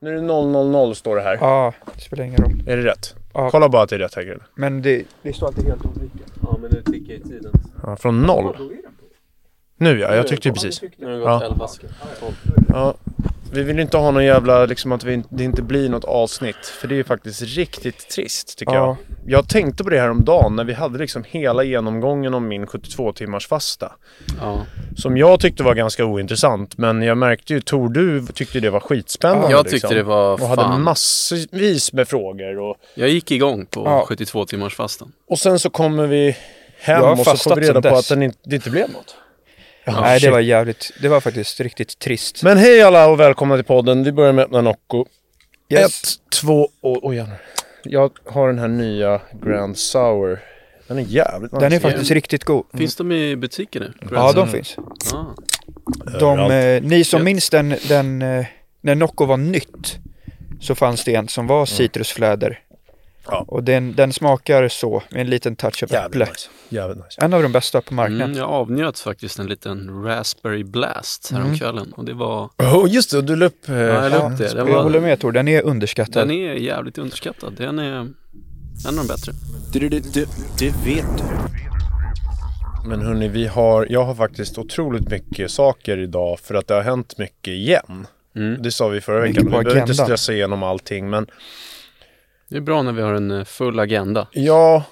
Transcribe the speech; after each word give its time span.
Nu 0.00 0.10
är 0.10 0.14
det 0.14 0.20
000 0.52 0.94
står 0.94 1.16
det 1.16 1.22
här. 1.22 1.38
Ja, 1.40 1.72
det 1.94 2.00
spelar 2.00 2.24
ingen 2.24 2.36
roll. 2.42 2.62
Är 2.66 2.76
det 2.76 2.82
rätt? 2.84 3.14
Ja. 3.34 3.50
Kolla 3.50 3.68
bara 3.68 3.82
att 3.82 3.88
det 3.88 3.94
är 3.96 3.98
rätt 3.98 4.14
här 4.14 4.22
killen. 4.22 4.42
Men 4.54 4.82
det, 4.82 5.04
det 5.22 5.32
står 5.32 5.46
alltid 5.46 5.64
helt 5.64 5.86
olika. 5.86 6.18
Ja 6.42 6.58
men 6.62 6.70
det 6.70 6.82
tickar 6.92 7.14
i 7.14 7.20
tiden. 7.20 7.52
Ja, 7.82 7.96
från 7.96 8.22
noll. 8.22 8.56
Nu 9.76 9.98
ja, 10.00 10.14
jag 10.14 10.26
tyckte 10.28 10.48
ju 10.48 10.54
precis. 10.54 10.82
Nu 10.96 11.06
har 11.06 11.12
det 11.12 11.18
gått 11.18 11.26
Ja. 11.26 11.42
11 11.44 11.68
sekunder. 11.68 11.96
12. 12.20 12.32
Ja. 12.68 12.94
Vi 13.52 13.62
vill 13.62 13.78
inte 13.78 13.96
ha 13.96 14.10
någon 14.10 14.24
jävla, 14.24 14.66
liksom 14.66 14.92
att 14.92 15.04
vi, 15.04 15.22
det 15.30 15.44
inte 15.44 15.62
blir 15.62 15.88
något 15.88 16.04
avsnitt. 16.04 16.56
För 16.80 16.88
det 16.88 16.98
är 16.98 17.04
faktiskt 17.04 17.42
riktigt 17.42 18.08
trist 18.08 18.58
tycker 18.58 18.74
Ja. 18.74 18.96
jag. 19.26 19.32
Jag 19.36 19.48
tänkte 19.48 19.84
på 19.84 19.90
det 19.90 20.00
här 20.00 20.10
om 20.10 20.24
dagen 20.24 20.56
när 20.56 20.64
vi 20.64 20.72
hade 20.72 20.98
liksom 20.98 21.24
hela 21.28 21.62
genomgången 21.62 22.34
om 22.34 22.48
min 22.48 22.66
72 22.66 23.12
timmars 23.12 23.46
fasta. 23.48 23.92
Ja. 24.40 24.66
Som 24.96 25.16
jag 25.16 25.40
tyckte 25.40 25.62
var 25.62 25.74
ganska 25.74 26.04
ointressant. 26.04 26.78
Men 26.78 27.02
jag 27.02 27.18
märkte 27.18 27.52
ju, 27.54 27.60
Tor 27.60 27.88
du 27.88 28.26
tyckte 28.26 28.60
det 28.60 28.70
var 28.70 28.80
skitspännande. 28.80 29.50
Jag 29.50 29.64
tyckte 29.64 29.74
liksom. 29.74 29.94
det 29.96 30.02
var 30.02 30.32
Och 30.32 30.48
hade 30.48 30.62
fan. 30.62 30.82
massvis 30.82 31.92
med 31.92 32.08
frågor. 32.08 32.58
Och, 32.58 32.76
Jag 32.94 33.08
gick 33.08 33.30
igång 33.30 33.66
på 33.66 33.82
Ja. 33.84 34.04
72 34.08 34.44
timmars 34.44 34.74
fastan. 34.74 35.12
och 35.28 35.38
sen 35.38 35.58
så 35.58 35.70
kommer 35.70 36.06
vi 36.06 36.36
hem 36.80 37.02
och 37.04 37.18
så 37.18 37.36
får 37.36 37.56
vi 37.56 37.62
reda 37.62 37.82
på 37.82 37.88
dess. 37.88 37.98
att 37.98 38.08
den 38.08 38.22
inte, 38.22 38.38
det 38.44 38.56
inte 38.56 38.70
blev 38.70 38.90
något. 38.90 39.14
Ja, 39.94 40.00
Nej, 40.00 40.20
det 40.20 40.30
var 40.30 40.40
jävligt. 40.40 40.92
Det 41.02 41.08
var 41.08 41.20
faktiskt 41.20 41.60
riktigt 41.60 41.98
trist. 41.98 42.42
Men 42.42 42.58
hej 42.58 42.82
alla 42.82 43.08
och 43.08 43.20
välkomna 43.20 43.56
till 43.56 43.64
podden. 43.64 44.04
Vi 44.04 44.12
börjar 44.12 44.32
med 44.32 44.44
öppna 44.44 44.60
Nocco. 44.60 45.06
Yes. 45.68 46.02
Ett, 46.02 46.30
två 46.32 46.68
och... 46.80 46.98
Oj, 47.02 47.16
jävlar. 47.16 47.40
Jag 47.84 48.10
har 48.24 48.48
den 48.48 48.58
här 48.58 48.68
nya 48.68 49.20
Grand 49.42 49.78
Sour. 49.78 50.40
Den 50.88 50.98
är 50.98 51.02
jävligt 51.02 51.50
Den 51.60 51.72
är 51.72 51.80
faktiskt 51.80 52.10
riktigt 52.10 52.44
god. 52.44 52.64
Finns 52.74 52.96
de 52.96 53.12
i 53.12 53.36
butiker 53.36 53.80
nu? 53.80 53.92
Ja, 54.10 54.32
de 54.32 54.48
finns. 54.48 54.76
Ja. 55.12 55.34
De, 56.20 56.50
eh, 56.50 56.82
ni 56.82 57.04
som 57.04 57.24
minns 57.24 57.50
den, 57.50 57.74
den 57.88 58.22
eh, 58.22 58.46
när 58.80 58.94
Nocco 58.94 59.24
var 59.24 59.36
nytt 59.36 59.98
så 60.60 60.74
fanns 60.74 61.04
det 61.04 61.14
en 61.14 61.28
som 61.28 61.46
var 61.46 61.66
citrusfläder. 61.66 62.60
Ja. 63.26 63.44
Och 63.48 63.64
den, 63.64 63.94
den 63.94 64.12
smakar 64.12 64.68
så, 64.68 65.02
med 65.10 65.20
en 65.20 65.30
liten 65.30 65.56
touch 65.56 65.82
av 65.82 65.92
äpple. 65.94 66.24
Nice. 66.24 66.48
Jävligt 66.68 66.96
nice. 67.04 67.20
En 67.20 67.34
av 67.34 67.42
de 67.42 67.52
bästa 67.52 67.80
på 67.80 67.94
marknaden. 67.94 68.22
Mm, 68.26 68.38
jag 68.38 68.48
avnjöt 68.50 68.98
faktiskt 68.98 69.38
en 69.38 69.46
liten 69.46 70.04
Raspberry 70.04 70.64
Blast 70.64 71.30
Mm. 71.30 71.42
häromkvällen 71.42 71.92
och 71.92 72.04
det 72.04 72.14
var... 72.14 72.50
Oh, 72.58 72.86
just 72.90 73.10
det. 73.10 73.22
Du 73.22 73.36
la 73.36 73.46
upp... 73.46 73.68
eh, 73.68 73.74
Ja, 73.74 73.82
jag 74.02 74.10
la 74.12 74.30
upp 74.32 74.38
det. 74.38 74.44
jag 74.44 74.56
Den, 74.66 74.74
var, 74.74 74.82
håller 74.82 75.00
med 75.00 75.20
Tor, 75.20 75.32
den 75.32 75.48
är 75.48 75.62
underskattad. 75.62 76.28
den 76.28 76.30
är 76.36 76.54
jävligt 76.54 76.98
underskattad. 76.98 77.54
Den 77.56 77.78
är 77.78 77.92
en 77.92 78.14
av 78.86 78.94
de 78.94 79.06
bättre. 79.08 79.32
Du, 79.72 79.88
du, 79.88 80.00
du, 80.00 80.26
det 80.58 80.74
vet 80.84 81.18
du. 81.18 81.24
Men 82.88 83.00
hörni, 83.02 83.28
vi 83.28 83.46
har... 83.46 83.86
Jag 83.90 84.04
har 84.04 84.14
faktiskt 84.14 84.58
otroligt 84.58 85.10
mycket 85.10 85.50
saker 85.50 85.98
idag 85.98 86.40
för 86.40 86.54
att 86.54 86.66
det 86.68 86.74
har 86.74 86.82
hänt 86.82 87.18
mycket 87.18 87.48
igen. 87.52 88.06
Mm. 88.36 88.62
Det 88.62 88.70
sa 88.72 88.88
vi 88.88 89.00
förra 89.00 89.20
veckan. 89.20 89.44
Vi 89.44 89.50
behöver 89.50 89.80
inte 89.80 89.94
stressa 89.94 90.32
igenom 90.32 90.62
allting 90.62 91.10
men... 91.10 91.26
Det 92.50 92.56
är 92.56 92.60
bra 92.60 92.82
när 92.82 92.92
vi 92.92 93.02
har 93.02 93.14
en 93.14 93.30
eh, 93.30 93.44
full 93.44 93.78
agenda. 93.78 94.26
Ja... 94.32 94.84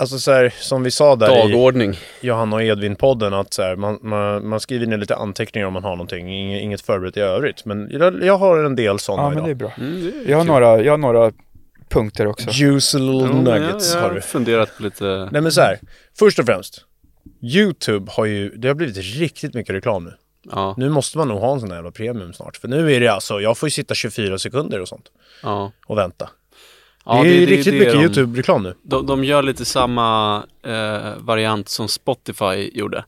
Alltså 0.00 0.18
så 0.18 0.32
här, 0.32 0.54
som 0.60 0.82
vi 0.82 0.90
sa 0.90 1.16
där 1.16 1.48
i... 1.48 1.50
Dagordning. 1.52 1.98
Johanna 2.20 2.56
och 2.56 2.62
Edvin-podden 2.62 3.40
att 3.40 3.54
så 3.54 3.62
här, 3.62 3.76
man, 3.76 3.98
man, 4.02 4.48
man 4.48 4.60
skriver 4.60 4.86
ner 4.86 4.96
lite 4.96 5.16
anteckningar 5.16 5.66
om 5.66 5.72
man 5.72 5.84
har 5.84 5.90
någonting, 5.90 6.54
inget, 6.60 6.80
förberett 6.80 7.16
i 7.16 7.20
övrigt. 7.20 7.64
Men 7.64 7.88
jag, 7.90 8.24
jag 8.24 8.38
har 8.38 8.64
en 8.64 8.76
del 8.76 8.98
sådana 8.98 9.22
Ja, 9.22 9.28
men 9.28 9.38
idag. 9.38 9.46
det 9.46 9.50
är 9.50 9.54
bra. 9.54 9.72
Mm, 9.78 10.00
det 10.04 10.08
är 10.08 10.30
Jag 10.30 10.36
har, 10.36 10.44
kul. 10.44 10.52
några, 10.52 10.82
jag 10.82 10.92
har 10.92 10.98
några 10.98 11.32
punkter 11.88 12.26
också. 12.26 12.50
Juicy 12.50 12.98
little 12.98 13.20
Ja, 13.20 13.32
men 13.32 13.44
nuggets 13.44 13.94
jag, 13.94 14.02
jag 14.02 14.08
har 14.08 14.14
du. 14.14 14.20
funderat 14.20 14.76
på 14.76 14.82
lite... 14.82 15.28
Nej 15.32 15.42
men 15.42 15.52
så 15.52 15.60
här, 15.60 15.78
först 16.18 16.38
och 16.38 16.46
främst. 16.46 16.84
YouTube 17.42 18.10
har 18.12 18.24
ju, 18.24 18.50
det 18.50 18.68
har 18.68 18.74
blivit 18.74 18.96
riktigt 18.96 19.54
mycket 19.54 19.74
reklam 19.74 20.04
nu. 20.04 20.12
Ja, 20.50 20.74
Nu 20.76 20.88
måste 20.88 21.18
man 21.18 21.28
nog 21.28 21.38
ha 21.40 21.52
en 21.52 21.60
sån 21.60 21.68
här 21.70 21.76
jävla 21.76 21.90
premium 21.90 22.32
snart. 22.32 22.56
För 22.56 22.68
nu 22.68 22.92
är 22.92 23.00
det 23.00 23.08
alltså, 23.08 23.40
jag 23.40 23.58
får 23.58 23.66
ju 23.66 23.70
sitta 23.70 23.94
24 23.94 24.38
sekunder 24.38 24.80
och 24.80 24.88
sånt 24.88 25.04
ja. 25.42 25.72
och 25.86 25.98
vänta. 25.98 26.30
Ja 27.08 27.22
det 27.22 27.28
är 27.28 27.34
ju 27.34 27.46
riktigt 27.46 27.72
det 27.72 27.78
mycket 27.78 27.92
de- 27.94 28.00
YouTube-reklam 28.02 28.62
nu. 28.62 28.74
De, 28.82 29.06
de 29.06 29.24
gör 29.24 29.42
lite 29.42 29.64
samma 29.64 30.36
eh, 30.66 30.72
variant 31.18 31.68
som 31.68 31.88
Spotify 31.88 32.70
gjorde. 32.74 33.04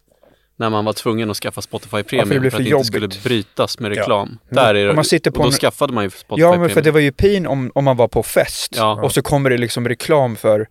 När 0.56 0.70
man 0.70 0.84
var 0.84 0.92
tvungen 0.92 1.30
att 1.30 1.36
skaffa 1.36 1.62
Spotify 1.62 1.96
det 1.96 2.02
Premium 2.04 2.28
blev 2.40 2.40
för, 2.40 2.50
för 2.50 2.56
att 2.58 2.64
det 2.64 2.70
inte 2.70 2.84
skulle 2.84 3.08
brytas 3.24 3.78
med 3.78 3.88
reklam. 3.96 4.38
Där 4.50 4.74
är 4.74 4.86
det, 4.86 4.92
man 4.94 5.04
sitter 5.04 5.30
på 5.30 5.36
och 5.38 5.42
då 5.44 5.48
en- 5.48 5.52
skaffade 5.52 5.92
man 5.92 6.04
ju 6.04 6.10
Spotify 6.10 6.42
Ja, 6.42 6.50
men 6.50 6.60
för 6.60 6.66
Premium. 6.68 6.84
det 6.84 6.90
var 6.90 7.00
ju 7.00 7.12
pin 7.12 7.46
om, 7.46 7.70
om 7.74 7.84
man 7.84 7.96
var 7.96 8.08
på 8.08 8.22
fest 8.22 8.74
Ja. 8.76 9.00
och 9.02 9.12
så 9.12 9.22
kommer 9.22 9.50
det 9.50 9.58
liksom 9.58 9.88
reklam 9.88 10.36
för 10.36 10.66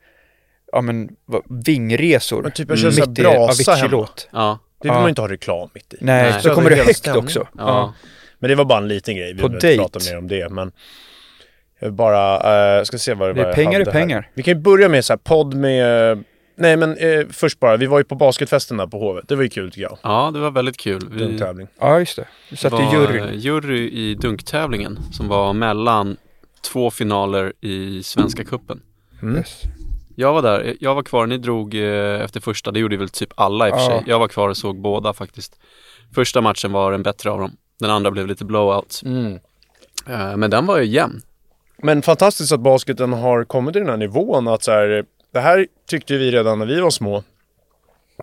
ja, 0.71 0.81
men, 0.81 1.09
vad- 1.25 1.43
vingresor. 1.65 2.41
Men 2.43 2.51
typ 2.51 2.69
jag 2.69 2.77
kör 2.79 2.91
så 2.91 2.99
här 3.01 3.07
mitt 3.07 3.19
i 3.19 3.21
brasa 3.21 3.71
Avicii-låt. 3.71 4.29
Ja, 4.31 4.59
Det 4.81 4.87
vill 4.87 4.89
Ja. 4.89 4.93
man 4.93 5.03
ju 5.03 5.09
inte 5.09 5.21
ha 5.21 5.29
reklam 5.29 5.69
mitt 5.73 5.93
i. 5.93 5.97
Nej, 6.01 6.31
Nej. 6.31 6.41
så 6.41 6.55
kommer 6.55 6.69
det 6.69 6.75
högt 6.75 6.97
stämningen. 6.97 7.25
också. 7.25 7.39
ja. 7.39 7.63
Ja. 7.67 7.93
Men 8.39 8.49
det 8.49 8.55
var 8.55 8.65
bara 8.65 8.79
en 8.79 8.87
liten 8.87 9.15
grej. 9.15 9.27
Vi 9.27 9.33
behöver 9.33 9.55
inte 9.55 9.77
prata 9.77 9.99
mer 10.11 10.17
om 10.17 10.27
det. 10.27 10.49
Men 10.49 10.71
jag 11.79 11.87
vill 11.87 11.95
bara, 11.95 12.77
eh, 12.79 12.83
ska 12.83 12.97
se 12.97 13.13
vad 13.13 13.29
det 13.29 13.33
Det 13.33 13.41
är 13.41 13.45
var 13.45 13.53
pengar 13.53 13.79
är 13.79 13.85
pengar. 13.85 14.29
Vi 14.33 14.43
kan 14.43 14.53
ju 14.53 14.59
börja 14.59 14.89
med 14.89 15.05
så 15.05 15.13
här 15.13 15.17
podd 15.17 15.53
med... 15.53 16.23
Nej 16.55 16.77
men 16.77 16.97
eh, 16.97 17.25
först 17.31 17.59
bara, 17.59 17.77
vi 17.77 17.85
var 17.85 17.97
ju 17.97 18.03
på 18.03 18.15
basketfesten 18.15 18.77
där 18.77 18.87
på 18.87 18.99
Hovet. 18.99 19.27
Det 19.27 19.35
var 19.35 19.43
ju 19.43 19.49
kul 19.49 19.71
tycker 19.71 19.81
jag. 19.81 19.97
ja, 20.03 20.31
det 20.33 20.39
var 20.39 20.51
väldigt 20.51 20.77
kul. 20.77 21.09
Vi 21.11 21.19
Dunktävling. 21.19 21.67
Ja, 21.79 21.99
just 21.99 22.15
det. 22.15 22.25
Du 22.49 22.55
satt 22.55 22.73
i 22.73 22.75
var 22.75 22.93
juryn. 22.93 23.23
eh, 23.23 23.35
jury 23.35 23.89
i 23.89 24.15
dunktävlingen 24.15 24.99
som 25.11 25.27
var 25.27 25.53
mellan 25.53 26.17
två 26.71 26.91
finaler 26.91 27.53
i 27.61 28.03
Svenska 28.03 28.43
cupen. 28.43 28.81
Mm. 29.21 29.37
Yes. 29.37 29.61
Jag 30.15 30.33
var 30.33 30.41
där, 30.41 30.75
jag 30.79 30.95
var 30.95 31.03
kvar, 31.03 31.27
ni 31.27 31.37
drog 31.37 31.75
eh, 31.75 32.21
efter 32.21 32.39
första, 32.39 32.71
det 32.71 32.79
gjorde 32.79 32.97
väl 32.97 33.09
typ 33.09 33.29
alla 33.35 33.67
i 33.67 33.71
och 33.71 33.75
för 33.75 33.81
Ja. 33.83 33.89
sig. 33.89 34.03
Jag 34.07 34.19
var 34.19 34.27
kvar 34.27 34.49
och 34.49 34.57
såg 34.57 34.81
båda 34.81 35.13
faktiskt. 35.13 35.59
Första 36.15 36.41
matchen 36.41 36.71
var 36.71 36.91
den 36.91 37.03
bättre 37.03 37.29
av 37.31 37.39
dem. 37.39 37.51
Den 37.79 37.89
andra 37.89 38.11
blev 38.11 38.27
lite 38.27 38.45
blowout. 38.45 39.01
Mm. 39.05 39.39
Eh, 40.07 40.37
men 40.37 40.49
den 40.49 40.65
var 40.65 40.77
ju 40.79 40.85
jämn. 40.85 41.21
Men 41.83 42.01
fantastiskt 42.01 42.51
att 42.51 42.59
basketen 42.59 43.13
har 43.13 43.43
kommit 43.43 43.73
till 43.73 43.79
den 43.81 43.89
här 43.89 43.97
nivån 43.97 44.47
att 44.47 44.63
så 44.63 44.71
här, 44.71 45.05
det 45.33 45.39
här 45.39 45.67
tyckte 45.89 46.17
vi 46.17 46.31
redan 46.31 46.59
när 46.59 46.65
vi 46.65 46.79
var 46.79 46.89
små. 46.89 47.23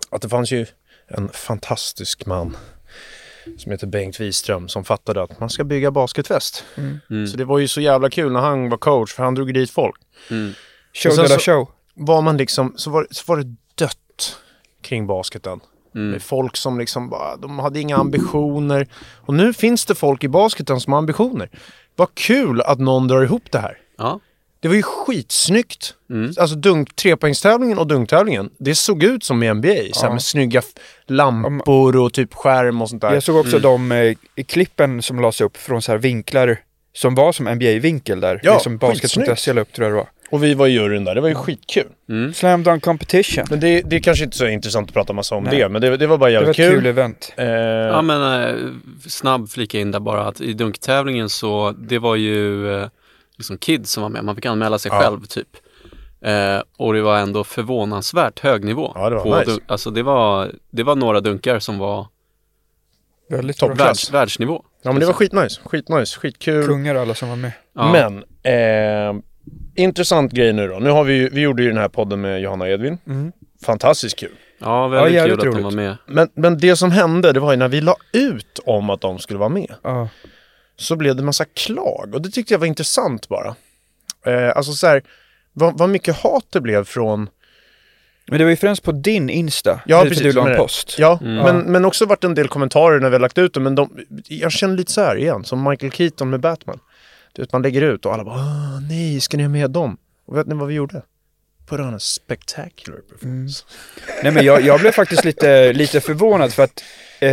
Att 0.09 0.21
det 0.21 0.29
fanns 0.29 0.51
ju 0.51 0.65
en 1.07 1.29
fantastisk 1.29 2.25
man 2.25 2.57
som 3.57 3.71
heter 3.71 3.87
Bengt 3.87 4.19
Wiström 4.19 4.67
som 4.67 4.83
fattade 4.85 5.23
att 5.23 5.39
man 5.39 5.49
ska 5.49 5.63
bygga 5.63 5.91
basketfest. 5.91 6.63
Mm. 7.09 7.27
Så 7.27 7.37
det 7.37 7.45
var 7.45 7.59
ju 7.59 7.67
så 7.67 7.81
jävla 7.81 8.09
kul 8.09 8.31
när 8.31 8.39
han 8.39 8.69
var 8.69 8.77
coach 8.77 9.13
för 9.13 9.23
han 9.23 9.35
drog 9.35 9.53
dit 9.53 9.71
folk. 9.71 9.95
Mm. 10.31 10.53
Show 10.93 11.15
de 11.15 11.21
la 11.21 11.27
så- 11.27 11.39
show. 11.39 11.67
Var 11.93 12.21
man 12.21 12.37
liksom, 12.37 12.73
så 12.77 12.89
var, 12.89 13.07
så 13.11 13.23
var 13.27 13.37
det 13.37 13.55
dött 13.75 14.37
kring 14.81 15.07
basketen. 15.07 15.59
Mm. 15.95 16.09
Med 16.11 16.21
folk 16.21 16.57
som 16.57 16.79
liksom 16.79 17.09
bara, 17.09 17.35
de 17.37 17.59
hade 17.59 17.79
inga 17.79 17.97
ambitioner. 17.97 18.87
Och 19.25 19.33
nu 19.33 19.53
finns 19.53 19.85
det 19.85 19.95
folk 19.95 20.23
i 20.23 20.27
basketen 20.27 20.79
som 20.79 20.93
har 20.93 20.97
ambitioner. 20.97 21.49
Vad 21.97 22.15
kul 22.15 22.61
att 22.61 22.79
någon 22.79 23.07
drar 23.07 23.23
ihop 23.23 23.43
det 23.51 23.59
här. 23.59 23.77
Ja. 23.97 24.19
Det 24.59 24.67
var 24.67 24.75
ju 24.75 24.81
skitsnyggt. 24.83 25.93
Mm. 26.09 26.33
Alltså 26.39 26.55
dunk, 26.55 26.95
trepoängstävlingen 26.95 27.77
och 27.77 27.87
dunktävlingen. 27.87 28.49
Det 28.57 28.75
såg 28.75 29.03
ut 29.03 29.23
som 29.23 29.43
i 29.43 29.53
NBA. 29.53 29.67
Så 29.93 30.01
här 30.01 30.07
Ja. 30.07 30.13
med 30.13 30.21
snygga 30.23 30.61
lampor 31.07 31.97
och 31.97 32.13
typ 32.13 32.33
skärm 32.33 32.81
och 32.81 32.89
sånt 32.89 33.01
där. 33.01 33.13
Jag 33.13 33.23
såg 33.23 33.35
också 33.35 33.59
de 33.59 33.91
eh, 33.91 34.15
klippen 34.47 35.01
som 35.01 35.19
lades 35.21 35.41
upp 35.41 35.57
från 35.57 35.81
så 35.81 35.91
här 35.91 35.99
vinklar 35.99 36.59
som 36.93 37.15
var 37.15 37.31
som 37.31 37.47
NBA-vinkel 37.47 38.19
där. 38.19 38.39
Ja, 38.43 38.53
det 38.53 38.59
som 38.63 38.77
basket.se 38.77 39.53
la 39.53 39.61
upp 39.61 39.73
tror 39.73 39.85
jag 39.87 39.91
det 39.93 39.97
var. 39.97 40.09
Och 40.29 40.43
vi 40.43 40.53
var 40.53 40.67
i 40.67 40.71
juryn 40.71 41.03
där. 41.03 41.15
Det 41.15 41.21
var 41.21 41.29
ju 41.29 41.35
skitkul. 41.35 41.87
Mm. 42.09 42.33
Slam 42.33 42.63
dunk 42.63 42.83
competition. 42.83 43.45
Men 43.49 43.59
det, 43.59 43.81
det 43.81 43.95
är 43.95 43.99
kanske 43.99 44.23
inte 44.23 44.37
så 44.37 44.47
intressant 44.47 44.87
att 44.87 44.93
prata 44.93 45.13
massa 45.13 45.35
om 45.35 45.43
Nej. 45.43 45.57
det. 45.59 45.69
Men 45.69 45.81
det, 45.81 45.97
det 45.97 46.07
var 46.07 46.17
bara 46.17 46.29
Det 46.29 46.35
var 46.35 46.41
jävligt 46.41 46.49
ett 46.49 46.55
kul. 46.55 46.75
kul 46.75 46.85
event. 46.85 47.33
Eh, 47.37 47.45
Ja 47.47 48.01
men 48.01 48.41
eh, 48.43 48.55
snabb 49.07 49.49
flika 49.49 49.79
in 49.79 49.91
där 49.91 49.99
bara 49.99 50.27
att 50.27 50.41
i 50.41 50.53
dunktävlingen 50.53 51.29
så 51.29 51.71
det 51.77 51.99
var 51.99 52.15
ju 52.15 52.73
eh, 52.75 52.87
liksom 53.37 53.57
kids 53.57 53.91
som 53.91 54.03
var 54.03 54.09
med. 54.09 54.23
Man 54.23 54.35
fick 54.35 54.45
anmäla 54.45 54.79
sig 54.79 54.91
Ja. 54.91 54.99
själv 55.01 55.21
typ. 55.25 55.47
Eh, 56.21 56.61
och 56.77 56.93
det 56.93 57.01
var 57.01 57.17
ändå 57.17 57.43
förvånansvärt 57.43 58.39
hög 58.39 58.63
nivå. 58.63 58.91
Ja, 58.95 59.09
det 59.09 59.15
var 59.15 59.23
på 59.23 59.39
nice. 59.39 59.51
dunk- 59.51 59.63
alltså 59.67 59.91
det 59.91 60.03
var, 60.03 60.51
det 60.71 60.83
var 60.83 60.95
några 60.95 61.19
dunkar 61.21 61.59
som 61.59 61.77
var 61.77 62.07
Väldigt 63.29 63.57
Topp. 63.57 63.75
bra. 63.75 63.85
världs, 63.85 64.13
världsnivå. 64.13 64.63
ja 64.83 64.91
men 64.91 64.99
det 64.99 65.05
var 65.05 65.13
skitnice. 65.13 65.61
Skitnice. 65.65 66.19
Skitkul. 66.19 66.65
Kungar 66.65 66.95
alla 66.95 67.13
som 67.13 67.29
var 67.29 67.35
med. 67.35 67.51
Ja. 67.75 67.91
Men, 67.91 68.17
eh, 68.43 69.21
intressant 69.77 70.31
grej 70.31 70.53
nu 70.53 70.67
då. 70.67 70.79
Nu 70.79 70.89
har 70.89 71.03
vi 71.03 71.13
ju, 71.13 71.29
vi 71.29 71.41
gjorde 71.41 71.63
ju 71.63 71.69
den 71.69 71.77
här 71.77 71.87
podden 71.87 72.21
med 72.21 72.41
Johanna 72.41 72.65
och 72.65 72.71
Edvin. 72.71 72.97
Mm. 73.07 73.31
Fantastiskt 73.65 74.19
kul. 74.19 74.31
Ja, 74.59 74.87
väldigt 74.87 75.13
Ja, 75.13 75.23
kul 75.23 75.33
att 75.33 75.39
de 75.55 75.63
var 75.63 75.71
med. 75.71 75.97
Men, 76.05 76.29
men 76.33 76.57
det 76.57 76.75
som 76.75 76.91
hände, 76.91 77.31
det 77.33 77.39
var 77.39 77.51
ju 77.51 77.57
när 77.57 77.67
vi 77.67 77.81
la 77.81 77.95
ut 78.13 78.59
om 78.65 78.89
att 78.89 79.01
de 79.01 79.19
skulle 79.19 79.39
vara 79.39 79.49
med. 79.49 79.73
Ja. 79.83 80.09
så 80.79 80.95
blev 80.95 81.15
det 81.15 81.23
massa 81.23 81.45
klag 81.45 82.09
och 82.13 82.21
det 82.21 82.29
tyckte 82.29 82.53
jag 82.53 82.59
var 82.59 82.67
intressant 82.67 83.27
bara. 83.29 83.55
Eh, 84.25 84.57
alltså 84.57 84.71
så 84.73 84.87
här, 84.87 85.01
vad, 85.53 85.77
vad 85.77 85.89
mycket 85.89 86.15
hat 86.15 86.45
det 86.49 86.61
blev 86.61 86.83
från, 86.85 87.29
Men 88.27 88.37
det 88.39 88.45
var 88.45 88.49
ju 88.49 88.55
främst 88.55 88.83
på 88.83 88.91
din 88.91 89.29
Insta. 89.29 89.79
Ja, 89.85 90.01
precis, 90.03 90.23
Du 90.23 90.31
la 90.31 90.49
en 90.49 90.57
post. 90.57 90.95
ja, 90.99 91.19
Mm. 91.21 91.35
men, 91.35 91.71
men 91.71 91.85
också 91.85 92.05
varit 92.05 92.23
en 92.23 92.35
del 92.35 92.47
kommentarer 92.47 92.99
när 92.99 93.09
vi 93.09 93.15
har 93.15 93.19
lagt 93.19 93.37
ut 93.37 93.53
det, 93.53 93.59
men 93.59 93.75
de, 93.75 93.89
jag 94.27 94.51
känner 94.51 94.77
lite 94.77 94.91
så 94.91 95.01
här 95.01 95.15
igen, 95.15 95.43
som 95.43 95.63
Michael 95.69 95.91
Keaton 95.91 96.29
med 96.29 96.39
Batman. 96.39 96.79
Du 97.37 97.43
vet, 97.43 97.53
man 97.53 97.61
lägger 97.61 97.81
ut 97.81 98.05
och 98.05 98.13
alla 98.13 98.23
bara, 98.23 98.79
nej, 98.89 99.21
ska 99.21 99.37
ni 99.37 99.43
ha 99.43 99.49
med 99.49 99.71
dem? 99.71 99.97
Och 100.25 100.37
vet 100.37 100.47
ni 100.47 100.55
vad 100.55 100.67
vi 100.67 100.73
gjorde? 100.73 101.01
Put 101.69 101.79
on 101.79 101.93
a 101.95 101.99
spectacular 101.99 102.97
performance. 103.09 103.63
Nej 104.23 104.31
men 104.31 104.45
jag, 104.45 104.61
jag 104.61 104.79
blev 104.79 104.91
faktiskt 104.91 105.25
lite, 105.25 105.73
lite 105.73 106.01
förvånad 106.01 106.53
för 106.53 106.63
att 106.63 106.83
eh, 107.19 107.29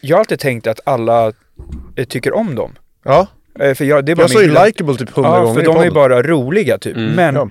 jag 0.00 0.16
har 0.16 0.18
alltid 0.18 0.38
tänkt 0.38 0.66
att 0.66 0.80
alla 0.84 1.32
eh, 1.96 2.04
tycker 2.08 2.32
om 2.32 2.54
dem. 2.54 2.74
Ja, 3.04 3.26
Eh, 3.60 3.74
för 3.74 3.84
jag, 3.84 4.04
det 4.04 4.12
är 4.12 4.16
bara 4.16 4.22
jag 4.22 4.30
sa 4.30 4.42
ju 4.42 4.48
likeable 4.66 4.96
typ 4.96 5.10
hundra 5.10 5.30
Ja, 5.30 5.40
gånger 5.42 5.54
för 5.54 5.62
de 5.62 5.76
är 5.76 5.84
ju 5.84 5.90
bara 5.90 6.22
roliga 6.22 6.78
typ. 6.78 6.96
Mm. 6.96 7.12
Men 7.12 7.34
Ja. 7.34 7.48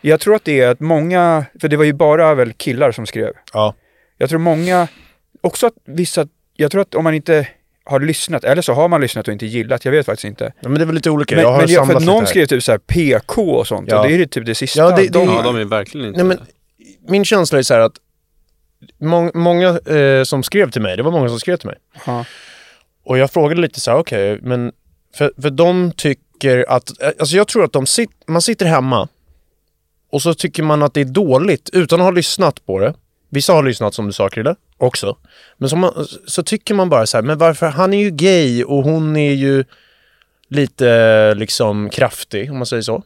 jag 0.00 0.20
tror 0.20 0.34
att 0.34 0.44
det 0.44 0.60
är 0.60 0.68
att 0.68 0.80
många, 0.80 1.44
för 1.60 1.68
det 1.68 1.76
var 1.76 1.84
ju 1.84 1.92
bara 1.92 2.34
väl 2.34 2.52
killar 2.52 2.92
som 2.92 3.06
skrev. 3.06 3.32
Ja. 3.52 3.74
Jag 4.18 4.28
tror 4.28 4.38
många, 4.38 4.88
också 5.40 5.66
att 5.66 5.74
vissa, 5.84 6.26
jag 6.56 6.70
tror 6.70 6.80
att 6.82 6.94
om 6.94 7.04
man 7.04 7.14
inte 7.14 7.48
har 7.86 8.00
lyssnat, 8.00 8.44
eller 8.44 8.62
så 8.62 8.72
har 8.72 8.88
man 8.88 9.00
lyssnat 9.00 9.28
och 9.28 9.32
inte 9.32 9.46
gillat, 9.46 9.84
jag 9.84 9.92
vet 9.92 10.06
faktiskt 10.06 10.24
inte. 10.24 10.52
ja, 10.60 10.68
men 10.68 10.74
det 10.74 10.80
är 10.84 10.86
väl 10.86 10.94
lite 10.94 11.10
olika. 11.10 11.34
Men, 11.34 11.42
jag 11.44 11.52
har 11.52 11.58
men 11.60 11.70
jag, 11.70 11.86
för 11.86 11.94
att 11.94 12.00
lite 12.02 12.12
någon 12.12 12.26
skrev 12.26 12.46
typ 12.46 12.62
så 12.62 12.72
här 12.72 12.78
PK 12.78 13.42
och 13.50 13.66
sånt 13.66 13.88
Ja. 13.90 14.00
och 14.00 14.06
det 14.08 14.14
är 14.14 14.18
ju 14.18 14.26
typ 14.26 14.46
det 14.46 14.54
sista. 14.54 14.80
Ja, 14.80 14.90
det- 14.96 15.02
det- 15.02 15.08
de, 15.08 15.28
Ja, 15.28 15.42
de 15.42 15.56
är 15.56 15.64
verkligen 15.64 16.06
inte... 16.06 16.24
Nej, 16.24 16.36
men 16.36 16.46
min 17.08 17.24
känsla 17.24 17.58
är 17.58 17.62
så 17.62 17.74
här 17.74 17.80
att 17.80 17.92
må, 19.00 19.30
många 19.34 19.68
eh, 19.78 20.22
som 20.24 20.42
skrev 20.42 20.70
till 20.70 20.82
mig, 20.82 20.96
det 20.96 21.02
var 21.02 21.10
många 21.10 21.28
som 21.28 21.40
skrev 21.40 21.56
till 21.56 21.66
mig. 21.68 21.76
Ja. 22.06 22.24
Och 23.04 23.18
jag 23.18 23.30
frågade 23.30 23.60
lite 23.60 23.80
så 23.80 23.90
här, 23.90 23.98
okej, 23.98 24.38
men 24.42 24.72
för, 25.16 25.32
för 25.42 25.50
de 25.50 25.92
tycker 25.96 26.64
att, 26.68 27.02
eh, 27.02 27.08
alltså 27.18 27.36
jag 27.36 27.48
tror 27.48 27.64
att 27.64 27.72
de 27.72 27.86
sit, 27.86 28.10
man 28.26 28.42
sitter 28.42 28.66
hemma 28.66 29.08
och 30.12 30.22
så 30.22 30.34
tycker 30.34 30.62
man 30.62 30.82
att 30.82 30.94
det 30.94 31.00
är 31.00 31.04
dåligt 31.04 31.70
utan 31.72 32.00
att 32.00 32.04
ha 32.04 32.10
lyssnat 32.10 32.66
på 32.66 32.78
det. 32.78 32.94
Vissa 33.34 33.52
har 33.52 33.62
lyssnat 33.62 33.94
som 33.94 34.06
du 34.06 34.12
sa 34.12 34.28
Krille, 34.28 34.54
också. 34.78 35.16
Men 35.56 35.68
så, 35.68 35.76
man, 35.76 36.06
så 36.26 36.42
tycker 36.42 36.74
man 36.74 36.88
bara 36.88 37.06
så 37.06 37.16
här, 37.16 37.22
men 37.22 37.38
varför, 37.38 37.66
han 37.66 37.94
är 37.94 37.98
ju 37.98 38.10
gay 38.10 38.64
och 38.64 38.82
hon 38.84 39.16
är 39.16 39.32
ju 39.32 39.64
lite 40.48 41.34
liksom 41.34 41.90
kraftig, 41.90 42.50
om 42.50 42.56
man 42.58 42.66
säger 42.66 42.82
så. 42.82 43.02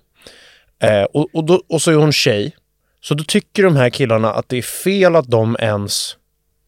Eh, 0.83 1.03
och, 1.03 1.29
och, 1.33 1.45
då, 1.45 1.63
och 1.69 1.83
så 1.83 1.91
är 1.91 1.95
hon 1.95 2.13
tjej. 2.13 2.57
Så 3.01 3.15
då 3.15 3.25
tycker 3.25 3.63
de 3.63 3.77
här 3.77 3.91
killarna 3.91 4.33
att 4.33 4.49
det 4.49 4.59
är 4.59 4.63
fel 4.63 5.17
att 5.17 5.31
de 5.31 5.57
ens 5.61 6.17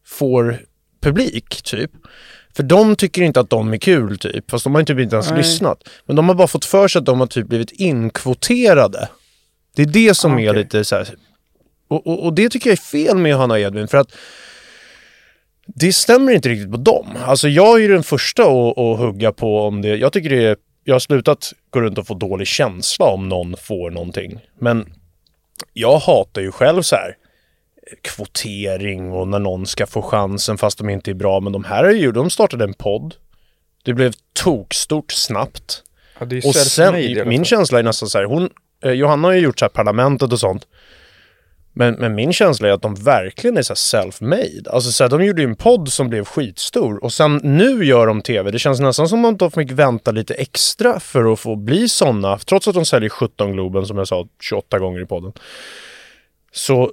får 0.05 0.61
publik, 1.01 1.61
typ. 1.61 1.91
För 2.55 2.63
de 2.63 2.95
tycker 2.95 3.21
inte 3.21 3.39
att 3.39 3.49
de 3.49 3.73
är 3.73 3.77
kul, 3.77 4.17
typ. 4.17 4.51
Fast 4.51 4.63
de 4.63 4.73
har 4.73 4.79
inte 4.79 4.93
typ 4.93 5.01
inte 5.01 5.15
ens 5.15 5.29
Nej. 5.29 5.37
lyssnat. 5.37 5.83
Men 6.05 6.15
de 6.15 6.27
har 6.27 6.35
bara 6.35 6.47
fått 6.47 6.65
för 6.65 6.87
sig 6.87 6.99
att 6.99 7.05
de 7.05 7.19
har 7.19 7.27
typ 7.27 7.47
blivit 7.47 7.71
inkvoterade. 7.71 9.09
Det 9.75 9.81
är 9.81 9.85
det 9.85 10.17
som 10.17 10.33
Ah, 10.35 10.39
är 10.39 10.49
okej. 10.51 10.63
lite 10.63 10.85
så 10.85 10.95
här. 10.95 11.07
Och, 11.91 12.07
och, 12.07 12.25
och 12.25 12.33
det 12.33 12.49
tycker 12.49 12.69
jag 12.69 12.77
är 12.77 12.81
fel 12.81 13.17
med 13.17 13.35
Hanna 13.35 13.53
och 13.53 13.59
Edvin. 13.59 13.87
För 13.87 13.97
att 13.97 14.11
det 15.65 15.93
stämmer 15.93 16.31
inte 16.31 16.49
riktigt 16.49 16.71
på 16.71 16.77
dem. 16.77 17.07
Alltså 17.25 17.49
jag 17.49 17.77
är 17.77 17.81
ju 17.81 17.87
den 17.87 18.03
första 18.03 18.43
att, 18.43 18.77
att 18.77 18.99
hugga 18.99 19.31
på 19.31 19.61
om 19.61 19.81
det. 19.81 19.95
Jag 19.95 20.13
tycker 20.13 20.29
det 20.29 20.43
är, 20.43 20.57
jag 20.83 20.95
har 20.95 20.99
slutat 20.99 21.53
gå 21.69 21.81
runt 21.81 21.97
och 21.97 22.07
få 22.07 22.13
dålig 22.13 22.47
känsla 22.47 23.05
om 23.05 23.29
någon 23.29 23.55
får 23.57 23.91
någonting. 23.91 24.39
Men 24.59 24.93
jag 25.73 25.99
hatar 25.99 26.41
ju 26.41 26.51
själv 26.51 26.81
så 26.81 26.95
här 26.95 27.15
kvotering 28.01 29.11
och 29.11 29.27
när 29.27 29.39
någon 29.39 29.65
ska 29.65 29.87
få 29.87 30.01
chansen 30.01 30.57
fast 30.57 30.77
de 30.77 30.89
inte 30.89 31.11
är 31.11 31.15
bra. 31.15 31.39
Men 31.39 31.53
de 31.53 31.63
här 31.63 31.83
är 31.83 31.93
ju, 31.93 32.11
de 32.11 32.29
startade 32.29 32.63
en 32.63 32.73
podd. 32.73 33.15
Det 33.83 33.93
blev 33.93 34.13
tokstort 34.33 35.11
snabbt. 35.11 35.83
Ja, 36.19 36.25
Och 36.43 36.55
sen, 36.55 37.27
min 37.29 37.45
känsla 37.45 37.79
är 37.79 37.83
nästan 37.83 38.09
så 38.09 38.17
här, 38.17 38.25
hon, 38.25 38.49
eh, 38.83 38.91
Johanna 38.91 39.27
har 39.27 39.33
ju 39.33 39.39
gjort 39.39 39.59
så 39.59 39.65
här 39.65 39.69
parlamentet 39.69 40.31
och 40.33 40.39
sånt. 40.39 40.67
Men, 41.73 41.93
men 41.93 42.15
min 42.15 42.33
känsla 42.33 42.67
är 42.67 42.71
att 42.71 42.81
de 42.81 42.95
verkligen 42.95 43.57
är 43.57 43.61
så 43.61 43.73
här 43.73 43.75
self-made. 43.75 44.69
Alltså 44.69 44.91
så 44.91 45.03
här, 45.03 45.09
de 45.09 45.25
gjorde 45.25 45.41
ju 45.41 45.47
en 45.47 45.55
podd 45.55 45.89
som 45.89 46.09
blev 46.09 46.25
skitstor 46.25 47.03
och 47.03 47.13
sen 47.13 47.39
nu 47.43 47.85
gör 47.85 48.07
de 48.07 48.21
tv. 48.21 48.51
Det 48.51 48.59
känns 48.59 48.79
nästan 48.79 49.09
som 49.09 49.25
att 49.25 49.39
de 49.39 49.51
fick 49.51 49.71
vänta 49.71 50.11
lite 50.11 50.33
extra 50.33 50.99
för 50.99 51.33
att 51.33 51.39
få 51.39 51.55
bli 51.55 51.89
sådana. 51.89 52.37
Trots 52.37 52.67
att 52.67 52.75
de 52.75 52.85
säljer 52.85 53.09
17 53.09 53.53
Globen 53.53 53.85
som 53.85 53.97
jag 53.97 54.07
sa 54.07 54.27
28 54.41 54.79
gånger 54.79 55.01
i 55.01 55.05
podden. 55.05 55.33
Så 56.51 56.91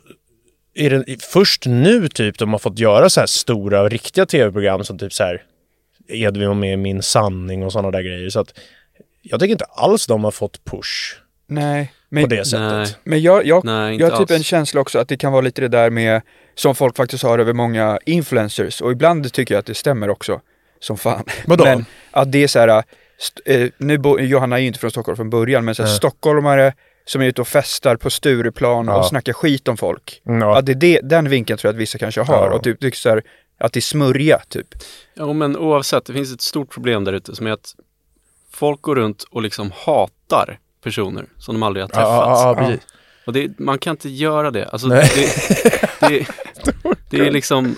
är 0.75 0.91
det 0.91 1.23
först 1.23 1.67
nu 1.67 2.09
typ 2.09 2.39
de 2.39 2.53
har 2.53 2.59
fått 2.59 2.79
göra 2.79 3.11
så 3.11 3.21
här 3.21 3.27
stora 3.27 3.89
riktiga 3.89 4.27
tv-program 4.27 4.85
som 4.85 4.99
typ 4.99 5.13
så 5.13 5.25
här 5.25 5.43
Edvin 6.09 6.49
var 6.49 6.55
med 6.55 6.73
i 6.73 6.77
Min 6.77 7.03
sanning 7.03 7.65
och 7.65 7.73
sådana 7.73 7.91
där 7.91 8.03
grejer. 8.03 8.31
Så 8.31 8.41
att 8.41 8.59
jag 9.23 9.41
tycker 9.41 9.53
inte 9.53 9.65
alls 9.65 10.07
de 10.07 10.25
har 10.25 10.31
fått 10.31 10.65
push 10.65 11.17
Nej, 11.47 11.93
på 12.09 12.15
men, 12.15 12.29
det 12.29 12.45
sättet. 12.45 12.73
Nej. 12.73 12.87
men 13.05 13.23
jag, 13.23 13.47
jag, 13.47 13.65
Nej, 13.65 13.97
jag 13.97 14.11
har 14.11 14.19
typ 14.19 14.21
alls. 14.21 14.31
en 14.31 14.43
känsla 14.43 14.81
också 14.81 14.99
att 14.99 15.09
det 15.09 15.17
kan 15.17 15.33
vara 15.33 15.43
lite 15.43 15.61
det 15.61 15.69
där 15.69 15.91
med, 15.91 16.23
som 16.55 16.75
folk 16.75 16.97
faktiskt 16.97 17.23
har 17.23 17.39
över 17.39 17.53
många 17.53 17.99
influencers 18.07 18.81
och 18.81 18.93
ibland 18.93 19.33
tycker 19.33 19.55
jag 19.55 19.59
att 19.61 19.67
det 19.67 19.75
stämmer 19.75 20.11
också, 20.11 20.41
som 20.81 20.97
fan. 20.97 21.25
Vadå? 21.47 21.65
Men 21.65 21.85
att 22.11 22.33
det 22.33 22.43
är 22.43 22.49
så 22.49 22.59
här, 22.59 22.85
eh, 23.45 23.69
nu 23.79 23.99
bo, 23.99 24.19
Johanna 24.19 24.57
är 24.57 24.61
ju 24.61 24.67
inte 24.67 24.79
från 24.79 24.91
Stockholm 24.91 25.17
från 25.17 25.31
början, 25.31 25.65
men 25.65 25.75
så 25.75 25.83
här, 25.83 25.89
Nej. 25.91 25.97
stockholmare 25.97 26.73
som 27.05 27.23
är 27.23 27.27
ute 27.27 27.41
och 27.41 27.49
festar 27.49 27.97
på 27.97 28.11
Stureplan 28.11 28.87
Ja. 28.87 28.99
och 28.99 29.07
snackar 29.07 29.33
skit 29.33 29.69
om 29.69 29.77
folk. 29.77 30.23
Mm, 30.27 30.41
ja. 30.41 30.59
Att 30.59 30.67
det 30.67 30.73
är 30.73 30.77
det, 30.77 31.01
den 31.03 31.29
vinkeln 31.29 31.59
tror 31.59 31.69
jag 31.69 31.75
att 31.75 31.81
vissa 31.81 31.99
kanske 31.99 32.21
har. 32.21 32.47
Ja. 32.47 32.55
Och 32.55 32.63
typ, 32.65 32.81
tycker 32.81 32.99
så 32.99 33.09
här, 33.09 33.23
att 33.59 33.73
det 33.73 33.79
är 33.79 33.83
smörja 33.83 34.39
typ. 34.49 34.67
Ja, 35.15 35.33
men 35.33 35.57
oavsett, 35.57 36.05
det 36.05 36.13
finns 36.13 36.35
ett 36.35 36.41
stort 36.41 36.71
problem 36.71 37.05
där 37.05 37.13
ute 37.13 37.37
som 37.37 37.47
är 37.47 37.51
att 37.51 37.75
folk 38.53 38.83
går 38.83 38.97
runt 38.97 39.23
och 39.31 39.43
liksom 39.43 39.73
hatar 39.75 40.59
personer 40.83 41.25
som 41.39 41.55
de 41.55 41.63
aldrig 41.63 41.83
har 41.85 41.89
Ja, 41.89 41.95
träffat. 41.95 42.11
ja, 42.11 42.49
ja, 42.49 42.55
precis. 42.69 42.87
Och 43.27 43.33
det, 43.33 43.59
man 43.59 43.79
kan 43.79 43.91
inte 43.91 44.09
göra 44.09 44.51
det. 44.51 44.69
Alltså, 44.69 44.89
det, 44.89 45.09
det, 46.01 46.27
det 47.11 47.19
är 47.27 47.31
liksom, 47.31 47.77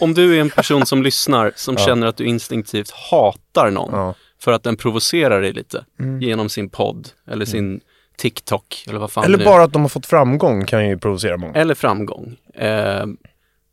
om 0.00 0.14
du 0.14 0.36
är 0.36 0.40
en 0.40 0.50
person 0.50 0.86
som 0.86 1.02
lyssnar 1.02 1.52
som 1.56 1.74
Ja. 1.78 1.84
känner 1.86 2.06
att 2.06 2.16
du 2.16 2.24
instinktivt 2.24 2.90
hatar 2.90 3.70
någon 3.70 3.90
Ja. 3.92 4.14
för 4.40 4.52
att 4.52 4.62
den 4.62 4.76
provocerar 4.76 5.42
dig 5.42 5.52
lite 5.52 5.84
Mm. 6.00 6.22
genom 6.22 6.48
sin 6.48 6.68
podd 6.68 7.08
eller 7.30 7.44
sin 7.44 7.80
TikTok 8.16 8.84
eller 8.88 8.98
vad 8.98 9.10
fan 9.12 9.24
Eller 9.24 9.44
bara 9.44 9.62
att 9.62 9.72
de 9.72 9.82
har 9.82 9.88
fått 9.88 10.06
framgång 10.06 10.64
kan 10.64 10.88
ju 10.88 10.98
provocera 10.98 11.36
många. 11.36 11.52
eller 11.54 11.74
framgång. 11.74 12.36
Eh, 12.54 13.06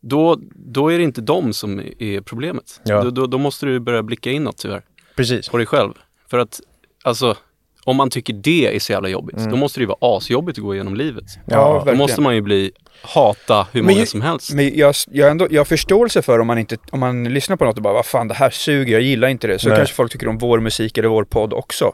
då, 0.00 0.38
då 0.54 0.92
är 0.92 0.98
det 0.98 1.04
inte 1.04 1.20
de 1.20 1.52
som 1.52 1.80
är 1.98 2.20
problemet. 2.20 2.80
Ja. 2.84 3.02
Då, 3.02 3.10
då, 3.10 3.26
då 3.26 3.38
måste 3.38 3.66
du 3.66 3.80
börja 3.80 4.02
blicka 4.02 4.30
inåt 4.30 4.56
tyvärr, 4.58 4.82
Precis. 5.16 5.48
på 5.48 5.56
dig 5.56 5.66
själv. 5.66 5.92
För 6.30 6.38
att, 6.38 6.60
alltså, 7.04 7.36
om 7.84 7.96
man 7.96 8.10
tycker 8.10 8.32
det 8.32 8.74
är 8.76 8.78
så 8.80 8.92
jävla 8.92 9.08
jobbigt, 9.08 9.36
Mm. 9.38 9.50
då 9.50 9.56
måste 9.56 9.80
det 9.80 9.82
ju 9.82 9.86
vara 9.86 10.16
asjobbigt 10.16 10.58
att 10.58 10.64
gå 10.64 10.74
igenom 10.74 10.94
livet. 10.94 11.24
Ja, 11.46 11.56
Då 11.68 11.72
verkligen. 11.74 11.98
måste 11.98 12.20
man 12.20 12.34
ju 12.34 12.40
bli, 12.40 12.72
hata 13.02 13.66
hur 13.72 13.82
Men 13.82 13.84
många 13.86 14.00
ju- 14.00 14.06
som 14.06 14.20
helst. 14.20 14.52
Men 14.54 14.76
jag, 14.78 14.94
jag, 15.10 15.26
har 15.26 15.30
ändå, 15.30 15.46
jag 15.50 15.60
har 15.60 15.64
förståelse 15.64 16.22
för 16.22 16.38
om 16.38 16.46
man, 16.46 16.58
inte, 16.58 16.76
om 16.90 17.00
man 17.00 17.24
lyssnar 17.24 17.56
på 17.56 17.64
något 17.64 17.76
och 17.76 17.82
bara 17.82 17.94
vad 17.94 18.06
fan 18.06 18.28
det 18.28 18.34
här 18.34 18.50
suger, 18.50 18.92
jag 18.92 19.02
gillar 19.02 19.28
inte 19.28 19.46
det. 19.46 19.58
Så 19.58 19.68
Nej. 19.68 19.76
kanske 19.78 19.94
folk 19.94 20.12
tycker 20.12 20.28
om 20.28 20.38
vår 20.38 20.60
musik 20.60 20.98
eller 20.98 21.08
vår 21.08 21.24
podd 21.24 21.52
också. 21.52 21.92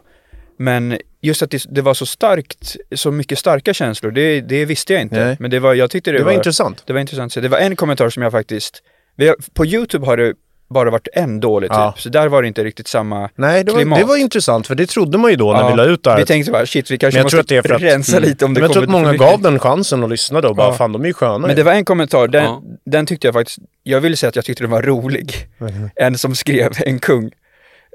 Men 0.58 0.98
just 1.22 1.42
att 1.42 1.50
det, 1.50 1.64
det 1.70 1.82
var 1.82 1.94
så 1.94 2.06
starkt, 2.06 2.76
så 2.94 3.10
mycket 3.10 3.38
starka 3.38 3.74
känslor, 3.74 4.10
det, 4.10 4.40
det 4.40 4.64
visste 4.64 4.92
jag 4.92 5.02
inte. 5.02 5.24
Nej. 5.24 5.36
Men 5.40 5.50
det 5.50 5.58
var, 5.60 5.74
jag 5.74 5.90
tyckte 5.90 6.12
det, 6.12 6.18
Det 6.18 6.24
var 6.24 6.32
intressant. 6.32 6.82
Det 6.86 6.92
var 6.92 7.00
intressant 7.00 7.32
se. 7.32 7.40
Det 7.40 7.48
var 7.48 7.58
en 7.58 7.76
kommentar 7.76 8.10
som 8.10 8.22
jag 8.22 8.32
faktiskt, 8.32 8.82
har, 9.18 9.36
på 9.54 9.66
YouTube 9.66 10.06
har 10.06 10.16
det 10.16 10.34
bara 10.70 10.90
varit 10.90 11.08
en 11.12 11.40
dålig 11.40 11.70
typ, 11.70 11.76
Ja. 11.78 11.94
så 11.98 12.08
där 12.08 12.28
var 12.28 12.42
det 12.42 12.48
inte 12.48 12.64
riktigt 12.64 12.88
samma. 12.88 13.30
Nej, 13.34 13.64
det 13.64 13.72
var, 13.72 13.78
Klimat. 13.78 13.98
det 13.98 14.04
var 14.04 14.16
intressant 14.16 14.66
för 14.66 14.74
det 14.74 14.86
trodde 14.86 15.18
man 15.18 15.30
ju 15.30 15.36
då 15.36 15.52
när 15.52 15.60
Ja, 15.60 15.70
vi 15.70 15.76
la 15.76 15.84
ut 15.84 16.04
det 16.04 16.10
här. 16.10 16.18
Vi 16.18 16.26
tänkte 16.26 16.52
bara 16.52 16.66
shit, 16.66 16.90
vi 16.90 16.98
kanske 16.98 17.22
måste 17.22 17.40
att 17.40 17.52
att- 17.70 17.82
rensa 17.82 18.16
mm. 18.16 18.28
lite 18.28 18.44
om 18.44 18.54
det 18.54 18.60
Men 18.60 18.68
jag 18.68 18.72
tror 18.72 18.86
kommer 18.86 18.98
att 18.98 19.18
många 19.18 19.30
gav 19.30 19.42
den 19.42 19.58
chansen 19.58 20.02
och 20.02 20.08
lyssnade 20.08 20.48
och 20.48 20.56
bara, 20.56 20.66
Ja. 20.66 20.74
fan 20.74 20.92
de 20.92 21.02
är 21.02 21.06
ju 21.06 21.12
sköna 21.14 21.46
Men 21.46 21.56
det 21.56 21.62
var 21.62 21.72
en 21.72 21.84
kommentar, 21.84 22.28
den, 22.28 22.54
den 22.86 23.06
tyckte 23.06 23.26
jag 23.26 23.34
faktiskt, 23.34 23.58
jag 23.82 24.00
ville 24.00 24.16
säga 24.16 24.28
att 24.28 24.36
jag 24.36 24.44
tyckte 24.44 24.62
den 24.64 24.70
var 24.70 24.82
rolig. 24.82 25.32
Mhm. 25.58 25.90
En 25.96 26.18
som 26.18 26.34
skrev, 26.34 26.70
en 26.86 26.98
kung, 26.98 27.30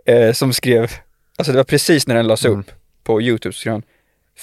eh, 0.05 0.31
som 0.33 0.53
skrev, 0.53 0.91
alltså 1.37 1.51
det 1.51 1.57
var 1.57 1.63
precis 1.63 2.07
när 2.07 2.15
den 2.15 2.27
lades 2.27 2.45
Mm. 2.45 2.59
upp 2.59 2.65
på 3.03 3.21
YouTube, 3.21 3.53
skrev 3.55 3.71
han 3.73 3.83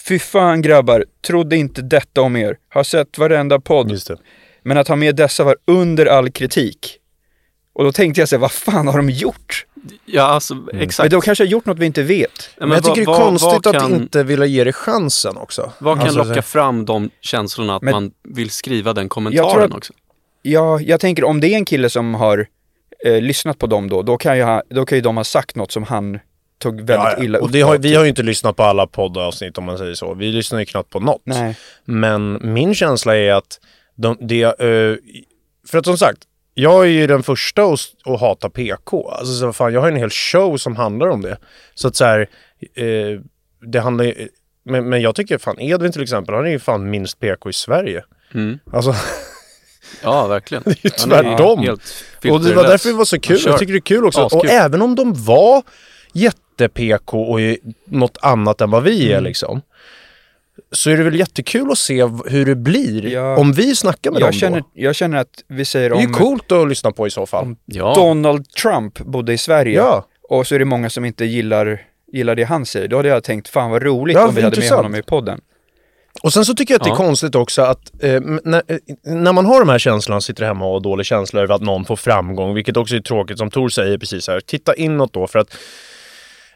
Fy 0.08 0.18
fan 0.18 0.62
grabbar, 0.62 1.04
trodde 1.26 1.56
inte 1.56 1.82
detta 1.82 2.20
om 2.20 2.36
er. 2.36 2.56
Har 2.68 2.84
sett 2.84 3.18
varenda 3.18 3.60
podd, 3.60 3.98
men 4.62 4.76
att 4.78 4.88
ha 4.88 4.96
med 4.96 5.16
dessa 5.16 5.44
var 5.44 5.56
under 5.66 6.06
all 6.06 6.30
kritik. 6.30 6.98
Och 7.74 7.84
då 7.84 7.92
tänkte 7.92 8.20
jag 8.20 8.28
så 8.28 8.36
här, 8.36 8.40
vad 8.40 8.52
fan 8.52 8.86
har 8.88 8.96
de 8.96 9.10
gjort? 9.10 9.66
Ja, 10.04 10.22
alltså 10.22 10.54
Mm. 10.54 10.78
exakt. 10.80 11.04
Men 11.04 11.10
de 11.10 11.20
kanske 11.20 11.44
har 11.44 11.48
gjort 11.48 11.66
något 11.66 11.78
vi 11.78 11.86
inte 11.86 12.02
vet. 12.02 12.30
Ja, 12.60 12.66
Men, 12.66 12.70
jag 12.70 12.84
tycker 12.84 12.88
vad- 12.88 12.96
det 12.96 13.02
är 13.02 13.06
vad- 13.20 13.40
konstigt 13.40 13.66
att 13.66 13.80
kan, 13.82 13.94
inte 13.94 14.22
vilja 14.22 14.46
ge 14.46 14.64
det 14.64 14.72
chansen 14.72 15.36
också. 15.36 15.72
Vad 15.78 15.96
kan 15.98 16.06
Alltså, 16.06 16.22
så 16.22 16.28
locka 16.28 16.42
fram 16.42 16.84
de 16.84 17.10
känslorna 17.20 17.76
att 17.76 17.82
Men- 17.82 17.92
man 17.92 18.10
vill 18.28 18.50
skriva 18.50 18.92
den 18.92 19.08
kommentaren 19.08 19.70
att- 19.72 19.76
också? 19.76 19.92
Ja, 20.42 20.80
jag 20.80 21.00
tänker 21.00 21.24
om 21.24 21.40
det 21.40 21.48
är 21.48 21.54
en 21.56 21.64
kille 21.64 21.90
som 21.90 22.14
har 22.14 22.46
eh, 23.06 23.20
lyssnat 23.20 23.58
på 23.58 23.66
dem 23.66 23.88
då, 23.88 24.02
då 24.02 24.16
kan, 24.16 24.36
ju 24.36 24.42
ha, 24.42 24.62
då 24.70 24.86
kan 24.86 24.98
ju 24.98 25.02
de 25.02 25.16
ha 25.16 25.24
sagt 25.24 25.56
något 25.56 25.72
som 25.72 25.82
han 25.82 26.18
tog 26.58 26.74
väldigt 26.76 26.88
Ja, 26.96 27.14
ja. 27.18 27.24
illa 27.24 27.38
upp 27.38 27.44
Och 27.44 27.50
det 27.50 27.60
har, 27.60 27.78
vi 27.78 27.88
typ. 27.88 27.96
har 27.96 28.02
ju 28.04 28.08
inte 28.08 28.22
lyssnat 28.22 28.56
på 28.56 28.62
alla 28.62 28.86
poddavsnitt 28.86 29.58
om 29.58 29.64
man 29.64 29.78
säger 29.78 29.94
så. 29.94 30.14
Vi 30.14 30.32
lyssnar 30.32 30.58
ju 30.58 30.64
knappt 30.64 30.90
på 30.90 31.00
något. 31.00 31.22
Nej. 31.24 31.56
Men 31.84 32.38
min 32.42 32.74
känsla 32.74 33.16
är 33.16 33.32
att 33.32 33.60
de, 33.96 34.16
det, 34.20 34.42
eh, 34.42 34.96
för 35.68 35.78
att 35.78 35.84
som 35.84 35.98
sagt, 35.98 36.18
jag 36.54 36.82
är 36.84 36.88
ju 36.88 37.06
den 37.06 37.22
första 37.22 37.62
att, 37.64 37.80
att 38.04 38.20
hata 38.20 38.50
PK. 38.50 39.10
Alltså 39.10 39.34
så 39.34 39.52
fan, 39.52 39.74
jag 39.74 39.80
har 39.80 39.88
en 39.88 39.96
hel 39.96 40.10
show 40.10 40.56
som 40.56 40.76
handlar 40.76 41.08
om 41.08 41.22
det. 41.22 41.36
Så 41.74 41.88
att 41.88 41.96
så 41.96 42.04
här, 42.04 42.20
eh, 42.74 43.20
det 43.72 43.80
handlar 43.80 44.04
ju, 44.04 44.28
men, 44.64 44.88
men 44.88 45.00
jag 45.00 45.14
tycker 45.14 45.38
fan 45.38 45.60
Edvin 45.60 45.92
till 45.92 46.02
exempel, 46.02 46.34
han 46.34 46.46
är 46.46 46.50
ju 46.50 46.58
fan 46.58 46.90
minst 46.90 47.20
PK 47.20 47.50
i 47.50 47.52
Sverige. 47.52 48.04
Mm. 48.34 48.58
Alltså, 48.72 48.94
Ja, 50.02 50.26
verkligen. 50.26 50.62
det 50.66 50.70
är 50.70 50.76
ju 50.82 50.90
tvärtom. 50.90 51.58
helt 51.60 51.82
Och 52.30 52.40
det 52.40 52.54
var 52.54 52.64
därför 52.64 52.88
det 52.88 52.94
var 52.94 53.04
så 53.04 53.20
kul. 53.20 53.40
Jag 53.46 53.58
tycker 53.58 53.72
det 53.72 53.78
är 53.78 53.80
kul 53.80 54.04
också. 54.04 54.20
Askul. 54.20 54.38
Och 54.38 54.46
även 54.46 54.82
om 54.82 54.94
de 54.94 55.14
var 55.24 55.62
jätte-PK 56.12 57.22
och 57.22 57.38
något 57.84 58.18
annat 58.22 58.60
än 58.60 58.70
vad 58.70 58.82
vi 58.82 59.06
är 59.06 59.12
Mm. 59.12 59.24
liksom. 59.24 59.60
Så 60.72 60.90
är 60.90 60.96
det 60.96 61.02
väl 61.04 61.18
jättekul 61.18 61.70
att 61.70 61.78
se 61.78 62.04
hur 62.26 62.46
det 62.46 62.54
blir 62.56 63.06
Ja. 63.06 63.36
om 63.36 63.52
vi 63.52 63.76
snackar 63.76 64.10
med 64.10 64.20
Jag 64.22 64.28
dem 64.28 64.32
känner, 64.32 64.60
då. 64.60 64.66
jag 64.74 64.94
känner 64.94 65.18
att 65.18 65.44
vi 65.48 65.64
säger 65.64 65.90
Det 65.90 65.96
är 65.96 66.00
ju 66.00 66.06
om 66.06 66.12
coolt 66.12 66.52
att 66.52 66.68
lyssna 66.68 66.92
på 66.92 67.06
i 67.06 67.10
så 67.10 67.26
fall. 67.26 67.44
Om 67.44 67.56
Ja. 67.66 67.94
Donald 67.94 68.48
Trump 68.50 68.98
bodde 68.98 69.32
i 69.32 69.38
Sverige 69.38 69.76
Ja. 69.76 70.06
och 70.28 70.46
så 70.46 70.54
är 70.54 70.58
det 70.58 70.64
många 70.64 70.90
som 70.90 71.04
inte 71.04 71.24
gillar, 71.24 71.82
gillar 72.12 72.34
det 72.34 72.44
han 72.44 72.66
säger. 72.66 72.88
Då 72.88 72.96
hade 72.96 73.08
jag 73.08 73.24
tänkt, 73.24 73.48
fan 73.48 73.70
vad 73.70 73.82
roligt 73.82 74.14
Ja, 74.16 74.28
om 74.28 74.34
vi 74.34 74.42
hade 74.42 74.50
med 74.56 74.58
intressant. 74.58 74.76
honom 74.82 74.94
i 74.94 75.02
podden. 75.02 75.40
Och 76.22 76.32
sen 76.32 76.44
så 76.44 76.54
tycker 76.54 76.74
jag 76.74 76.78
att 76.80 76.84
det 76.84 76.90
är 76.90 76.96
konstigt 76.96 77.34
också 77.34 77.62
att 77.62 78.02
eh, 78.04 78.20
när, 78.44 78.62
eh, 78.68 78.78
när 79.04 79.32
man 79.32 79.46
har 79.46 79.60
de 79.60 79.68
här 79.68 79.78
känslorna, 79.78 80.20
sitter 80.20 80.44
hemma 80.44 80.64
och 80.66 80.72
har 80.72 80.80
dålig 80.80 81.06
känsla 81.06 81.40
över 81.40 81.54
att 81.54 81.62
någon 81.62 81.84
får 81.84 81.96
framgång, 81.96 82.54
vilket 82.54 82.76
också 82.76 82.96
är 82.96 83.00
tråkigt 83.00 83.38
som 83.38 83.50
Tor 83.50 83.68
säger 83.68 83.98
precis 83.98 84.28
här, 84.28 84.40
titta 84.40 84.74
inåt 84.74 85.12
då 85.12 85.26
för 85.26 85.38
att 85.38 85.56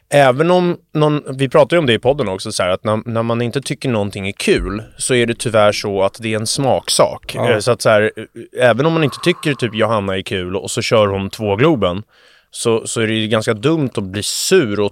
Även 0.09 0.51
om 0.51 0.77
någon, 0.93 1.37
vi 1.37 1.49
pratar 1.49 1.77
ju 1.77 1.79
om 1.79 1.85
det 1.85 1.93
i 1.93 1.99
podden 1.99 2.27
också, 2.27 2.51
så 2.51 2.63
här, 2.63 2.69
att 2.69 2.83
när, 2.83 3.01
när 3.05 3.23
man 3.23 3.41
inte 3.41 3.61
tycker 3.61 3.89
någonting 3.89 4.27
är 4.27 4.31
kul 4.31 4.83
så 4.97 5.13
är 5.13 5.25
det 5.25 5.39
tyvärr 5.39 5.71
så 5.71 6.03
att 6.03 6.17
det 6.21 6.33
är 6.33 6.39
en 6.39 6.47
smaksak. 6.47 7.31
Ja. 7.35 7.51
Eh, 7.51 7.59
Så 7.59 7.71
att 7.71 7.81
så 7.81 7.89
här, 7.89 8.11
även 8.59 8.85
om 8.85 8.93
man 8.93 9.03
inte 9.03 9.17
tycker 9.23 9.53
typ 9.53 9.75
Johanna 9.75 10.17
är 10.17 10.21
kul 10.21 10.55
och 10.55 10.71
så 10.71 10.81
kör 10.81 11.07
hon 11.07 11.29
två 11.29 11.55
Globen 11.55 12.03
så, 12.51 12.87
så 12.87 13.01
är 13.01 13.07
det 13.07 13.13
ju 13.13 13.27
ganska 13.27 13.53
dumt 13.53 13.89
att 13.95 14.03
bli 14.03 14.23
sur 14.23 14.79
och 14.79 14.91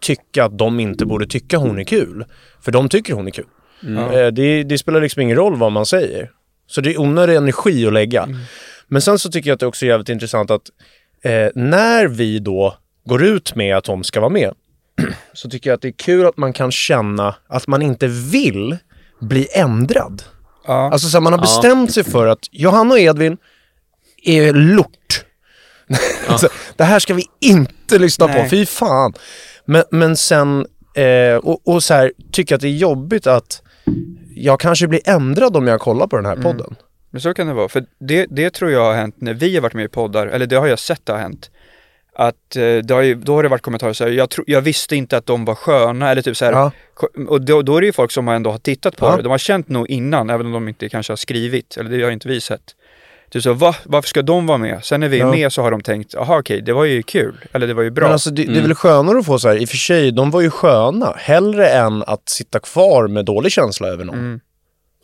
tycka 0.00 0.44
att 0.44 0.58
de 0.58 0.80
inte 0.80 1.06
borde 1.06 1.26
tycka 1.26 1.58
hon 1.58 1.78
är 1.78 1.84
kul. 1.84 2.24
För 2.64 2.72
de 2.72 2.88
tycker 2.88 3.14
hon 3.14 3.26
är 3.26 3.30
kul. 3.30 3.46
Eh, 3.86 4.26
Det, 4.26 4.62
det 4.62 4.78
spelar 4.78 5.00
liksom 5.00 5.22
ingen 5.22 5.36
roll 5.36 5.56
vad 5.56 5.72
man 5.72 5.86
säger. 5.86 6.30
Så 6.66 6.80
det 6.80 6.90
är 6.94 7.00
onödig 7.00 7.36
energi 7.36 7.86
att 7.86 7.92
lägga. 7.92 8.28
Men 8.88 9.02
sen 9.02 9.18
så 9.18 9.30
tycker 9.30 9.50
jag 9.50 9.54
att 9.54 9.60
det 9.60 9.66
också 9.66 9.84
är 9.86 9.90
jävligt 9.90 10.08
intressant 10.08 10.50
att 10.50 10.62
eh, 11.22 11.48
när 11.54 12.06
vi 12.08 12.38
då 12.38 12.76
går 13.06 13.24
ut 13.24 13.54
med 13.54 13.76
att 13.76 13.84
de 13.84 14.04
ska 14.04 14.20
vara 14.20 14.30
med 14.30 14.54
så 15.32 15.50
tycker 15.50 15.70
jag 15.70 15.74
att 15.74 15.82
det 15.82 15.88
är 15.88 15.92
kul 15.92 16.26
att 16.26 16.36
man 16.36 16.52
kan 16.52 16.72
känna 16.72 17.34
att 17.48 17.66
man 17.66 17.82
inte 17.82 18.06
vill 18.06 18.76
bli 19.20 19.48
ändrad. 19.52 20.22
Ja. 20.66 20.90
Alltså 20.92 21.08
så 21.08 21.16
här, 21.16 21.22
man 21.22 21.32
har 21.32 21.38
Ja. 21.40 21.42
bestämt 21.42 21.92
sig 21.94 22.04
för 22.04 22.26
att 22.26 22.48
Johanna 22.50 22.94
och 22.94 23.00
Edvin 23.00 23.36
är 24.22 24.52
lort. 24.52 25.24
alltså, 26.28 26.48
det 26.76 26.84
här 26.84 26.98
ska 26.98 27.14
vi 27.14 27.24
inte 27.40 27.98
lyssna 27.98 28.26
på, 28.28 28.32
Nej. 28.32 28.50
fy 28.50 28.66
fan. 28.66 29.12
Men, 29.64 29.84
men 29.90 30.16
sen, 30.16 30.66
eh, 30.94 31.36
och, 31.36 31.68
och 31.68 31.82
så 31.82 31.94
här, 31.94 32.12
tycker 32.32 32.54
att 32.54 32.60
det 32.60 32.68
är 32.68 32.76
jobbigt 32.76 33.26
att 33.26 33.62
jag 34.34 34.60
kanske 34.60 34.88
blir 34.88 35.00
ändrad 35.08 35.56
om 35.56 35.66
jag 35.66 35.80
kollar 35.80 36.06
på 36.06 36.16
den 36.16 36.26
här 36.26 36.36
podden. 36.36 36.76
Men 37.10 37.20
så 37.20 37.34
kan 37.34 37.46
det 37.46 37.52
vara, 37.54 37.68
för 37.68 37.84
det, 38.00 38.26
det 38.30 38.50
tror 38.50 38.70
jag 38.70 38.84
har 38.84 38.94
hänt 38.94 39.14
när 39.20 39.34
vi 39.34 39.54
har 39.54 39.62
varit 39.62 39.74
med 39.74 39.84
i 39.84 39.88
poddar, 39.88 40.26
eller 40.26 40.46
det 40.46 40.56
har 40.56 40.66
jag 40.66 40.78
sett 40.78 41.08
har 41.08 41.18
hänt. 41.18 41.50
Att 42.18 42.56
eh, 42.56 42.62
det 42.62 42.90
har 42.90 43.02
ju, 43.02 43.14
då 43.14 43.34
har 43.34 43.42
det 43.42 43.48
varit 43.48 43.62
kommentarer 43.62 43.92
så 43.92 44.04
här, 44.04 44.10
jag, 44.10 44.30
tro, 44.30 44.44
jag 44.46 44.60
visste 44.60 44.96
inte 44.96 45.16
att 45.16 45.26
de 45.26 45.44
var 45.44 45.54
sköna 45.54 46.10
eller 46.10 46.22
typ 46.22 46.36
så 46.36 46.44
här. 46.44 46.52
Ja. 46.52 46.70
Och 47.28 47.40
då, 47.40 47.62
då 47.62 47.76
är 47.76 47.80
det 47.80 47.86
ju 47.86 47.92
folk 47.92 48.10
som 48.10 48.28
ändå 48.28 48.50
har 48.50 48.58
tittat 48.58 48.96
på 48.96 49.06
Ja. 49.06 49.16
det, 49.16 49.22
de 49.22 49.28
har 49.28 49.38
känt 49.38 49.68
nog 49.68 49.90
innan, 49.90 50.30
även 50.30 50.46
om 50.46 50.52
de 50.52 50.68
inte 50.68 50.88
kanske 50.88 51.12
har 51.12 51.16
skrivit, 51.16 51.76
eller 51.76 51.90
det 51.90 52.04
har 52.04 52.10
inte 52.10 52.28
vi 52.28 52.40
sett. 52.40 52.60
Typ 53.30 53.42
så, 53.42 53.52
va? 53.52 53.74
Varför 53.84 54.08
ska 54.08 54.22
de 54.22 54.46
vara 54.46 54.58
med? 54.58 54.84
Sen 54.84 55.00
när 55.00 55.08
vi 55.08 55.16
är 55.16 55.20
Ja. 55.20 55.30
med 55.30 55.52
så 55.52 55.62
har 55.62 55.70
de 55.70 55.80
tänkt, 55.80 56.14
jaha 56.14 56.38
okej, 56.38 56.60
det 56.62 56.72
var 56.72 56.84
ju 56.84 57.02
kul, 57.02 57.36
eller 57.52 57.66
det 57.66 57.74
var 57.74 57.82
ju 57.82 57.90
bra. 57.90 58.04
Men 58.04 58.12
alltså 58.12 58.30
det, 58.30 58.44
det 58.44 58.58
är 58.58 58.62
väl 58.62 58.74
skönare 58.74 59.18
att 59.18 59.26
få 59.26 59.38
så 59.38 59.48
här, 59.48 59.56
i 59.56 59.64
och 59.64 59.68
för 59.68 59.76
sig, 59.76 60.12
de 60.12 60.30
var 60.30 60.40
ju 60.40 60.50
sköna, 60.50 61.14
hellre 61.16 61.68
än 61.68 62.02
att 62.02 62.28
sitta 62.28 62.58
kvar 62.58 63.08
med 63.08 63.24
dålig 63.24 63.52
känsla 63.52 63.88
över 63.88 64.04
någon. 64.04 64.18
Mm. 64.18 64.40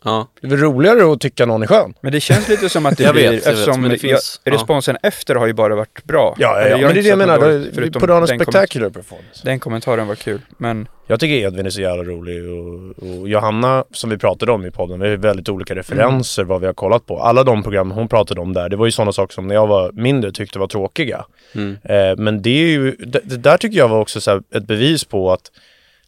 Ja. 0.05 0.27
Det 0.41 0.47
är 0.47 0.51
väl 0.51 0.59
roligare 0.59 1.11
att 1.13 1.19
tycka 1.21 1.45
någon 1.45 1.63
är 1.63 1.67
skön. 1.67 1.93
Men 2.01 2.11
det 2.11 2.19
känns 2.19 2.49
lite 2.49 2.69
som 2.69 2.85
att 2.85 2.97
det 2.97 3.03
Jag 3.03 3.13
blir, 3.13 3.23
vet, 3.23 3.31
jag 3.45 3.51
vet, 3.51 3.59
eftersom 3.59 3.81
men 3.81 3.91
det 3.91 3.97
finns- 3.97 4.39
jag, 4.43 4.53
ja. 4.53 4.57
responsen 4.57 4.97
efter 5.03 5.35
har 5.35 5.47
ju 5.47 5.53
bara 5.53 5.75
varit 5.75 6.03
bra. 6.03 6.35
Ja, 6.37 6.61
ja, 6.61 6.67
ja. 6.67 6.77
men 6.77 6.79
det 6.79 6.85
är 6.85 6.89
inte 6.89 7.01
det 7.01 7.07
jag 7.07 7.17
menar. 7.17 7.39
dåligt, 7.39 7.65
Det, 7.69 7.75
förutom 7.75 7.99
put 8.01 8.09
on 8.09 8.15
a 8.23 8.25
den 8.25 8.39
komment- 8.39 8.43
spectacular 8.43 8.89
performance. 8.89 9.41
Den 9.43 9.59
kommentaren 9.59 10.07
var 10.07 10.15
kul, 10.15 10.41
men 10.57 10.87
Jag 11.07 11.19
tycker 11.19 11.35
Edvin 11.35 11.65
är 11.65 11.69
så 11.69 11.81
jävla 11.81 12.03
rolig 12.03 12.43
och, 12.49 13.19
och 13.21 13.29
Johanna, 13.29 13.85
som 13.91 14.09
vi 14.09 14.17
pratade 14.17 14.51
om 14.51 14.65
i 14.65 14.71
podden, 14.71 14.99
vi 14.99 15.09
har 15.09 15.17
väldigt 15.17 15.49
olika 15.49 15.75
referenser 15.75 16.43
vad 16.43 16.61
vi 16.61 16.67
har 16.67 16.73
kollat 16.73 17.05
på. 17.05 17.19
Alla 17.21 17.43
de 17.43 17.63
program 17.63 17.91
hon 17.91 18.07
pratade 18.07 18.41
om 18.41 18.53
där, 18.53 18.69
det 18.69 18.75
var 18.75 18.85
ju 18.85 18.91
sådana 18.91 19.11
saker 19.11 19.33
som 19.33 19.47
när 19.47 19.55
jag 19.55 19.67
var 19.67 19.91
mindre 19.91 20.31
tyckte 20.31 20.59
var 20.59 20.67
tråkiga. 20.67 21.25
Mm. 21.55 21.77
Eh, 21.83 22.15
men 22.17 22.41
det 22.41 22.49
är 22.49 22.67
ju, 22.67 22.91
det, 22.91 23.19
det 23.23 23.37
där 23.37 23.57
tycker 23.57 23.77
jag 23.77 23.87
var 23.87 23.99
också 23.99 24.21
så 24.21 24.31
här 24.31 24.41
ett 24.55 24.67
bevis 24.67 25.03
på 25.03 25.31
att 25.31 25.51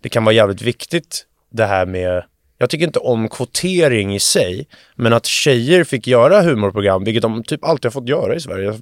det 0.02 0.10
kan 0.10 0.24
vara 0.26 0.34
jävligt 0.36 0.62
viktigt 0.62 1.26
det 1.52 1.66
här 1.66 1.86
med 1.86 2.24
jag 2.58 2.70
tycker 2.70 2.86
inte 2.86 3.00
om 3.00 3.30
kvotering 3.30 4.16
i 4.16 4.20
sig, 4.20 4.68
men 4.96 5.14
att 5.14 5.26
tjejer 5.26 5.84
fick 5.84 6.08
göra 6.08 6.42
humorprogram, 6.42 7.04
vilket 7.04 7.22
de 7.22 7.44
typ 7.44 7.64
alltid 7.64 7.86
har 7.86 7.92
fått 7.92 8.10
göra 8.10 8.36
i 8.36 8.40
Sverige. 8.40 8.74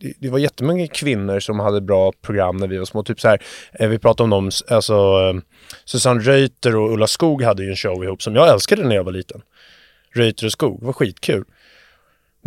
Det, 0.00 0.12
det 0.18 0.28
var 0.28 0.38
jättemånga 0.38 0.86
kvinnor 0.86 1.40
som 1.40 1.60
hade 1.60 1.80
bra 1.80 2.12
program 2.12 2.56
när 2.56 2.66
vi 2.66 2.78
var 2.78 2.84
små. 2.84 3.02
Typ 3.02 3.20
så 3.20 3.28
här, 3.28 3.42
eh, 3.72 3.88
vi 3.88 3.98
pratade 3.98 4.24
om 4.24 4.30
dem, 4.30 4.50
alltså 4.68 4.94
eh, 4.94 5.40
Susanne 5.84 6.20
Reuter 6.20 6.76
och 6.76 6.92
Ulla 6.92 7.06
Skog 7.06 7.42
hade 7.42 7.64
ju 7.64 7.70
en 7.70 7.76
show 7.76 8.04
ihop 8.04 8.22
som 8.22 8.34
jag 8.34 8.48
älskade 8.48 8.84
när 8.84 8.96
jag 8.96 9.04
var 9.04 9.12
liten. 9.12 9.42
Reuter 10.14 10.46
och 10.46 10.52
Skog, 10.52 10.80
det 10.80 10.86
var 10.86 10.92
skitkul. 10.92 11.44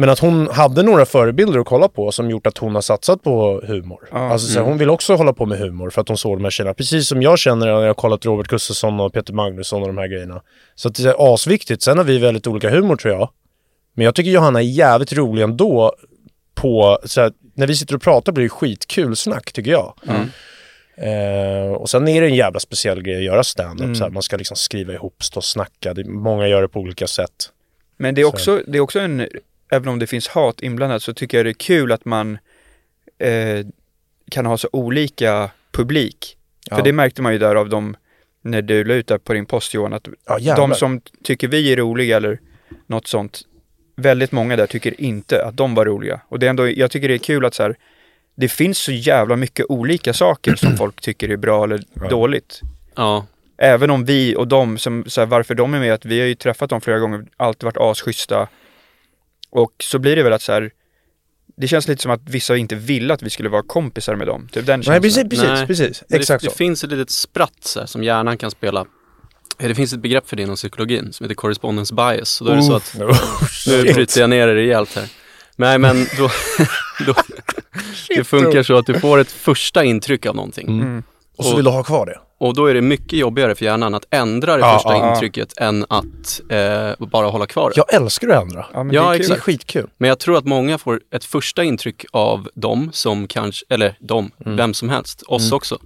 Men 0.01 0.10
att 0.10 0.20
hon 0.20 0.48
hade 0.48 0.84
några 0.84 1.05
förebilder 1.05 1.60
att 1.60 1.65
kolla 1.65 1.88
på 1.88 2.12
som 2.12 2.29
gjort 2.29 2.48
att 2.48 2.58
hon 2.58 2.75
har 2.75 2.81
satsat 2.81 3.24
på 3.24 3.62
humor. 3.67 4.10
Ja, 4.12 4.31
alltså 4.31 4.48
så 4.48 4.60
här, 4.60 4.65
hon 4.65 4.77
vill 4.77 4.89
också 4.89 5.15
hålla 5.15 5.34
på 5.34 5.46
med 5.46 5.58
humor 5.58 5.89
för 5.89 6.01
att 6.01 6.08
hon 6.08 6.17
såg 6.17 6.38
de 6.38 6.43
här 6.43 6.51
tjejerna. 6.51 6.74
Precis 6.74 7.08
som 7.08 7.22
jag 7.22 7.39
känner 7.39 7.65
när 7.65 7.74
jag 7.74 7.88
har 7.88 7.93
kollat 7.93 8.25
Robert 8.25 8.48
Gustafsson 8.48 9.00
och 9.00 9.13
Peter 9.13 9.34
Magnusson 9.34 9.81
och 9.81 9.88
de 9.88 9.98
här 9.98 10.08
grejerna. 10.08 10.41
Så 10.75 10.88
att 10.88 10.96
det 10.96 11.10
är 11.10 11.34
asviktigt. 11.34 11.84
Sen 11.84 11.98
har 11.98 12.05
vi 12.05 12.17
väldigt 12.17 12.48
olika 12.48 12.70
humor 12.70 12.96
tror 12.96 13.13
jag. 13.13 13.29
Men 13.93 14.05
jag 14.05 14.15
tycker 14.15 14.31
Johanna 14.31 14.60
är 14.60 14.63
jävligt 14.63 15.13
rolig 15.13 15.43
ändå 15.43 15.96
på, 16.55 17.00
så 17.05 17.22
här, 17.22 17.31
när 17.53 17.67
vi 17.67 17.75
sitter 17.75 17.96
och 17.96 18.01
pratar 18.01 18.31
blir 18.31 18.43
det 18.43 18.50
skitkul 18.50 19.15
snack 19.15 19.51
tycker 19.53 19.72
jag. 19.72 19.93
Eh, 20.98 21.72
och 21.72 21.89
sen 21.89 22.08
är 22.08 22.22
det 22.22 22.27
en 22.27 22.36
jävla 22.36 22.60
speciell 22.60 23.01
grej 23.01 23.17
att 23.17 23.24
göra 23.24 23.43
stand-up. 23.43 23.98
Så 23.98 24.03
här, 24.03 24.12
man 24.12 24.24
ska 24.24 24.38
liksom 24.38 24.58
skriva 24.58 24.93
ihop, 24.93 25.24
stå 25.24 25.38
och 25.38 25.43
snacka. 25.43 25.93
Det, 25.93 26.03
många 26.03 26.48
gör 26.48 26.62
det 26.62 26.67
på 26.67 26.79
olika 26.79 27.08
sätt. 27.08 27.50
Men 27.98 28.15
det 28.15 28.22
är 28.22 28.25
också, 28.25 28.62
det 28.67 28.77
är 28.77 28.81
också 28.81 29.00
en, 29.00 29.27
även 29.72 29.88
om 29.88 30.00
det 30.00 30.08
finns 30.08 30.28
hat 30.28 30.62
inblandat 30.62 31.04
så 31.04 31.13
tycker 31.13 31.38
jag 31.38 31.46
det 31.46 31.51
är 31.51 31.54
kul 31.54 31.92
att 31.92 32.06
man 32.06 32.38
eh, 33.18 33.66
kan 34.32 34.46
ha 34.46 34.58
så 34.58 34.70
olika 34.72 35.51
publik. 35.72 36.38
Ja. 36.70 36.75
För 36.75 36.84
det 36.84 36.94
märkte 36.94 37.22
man 37.22 37.34
ju 37.34 37.40
där 37.40 37.56
av 37.56 37.70
de, 37.70 37.96
när 38.42 38.62
du 38.62 38.84
la 38.84 38.94
ut 38.94 39.08
där 39.08 39.18
på 39.18 39.34
din 39.34 39.46
post 39.46 39.74
Johan, 39.74 39.94
att 39.94 40.08
Ja, 40.40 40.56
de 40.56 40.74
som 40.74 41.01
tycker 41.24 41.48
vi 41.48 41.74
är 41.74 41.78
roliga 41.78 42.18
eller 42.18 42.40
något 42.88 43.08
sånt, 43.08 43.42
väldigt 43.96 44.32
många 44.32 44.56
där 44.56 44.68
tycker 44.68 45.01
inte 45.01 45.46
att 45.46 45.58
de 45.58 45.75
var 45.75 45.86
roliga. 45.86 46.22
Och 46.28 46.40
det 46.40 46.46
är 46.46 46.50
ändå, 46.50 46.70
jag 46.70 46.92
tycker 46.92 47.08
det 47.08 47.13
är 47.13 47.18
kul 47.18 47.46
att 47.46 47.54
så 47.54 47.63
här, 47.63 47.75
det 48.36 48.48
finns 48.48 48.78
så 48.78 48.92
jävla 48.92 49.36
mycket 49.36 49.66
olika 49.70 50.13
saker 50.13 50.56
som 50.56 50.78
folk 50.78 51.01
tycker 51.01 51.30
är 51.30 51.38
bra 51.38 51.63
eller 51.63 51.84
dåligt. 52.10 52.62
Ja. 52.96 53.25
Även 53.58 53.90
om 53.90 54.06
vi 54.06 54.36
och 54.36 54.48
de, 54.48 54.78
som, 54.78 55.04
så 55.08 55.22
här, 55.22 55.25
varför 55.25 55.56
de 55.56 55.74
är 55.74 55.80
med, 55.80 55.94
att 55.94 56.06
vi 56.06 56.20
har 56.20 56.28
ju 56.28 56.36
träffat 56.36 56.70
dem 56.70 56.82
flera 56.82 57.00
gånger, 57.00 57.25
alltid 57.38 57.63
varit 57.63 57.78
asschyssta. 57.78 58.48
Och 59.51 59.72
så 59.84 60.00
blir 60.00 60.15
det 60.15 60.24
väl 60.24 60.34
att 60.34 60.41
så 60.41 60.51
här, 60.51 60.72
det 61.58 61.67
känns 61.67 61.88
lite 61.88 62.01
som 62.01 62.12
att 62.12 62.22
vissa 62.29 62.58
inte 62.58 62.75
ville 62.75 63.13
att 63.13 63.22
vi 63.22 63.29
skulle 63.29 63.50
vara 63.50 63.63
kompisar 63.63 64.15
med 64.15 64.27
dem. 64.27 64.48
Typ 64.51 64.65
den 64.65 64.79
Nej, 64.79 64.86
känslan. 64.86 65.01
precis, 65.01 65.29
precis, 65.29 65.43
Nej. 65.48 65.67
precis. 65.67 66.03
Exakt 66.10 66.43
det, 66.43 66.50
så. 66.50 66.51
det 66.53 66.58
finns 66.58 66.84
ett 66.84 66.89
litet 66.89 67.10
spratt 67.10 67.58
så 67.63 67.79
här, 67.79 67.88
som 67.88 68.03
hjärnan 68.03 68.38
kan 68.38 68.51
spela. 68.51 68.86
Eh, 69.60 69.67
Det 69.67 69.75
finns 69.75 69.93
ett 69.93 70.00
begrepp 70.00 70.29
för 70.29 70.36
det 70.36 70.43
inom 70.43 70.55
psykologin 70.55 71.13
som 71.13 71.24
heter 71.24 71.36
correspondence 71.36 71.93
bias. 71.93 72.41
Och 72.41 72.48
då 72.48 72.53
är 72.53 72.58
det 72.58 72.63
så 72.63 72.75
att, 72.75 72.96
nu 73.67 73.93
bryter 73.93 74.22
jag 74.22 74.29
ner 74.29 74.48
det 74.48 74.55
rejält 74.55 74.96
här. 74.96 75.10
Nej 75.55 75.77
men 75.79 76.05
då, 76.17 76.29
då 77.05 77.13
det 78.15 78.24
funkar 78.24 78.63
så 78.63 78.77
att 78.77 78.86
du 78.86 79.00
får 79.00 79.17
ett 79.17 79.31
första 79.31 79.84
intryck 79.84 80.25
av 80.25 80.36
någonting. 80.36 80.67
Mm. 80.67 81.03
Och 81.38 81.46
så 81.46 81.55
vill 81.55 81.65
du 81.65 81.72
ha 81.72 81.84
kvar 81.84 82.05
det. 82.05 82.20
Och 82.42 82.54
då 82.54 82.66
är 82.66 82.74
det 82.74 82.82
mycket 82.82 83.14
jobbigare 83.20 83.56
för 83.56 83.66
hjärnan 83.66 83.94
att 83.96 84.06
ändra 84.10 84.54
det 84.58 84.62
Ja, 84.62 84.74
första 84.74 84.90
ja, 84.98 85.06
ja. 85.06 85.14
intrycket 85.14 85.58
än 85.58 85.86
att 85.90 86.42
eh, 86.50 87.08
bara 87.08 87.28
hålla 87.28 87.46
kvar 87.48 87.70
det. 87.70 87.78
Jag 87.78 87.94
älskar 88.02 88.28
att 88.30 88.42
ändra. 88.44 88.66
Ja, 88.74 88.84
men 88.84 88.96
Ja, 88.96 89.10
det 89.10 89.16
är 89.16 89.20
exakt. 89.20 89.42
skitkul. 89.42 89.90
Men 89.98 90.10
jag 90.10 90.20
tror 90.20 90.38
att 90.38 90.46
många 90.46 90.78
får 90.78 91.00
ett 91.14 91.26
första 91.26 91.64
intryck 91.64 92.06
av 92.12 92.50
dem 92.54 92.90
som 92.94 93.28
kanske, 93.28 93.66
eller 93.70 93.96
dem, 94.00 94.32
Mm. 94.46 94.58
vem 94.58 94.74
som 94.74 94.90
helst, 94.90 95.24
oss 95.28 95.52
också, 95.52 95.78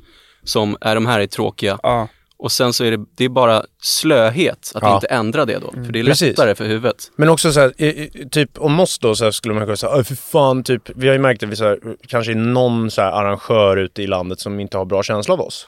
som 0.43 0.77
är 0.81 0.95
de 0.95 1.05
här 1.05 1.19
är 1.19 1.27
tråkiga. 1.27 1.79
Ja, 1.83 2.07
Och 2.37 2.51
sen 2.51 2.73
så 2.73 2.83
är 2.83 2.91
det, 2.91 3.05
det 3.17 3.25
är 3.25 3.29
bara 3.29 3.63
slöhet 3.81 4.71
att 4.75 4.83
Ja. 4.83 4.95
inte 4.95 5.07
ändra 5.07 5.45
det 5.45 5.57
då. 5.59 5.71
För 5.71 5.91
det 5.91 5.99
är 5.99 6.03
Precis. 6.03 6.27
lättare 6.27 6.55
för 6.55 6.65
huvudet. 6.65 7.11
Men 7.15 7.29
också 7.29 7.51
så 7.51 7.59
här, 7.59 7.73
i- 7.77 7.85
i- 7.85 8.29
typ 8.31 8.57
om 8.57 8.79
oss 8.79 8.99
då 8.99 9.15
så 9.15 9.23
här 9.23 9.31
skulle 9.31 9.53
man 9.53 9.63
kunna 9.63 9.77
säga, 9.77 9.91
"Åh, 9.95 10.03
för 10.03 10.15
fan, 10.15 10.63
typ, 10.63 10.81
vi 10.95 11.07
har 11.07 11.13
ju 11.13 11.19
märkt 11.21 11.43
att 11.43 11.49
vi 11.49 11.55
så 11.55 11.63
här, 11.63 11.79
kanske 12.07 12.31
är 12.31 12.35
någon 12.35 12.91
så 12.91 13.01
här 13.01 13.11
arrangör 13.11 13.77
ute 13.77 14.03
i 14.03 14.07
landet 14.07 14.39
som 14.39 14.59
inte 14.59 14.77
har 14.77 14.85
bra 14.85 15.03
känsla 15.03 15.33
av 15.33 15.41
oss. 15.41 15.67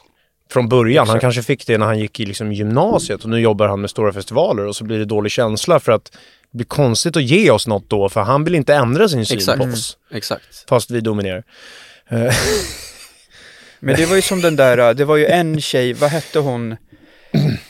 Från 0.52 0.70
början. 0.70 1.08
Han 1.08 1.16
Exakt. 1.16 1.22
kanske 1.22 1.44
fick 1.44 1.68
det 1.68 1.78
när 1.78 1.86
han 1.86 2.00
gick 2.00 2.20
i 2.20 2.26
liksom 2.26 2.52
gymnasiet 2.54 3.24
och 3.24 3.30
nu 3.30 3.40
jobbar 3.40 3.68
han 3.68 3.82
med 3.82 3.90
stora 3.90 4.14
festivaler 4.14 4.66
och 4.66 4.76
så 4.76 4.84
blir 4.84 5.00
det 5.00 5.06
dålig 5.06 5.32
känsla 5.32 5.80
för 5.80 5.92
att 5.92 6.06
det 6.52 6.58
blir 6.58 6.66
konstigt 6.66 7.18
att 7.18 7.24
ge 7.24 7.52
oss 7.52 7.68
något 7.68 7.90
då 7.90 8.10
för 8.10 8.22
han 8.22 8.44
vill 8.44 8.56
inte 8.56 8.76
ändra 8.76 9.10
sin 9.10 9.26
syn 9.26 9.38
Exakt. 9.38 9.58
på 9.60 9.64
oss. 9.66 9.98
Exakt. 10.12 10.70
Fast 10.70 10.92
vi 10.92 11.02
dominerar. 11.02 11.44
Eh, 12.10 12.34
Men 13.80 13.96
det 13.96 14.06
var 14.06 14.16
ju 14.16 14.22
som 14.22 14.42
den 14.42 14.56
där, 14.56 14.94
det 14.94 15.06
var 15.06 15.16
ju 15.18 15.26
en 15.26 15.62
tjej, 15.62 15.94
vad 15.94 16.10
hette 16.10 16.40
hon? 16.40 16.76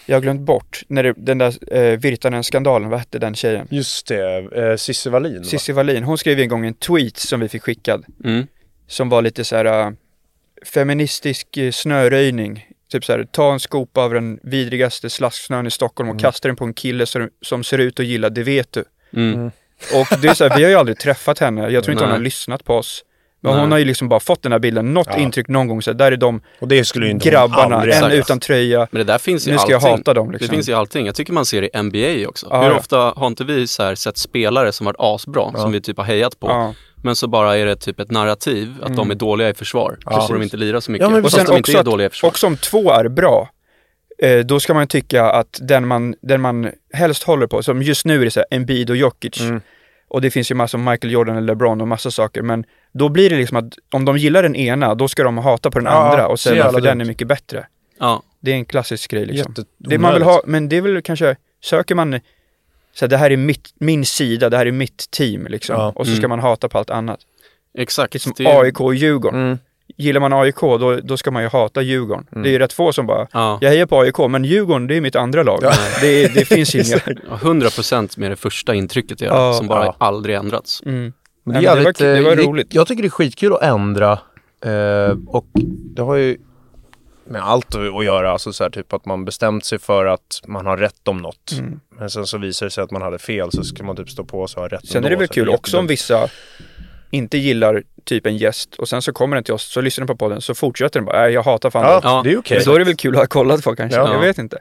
Jag 0.05 0.15
har 0.15 0.21
glömt 0.21 0.41
bort, 0.41 0.81
när 0.87 1.03
det, 1.03 1.13
den 1.17 1.37
där 1.37 1.73
eh, 1.77 1.97
Virtanen-skandalen, 1.99 2.89
vad 2.89 2.99
hette 2.99 3.19
den 3.19 3.35
tjejen? 3.35 3.67
Just 3.71 4.07
det, 4.07 4.37
eh, 4.55 4.75
Cissi 4.75 5.09
Wallin? 5.09 5.43
Cissi 5.45 5.71
Wallin, 5.71 6.03
hon 6.03 6.17
skrev 6.17 6.39
en 6.39 6.49
gång 6.49 6.65
en 6.65 6.73
tweet 6.73 7.17
som 7.17 7.39
vi 7.39 7.49
fick 7.49 7.63
skickad, 7.63 8.05
Mm. 8.23 8.47
som 8.87 9.09
var 9.09 9.21
lite 9.21 9.43
så 9.43 9.55
här 9.55 9.65
äh, 9.65 9.91
feministisk 10.65 11.57
eh, 11.57 11.71
snöröjning. 11.71 12.66
Typ 12.91 13.05
så 13.05 13.11
här, 13.13 13.23
ta 13.31 13.53
en 13.53 13.59
skopa 13.59 14.01
av 14.01 14.13
den 14.13 14.39
vidrigaste 14.43 15.09
slasksnön 15.09 15.67
i 15.67 15.71
Stockholm 15.71 16.09
och 16.09 16.13
Mm. 16.15 16.21
kasta 16.21 16.47
den 16.47 16.55
på 16.55 16.65
en 16.65 16.73
kille 16.73 17.05
som, 17.05 17.29
som 17.41 17.63
ser 17.63 17.77
ut 17.77 17.99
att 17.99 18.05
gilla, 18.05 18.29
det 18.29 18.43
vet 18.43 18.71
du. 18.73 18.83
Mm. 19.15 19.51
Och 19.93 20.19
det 20.21 20.27
är 20.27 20.33
så 20.33 20.47
här, 20.47 20.57
vi 20.57 20.63
har 20.63 20.69
ju 20.69 20.75
aldrig 20.75 20.99
träffat 20.99 21.39
henne, 21.39 21.69
jag 21.69 21.83
tror 21.83 21.91
inte 21.91 22.03
hon 22.03 22.11
har 22.11 22.19
lyssnat 22.19 22.63
på 22.65 22.73
oss. 22.75 23.03
Men 23.41 23.51
Nej. 23.53 23.61
hon 23.61 23.71
har 23.71 23.79
ju 23.79 23.85
liksom 23.85 24.09
bara 24.09 24.19
fått 24.19 24.43
den 24.43 24.51
här 24.51 24.59
bilden, 24.59 24.93
något 24.93 25.07
Ja. 25.11 25.17
intryck 25.17 25.47
någon 25.47 25.67
gång, 25.67 25.81
så 25.81 25.91
här, 25.91 25.95
där 25.97 26.11
är 26.11 26.17
de 26.17 26.41
Och 26.59 26.67
det 26.67 26.85
skulle 26.85 27.05
ju 27.05 27.11
inte 27.11 27.29
grabbarna, 27.29 27.83
en 27.83 27.91
säga. 27.93 28.11
utan 28.13 28.39
tröja. 28.39 28.87
Men 28.91 28.97
det 28.99 29.03
där 29.13 29.17
finns 29.17 29.47
ju 29.47 29.51
Nu 29.51 29.57
ska 29.57 29.71
jag 29.71 29.77
allting. 29.77 29.91
hata 29.91 30.13
dem 30.13 30.31
liksom. 30.31 30.47
Det 30.47 30.53
finns 30.55 30.69
ju 30.69 30.73
allting. 30.73 31.05
Jag 31.05 31.15
tycker 31.15 31.33
man 31.33 31.45
ser 31.45 31.61
det 31.61 31.67
i 31.77 31.81
NBA 31.83 32.29
också. 32.29 32.47
Ja, 32.49 32.61
Hur 32.63 32.69
ja. 32.69 32.77
ofta 32.77 32.97
har 32.97 33.27
inte 33.27 33.43
vi 33.43 33.67
så 33.67 33.83
här 33.83 33.95
sett 33.95 34.17
spelare 34.17 34.71
som 34.71 34.85
varit 34.85 34.95
asbra, 34.99 35.51
som 35.57 35.71
vi 35.71 35.81
typ 35.81 35.97
har 35.97 36.03
hejat 36.05 36.39
på, 36.39 36.47
Ja. 36.47 36.73
Men 37.07 37.15
så 37.15 37.27
bara 37.27 37.57
är 37.57 37.65
det 37.65 37.75
typ 37.75 37.99
ett 37.99 38.11
narrativ 38.11 38.73
att 38.81 38.95
de 38.95 39.11
är 39.11 39.15
dåliga 39.15 39.49
i 39.49 39.53
försvar. 39.53 39.97
Ja. 40.05 40.21
Så 40.21 40.27
får 40.27 40.33
de 40.33 40.43
inte 40.43 40.57
lira 40.57 40.81
så 40.81 40.91
mycket. 40.91 41.03
Ja, 41.05 41.09
men 41.09 41.23
och 41.23 41.31
sen 41.31 41.45
de 41.45 41.57
inte 41.57 41.71
är 41.79 41.83
dåliga 41.83 42.07
i 42.07 42.09
försvar. 42.09 42.29
också 42.29 42.47
om 42.47 42.57
två 42.57 42.91
är 42.91 43.07
bra, 43.07 43.49
eh, 44.23 44.39
då 44.39 44.59
ska 44.59 44.73
man 44.73 44.87
tycka 44.87 45.23
att 45.25 45.59
den 45.61 45.87
man, 45.87 46.15
den 46.21 46.41
man 46.41 46.69
helst 46.93 47.23
håller 47.23 47.47
på, 47.47 47.63
som 47.63 47.81
just 47.83 48.05
nu 48.05 48.21
är 48.21 48.25
det 48.25 48.31
så 48.31 48.39
här 48.39 48.47
Embiid 48.51 48.89
och 48.89 48.95
Jokic, 48.97 49.41
Mm. 49.41 49.61
och 50.07 50.21
det 50.21 50.31
finns 50.31 50.51
ju 50.51 50.55
massor 50.55 50.77
Michael 50.77 51.13
Jordan 51.13 51.37
eller 51.37 51.47
LeBron 51.47 51.81
och 51.81 51.87
massa 51.87 52.11
saker, 52.11 52.41
men 52.41 52.63
då 52.93 53.09
blir 53.09 53.29
det 53.29 53.35
liksom 53.37 53.57
att 53.57 53.73
om 53.93 54.05
de 54.05 54.17
gillar 54.17 54.43
den 54.43 54.55
ena, 54.55 54.95
då 54.95 55.07
ska 55.07 55.23
de 55.23 55.37
hata 55.37 55.71
på 55.71 55.79
den 55.79 55.85
Ja, 55.85 56.09
andra 56.09 56.27
och 56.27 56.39
så 56.39 56.49
säga 56.49 56.63
varför 56.63 56.81
den 56.81 57.01
är 57.01 57.05
mycket 57.05 57.27
bättre. 57.27 57.67
Ja, 57.99 58.23
Det 58.39 58.51
är 58.51 58.55
en 58.55 58.65
klassisk 58.65 59.11
grej 59.11 59.25
liksom. 59.25 59.53
Det 59.77 59.97
man 59.97 60.13
vill 60.13 60.23
ha, 60.23 60.41
men 60.45 60.69
det 60.69 60.77
är 60.77 60.81
väl 60.81 61.01
kanske, 61.01 61.35
söker 61.63 61.95
man 61.95 62.19
så 62.99 63.07
det 63.07 63.17
här 63.17 63.31
är 63.31 63.37
mitt, 63.37 63.69
min 63.79 64.05
sida, 64.05 64.49
det 64.49 64.57
här 64.57 64.65
är 64.65 64.71
mitt 64.71 65.11
team 65.11 65.47
liksom. 65.49 65.75
Ja. 65.75 65.91
Och 65.95 66.05
så 66.07 66.11
ska 66.11 66.19
Mm. 66.25 66.29
man 66.29 66.39
hata 66.39 66.69
på 66.69 66.77
allt 66.77 66.89
annat. 66.89 67.19
exakt. 67.77 68.21
Som 68.21 68.33
Det 68.37 68.45
AIK 68.47 68.81
och 68.81 68.95
Djurgården. 68.95 69.41
Mm. 69.45 69.57
Gillar 69.97 70.19
man 70.21 70.33
AIK, 70.33 70.55
då, 70.61 70.95
då 71.03 71.17
ska 71.17 71.31
man 71.31 71.43
ju 71.43 71.49
hata 71.49 71.81
Djurgården. 71.81 72.25
Det 72.31 72.49
är 72.49 72.51
ju 72.51 72.59
rätt 72.59 72.73
få 72.73 72.93
som 72.93 73.05
bara, 73.07 73.27
Ja, 73.33 73.57
jag 73.61 73.69
hejar 73.69 73.85
på 73.85 73.99
AIK, 73.99 74.17
men 74.29 74.45
Djurgården, 74.45 74.87
det 74.87 74.95
är 74.97 75.01
mitt 75.01 75.15
andra 75.15 75.43
lag. 75.43 75.59
Det, 76.01 76.33
det 76.33 76.45
finns 76.45 76.75
inga... 76.75 76.83
100% 77.37 78.19
med 78.19 78.31
det 78.31 78.35
första 78.35 78.75
intrycket 78.75 79.21
jag 79.21 79.35
Ja, 79.35 79.53
som 79.53 79.67
bara 79.67 79.85
ja. 79.85 79.95
aldrig 79.97 80.35
ändrats. 80.35 80.81
Mm. 80.85 81.13
Men 81.43 81.53
det, 81.53 81.59
är 81.59 81.61
men 81.61 81.61
det 81.63 81.69
var 81.69 81.75
jävligt, 81.77 81.97
det 81.97 82.21
var 82.21 82.31
eh, 82.43 82.47
roligt. 82.49 82.73
Jag 82.73 82.87
tycker 82.87 83.01
det 83.03 83.07
är 83.07 83.09
skitkul 83.09 83.53
att 83.53 83.61
ändra 83.63 84.11
eh, 84.65 85.15
och 85.27 85.45
det 85.95 86.01
har 86.01 86.15
ju 86.15 86.37
med 87.29 87.41
allt 87.43 87.75
att 87.75 88.05
göra, 88.05 88.31
alltså 88.31 88.53
så 88.53 88.63
här, 88.63 88.69
typ 88.71 88.93
att 88.93 89.05
man 89.05 89.25
bestämt 89.25 89.65
sig 89.65 89.79
för 89.79 90.05
att 90.05 90.41
man 90.47 90.65
har 90.65 90.77
rätt 90.77 91.07
om 91.07 91.17
något. 91.17 91.51
Mm. 91.51 91.79
Men 91.89 92.09
sen 92.09 92.27
så 92.27 92.37
visar 92.37 92.65
det 92.65 92.69
sig 92.69 92.83
att 92.83 92.91
man 92.91 93.01
hade 93.01 93.19
fel 93.19 93.51
så 93.51 93.63
ska 93.63 93.83
man 93.83 93.95
typ 93.95 94.09
stå 94.09 94.23
på 94.23 94.47
sig 94.47 94.57
och 94.57 94.69
ha 94.69 94.77
rätt 94.77 94.87
Sen 94.87 95.05
är 95.05 95.09
det 95.09 95.15
väl 95.15 95.27
kul 95.27 95.49
också 95.49 95.79
om 95.79 95.87
vissa 95.87 96.29
inte 97.11 97.37
gillar 97.37 97.83
typ 98.03 98.25
en 98.25 98.37
gäst 98.37 98.75
och 98.75 98.89
sen 98.89 99.01
så 99.01 99.13
kommer 99.13 99.35
den 99.35 99.43
till 99.43 99.53
oss, 99.53 99.63
så 99.63 99.81
lyssnar 99.81 100.05
den 100.05 100.17
på 100.17 100.25
podden, 100.25 100.41
så 100.41 100.55
fortsätter 100.55 100.99
den 100.99 101.05
bara, 101.05 101.21
nej 101.21 101.33
jag 101.33 101.43
hatar 101.43 101.69
fan 101.69 101.83
Ja, 101.83 101.91
dig." 101.91 102.01
Ja, 102.03 102.21
det 102.23 102.31
är 102.31 102.37
okej. 102.39 102.57
Men 102.57 102.65
då 102.65 102.75
är 102.75 102.79
det 102.79 102.85
väl 102.85 102.95
kul 102.95 103.15
att 103.15 103.19
ha 103.19 103.27
kollat 103.27 103.63
på 103.63 103.75
kanske, 103.75 103.99
Ja. 103.99 104.13
jag 104.13 104.19
vet 104.19 104.37
inte. 104.37 104.57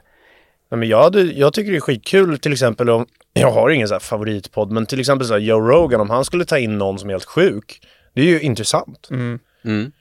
Nej, 0.71 0.79
men 0.79 0.89
jag, 0.89 1.03
hade, 1.03 1.21
jag 1.21 1.53
tycker 1.53 1.71
det 1.71 1.77
är 1.77 1.81
skitkul 1.81 2.39
till 2.39 2.53
exempel 2.53 2.89
om, 2.89 3.05
jag 3.33 3.51
har 3.51 3.69
ingen 3.69 3.87
så 3.87 3.93
här 3.93 3.99
favoritpodd, 3.99 4.71
men 4.71 4.85
till 4.85 4.99
exempel 4.99 5.27
så 5.27 5.33
här 5.33 5.39
Joe 5.41 5.59
Rogan, 5.59 6.01
om 6.01 6.09
han 6.09 6.25
skulle 6.25 6.45
ta 6.45 6.57
in 6.57 6.77
någon 6.77 6.99
som 6.99 7.09
är 7.09 7.13
helt 7.13 7.25
sjuk, 7.25 7.81
det 8.13 8.21
är 8.21 8.25
ju 8.25 8.41
intressant. 8.41 9.07
Mm. 9.11 9.39
Mm. 9.65 9.91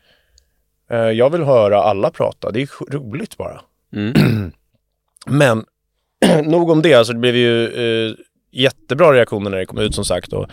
Eh, 0.91 0.99
jag 0.99 1.31
vill 1.31 1.43
höra 1.43 1.83
alla 1.83 2.11
prata, 2.11 2.51
det 2.51 2.63
är 2.63 2.93
roligt 2.93 3.37
bara. 3.37 3.61
Mm. 3.93 4.53
Men 5.27 5.65
nog 6.45 6.71
om 6.71 6.83
det, 6.83 6.95
alltså 6.95 7.13
det 7.13 7.19
blev 7.19 7.37
ju 7.37 7.67
eh, 7.67 8.15
jättebra 8.53 9.13
reaktioner 9.13 9.51
när 9.51 9.59
det 9.59 9.67
kom 9.67 9.79
ut 9.79 9.95
som 9.95 10.05
sagt 10.05 10.33
och, 10.33 10.47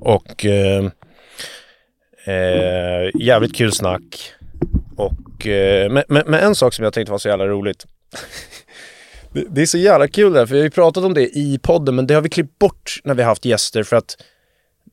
och 0.00 0.46
eh, 0.46 0.84
eh, 2.24 3.10
jävligt 3.14 3.56
kul 3.56 3.72
snack. 3.72 4.32
Och, 4.96 5.46
eh, 5.46 5.90
men, 5.90 6.04
men, 6.08 6.22
men 6.26 6.40
en 6.40 6.54
sak 6.54 6.74
som 6.74 6.84
jag 6.84 6.92
tänkte 6.92 7.10
var 7.10 7.18
så 7.18 7.28
jävla 7.28 7.46
roligt. 7.46 7.86
det, 9.32 9.44
det 9.48 9.62
är 9.62 9.66
så 9.66 9.78
jävla 9.78 10.08
kul 10.08 10.32
där, 10.32 10.46
för 10.46 10.54
vi 10.54 10.60
har 10.60 10.64
ju 10.64 10.70
pratat 10.70 11.04
om 11.04 11.14
det 11.14 11.38
i 11.38 11.58
podden 11.62 11.94
men 11.94 12.06
det 12.06 12.14
har 12.14 12.22
vi 12.22 12.28
klippt 12.28 12.58
bort 12.58 13.00
när 13.04 13.14
vi 13.14 13.22
har 13.22 13.28
haft 13.28 13.44
gäster 13.44 13.82
för 13.82 13.96
att 13.96 14.16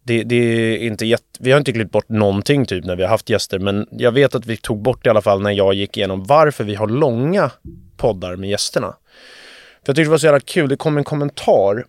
det, 0.09 0.23
det 0.23 0.35
är 0.35 0.77
inte 0.77 1.05
jätte, 1.05 1.23
vi 1.39 1.51
har 1.51 1.57
inte 1.57 1.73
klippt 1.73 1.91
bort 1.91 2.09
någonting 2.09 2.65
typ 2.65 2.85
när 2.85 2.95
vi 2.95 3.03
har 3.03 3.09
haft 3.09 3.29
gäster 3.29 3.59
men 3.59 3.87
jag 3.91 4.11
vet 4.11 4.35
att 4.35 4.45
vi 4.45 4.57
tog 4.57 4.81
bort 4.81 5.05
i 5.05 5.09
alla 5.09 5.21
fall 5.21 5.41
när 5.41 5.51
jag 5.51 5.73
gick 5.73 5.97
igenom 5.97 6.23
varför 6.23 6.63
vi 6.63 6.75
har 6.75 6.87
långa 6.87 7.51
poddar 7.97 8.35
med 8.35 8.49
gästerna. 8.49 8.87
För 8.87 9.89
jag 9.89 9.95
tyckte 9.95 10.07
det 10.07 10.09
var 10.09 10.17
så 10.17 10.25
jävla 10.25 10.39
kul, 10.39 10.69
det 10.69 10.75
kom 10.75 10.97
en 10.97 11.03
kommentar 11.03 11.85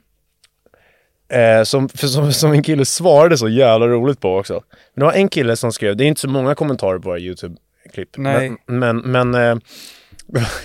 eh, 1.32 1.62
som, 1.62 1.88
som, 1.88 2.32
som 2.32 2.52
en 2.52 2.62
kille 2.62 2.84
svarade 2.84 3.38
så 3.38 3.48
jävla 3.48 3.86
roligt 3.86 4.20
på 4.20 4.36
också. 4.36 4.52
Men 4.94 5.00
det 5.00 5.04
var 5.04 5.12
en 5.12 5.28
kille 5.28 5.56
som 5.56 5.72
skrev, 5.72 5.96
det 5.96 6.04
är 6.04 6.08
inte 6.08 6.20
så 6.20 6.28
många 6.28 6.54
kommentarer 6.54 6.98
på 6.98 7.08
våra 7.08 7.18
YouTube-klipp. 7.18 8.08
Nej. 8.16 8.52
Men, 8.66 9.00
men, 9.02 9.30
men 9.30 9.34
eh, 9.34 9.58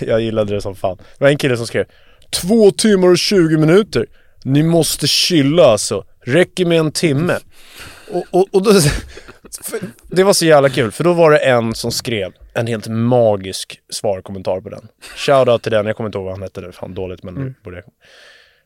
jag 0.00 0.20
gillade 0.20 0.54
det 0.54 0.60
som 0.60 0.74
fan. 0.74 0.96
Det 0.96 1.24
var 1.24 1.28
en 1.28 1.38
kille 1.38 1.56
som 1.56 1.66
skrev, 1.66 1.84
två 2.30 2.70
timmar 2.70 3.08
och 3.08 3.18
20 3.18 3.56
minuter. 3.56 4.06
Ni 4.44 4.62
måste 4.62 5.06
chilla 5.06 5.64
alltså. 5.64 6.04
Räcker 6.26 6.66
med 6.66 6.78
en 6.78 6.92
timme. 6.92 7.38
Och, 8.10 8.24
och, 8.30 8.46
och 8.52 8.62
då, 8.62 8.72
det 10.08 10.24
var 10.24 10.32
så 10.32 10.44
jävla 10.44 10.68
kul, 10.68 10.92
för 10.92 11.04
då 11.04 11.12
var 11.12 11.30
det 11.30 11.38
en 11.38 11.74
som 11.74 11.92
skrev 11.92 12.32
en 12.54 12.66
helt 12.66 12.88
magisk 12.88 13.80
svarkommentar 13.90 14.60
på 14.60 14.68
den. 14.68 14.88
Shoutout 15.16 15.62
till 15.62 15.72
den, 15.72 15.86
jag 15.86 15.96
kommer 15.96 16.08
inte 16.08 16.18
ihåg 16.18 16.24
vad 16.24 16.34
han 16.34 16.42
hette, 16.42 16.60
är 16.60 16.72
fan 16.72 16.94
dåligt 16.94 17.22
men 17.22 17.34
det 17.34 17.54
borde 17.64 17.76
jag. 17.76 17.84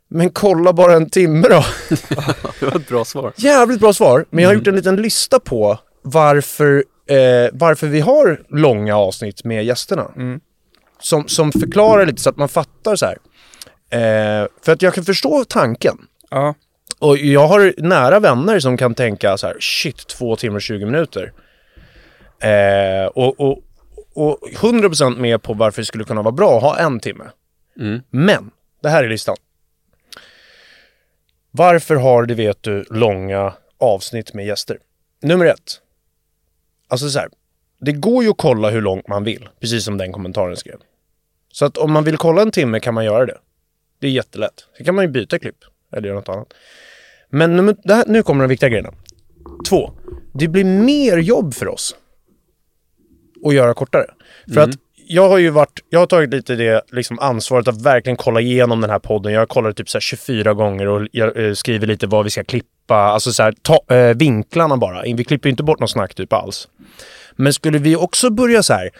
Men 0.08 0.30
kolla 0.30 0.72
bara 0.72 0.92
en 0.92 1.10
timme 1.10 1.48
då. 1.48 1.64
Det 2.60 2.66
var 2.66 2.76
ett 2.76 2.88
bra 2.88 3.04
svar. 3.04 3.32
Jävligt 3.36 3.80
bra 3.80 3.92
svar, 3.92 4.26
men 4.30 4.42
jag 4.42 4.48
har 4.50 4.54
gjort 4.54 4.66
en 4.66 4.76
liten 4.76 4.96
lista 4.96 5.40
på 5.40 5.78
varför, 6.02 6.84
eh, 7.06 7.48
varför 7.52 7.86
vi 7.86 8.00
har 8.00 8.42
långa 8.48 8.96
avsnitt 8.96 9.44
med 9.44 9.64
gästerna. 9.64 10.10
Som, 11.00 11.28
som 11.28 11.52
förklarar 11.52 12.06
lite 12.06 12.22
så 12.22 12.30
att 12.30 12.36
man 12.36 12.48
fattar 12.48 12.96
så 12.96 13.06
här. 13.06 13.18
Eh, 13.90 14.48
för 14.62 14.72
att 14.72 14.82
jag 14.82 14.94
kan 14.94 15.04
förstå 15.04 15.44
tanken. 15.44 15.98
Ja, 16.30 16.54
Och 17.00 17.18
jag 17.18 17.46
har 17.46 17.74
nära 17.76 18.20
vänner 18.20 18.60
som 18.60 18.76
kan 18.76 18.94
tänka 18.94 19.36
så 19.36 19.46
här, 19.46 19.56
shit, 19.60 20.06
två 20.06 20.36
timmar 20.36 20.56
och 20.56 20.62
20 20.62 20.84
minuter. 20.84 21.32
Eh, 22.40 23.06
och, 23.06 23.40
och, 23.40 23.58
och 24.14 24.38
100% 24.50 25.18
med 25.18 25.42
på 25.42 25.54
varför 25.54 25.82
det 25.82 25.86
skulle 25.86 26.04
kunna 26.04 26.22
vara 26.22 26.32
bra 26.32 26.56
att 26.56 26.62
ha 26.62 26.78
en 26.78 27.00
timme. 27.00 27.24
Mm. 27.78 28.00
Men, 28.10 28.50
det 28.82 28.88
här 28.88 29.04
är 29.04 29.08
listan. 29.08 29.36
Varför 31.50 31.94
har 31.94 32.26
det 32.26 32.34
vet 32.34 32.62
du 32.62 32.84
långa 32.90 33.52
avsnitt 33.78 34.34
med 34.34 34.46
gäster? 34.46 34.78
Nummer 35.22 35.46
ett. 35.46 35.80
Alltså 36.88 37.08
så 37.08 37.18
här. 37.18 37.28
Det 37.80 37.92
går 37.92 38.24
ju 38.24 38.30
att 38.30 38.38
kolla 38.38 38.70
hur 38.70 38.80
långt 38.80 39.08
man 39.08 39.24
vill, 39.24 39.48
precis 39.60 39.84
som 39.84 39.98
den 39.98 40.12
kommentaren 40.12 40.56
skrev. 40.56 40.76
Så 41.52 41.64
att 41.64 41.76
om 41.76 41.92
man 41.92 42.04
vill 42.04 42.16
kolla 42.16 42.42
en 42.42 42.50
timme 42.50 42.80
kan 42.80 42.94
man 42.94 43.04
göra 43.04 43.26
det. 43.26 43.38
Det 43.98 44.06
är 44.06 44.10
jättelätt. 44.10 44.66
Sen 44.76 44.86
kan 44.86 44.94
man 44.94 45.04
ju 45.04 45.10
byta 45.10 45.38
klipp 45.38 45.64
eller 45.92 46.08
göra 46.08 46.18
något 46.18 46.28
annat. 46.28 46.54
Men 47.30 47.76
det 47.84 47.94
här, 47.94 48.04
nu 48.06 48.22
kommer 48.22 48.44
de 48.44 48.48
viktiga 48.48 48.68
grejerna. 48.68 48.92
Två. 49.68 49.90
Det 50.34 50.48
blir 50.48 50.64
mer 50.64 51.16
jobb 51.18 51.54
för 51.54 51.68
oss 51.68 51.94
att 53.46 53.54
göra 53.54 53.74
kortare. 53.74 54.06
För 54.54 54.60
att 54.60 54.70
jag 55.06 55.28
har 55.28 55.38
ju 55.38 55.50
varit, 55.50 55.80
jag 55.90 55.98
har 55.98 56.06
tagit 56.06 56.30
lite 56.30 56.54
det 56.54 56.82
liksom 56.92 57.18
ansvaret 57.18 57.68
att 57.68 57.82
verkligen 57.82 58.16
kolla 58.16 58.40
igenom 58.40 58.80
den 58.80 58.90
här 58.90 58.98
podden. 58.98 59.32
Jag 59.32 59.40
har 59.40 59.46
kollat 59.46 59.76
typ 59.76 59.88
så 59.90 59.96
här 59.96 60.00
24 60.00 60.54
gånger 60.54 60.86
och 60.88 61.06
jag 61.12 61.44
eh, 61.46 61.52
skriver 61.52 61.86
lite 61.86 62.06
vad 62.06 62.24
vi 62.24 62.30
ska 62.30 62.44
klippa. 62.44 62.94
Alltså 62.96 63.32
så 63.32 63.42
här, 63.42 63.54
ta, 63.62 63.94
eh, 63.94 64.16
vinklarna 64.16 64.76
bara. 64.76 65.02
Vi 65.02 65.24
klipper 65.24 65.48
ju 65.48 65.50
inte 65.50 65.62
bort 65.62 65.80
något 65.80 65.90
snack 65.90 66.14
typ 66.14 66.32
alls. 66.32 66.68
Men 67.36 67.52
skulle 67.52 67.78
vi 67.78 67.96
också 67.96 68.30
börja 68.30 68.62
så 68.62 68.72
här 68.72 68.90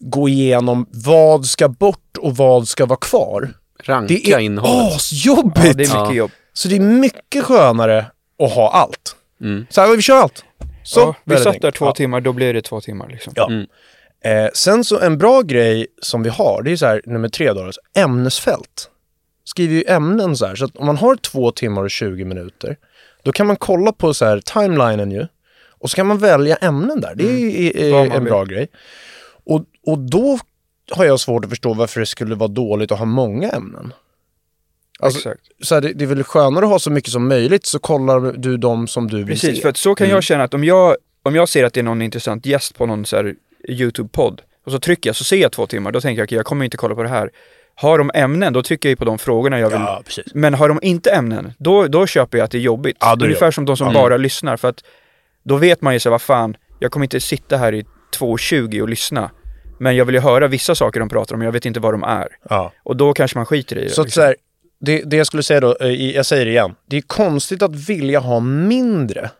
gå 0.00 0.28
igenom 0.28 0.86
vad 0.90 1.46
ska 1.46 1.68
bort 1.68 2.16
och 2.18 2.36
vad 2.36 2.68
ska 2.68 2.86
vara 2.86 2.98
kvar. 3.00 3.50
Ranka 3.84 4.14
Det 4.14 4.32
är 4.32 4.38
innehållet. 4.38 4.94
asjobbigt! 4.96 5.56
ja 5.56 5.62
det 5.62 5.68
är 5.68 5.76
mycket 5.78 5.92
Ja. 5.94 6.12
jobb. 6.14 6.30
Så 6.52 6.68
det 6.68 6.76
är 6.76 6.80
mycket 6.80 7.44
skönare 7.44 8.06
att 8.38 8.52
ha 8.52 8.70
allt. 8.70 9.16
Mm. 9.40 9.66
Så 9.70 9.80
här, 9.80 9.96
vi 9.96 10.02
kör 10.02 10.16
allt. 10.16 10.44
Så, 10.84 11.00
ja, 11.00 11.14
vi 11.24 11.34
satt 11.36 11.44
där 11.44 11.50
enkelt. 11.52 11.76
två 11.76 11.86
Ja. 11.86 11.92
timmar, 11.94 12.20
då 12.20 12.32
blir 12.32 12.54
det 12.54 12.62
två 12.62 12.80
timmar 12.80 13.08
liksom. 13.08 13.32
Ja. 13.36 13.46
Mm. 13.46 13.66
Eh, 14.24 14.50
sen 14.54 14.84
så 14.84 15.00
en 15.00 15.18
bra 15.18 15.40
grej 15.42 15.86
som 16.02 16.22
vi 16.22 16.30
har, 16.30 16.62
det 16.62 16.72
är 16.72 16.76
så 16.76 16.86
här 16.86 17.00
nummer 17.06 17.28
tre 17.28 17.52
då, 17.52 17.62
alltså 17.64 17.80
ämnesfält. 17.96 18.90
Skriver 19.44 19.74
ju 19.74 19.84
ämnen 19.84 20.36
så 20.36 20.46
här, 20.46 20.54
så 20.54 20.64
att 20.64 20.76
om 20.76 20.86
man 20.86 20.96
har 20.96 21.16
två 21.16 21.50
timmar 21.50 21.82
och 21.82 21.90
20 21.90 22.24
minuter, 22.24 22.76
då 23.22 23.32
kan 23.32 23.46
man 23.46 23.56
kolla 23.56 23.92
på 23.92 24.14
så 24.14 24.24
här 24.24 24.40
timelinen 24.40 25.10
ju. 25.10 25.26
Och 25.68 25.90
så 25.90 25.96
kan 25.96 26.06
man 26.06 26.18
välja 26.18 26.56
ämnen 26.56 27.00
där. 27.00 27.14
Det 27.14 27.24
är, 27.88 27.92
man 27.92 28.02
en 28.12 28.24
vill. 28.24 28.32
bra 28.32 28.44
grej. 28.44 28.68
Och, 29.44 29.64
och 29.86 29.98
då 29.98 30.38
har 30.90 31.04
jag 31.04 31.20
svårt 31.20 31.44
att 31.44 31.50
förstå 31.50 31.74
varför 31.74 32.00
det 32.00 32.06
skulle 32.06 32.34
vara 32.34 32.48
dåligt 32.48 32.92
att 32.92 32.98
ha 32.98 33.06
många 33.06 33.50
ämnen. 33.50 33.92
Alltså, 35.02 35.18
Exakt. 35.18 35.40
så 35.62 35.74
här, 35.74 35.82
det, 35.82 35.92
det 35.92 36.04
är 36.04 36.08
väl 36.08 36.24
skönare 36.24 36.64
att 36.64 36.70
ha 36.70 36.78
så 36.78 36.90
mycket 36.90 37.10
som 37.12 37.28
möjligt 37.28 37.66
så 37.66 37.78
kollar 37.78 38.32
du 38.32 38.56
dem 38.56 38.86
som 38.86 39.08
du 39.08 39.16
vill 39.16 39.26
Precis, 39.26 39.56
se. 39.56 39.62
för 39.62 39.68
att 39.68 39.76
så 39.76 39.94
kan 39.94 40.08
jag 40.08 40.22
känna 40.22 40.44
att 40.44 40.54
om 40.54 40.64
jag, 40.64 40.96
om 41.22 41.34
jag 41.34 41.48
ser 41.48 41.64
att 41.64 41.72
det 41.74 41.80
är 41.80 41.84
någon 41.84 42.02
intressant 42.02 42.46
gäst 42.46 42.78
på 42.78 42.86
någon 42.86 43.04
så 43.06 43.16
här 43.16 43.34
YouTube-podd 43.68 44.40
och 44.66 44.72
så 44.72 44.78
trycker 44.78 45.08
jag 45.10 45.16
så 45.16 45.24
ser 45.24 45.36
jag 45.36 45.52
två 45.52 45.66
timmar, 45.66 45.92
då 45.92 46.00
tänker 46.00 46.20
jag 46.20 46.26
okej 46.26 46.36
jag 46.36 46.46
kommer 46.46 46.64
inte 46.64 46.76
kolla 46.76 46.94
på 46.94 47.02
det 47.02 47.08
här. 47.08 47.30
Har 47.74 47.98
de 47.98 48.10
ämnen, 48.14 48.52
då 48.52 48.62
trycker 48.62 48.88
jag 48.88 48.98
på 48.98 49.04
de 49.04 49.18
frågorna 49.18 49.58
jag 49.58 49.70
vill. 49.70 49.78
Ja, 49.80 50.02
precis. 50.04 50.34
Men 50.34 50.54
har 50.54 50.68
de 50.68 50.78
inte 50.82 51.10
ämnen, 51.10 51.52
då, 51.58 51.86
då 51.86 52.06
köper 52.06 52.38
jag 52.38 52.44
att 52.44 52.50
det 52.50 52.58
är 52.58 52.62
jobbigt. 52.62 52.96
Ja, 53.00 53.16
det 53.16 53.24
Ungefär 53.24 53.46
jobbigt. 53.46 53.54
som 53.54 53.64
de 53.64 53.76
som 53.76 53.86
Ja. 53.86 53.92
bara 53.92 54.16
lyssnar, 54.16 54.56
för 54.56 54.68
att 54.68 54.84
då 55.42 55.56
vet 55.56 55.82
man 55.82 55.92
ju 55.94 56.00
så 56.00 56.08
här, 56.08 56.10
vad 56.10 56.22
fan, 56.22 56.56
jag 56.78 56.90
kommer 56.90 57.04
inte 57.04 57.20
sitta 57.20 57.56
här 57.56 57.74
i 57.74 57.82
2.20 58.18 58.80
och 58.82 58.88
lyssna. 58.88 59.30
Men 59.78 59.96
jag 59.96 60.04
vill 60.04 60.14
ju 60.14 60.20
höra 60.20 60.48
vissa 60.48 60.74
saker 60.74 61.00
de 61.00 61.08
pratar 61.08 61.34
om, 61.34 61.38
men 61.38 61.44
jag 61.46 61.52
vet 61.52 61.66
inte 61.66 61.80
vad 61.80 61.94
de 61.94 62.02
är. 62.02 62.28
Ja. 62.50 62.72
Och 62.82 62.96
då 62.96 63.12
kanske 63.12 63.38
man 63.38 63.46
skiter 63.46 63.78
i 63.78 63.84
det. 63.84 63.90
Så 63.90 64.00
att 64.00 64.06
liksom. 64.06 64.20
så 64.20 64.26
här, 64.26 64.36
det, 64.84 65.02
det 65.02 65.16
jag 65.16 65.26
skulle 65.26 65.42
säga 65.42 65.60
då, 65.60 65.76
eh, 65.80 66.10
jag 66.14 66.26
säger 66.26 66.44
det 66.44 66.50
igen. 66.50 66.74
Det 66.86 66.96
är 66.96 67.00
konstigt 67.00 67.62
att 67.62 67.74
vilja 67.74 68.20
ha 68.20 68.40
mindre. 68.40 69.30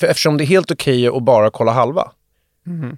För 0.00 0.06
eftersom 0.06 0.36
det 0.36 0.44
är 0.44 0.46
helt 0.46 0.70
okej 0.70 1.06
att 1.06 1.22
bara 1.22 1.50
kolla 1.50 1.72
halva. 1.72 2.12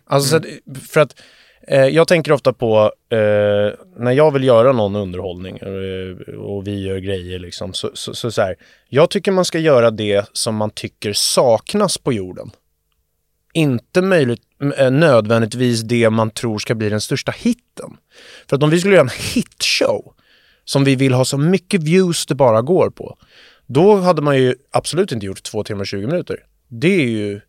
Alltså, 0.06 0.28
så 0.28 0.36
att, 0.36 0.44
för 0.90 1.00
att 1.00 1.20
eh, 1.68 1.86
jag 1.86 2.08
tänker 2.08 2.32
ofta 2.32 2.52
på 2.52 2.92
eh, 3.08 3.18
när 3.96 4.12
jag 4.12 4.30
vill 4.30 4.44
göra 4.44 4.72
någon 4.72 4.96
underhållning 4.96 5.56
eh, 5.56 6.34
och 6.34 6.66
vi 6.66 6.86
gör 6.86 6.98
grejer 6.98 7.38
liksom. 7.38 7.74
Så, 7.74 7.90
så, 7.94 8.14
så, 8.14 8.30
så 8.30 8.42
här, 8.42 8.56
jag 8.88 9.10
tycker 9.10 9.32
man 9.32 9.44
ska 9.44 9.58
göra 9.58 9.90
det 9.90 10.26
som 10.32 10.56
man 10.56 10.70
tycker 10.70 11.12
saknas 11.12 11.98
på 11.98 12.12
jorden. 12.12 12.50
Inte 13.54 14.02
möjligt, 14.02 14.42
eh, 14.76 14.90
nödvändigtvis 14.90 15.80
det 15.80 16.10
man 16.10 16.30
tror 16.30 16.58
ska 16.58 16.74
bli 16.74 16.88
den 16.88 17.00
största 17.00 17.32
hitten. 17.32 17.96
För 18.48 18.56
att 18.56 18.62
om 18.62 18.70
vi 18.70 18.80
skulle 18.80 18.94
göra 18.94 19.04
en 19.04 19.34
hitshow 19.34 20.14
som 20.64 20.84
vi 20.84 20.96
vill 20.96 21.12
ha 21.14 21.24
så 21.24 21.38
mycket 21.38 21.82
views 21.82 22.26
det 22.26 22.34
bara 22.34 22.62
går 22.62 22.90
på. 22.90 23.18
Då 23.66 23.96
hade 23.96 24.22
man 24.22 24.38
ju 24.38 24.54
absolut 24.70 25.12
inte 25.12 25.26
gjort 25.26 25.42
två 25.42 25.64
timmar 25.64 25.80
och 25.80 25.86
20 25.86 26.06
minuter. 26.06 26.36
Det 26.68 26.94
är 26.94 27.08
ju... 27.08 27.40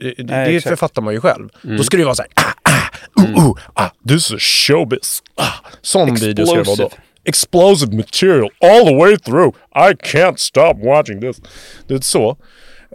Det, 0.00 0.14
Nej, 0.18 0.52
det 0.52 0.60
författar 0.60 1.02
man 1.02 1.14
ju 1.14 1.20
själv. 1.20 1.48
Då 1.62 1.84
skulle 1.84 2.00
det 2.02 2.04
vara 2.04 2.14
så 2.14 2.22
här... 2.22 2.30
Ah, 2.34 2.52
ah, 2.62 3.22
uh, 3.22 3.46
uh, 3.46 3.54
ah, 3.74 3.90
this 4.08 4.30
is 4.30 4.42
showbiz. 4.42 5.22
Ah, 5.34 5.52
sån 5.82 6.14
video 6.14 6.46
ska 6.46 6.56
det 6.56 6.62
vara 6.62 6.76
då. 6.76 6.82
Explosive. 6.82 7.02
Explosive 7.24 7.96
material 7.96 8.50
all 8.60 8.86
the 8.86 8.94
way 8.94 9.18
through. 9.18 9.56
I 9.74 9.94
can't 9.94 10.36
stop 10.36 10.74
watching 10.84 11.20
this. 11.20 11.36
Det 11.86 11.94
är 11.94 12.00
så. 12.00 12.38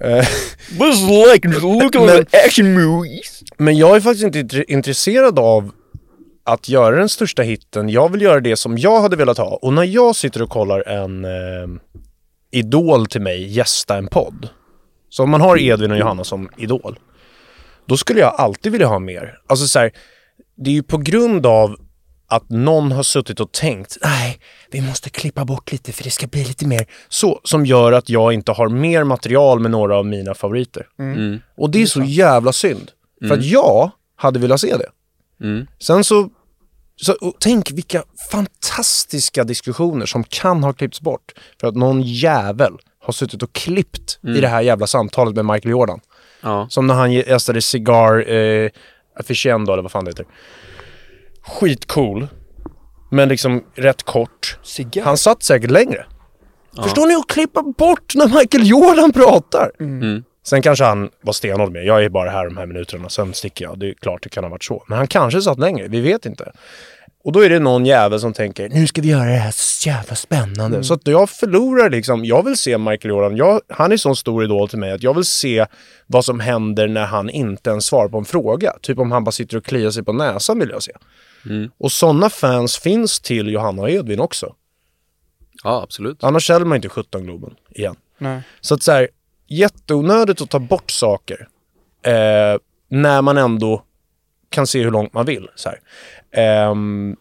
Eh, 0.03 0.25
This 0.69 0.95
is 0.95 1.09
like 1.33 1.47
looking 1.47 2.09
at 2.09 2.35
action 2.45 2.73
movies. 2.73 3.43
Men 3.57 3.77
jag 3.77 3.95
är 3.95 3.99
faktiskt 3.99 4.25
inte 4.25 4.39
intre- 4.39 4.65
intresserad 4.67 5.39
av 5.39 5.71
att 6.43 6.69
göra 6.69 6.95
den 6.95 7.09
största 7.09 7.41
hitten. 7.41 7.89
Jag 7.89 8.11
vill 8.11 8.21
göra 8.21 8.39
det 8.39 8.55
som 8.55 8.77
jag 8.77 9.01
hade 9.01 9.15
velat 9.15 9.37
ha. 9.37 9.59
Och 9.61 9.73
när 9.73 9.83
jag 9.83 10.15
sitter 10.15 10.41
och 10.41 10.49
kollar 10.49 10.87
en 10.87 11.25
eh, 11.25 11.81
idol 12.51 13.07
till 13.07 13.21
mig 13.21 13.47
gästa 13.47 13.97
en 13.97 14.07
podd. 14.07 14.49
Så 15.09 15.23
om 15.23 15.29
man 15.29 15.41
har 15.41 15.61
Edvin 15.61 15.91
och 15.91 15.97
Johanna 15.97 16.23
som 16.23 16.49
idol. 16.57 16.99
Då 17.85 17.97
skulle 17.97 18.19
jag 18.19 18.33
alltid 18.35 18.71
vilja 18.71 18.87
ha 18.87 18.99
mer. 18.99 19.37
Alltså 19.47 19.67
så 19.67 19.79
här, 19.79 19.91
det 20.57 20.69
är 20.69 20.73
ju 20.73 20.83
på 20.83 20.97
grund 20.97 21.45
av 21.45 21.75
att 22.27 22.49
någon 22.49 22.91
har 22.91 23.03
suttit 23.03 23.39
och 23.39 23.51
tänkt 23.51 23.97
nej, 24.01 24.39
vi 24.71 24.81
måste 24.81 25.09
klippa 25.09 25.45
bort 25.45 25.71
lite 25.71 25.91
för 25.91 26.03
det 26.03 26.09
ska 26.09 26.27
bli 26.27 26.43
lite 26.43 26.67
mer 26.67 26.85
så, 27.09 27.41
som 27.43 27.65
gör 27.65 27.91
att 27.91 28.09
jag 28.09 28.33
inte 28.33 28.51
har 28.51 28.69
mer 28.69 29.03
material 29.03 29.59
med 29.59 29.71
några 29.71 29.97
av 29.97 30.05
mina 30.05 30.33
favoriter. 30.33 30.87
Och 31.57 31.69
det 31.69 31.81
är 31.81 31.85
så 31.85 32.01
jävla 32.03 32.53
synd. 32.53 32.91
För 33.27 33.37
att 33.37 33.45
jag 33.45 33.91
hade 34.15 34.39
velat 34.39 34.61
se 34.61 34.77
det. 34.77 34.89
Mm. 35.41 35.67
Sen 35.79 36.03
så, 36.03 36.29
så 36.95 37.33
tänk 37.39 37.71
vilka 37.71 38.03
fantastiska 38.31 39.43
diskussioner 39.43 40.05
som 40.05 40.23
kan 40.23 40.63
ha 40.63 40.73
klippts 40.73 41.01
bort 41.01 41.31
för 41.59 41.67
att 41.67 41.75
någon 41.75 42.01
jävel 42.01 42.73
har 42.99 43.13
suttit 43.13 43.43
och 43.43 43.53
klippt 43.53 44.19
i 44.23 44.41
det 44.41 44.47
här 44.47 44.61
jävla 44.61 44.87
samtalet 44.87 45.35
med 45.35 45.45
Michael 45.45 45.71
Jordan. 45.71 45.99
Ja. 46.41 46.67
Som 46.69 46.87
när 46.87 46.93
han 46.93 47.13
gästade 47.13 47.61
Cigar 47.61 48.31
eh, 48.31 48.69
Aficionado 49.19 49.73
eller 49.73 49.83
vad 49.83 49.91
fan 49.91 50.05
det 50.05 50.11
heter. 50.11 50.25
Skitcool. 51.41 52.27
Men 53.11 53.29
liksom 53.29 53.63
rätt 53.75 54.03
kort. 54.03 54.57
Cigarr? 54.63 55.03
Han 55.03 55.17
satt 55.17 55.43
säkert 55.43 55.71
längre. 55.71 56.05
Förstår 56.83 57.07
ni 57.07 57.15
att 57.15 57.27
klippa 57.27 57.63
bort 57.63 58.15
när 58.15 58.27
Michael 58.27 58.67
Jordan 58.67 59.11
pratar? 59.11 59.71
Mm. 59.79 60.23
Sen 60.43 60.61
kanske 60.61 60.85
han 60.85 61.09
var 61.21 61.33
stenhård 61.33 61.71
med. 61.71 61.85
Jag 61.85 62.03
är 62.03 62.09
bara 62.09 62.29
här 62.29 62.45
de 62.45 62.57
här 62.57 62.65
minuterna, 62.65 63.09
sen 63.09 63.33
sticker 63.33 63.65
jag. 63.65 63.79
Det 63.79 63.89
är 63.89 63.93
klart 63.93 64.23
det 64.23 64.29
kan 64.29 64.43
ha 64.43 64.51
varit 64.51 64.63
så. 64.63 64.83
Men 64.87 64.97
han 64.97 65.07
kanske 65.07 65.41
satt 65.41 65.59
längre, 65.59 65.87
vi 65.87 66.01
vet 66.01 66.25
inte. 66.25 66.51
Och 67.23 67.31
då 67.31 67.39
är 67.39 67.49
det 67.49 67.59
någon 67.59 67.85
jävel 67.85 68.19
som 68.19 68.33
tänker, 68.33 68.69
nu 68.69 68.87
ska 68.87 69.01
vi 69.01 69.07
göra 69.09 69.25
det 69.29 69.35
här 69.35 69.51
så 69.51 69.89
jävla 69.89 70.15
spännande. 70.15 70.83
Så 70.83 70.93
att 70.93 71.07
jag 71.07 71.29
förlorar 71.29 71.89
liksom, 71.89 72.25
jag 72.25 72.45
vill 72.45 72.57
se 72.57 72.77
Michael 72.77 73.09
Jordan, 73.09 73.37
jag, 73.37 73.61
han 73.69 73.91
är 73.91 73.97
sån 73.97 74.15
stor 74.15 74.43
idol 74.43 74.69
till 74.69 74.79
mig 74.79 74.91
att 74.91 75.03
jag 75.03 75.13
vill 75.13 75.25
se 75.25 75.65
vad 76.07 76.25
som 76.25 76.39
händer 76.39 76.87
när 76.87 77.05
han 77.05 77.29
inte 77.29 77.69
ens 77.69 77.85
svarar 77.85 78.09
på 78.09 78.17
en 78.17 78.25
fråga. 78.25 78.73
Typ 78.81 78.99
om 78.99 79.11
han 79.11 79.23
bara 79.23 79.31
sitter 79.31 79.57
och 79.57 79.65
kliar 79.65 79.91
sig 79.91 80.03
på 80.03 80.13
näsan 80.13 80.59
vill 80.59 80.69
jag 80.69 80.83
se. 80.83 80.91
Och 81.77 81.91
sådana 81.91 82.29
fans 82.29 82.77
finns 82.77 83.19
till 83.19 83.47
Johanna 83.47 83.81
och 83.81 83.89
Edvin 83.89 84.19
också. 84.19 84.55
ja, 85.63 85.81
absolut. 85.83 86.23
Annars 86.23 86.47
säljer 86.47 86.65
man 86.65 86.75
inte 86.75 86.89
17 86.89 87.23
Globen 87.23 87.55
igen. 87.69 87.95
Nej. 88.17 88.41
Så 88.61 88.73
att 88.75 88.83
så 88.83 88.91
här, 88.91 89.09
jätteonödigt 89.51 90.41
att 90.41 90.49
ta 90.49 90.59
bort 90.59 90.91
saker 90.91 91.47
eh, 92.05 92.59
när 92.89 93.21
man 93.21 93.37
ändå 93.37 93.83
kan 94.49 94.67
se 94.67 94.83
hur 94.83 94.91
långt 94.91 95.13
man 95.13 95.25
vill. 95.25 95.47
Så. 95.55 95.69
Ehm, 96.31 97.15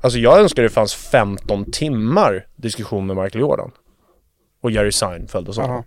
alltså 0.00 0.18
jag 0.18 0.40
önskar 0.40 0.62
det 0.62 0.68
fanns 0.70 0.94
15 0.94 1.72
timmar 1.72 2.46
diskussion 2.56 3.06
med 3.06 3.16
Michael 3.16 3.40
Jordan. 3.40 3.70
Och 4.62 4.70
Jerry 4.70 4.92
Seinfeld 4.92 5.48
och 5.48 5.54
sånt. 5.54 5.86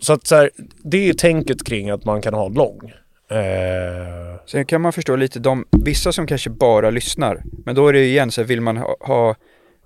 Så 0.00 0.12
att 0.12 0.26
så 0.26 0.34
här, 0.36 0.50
det 0.84 1.08
är 1.08 1.12
tänket 1.14 1.64
kring 1.66 1.90
att 1.90 2.04
man 2.04 2.20
kan 2.22 2.34
ha 2.34 2.48
lång. 2.48 2.92
Eh, 3.30 4.36
Sen 4.46 4.64
kan 4.66 4.80
man 4.80 4.92
förstå 4.92 5.16
lite 5.16 5.38
de, 5.38 5.64
vissa 5.70 6.12
som 6.12 6.26
kanske 6.26 6.50
bara 6.50 6.90
lyssnar, 6.90 7.42
men 7.64 7.74
då 7.74 7.88
är 7.88 7.92
det 7.92 7.98
ju 7.98 8.04
igen 8.06 8.30
så 8.30 8.40
här, 8.40 8.48
vill 8.48 8.60
man 8.60 8.76
ha, 8.76 8.96
ha 9.00 9.34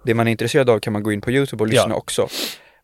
det 0.05 0.15
man 0.15 0.27
är 0.27 0.31
intresserad 0.31 0.71
av 0.71 0.79
kan 0.79 0.93
man 0.93 1.03
gå 1.03 1.13
in 1.13 1.21
på 1.21 1.31
YouTube 1.31 1.65
och 1.65 1.69
lyssna 1.69 1.91
Ja. 1.95 1.95
också. 1.97 2.29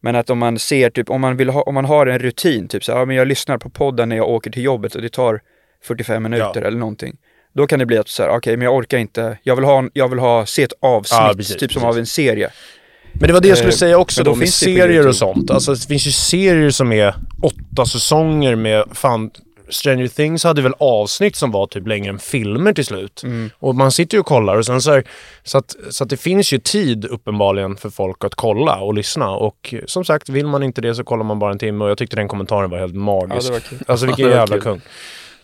Men 0.02 0.16
att 0.16 0.30
om 0.30 0.38
man 0.38 0.58
ser 0.58 0.90
typ, 0.90 1.10
om 1.10 1.20
man 1.20 1.36
vill 1.36 1.48
ha, 1.48 1.62
om 1.62 1.74
man 1.74 1.84
har 1.84 2.06
en 2.06 2.18
rutin, 2.18 2.68
typ 2.68 2.84
så 2.84 2.92
här, 2.92 2.98
ja 2.98 3.04
men 3.04 3.16
jag 3.16 3.28
lyssnar 3.28 3.58
på 3.58 3.70
podden 3.70 4.08
när 4.08 4.16
jag 4.16 4.28
åker 4.28 4.50
till 4.50 4.62
jobbet 4.62 4.94
och 4.94 5.02
det 5.02 5.08
tar 5.08 5.40
45 5.84 6.22
minuter 6.22 6.50
Ja. 6.54 6.66
eller 6.66 6.78
någonting. 6.78 7.16
Då 7.54 7.66
kan 7.66 7.78
det 7.78 7.86
bli 7.86 7.98
att 7.98 8.08
så 8.08 8.22
här, 8.22 8.30
okej 8.36 8.56
men 8.56 8.64
jag 8.64 8.74
orkar 8.76 8.98
inte, 8.98 9.38
jag 9.42 9.56
vill 9.56 9.64
ha, 9.64 9.84
jag 9.92 10.08
vill 10.08 10.18
ha, 10.18 10.46
se 10.46 10.62
ett 10.62 10.72
avsnitt, 10.80 11.20
Ja, 11.20 11.32
precis, 11.36 11.56
typ 11.56 11.72
som 11.72 11.82
precis. 11.82 11.94
av 11.94 11.98
en 11.98 12.06
serie. 12.06 12.50
Men 13.12 13.26
det 13.26 13.32
var 13.32 13.40
det 13.40 13.48
jag 13.48 13.58
skulle 13.58 13.72
Eh, 13.72 13.76
säga 13.76 13.98
också 13.98 14.24
då, 14.24 14.30
med 14.30 14.38
finns 14.38 14.56
serier 14.56 15.06
och 15.08 15.16
sånt. 15.16 15.50
Alltså 15.50 15.74
det 15.74 15.86
finns 15.88 16.06
ju 16.06 16.10
serier 16.10 16.70
som 16.70 16.92
är 16.92 17.14
åtta 17.42 17.86
säsonger 17.86 18.54
med 18.54 18.84
fan 18.92 19.30
Stranger 19.70 20.08
Things 20.08 20.44
hade 20.44 20.62
väl 20.62 20.74
avsnitt 20.78 21.36
som 21.36 21.50
var 21.50 21.66
typ 21.66 21.86
längre 21.86 22.10
än 22.10 22.18
filmer 22.18 22.72
till 22.72 22.84
slut. 22.84 23.22
Mm. 23.24 23.50
Och 23.58 23.74
man 23.74 23.92
sitter 23.92 24.16
ju 24.16 24.20
och 24.20 24.26
kollar 24.26 24.56
och 24.56 24.66
sen 24.66 24.80
så, 24.82 24.90
här, 24.92 25.04
så, 25.42 25.58
att, 25.58 25.76
så 25.90 26.04
att 26.04 26.10
det 26.10 26.16
finns 26.16 26.52
ju 26.52 26.58
tid 26.58 27.04
uppenbarligen 27.04 27.76
för 27.76 27.90
folk 27.90 28.24
att 28.24 28.34
kolla 28.34 28.76
och 28.80 28.94
lyssna. 28.94 29.30
Och 29.30 29.74
som 29.86 30.04
sagt, 30.04 30.28
vill 30.28 30.46
man 30.46 30.62
inte 30.62 30.80
det 30.80 30.94
så 30.94 31.04
kollar 31.04 31.24
man 31.24 31.38
bara 31.38 31.52
en 31.52 31.58
timme 31.58 31.84
och 31.84 31.90
jag 31.90 31.98
tyckte 31.98 32.16
den 32.16 32.28
kommentaren 32.28 32.70
var 32.70 32.78
helt 32.78 32.94
Ja, 32.94 33.00
magisk. 33.00 33.46
det 33.48 33.52
var 33.52 33.60
kul. 33.60 33.78
Alltså 33.86 34.06
vilken 34.16 34.28
var 34.28 34.34
jävla 34.36 34.58
kung. 34.58 34.80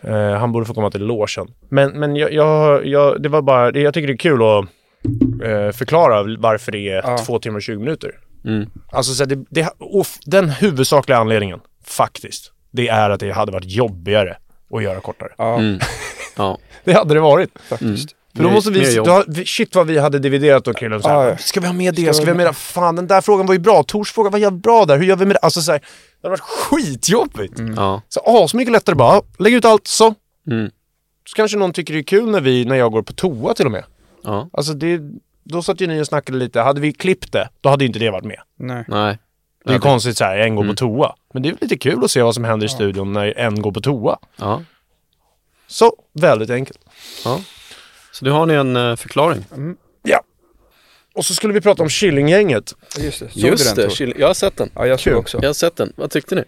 Eh, 0.00 0.30
han 0.38 0.52
borde 0.52 0.66
få 0.66 0.74
komma 0.74 0.90
till 0.90 1.04
logen. 1.04 1.46
Men, 1.68 1.90
men 2.00 2.16
jag, 2.16 2.32
jag, 2.32 2.86
jag, 2.86 3.22
det 3.22 3.28
var 3.28 3.42
bara, 3.42 3.78
jag 3.78 3.94
tycker 3.94 4.06
det 4.06 4.12
är 4.14 4.16
kul 4.16 4.42
att 4.42 4.64
eh, 5.44 5.76
förklara 5.78 6.22
varför 6.38 6.72
det 6.72 6.88
är 6.88 7.02
Ja. 7.04 7.18
två 7.18 7.38
timmar 7.38 7.56
och 7.56 7.62
20 7.62 7.78
minuter. 7.78 8.10
Mm. 8.44 8.70
Alltså 8.92 9.14
så 9.14 9.24
det, 9.24 9.44
det, 9.50 9.68
den 10.26 10.48
huvudsakliga 10.50 11.18
anledningen, 11.18 11.60
faktiskt, 11.86 12.52
det 12.74 12.88
är 12.88 13.10
att 13.10 13.20
det 13.20 13.30
hade 13.32 13.52
varit 13.52 13.70
jobbigare 13.70 14.36
att 14.74 14.82
göra 14.82 15.00
kortare. 15.00 15.28
Ja, 15.38 15.54
Mm. 15.58 15.78
Ja. 16.36 16.58
Det 16.84 16.92
hade 16.92 17.14
det 17.14 17.20
varit. 17.20 17.50
faktiskt. 17.68 18.10
För 18.36 18.42
då 18.42 18.50
måste 18.50 18.70
vi, 18.70 18.94
då, 18.96 19.24
shit 19.46 19.74
vad 19.74 19.86
vi 19.86 19.98
hade 19.98 20.18
dividerat 20.18 20.68
och 20.68 20.76
killen 20.76 21.02
så 21.02 21.08
här, 21.08 21.28
Ja. 21.28 21.36
Ska 21.36 21.60
vi 21.60 21.66
ha 21.66 21.74
med 21.74 21.94
det? 21.94 22.02
Ska 22.02 22.12
Ska 22.12 22.24
vi 22.24 22.30
ha 22.30 22.36
med 22.36 22.46
det? 22.46 22.52
Fan 22.52 22.96
den 22.96 23.06
där 23.06 23.20
frågan 23.20 23.46
var 23.46 23.54
ju 23.54 23.60
bra. 23.60 23.82
Tors 23.82 24.12
fråga 24.12 24.30
var 24.30 24.38
jävligt 24.38 24.62
bra 24.62 24.84
där. 24.84 24.98
Hur 24.98 25.04
gör 25.04 25.16
vi 25.16 25.24
med 25.26 25.36
det? 25.36 25.40
Alltså 25.40 25.60
så 25.62 25.72
här, 25.72 25.78
det 25.78 26.28
hade 26.28 26.30
varit 26.30 26.40
skitjobbigt. 26.40 27.54
Ja. 27.76 28.02
Så 28.08 28.20
asmycket 28.24 28.72
lättare 28.72 28.94
bara, 28.96 29.22
lägg 29.38 29.54
ut 29.54 29.64
allt 29.64 29.86
så. 29.86 30.14
Mm. 30.50 30.70
Så 31.28 31.36
kanske 31.36 31.56
någon 31.58 31.72
tycker 31.72 31.94
det 31.94 32.00
är 32.00 32.04
kul 32.04 32.30
när, 32.30 32.40
vi, 32.40 32.64
när 32.64 32.76
jag 32.76 32.92
går 32.92 33.02
på 33.02 33.12
toa 33.12 33.54
till 33.54 33.66
och 33.66 33.72
med. 33.72 33.84
Ja. 34.24 34.48
Alltså 34.52 34.72
det, 34.72 35.00
då 35.44 35.62
satt 35.62 35.80
ju 35.80 35.86
ni 35.86 36.00
och 36.02 36.06
snackade 36.06 36.38
lite. 36.38 36.60
Hade 36.60 36.80
vi 36.80 36.92
klippt 36.92 37.32
det, 37.32 37.48
då 37.60 37.68
hade 37.68 37.84
inte 37.84 37.98
det 37.98 38.10
varit 38.10 38.24
med. 38.24 38.38
Nej. 38.58 38.84
Nej. 38.88 39.18
Det 39.64 39.70
är 39.70 39.74
Ja, 39.74 39.80
konstigt 39.80 40.16
så 40.16 40.24
här, 40.24 40.36
en 40.38 40.54
går 40.54 40.64
på 40.68 40.74
toa. 40.74 41.14
Men 41.32 41.42
det 41.42 41.48
är 41.48 41.50
väl 41.50 41.58
lite 41.60 41.76
kul 41.78 42.04
att 42.04 42.10
se 42.10 42.22
vad 42.22 42.34
som 42.34 42.44
händer 42.44 42.66
i 42.66 42.68
studion 42.70 43.12
när 43.12 43.38
en 43.38 43.62
går 43.62 43.72
på 43.72 43.80
toa. 43.80 44.18
Ja. 44.36 44.62
Så, 45.66 45.92
väldigt 46.12 46.50
enkelt. 46.50 46.78
ja. 47.24 47.40
Så 48.12 48.24
nu 48.24 48.30
har 48.30 48.46
ni 48.46 48.54
en 48.54 48.76
eh, 48.76 48.96
förklaring. 48.96 49.44
Ja. 50.02 50.22
Och 51.14 51.24
så 51.24 51.34
skulle 51.34 51.54
vi 51.54 51.60
prata 51.60 51.82
om 51.82 51.88
Killinggänget. 51.88 52.74
Just 52.98 53.20
det, 53.20 53.28
såg 53.30 53.42
Just 53.42 53.76
du 53.76 53.82
den 53.82 53.90
det, 53.98 54.18
jag 54.20 54.26
har 54.26 54.34
sett 54.34 54.56
den. 54.56 54.70
Ja, 54.74 54.86
jag 54.86 55.00
såg 55.00 55.16
också. 55.16 55.38
Jag 55.42 55.48
har 55.48 55.54
sett 55.54 55.76
den. 55.76 55.92
Vad 55.96 56.10
tyckte 56.10 56.34
ni? 56.34 56.42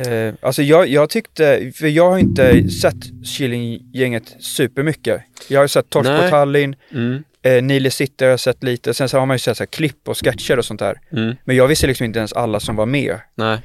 Eh, 0.00 0.34
alltså 0.42 0.62
jag, 0.62 0.88
jag 0.88 1.10
tyckte, 1.10 1.72
för 1.74 1.86
jag 1.86 2.10
har 2.10 2.18
inte 2.18 2.70
sett 2.70 3.26
Killinggänget 3.36 4.36
supermycket. 4.40 5.22
Jag 5.48 5.60
har 5.60 5.66
sett 5.66 5.90
Torsk 5.90 6.10
på. 6.10 6.28
Tallinn, 6.30 6.76
Mm. 6.90 7.24
Eh, 7.42 7.62
Nile 7.62 7.90
City 7.90 8.24
har 8.24 8.30
jag 8.30 8.40
sett 8.40 8.62
lite, 8.62 8.94
sen 8.94 9.08
så 9.08 9.18
har 9.18 9.26
man 9.26 9.34
ju 9.34 9.38
sett 9.38 9.56
så 9.56 9.62
här, 9.62 9.66
klipp 9.66 10.08
och 10.08 10.16
sketcher 10.24 10.58
och 10.58 10.64
sånt 10.64 10.80
där. 10.80 11.00
Mm. 11.12 11.36
Men 11.44 11.56
jag 11.56 11.68
visste 11.68 11.86
liksom 11.86 12.04
inte 12.04 12.18
ens 12.18 12.32
alla 12.32 12.60
som 12.60 12.76
var 12.76 12.86
med. 12.86 13.16
Nej. 13.34 13.58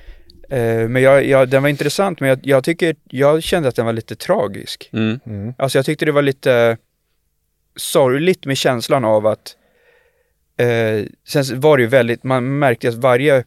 Eh, 0.49 0.87
men 0.89 1.01
jag, 1.01 1.25
jag, 1.25 1.49
den 1.49 1.61
var 1.61 1.69
intressant, 1.69 2.19
men 2.19 2.29
jag, 2.29 2.39
jag 2.43 2.63
tycker, 2.63 2.95
jag 3.03 3.43
kände 3.43 3.69
att 3.69 3.75
den 3.75 3.85
var 3.85 3.93
lite 3.93 4.15
tragisk. 4.15 4.89
Mm. 4.93 5.53
Alltså 5.57 5.77
jag 5.77 5.85
tyckte 5.85 6.05
det 6.05 6.11
var 6.11 6.21
lite 6.21 6.77
sorgligt 7.75 8.45
med 8.45 8.57
känslan 8.57 9.05
av 9.05 9.27
att 9.27 9.55
eh, 10.57 11.05
sen 11.27 11.59
var 11.59 11.77
det 11.77 11.83
ju 11.83 11.89
väldigt, 11.89 12.23
man 12.23 12.59
märkte 12.59 12.89
att 12.89 12.95
varje 12.95 13.43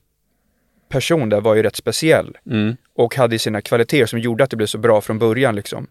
person 0.89 1.29
där 1.29 1.41
var 1.41 1.55
ju 1.55 1.63
rätt 1.63 1.77
speciell 1.77 2.37
Mm. 2.51 2.77
och 2.95 3.15
hade 3.17 3.39
sina 3.39 3.61
kvaliteter 3.61 4.07
som 4.07 4.19
gjorde 4.19 4.45
att 4.45 4.51
det 4.51 4.57
blev 4.57 4.67
så 4.67 4.79
bra 4.79 5.01
från 5.01 5.19
början 5.19 5.57
liksom. 5.57 5.87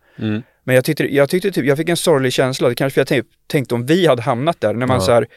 Mm. 0.69 0.73
Men 0.73 0.75
jag 0.75 0.85
tyckte, 0.85 1.15
jag 1.15 1.29
tyckte 1.29 1.51
typ, 1.51 1.65
jag 1.65 1.77
fick 1.77 1.89
en 1.89 1.97
sorglig 1.97 2.33
känsla, 2.33 2.69
det 2.69 2.75
kanske 2.75 2.93
för 2.93 3.01
jag 3.01 3.07
tänk, 3.07 3.25
tänkte 3.47 3.75
om 3.75 3.85
vi 3.85 4.07
hade 4.07 4.21
hamnat 4.21 4.61
där, 4.61 4.73
när 4.73 4.87
man 4.87 4.95
Ja. 4.97 5.01
så 5.01 5.11
här 5.11 5.27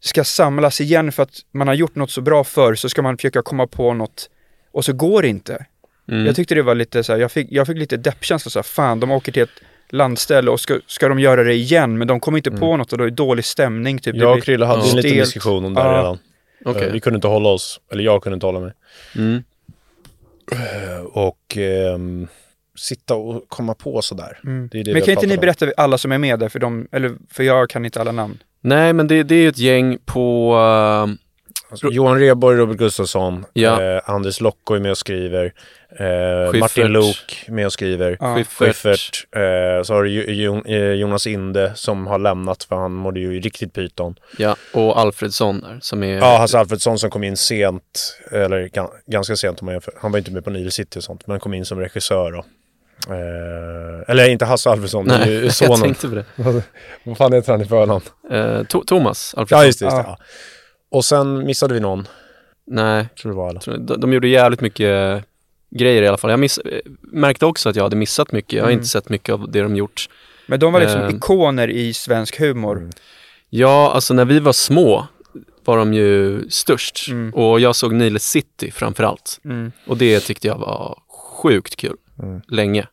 ska 0.00 0.24
samlas 0.24 0.80
igen 0.80 1.12
för 1.12 1.22
att 1.22 1.34
man 1.52 1.68
har 1.68 1.74
gjort 1.74 1.94
något 1.94 2.10
så 2.10 2.20
bra 2.20 2.44
förr 2.44 2.74
så 2.74 2.88
ska 2.88 3.02
man 3.02 3.16
försöka 3.16 3.42
komma 3.42 3.66
på 3.66 3.94
något 3.94 4.30
och 4.72 4.84
så 4.84 4.92
går 4.92 5.22
det 5.22 5.28
inte. 5.28 5.66
Mm. 6.08 6.26
Jag 6.26 6.36
tyckte 6.36 6.54
det 6.54 6.62
var 6.62 6.74
lite 6.74 7.04
så 7.04 7.12
här, 7.12 7.20
jag 7.20 7.32
fick, 7.32 7.46
jag 7.50 7.66
fick 7.66 7.76
lite 7.78 7.96
deppkänsla 7.96 8.50
så 8.50 8.58
här, 8.58 8.62
fan 8.64 9.00
de 9.00 9.10
åker 9.10 9.32
till 9.32 9.42
ett 9.42 9.50
landställe 9.90 10.50
och 10.50 10.60
ska, 10.60 10.78
ska 10.86 11.08
de 11.08 11.18
göra 11.20 11.42
det 11.44 11.54
igen 11.54 11.98
men 11.98 12.08
de 12.08 12.20
kommer 12.20 12.38
inte 12.38 12.50
på 12.50 12.76
något 12.76 12.92
och 12.92 12.98
då 12.98 13.04
är 13.04 13.08
det 13.08 13.14
dålig 13.16 13.44
stämning 13.44 13.98
typ. 13.98 14.16
Jag 14.16 14.36
och 14.38 14.42
Krille 14.44 14.64
hade 14.66 14.82
Ja. 14.84 14.90
en 14.90 14.96
liten 14.96 15.18
diskussion 15.18 15.64
om 15.64 15.74
det 15.74 15.80
Ja. 15.80 15.98
redan. 15.98 16.18
Okej. 16.64 16.86
Eh, 16.86 16.92
Vi 16.92 17.00
kunde 17.00 17.16
inte 17.16 17.28
hålla 17.28 17.48
oss, 17.48 17.80
eller 17.92 18.04
jag 18.04 18.22
kunde 18.22 18.34
inte 18.34 18.46
hålla 18.46 18.60
mig. 18.60 18.72
Mm. 19.16 19.42
Eh, 20.52 21.00
Och 21.04 21.56
ehm, 21.56 22.28
sitta 22.76 23.14
och 23.14 23.48
komma 23.48 23.74
på 23.74 24.02
sådär. 24.02 24.38
Mm. 24.44 24.68
Det 24.72 24.80
är 24.80 24.84
det 24.84 24.92
Men 24.92 25.02
kan 25.02 25.10
inte 25.14 25.26
ni 25.26 25.34
om. 25.34 25.40
berätta 25.40 25.66
alla 25.76 25.98
som 25.98 26.12
är 26.12 26.18
med 26.18 26.38
där 26.38 26.48
för 26.48 26.58
de, 26.58 26.88
eller 26.92 27.12
för 27.30 27.42
jag 27.44 27.70
kan 27.70 27.84
inte 27.84 28.00
alla 28.00 28.12
namn. 28.12 28.38
Nej, 28.60 28.92
men 28.92 29.06
det, 29.08 29.22
det 29.22 29.34
är 29.34 29.48
ett 29.48 29.58
gäng 29.58 29.98
på... 30.04 30.54
eh, 31.08 31.14
Alltså, 31.70 31.88
Johan 31.88 32.18
Rheborg, 32.18 32.56
Robert 32.58 32.76
Gustafsson, 32.76 33.44
Ja. 33.52 33.82
eh, 33.82 34.00
Anders 34.10 34.40
Locko 34.40 34.74
är 34.74 34.80
med 34.80 34.90
och 34.90 34.98
skriver, 34.98 35.52
eh. 35.98 36.58
Martin 36.60 36.86
Luuk 36.86 37.44
är 37.46 37.52
med 37.52 37.66
och 37.66 37.72
skriver, 37.72 38.16
Ja. 38.20 38.34
Schyffert. 38.36 38.66
Schyffert, 38.66 39.26
eh, 39.36 39.82
så 39.82 39.94
har 39.94 40.02
du 40.04 40.74
eh, 40.76 40.92
Jonas 40.92 41.26
Inde 41.26 41.72
som 41.74 42.06
har 42.06 42.18
lämnat 42.18 42.64
för 42.64 42.76
han 42.76 42.92
mådde 42.92 43.20
ju 43.20 43.40
riktigt 43.40 43.72
pyton. 43.72 44.14
Ja, 44.38 44.56
och 44.74 44.98
Alfredsson 45.00 45.60
där 45.60 45.78
som 45.80 46.02
är... 46.02 46.16
Ja, 46.18 46.38
Hasse 46.38 46.58
Alfredsson 46.58 46.98
som 46.98 47.10
kom 47.10 47.24
in 47.24 47.36
sent, 47.36 48.18
eller 48.30 48.68
gan- 48.68 48.90
ganska 49.06 49.36
sent 49.36 49.60
om 49.60 49.66
man 49.66 49.74
jämför. 49.74 49.94
Han 50.00 50.12
var 50.12 50.18
inte 50.18 50.30
med 50.30 50.44
på 50.44 50.50
Nile 50.50 50.70
City 50.70 50.98
och 50.98 51.04
sånt, 51.04 51.26
men 51.26 51.40
kom 51.40 51.54
in 51.54 51.64
som 51.64 51.80
regissör 51.80 52.32
då. 52.32 52.44
Eh, 53.08 54.10
eller 54.10 54.28
inte 54.28 54.44
Hasse 54.44 54.70
Alfredsson, 54.70 55.04
det 55.08 55.14
är 55.14 55.26
ju 55.30 55.42
jag 55.44 55.52
sonen. 55.54 55.80
tänkte 55.80 56.08
på 56.08 56.14
det. 56.14 56.24
Vad 57.04 57.16
fan 57.18 57.32
heter 57.32 57.52
han 57.52 57.60
i 57.62 57.64
förnamn? 57.64 58.04
Eh, 58.30 58.36
To- 58.36 58.84
Thomas 58.86 59.34
Alfredsson. 59.36 59.58
Ja, 59.60 59.66
just 59.66 59.78
det. 59.78 59.84
Just 59.84 59.96
det 59.96 60.02
Ja. 60.02 60.16
ja. 60.18 60.24
Och 60.90 61.04
sen 61.04 61.46
missade 61.46 61.74
vi 61.74 61.80
någon, 61.80 62.08
Nej, 62.66 63.08
tror 63.22 63.32
det 63.32 63.36
var 63.38 63.54
tror- 63.54 63.76
de, 63.78 64.00
de 64.00 64.12
gjorde 64.12 64.28
jävligt 64.28 64.60
mycket 64.60 65.24
grejer 65.70 66.02
i 66.02 66.08
alla 66.08 66.16
fall. 66.16 66.30
Jag 66.30 66.40
miss, 66.40 66.58
eh, 66.58 66.78
märkte 67.00 67.46
också 67.46 67.68
att 67.68 67.76
jag 67.76 67.82
hade 67.82 67.96
missat 67.96 68.32
mycket. 68.32 68.52
Jag 68.52 68.62
har 68.62 68.68
Mm. 68.70 68.78
inte 68.78 68.88
sett 68.88 69.08
mycket 69.08 69.32
av 69.32 69.50
det 69.50 69.60
de 69.62 69.76
gjort. 69.76 70.08
Men 70.46 70.60
de 70.60 70.72
var 70.72 70.80
liksom 70.80 71.00
Eh. 71.02 71.14
ikoner 71.14 71.68
i 71.70 71.94
svensk 71.94 72.40
humor. 72.40 72.76
Mm. 72.76 72.90
Ja, 73.50 73.92
alltså 73.94 74.14
när 74.14 74.24
vi 74.24 74.38
var 74.38 74.52
små 74.52 75.06
var 75.64 75.76
de 75.76 75.94
ju 75.94 76.42
störst. 76.50 77.08
Mm. 77.10 77.34
Och 77.34 77.60
jag 77.60 77.76
såg 77.76 77.92
Nile 77.94 78.18
City 78.18 78.70
framför 78.70 79.04
allt. 79.04 79.40
Mm. 79.44 79.72
Och 79.86 79.96
det 79.96 80.20
tyckte 80.20 80.46
jag 80.48 80.58
var 80.58 80.98
sjukt 81.42 81.76
kul. 81.76 81.96
Mm. 82.22 82.40
Länge. 82.48 82.86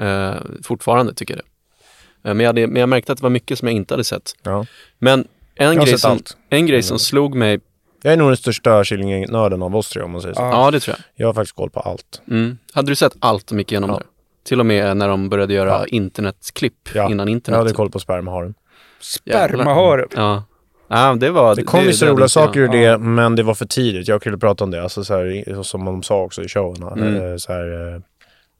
Eh, 0.00 0.34
fortfarande 0.64 1.14
tycker 1.14 1.34
jag 1.34 1.42
det. 1.44 2.28
Eh, 2.28 2.34
men, 2.34 2.40
jag 2.40 2.48
hade, 2.48 2.66
men 2.66 2.80
jag 2.80 2.88
märkte 2.88 3.12
att 3.12 3.18
det 3.18 3.22
var 3.22 3.30
mycket 3.30 3.58
som 3.58 3.68
jag 3.68 3.74
inte 3.76 3.94
hade 3.94 4.04
sett. 4.04 4.32
Ja. 4.42 4.66
Men 4.98 5.26
en 5.54 5.76
grej, 5.76 5.86
sett 5.86 6.00
som, 6.00 6.18
en 6.48 6.66
grej 6.66 6.76
Mm. 6.76 6.82
som 6.82 6.98
slog 6.98 7.34
mig, 7.34 7.60
Jag 8.02 8.12
är 8.12 8.16
nog 8.16 8.28
den 8.28 8.36
största 8.36 8.84
Killingnörden 8.84 9.62
av 9.62 9.76
oss 9.76 9.88
tre 9.90 10.02
om 10.02 10.10
man 10.10 10.20
säger 10.22 10.34
så. 10.34 10.42
Ja. 10.42 10.64
ja 10.64 10.70
det 10.70 10.80
tror 10.80 10.96
jag. 10.96 11.04
Jag 11.14 11.28
har 11.28 11.34
faktiskt 11.34 11.56
koll 11.56 11.70
på 11.70 11.80
allt. 11.80 12.22
Mm. 12.30 12.58
Hade 12.72 12.90
du 12.90 12.94
sett 12.94 13.12
allt 13.18 13.46
de 13.46 13.58
gick 13.58 13.72
igenom 13.72 13.90
Ja. 13.90 13.96
där? 13.96 14.06
Till 14.44 14.60
och 14.60 14.66
med 14.66 14.96
när 14.96 15.08
de 15.08 15.28
började 15.28 15.54
göra 15.54 15.68
Ja. 15.70 15.86
internetklipp 15.86 16.88
Ja. 16.94 17.10
innan 17.10 17.28
Jag 17.28 17.32
internet. 17.36 17.58
hade 17.58 17.72
koll 17.72 17.90
på 17.90 17.98
spermaharen. 17.98 18.54
Spermahar. 19.00 20.06
Ja. 20.16 20.44
ja, 20.88 21.14
det 21.14 21.30
var... 21.30 21.56
Det 21.56 21.62
kom 21.62 21.84
vissa 21.84 22.06
roliga 22.06 22.20
jag. 22.22 22.30
saker 22.30 22.60
ur 22.60 22.74
Ja. 22.74 22.92
det, 22.92 22.98
men 22.98 23.36
det 23.36 23.42
var 23.42 23.54
för 23.54 23.66
tidigt. 23.66 24.08
Jag 24.08 24.22
kunde 24.22 24.38
prata 24.38 24.64
om 24.64 24.70
det, 24.70 24.82
alltså 24.82 25.04
så 25.04 25.14
här, 25.16 25.62
som 25.62 25.84
de 25.84 26.02
sa 26.02 26.22
också 26.22 26.42
i 26.42 26.48
showerna. 26.48 26.90
Mm. 26.92 27.32
Eh, 27.32 27.36
Så 27.36 27.52
här, 27.52 27.94
eh, 27.94 28.00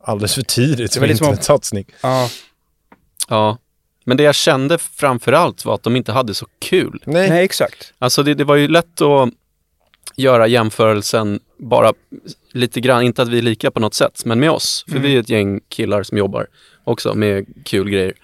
alldeles 0.03 0.35
för 0.35 0.43
tidigt 0.43 0.95
för 0.95 1.01
lite 1.07 1.19
som- 1.19 1.27
internetsatsning. 1.27 1.85
Ja. 2.03 2.29
Ja. 3.29 3.59
Men 4.05 4.17
det 4.17 4.23
jag 4.23 4.35
kände 4.35 4.79
framför 4.79 5.33
allt 5.33 5.65
var 5.65 5.75
att 5.75 5.83
de 5.83 5.97
inte 5.97 6.13
hade 6.13 6.35
så 6.35 6.47
kul. 6.59 7.03
Nej. 7.07 7.31
Nej, 7.31 7.45
exakt. 7.45 7.93
Alltså 7.99 8.23
det, 8.23 8.35
det 8.35 8.45
var 8.45 8.57
ju 8.57 8.69
lätt 8.69 9.01
att 9.01 9.29
göra 10.17 10.47
jämförelsen 10.47 11.41
bara 11.59 11.93
lite 12.53 12.81
grann, 12.81 13.03
inte 13.03 13.23
att 13.23 13.29
vi 13.29 13.39
är 13.39 13.43
lika 13.43 13.71
på 13.71 13.81
något 13.81 13.95
sätt, 13.95 14.23
men 14.25 14.41
med 14.41 14.51
oss. 14.51 14.85
För 14.89 14.97
Mm. 14.97 15.03
vi 15.03 15.17
är 15.17 15.21
ett 15.21 15.29
gäng 15.29 15.61
killar 15.69 16.03
som 16.03 16.19
jobbar 16.19 16.47
också 16.85 17.15
med 17.15 17.47
kul 17.65 17.91
grejer 17.91 18.15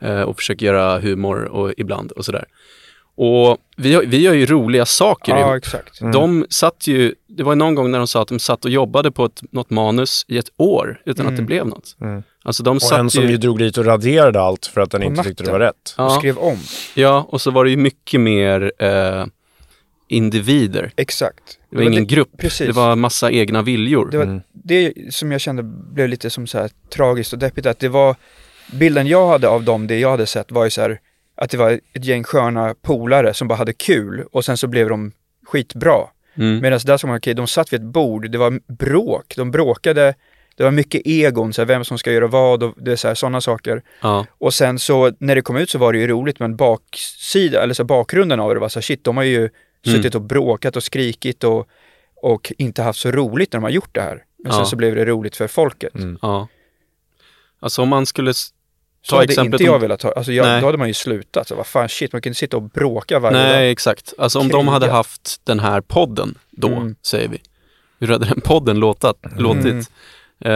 eh, 0.00 0.20
och 0.20 0.36
försöker 0.36 0.66
göra 0.66 1.00
humor 1.00 1.44
och 1.44 1.72
ibland 1.76 2.12
och 2.12 2.24
sådär. 2.24 2.44
Och 3.20 3.56
vi, 3.76 3.94
har- 3.94 4.02
vi 4.02 4.20
gör 4.20 4.34
ju 4.34 4.46
roliga 4.46 4.86
saker 4.86 5.32
Ja, 5.32 5.40
ihop. 5.40 5.56
exakt. 5.56 6.00
Mm. 6.00 6.12
De 6.12 6.46
satt 6.50 6.86
ju, 6.86 7.14
det 7.28 7.42
var 7.42 7.52
ju 7.52 7.56
någon 7.56 7.74
gång 7.74 7.90
när 7.90 7.98
de 7.98 8.06
sa 8.06 8.22
att 8.22 8.28
de 8.28 8.38
satt 8.38 8.64
och 8.64 8.70
jobbade 8.70 9.10
på 9.10 9.24
ett, 9.24 9.42
något 9.52 9.70
manus 9.70 10.24
i 10.28 10.38
ett 10.38 10.48
år 10.56 11.00
utan 11.06 11.26
att 11.26 11.32
det 11.32 11.34
Mm. 11.42 11.46
blev 11.46 11.66
något. 11.66 11.96
Mm. 12.00 12.22
Alltså 12.44 12.62
de 12.62 12.76
Och 12.76 12.82
satt 12.82 12.98
en 12.98 13.10
som 13.10 13.28
ju, 13.28 13.36
drog 13.36 13.58
dit 13.58 13.78
och 13.78 13.84
raderade 13.84 14.40
allt 14.40 14.66
för 14.66 14.80
att 14.80 14.90
den 14.90 15.02
inte 15.02 15.22
tyckte 15.22 15.44
det 15.44 15.52
var 15.52 15.60
rätt. 15.60 15.94
Och 15.96 16.04
ja, 16.04 16.10
skrev 16.10 16.38
om. 16.38 16.56
ja, 16.94 17.26
och 17.28 17.40
så 17.40 17.50
var 17.50 17.64
det 17.64 17.70
ju 17.70 17.76
mycket 17.76 18.20
mer 18.20 18.72
eh, 18.78 19.24
individer. 20.08 20.92
Exakt. 20.96 21.58
Det 21.70 21.76
var 21.76 21.82
ingen 21.82 22.06
grupp, 22.06 22.30
Precis. 22.38 22.66
det 22.66 22.72
var 22.72 22.96
massa 22.96 23.30
egna 23.30 23.62
viljor. 23.62 24.08
Det 24.10 24.16
var 24.18 24.24
Mm. 24.24 24.40
det 24.52 24.92
som 25.10 25.32
jag 25.32 25.40
kände 25.40 25.62
blev 25.62 26.08
lite 26.08 26.30
som 26.30 26.46
så 26.46 26.58
här 26.58 26.70
tragiskt 26.94 27.32
och 27.32 27.38
deppigt 27.38 27.66
att 27.66 27.78
det 27.78 27.88
var 27.88 28.16
bilden 28.72 29.06
jag 29.06 29.28
hade 29.28 29.48
av 29.48 29.62
dem, 29.64 29.86
det 29.86 29.98
jag 29.98 30.10
hade 30.10 30.26
sett 30.26 30.52
var 30.52 30.64
ju 30.64 30.70
så 30.70 30.80
här 30.80 31.00
att 31.40 31.50
det 31.50 31.56
var 31.56 31.80
ett 31.92 32.04
gäng 32.04 32.24
sköna 32.24 32.74
polare 32.82 33.34
som 33.34 33.48
bara 33.48 33.54
hade 33.54 33.72
kul 33.72 34.24
och 34.32 34.44
sen 34.44 34.56
så 34.56 34.66
blev 34.66 34.88
de 34.88 35.12
skitbra. 35.46 36.06
Mm. 36.34 36.60
Medan 36.60 36.80
där 36.84 36.96
som 36.96 37.10
var 37.10 37.18
okej, 37.18 37.34
de 37.34 37.46
satt 37.46 37.72
vid 37.72 37.80
ett 37.80 37.86
bord, 37.86 38.30
det 38.30 38.38
var 38.38 38.60
bråk, 38.72 39.34
de 39.36 39.50
bråkade, 39.50 40.14
det 40.56 40.64
var 40.64 40.70
mycket 40.70 41.02
egon, 41.04 41.52
så 41.52 41.60
här, 41.60 41.66
vem 41.66 41.84
som 41.84 41.98
ska 41.98 42.12
göra 42.12 42.26
vad 42.26 42.62
och 42.62 42.74
det 42.76 42.92
är 42.92 42.96
så 42.96 43.08
här, 43.08 43.14
sådana 43.14 43.40
saker. 43.40 43.82
Ja, 44.02 44.26
Och 44.38 44.54
sen 44.54 44.78
så 44.78 45.12
när 45.18 45.34
det 45.34 45.42
kom 45.42 45.56
ut 45.56 45.70
så 45.70 45.78
var 45.78 45.92
det 45.92 45.98
ju 45.98 46.06
roligt 46.06 46.40
men 46.40 46.56
baksida, 46.56 47.62
eller 47.62 47.74
så 47.74 47.84
bakgrunden 47.84 48.40
av 48.40 48.54
det 48.54 48.60
var 48.60 48.68
så 48.68 48.78
här, 48.78 48.82
shit, 48.82 49.04
de 49.04 49.16
har 49.16 49.24
ju 49.24 49.48
suttit 49.84 50.14
och 50.14 50.22
bråkat 50.22 50.76
och 50.76 50.82
skrikit 50.82 51.44
och, 51.44 51.68
och 52.22 52.52
inte 52.58 52.82
haft 52.82 53.00
så 53.00 53.10
roligt 53.10 53.52
när 53.52 53.60
de 53.60 53.62
har 53.64 53.70
gjort 53.70 53.94
det 53.94 54.00
här. 54.00 54.24
Men 54.44 54.52
sen 54.52 54.60
Ja. 54.60 54.64
så 54.64 54.76
blev 54.76 54.94
det 54.94 55.04
roligt 55.04 55.36
för 55.36 55.46
folket. 55.46 55.94
Mm. 55.94 56.18
ja. 56.22 56.48
Alltså 57.60 57.82
om 57.82 57.88
man 57.88 58.06
skulle 58.06 58.32
Så 59.02 59.16
hade 59.16 59.24
exemplet 59.24 59.52
inte 59.60 59.64
jag 59.64 59.74
om- 59.74 59.80
velat 59.80 60.02
ha, 60.02 60.12
alltså 60.12 60.32
jag, 60.32 60.44
Nej. 60.46 60.60
då 60.60 60.66
hade 60.66 60.78
man 60.78 60.88
ju 60.88 60.94
slutat. 60.94 61.48
Så 61.48 61.54
vad 61.54 61.66
fan 61.66 61.88
shit, 61.88 62.12
man 62.12 62.22
kan 62.22 62.30
inte 62.30 62.38
sitta 62.38 62.56
och 62.56 62.62
bråka 62.62 63.18
varje 63.18 63.36
Nej, 63.38 63.52
dag. 63.52 63.70
exakt. 63.70 64.14
Alltså 64.18 64.38
om 64.38 64.48
de 64.48 64.68
hade 64.68 64.86
Kriga. 64.86 64.94
haft 64.96 65.40
den 65.44 65.60
här 65.60 65.80
podden 65.80 66.34
då, 66.50 66.68
Mm. 66.68 66.94
säger 67.02 67.28
vi. 67.28 67.38
Hur 68.00 68.08
hade 68.08 68.26
den 68.26 68.40
podden 68.40 68.78
låtat, 68.78 69.16
låtit? 69.38 69.90
Eh, 70.40 70.52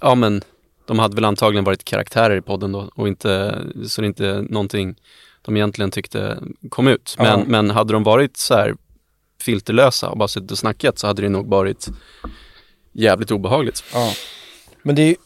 ja 0.00 0.14
men, 0.16 0.42
de 0.86 0.98
hade 0.98 1.14
väl 1.14 1.24
antagligen 1.24 1.64
varit 1.64 1.84
karaktärer 1.84 2.36
i 2.36 2.40
podden 2.42 2.72
då 2.72 2.90
och 2.94 3.08
inte, 3.08 3.58
så 3.86 4.00
det 4.00 4.04
är 4.04 4.08
inte 4.08 4.44
någonting 4.50 4.94
de 5.42 5.56
egentligen 5.56 5.90
tyckte 5.90 6.38
kom 6.68 6.88
ut. 6.88 7.14
Men, 7.18 7.26
Ja. 7.26 7.44
men 7.46 7.70
hade 7.70 7.92
de 7.92 8.02
varit 8.02 8.36
så 8.36 8.54
här 8.54 8.74
filterlösa 9.40 10.08
och 10.08 10.18
bara 10.18 10.28
suttit 10.28 10.50
och 10.50 10.58
snackat 10.58 10.98
så 10.98 11.06
hade 11.06 11.22
det 11.22 11.28
nog 11.28 11.46
varit 11.48 11.88
jävligt 12.92 13.30
obehagligt. 13.30 13.84
Ja. 13.94 14.12
Men 14.82 14.94
det 14.94 15.02
är, 15.02 15.16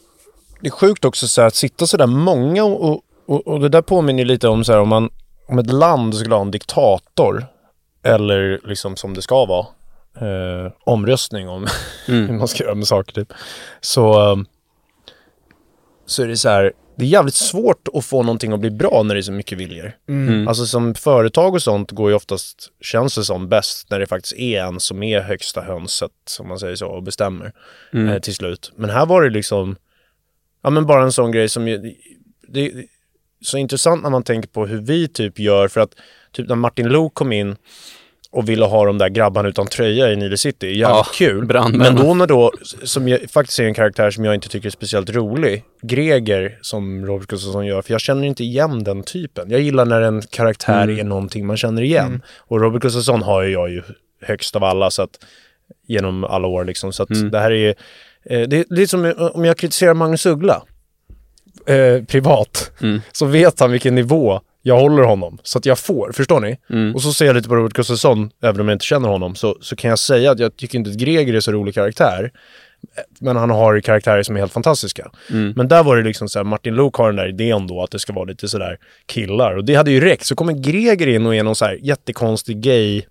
det 0.61 0.67
är 0.67 0.71
sjukt 0.71 1.05
också 1.05 1.27
så 1.27 1.41
här, 1.41 1.47
att 1.47 1.55
sitta 1.55 1.87
så 1.87 1.97
där 1.97 2.07
många 2.07 2.63
och, 2.63 3.01
och, 3.27 3.47
och 3.47 3.59
det 3.59 3.69
där 3.69 3.81
påminner 3.81 4.19
ju 4.19 4.25
lite 4.25 4.47
om 4.47 4.63
så 4.63 4.71
här, 4.71 4.79
om 4.79 4.89
man 4.89 5.09
om 5.47 5.59
ett 5.59 5.73
land 5.73 6.15
skulle 6.15 6.35
ha 6.35 6.41
en 6.41 6.51
diktator 6.51 7.45
eller 8.03 8.59
liksom 8.67 8.95
som 8.95 9.13
det 9.13 9.21
ska 9.21 9.45
vara 9.45 9.65
eh, 10.21 10.71
omröstning 10.83 11.49
om 11.49 11.67
hur 12.05 12.23
Mm. 12.23 12.37
man 12.37 12.47
ska 12.47 12.63
göra 12.63 12.75
med 12.75 12.87
saker 12.87 13.13
typ. 13.13 13.33
Så, 13.81 14.31
eh, 14.31 14.37
så 16.05 16.23
är 16.23 16.27
det 16.27 16.37
så 16.37 16.49
här, 16.49 16.73
det 16.97 17.05
är 17.05 17.09
jävligt 17.09 17.35
svårt 17.35 17.87
att 17.93 18.05
få 18.05 18.23
någonting 18.23 18.51
att 18.51 18.59
bli 18.59 18.71
bra 18.71 19.03
när 19.03 19.15
det 19.15 19.19
är 19.19 19.21
så 19.21 19.31
mycket 19.31 19.57
viljor. 19.57 19.91
Mm. 20.09 20.47
Alltså 20.47 20.65
som 20.65 20.95
företag 20.95 21.53
och 21.53 21.61
sånt 21.61 21.91
går 21.91 22.09
ju 22.09 22.15
oftast, 22.15 22.71
känns 22.81 23.15
det 23.15 23.23
som, 23.23 23.49
bäst 23.49 23.89
när 23.89 23.99
det 23.99 24.07
faktiskt 24.07 24.33
är 24.35 24.61
en 24.63 24.79
som 24.79 25.03
är 25.03 25.21
högsta 25.21 25.61
hönset, 25.61 26.11
som 26.25 26.47
man 26.47 26.59
säger 26.59 26.75
så, 26.75 26.87
och 26.87 27.03
bestämmer 27.03 27.51
Mm. 27.93 28.09
eh, 28.09 28.19
till 28.19 28.35
slut. 28.35 28.71
Men 28.75 28.89
här 28.89 29.05
var 29.05 29.21
det 29.21 29.29
liksom, 29.29 29.75
ja 30.63 30.69
men 30.69 30.85
bara 30.85 31.03
en 31.03 31.11
sån 31.11 31.31
grej 31.31 31.49
som 31.49 31.67
ju, 31.67 31.93
det 32.47 32.65
är 32.65 32.71
så 33.41 33.57
intressant 33.57 34.03
när 34.03 34.09
man 34.09 34.23
tänker 34.23 34.49
på 34.49 34.65
hur 34.65 34.81
vi 34.81 35.07
typ 35.07 35.39
gör 35.39 35.67
för 35.67 35.81
att 35.81 35.91
typ 36.31 36.47
när 36.49 36.55
Martin 36.55 36.87
Luuk 36.89 37.13
kom 37.13 37.31
in 37.31 37.55
och 38.31 38.49
ville 38.49 38.65
ha 38.65 38.85
de 38.85 38.97
där 38.97 39.09
grabbarna 39.09 39.49
utan 39.49 39.67
tröja 39.67 40.11
i 40.11 40.15
Nile 40.15 40.37
City. 40.37 40.67
Jävligt 40.67 40.81
Ja, 40.81 41.05
kul. 41.13 41.45
brandmännen. 41.45 41.93
Men 41.95 42.05
då 42.05 42.13
när 42.13 42.27
då, 42.27 42.51
som 42.83 43.07
jag, 43.07 43.31
faktiskt 43.31 43.59
är 43.59 43.63
en 43.63 43.73
karaktär 43.73 44.11
som 44.11 44.25
jag 44.25 44.35
inte 44.35 44.49
tycker 44.49 44.67
är 44.67 44.71
speciellt 44.71 45.09
rolig, 45.09 45.63
Greger 45.81 46.57
som 46.61 47.05
Robert 47.05 47.27
Gustafsson 47.27 47.65
gör, 47.65 47.81
för 47.81 47.91
jag 47.93 48.01
känner 48.01 48.23
inte 48.27 48.43
igen 48.43 48.83
den 48.83 49.03
typen. 49.03 49.49
Jag 49.51 49.61
gillar 49.61 49.85
när 49.85 50.01
en 50.01 50.21
karaktär 50.21 50.83
Mm. 50.83 50.99
är 50.99 51.03
någonting 51.03 51.45
man 51.45 51.57
känner 51.57 51.81
igen. 51.81 52.21
Och 52.37 52.61
Robert 52.61 52.81
Gustafsson 52.81 53.21
har 53.21 53.43
ju 53.43 53.51
jag 53.51 53.69
ju 53.69 53.81
högst 54.21 54.55
av 54.55 54.63
alla 54.63 54.91
så 54.91 55.01
att, 55.01 55.19
genom 55.87 56.23
alla 56.23 56.47
år 56.47 56.65
liksom. 56.65 56.93
Så 56.93 57.03
att 57.03 57.09
Mm. 57.09 57.31
det 57.31 57.39
här 57.39 57.51
är, 57.51 57.75
eh, 58.29 58.41
det, 58.47 58.65
det 58.69 58.81
är 58.81 58.87
som 58.87 59.31
om 59.33 59.45
jag 59.45 59.57
kritiserar 59.57 59.93
Magnus 59.93 60.25
Uggla 60.25 60.63
eh, 61.65 62.03
privat, 62.03 62.71
Mm. 62.81 63.01
så 63.11 63.25
vet 63.25 63.59
han 63.59 63.71
vilken 63.71 63.95
nivå 63.95 64.41
jag 64.61 64.79
håller 64.79 65.03
honom. 65.03 65.37
Så 65.43 65.57
att 65.57 65.65
jag 65.65 65.79
får, 65.79 66.11
förstår 66.11 66.39
ni? 66.39 66.57
Mm. 66.69 66.95
Och 66.95 67.01
så 67.01 67.13
ser 67.13 67.25
jag 67.25 67.35
lite 67.35 67.49
på 67.49 67.55
Robert 67.55 67.73
Gustafsson, 67.73 68.29
även 68.43 68.61
om 68.61 68.67
jag 68.67 68.75
inte 68.75 68.85
känner 68.85 69.09
honom, 69.09 69.35
så, 69.35 69.57
så 69.61 69.75
kan 69.75 69.89
jag 69.89 69.99
säga 69.99 70.31
att 70.31 70.39
jag 70.39 70.55
tycker 70.57 70.77
inte 70.77 70.89
att 70.89 70.97
Greger 70.97 71.33
är 71.33 71.39
så 71.39 71.51
rolig 71.51 71.73
karaktär. 71.75 72.31
Men 73.19 73.35
han 73.35 73.49
har 73.49 73.79
karaktärer 73.79 74.23
som 74.23 74.35
är 74.35 74.39
helt 74.39 74.51
fantastiska. 74.53 75.11
Mm. 75.29 75.53
Men 75.55 75.67
där 75.67 75.83
var 75.83 75.97
det 75.97 76.03
liksom 76.03 76.29
så 76.29 76.39
här, 76.39 76.43
Martin 76.43 76.75
Luuk 76.75 76.95
har 76.95 77.07
den 77.07 77.15
där 77.15 77.29
idén 77.29 77.67
då 77.67 77.83
att 77.83 77.91
det 77.91 77.99
ska 77.99 78.13
vara 78.13 78.25
lite 78.25 78.47
sådär 78.47 78.77
killar. 79.05 79.57
Och 79.57 79.65
det 79.65 79.75
hade 79.75 79.91
ju 79.91 79.99
räckt. 80.01 80.25
Så 80.25 80.35
kommer 80.35 80.53
Greger 80.53 81.07
in 81.07 81.25
och 81.25 81.35
är 81.35 81.43
någon 81.43 81.55
så 81.55 81.65
här 81.65 81.79
jättekonstig 81.81 82.61
gay 82.61 83.01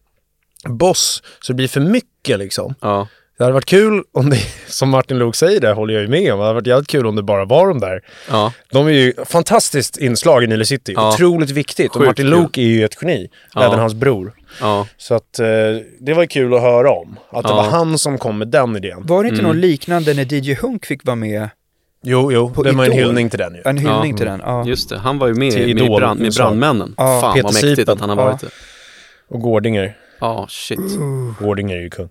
boss. 0.68 1.22
Så 1.40 1.52
det 1.52 1.56
blir 1.56 1.68
för 1.68 1.80
mycket 1.80 2.38
liksom. 2.38 2.74
Ja. 2.80 3.08
Det 3.38 3.44
hade 3.44 3.54
varit 3.54 3.64
kul 3.64 4.02
om 4.12 4.30
det, 4.30 4.36
som 4.66 4.88
Martin 4.90 5.18
Luuk 5.18 5.34
säger 5.34 5.60
det, 5.60 5.72
håller 5.72 5.94
jag 5.94 6.02
ju 6.02 6.08
med 6.08 6.32
om. 6.32 6.38
Det 6.38 6.44
hade 6.44 6.54
varit 6.54 6.66
jävligt 6.66 6.88
kul 6.88 7.06
om 7.06 7.16
det 7.16 7.22
bara 7.22 7.44
var 7.44 7.68
de 7.68 7.80
där. 7.80 8.00
Ja. 8.30 8.52
De 8.72 8.86
är 8.86 8.90
ju 8.90 9.12
fantastiskt 9.26 9.96
inslag 9.96 10.44
i 10.44 10.46
Nile 10.46 10.64
City. 10.64 10.92
Ja. 10.96 11.08
Otroligt 11.12 11.50
viktigt. 11.50 11.86
Och 11.90 11.94
Sjukt 11.96 12.06
Martin 12.06 12.24
kul. 12.26 12.30
Luuk 12.38 12.58
är 12.58 12.62
ju 12.62 12.84
ett 12.84 12.96
geni. 13.02 13.28
Ja. 13.54 13.64
Även 13.64 13.78
hans 13.78 13.94
bror. 13.94 14.32
Ja. 14.60 14.86
Så 14.96 15.14
att 15.14 15.38
eh, 15.38 15.46
det 16.00 16.14
var 16.14 16.22
ju 16.22 16.28
kul 16.28 16.54
att 16.54 16.60
höra 16.62 16.90
om. 16.90 17.16
Att 17.30 17.42
det 17.42 17.48
Ja. 17.50 17.56
var 17.56 17.62
han 17.62 17.98
som 17.98 18.18
kom 18.18 18.38
med 18.38 18.48
den 18.48 18.76
idén. 18.76 19.06
Var 19.06 19.22
det 19.22 19.28
inte 19.28 19.40
Mm. 19.40 19.52
något 19.52 19.60
liknande 19.62 20.14
när 20.14 20.32
DJ 20.34 20.54
Hunk 20.54 20.86
fick 20.86 21.04
vara 21.06 21.16
med? 21.16 21.48
Jo, 22.02 22.32
jo. 22.32 22.50
På 22.50 22.62
det 22.62 22.72
var 22.72 22.84
en 22.84 22.92
Idol. 22.92 23.04
hyllning 23.04 23.30
till 23.30 23.38
den 23.38 23.54
ju. 23.54 23.62
En 23.64 23.78
hyllning 23.78 24.10
Ja. 24.10 24.16
till 24.16 24.26
den? 24.26 24.40
Ja. 24.44 24.66
Just 24.66 24.88
det, 24.88 24.98
han 24.98 25.18
var 25.18 25.26
ju 25.26 25.34
med, 25.34 25.52
Till 25.52 25.74
med, 25.74 25.84
Idol- 25.84 26.00
brand, 26.00 26.20
med 26.20 26.32
brandmännen. 26.34 26.94
Ja, 26.96 27.20
Fan 27.20 27.32
Peter 27.34 27.42
vad 27.44 27.54
mäktigt 27.54 27.76
Sipen. 27.76 27.92
att 27.94 28.00
han 28.00 28.10
har 28.10 28.16
Ja. 28.16 28.24
varit 28.24 28.40
det. 28.40 28.48
Och 29.28 29.40
Gårdinger. 29.40 29.96
Ja, 30.20 30.46
shit. 30.50 30.78
Gårdinger 31.40 31.76
är 31.76 31.80
ju 31.80 31.90
kung. 31.90 32.08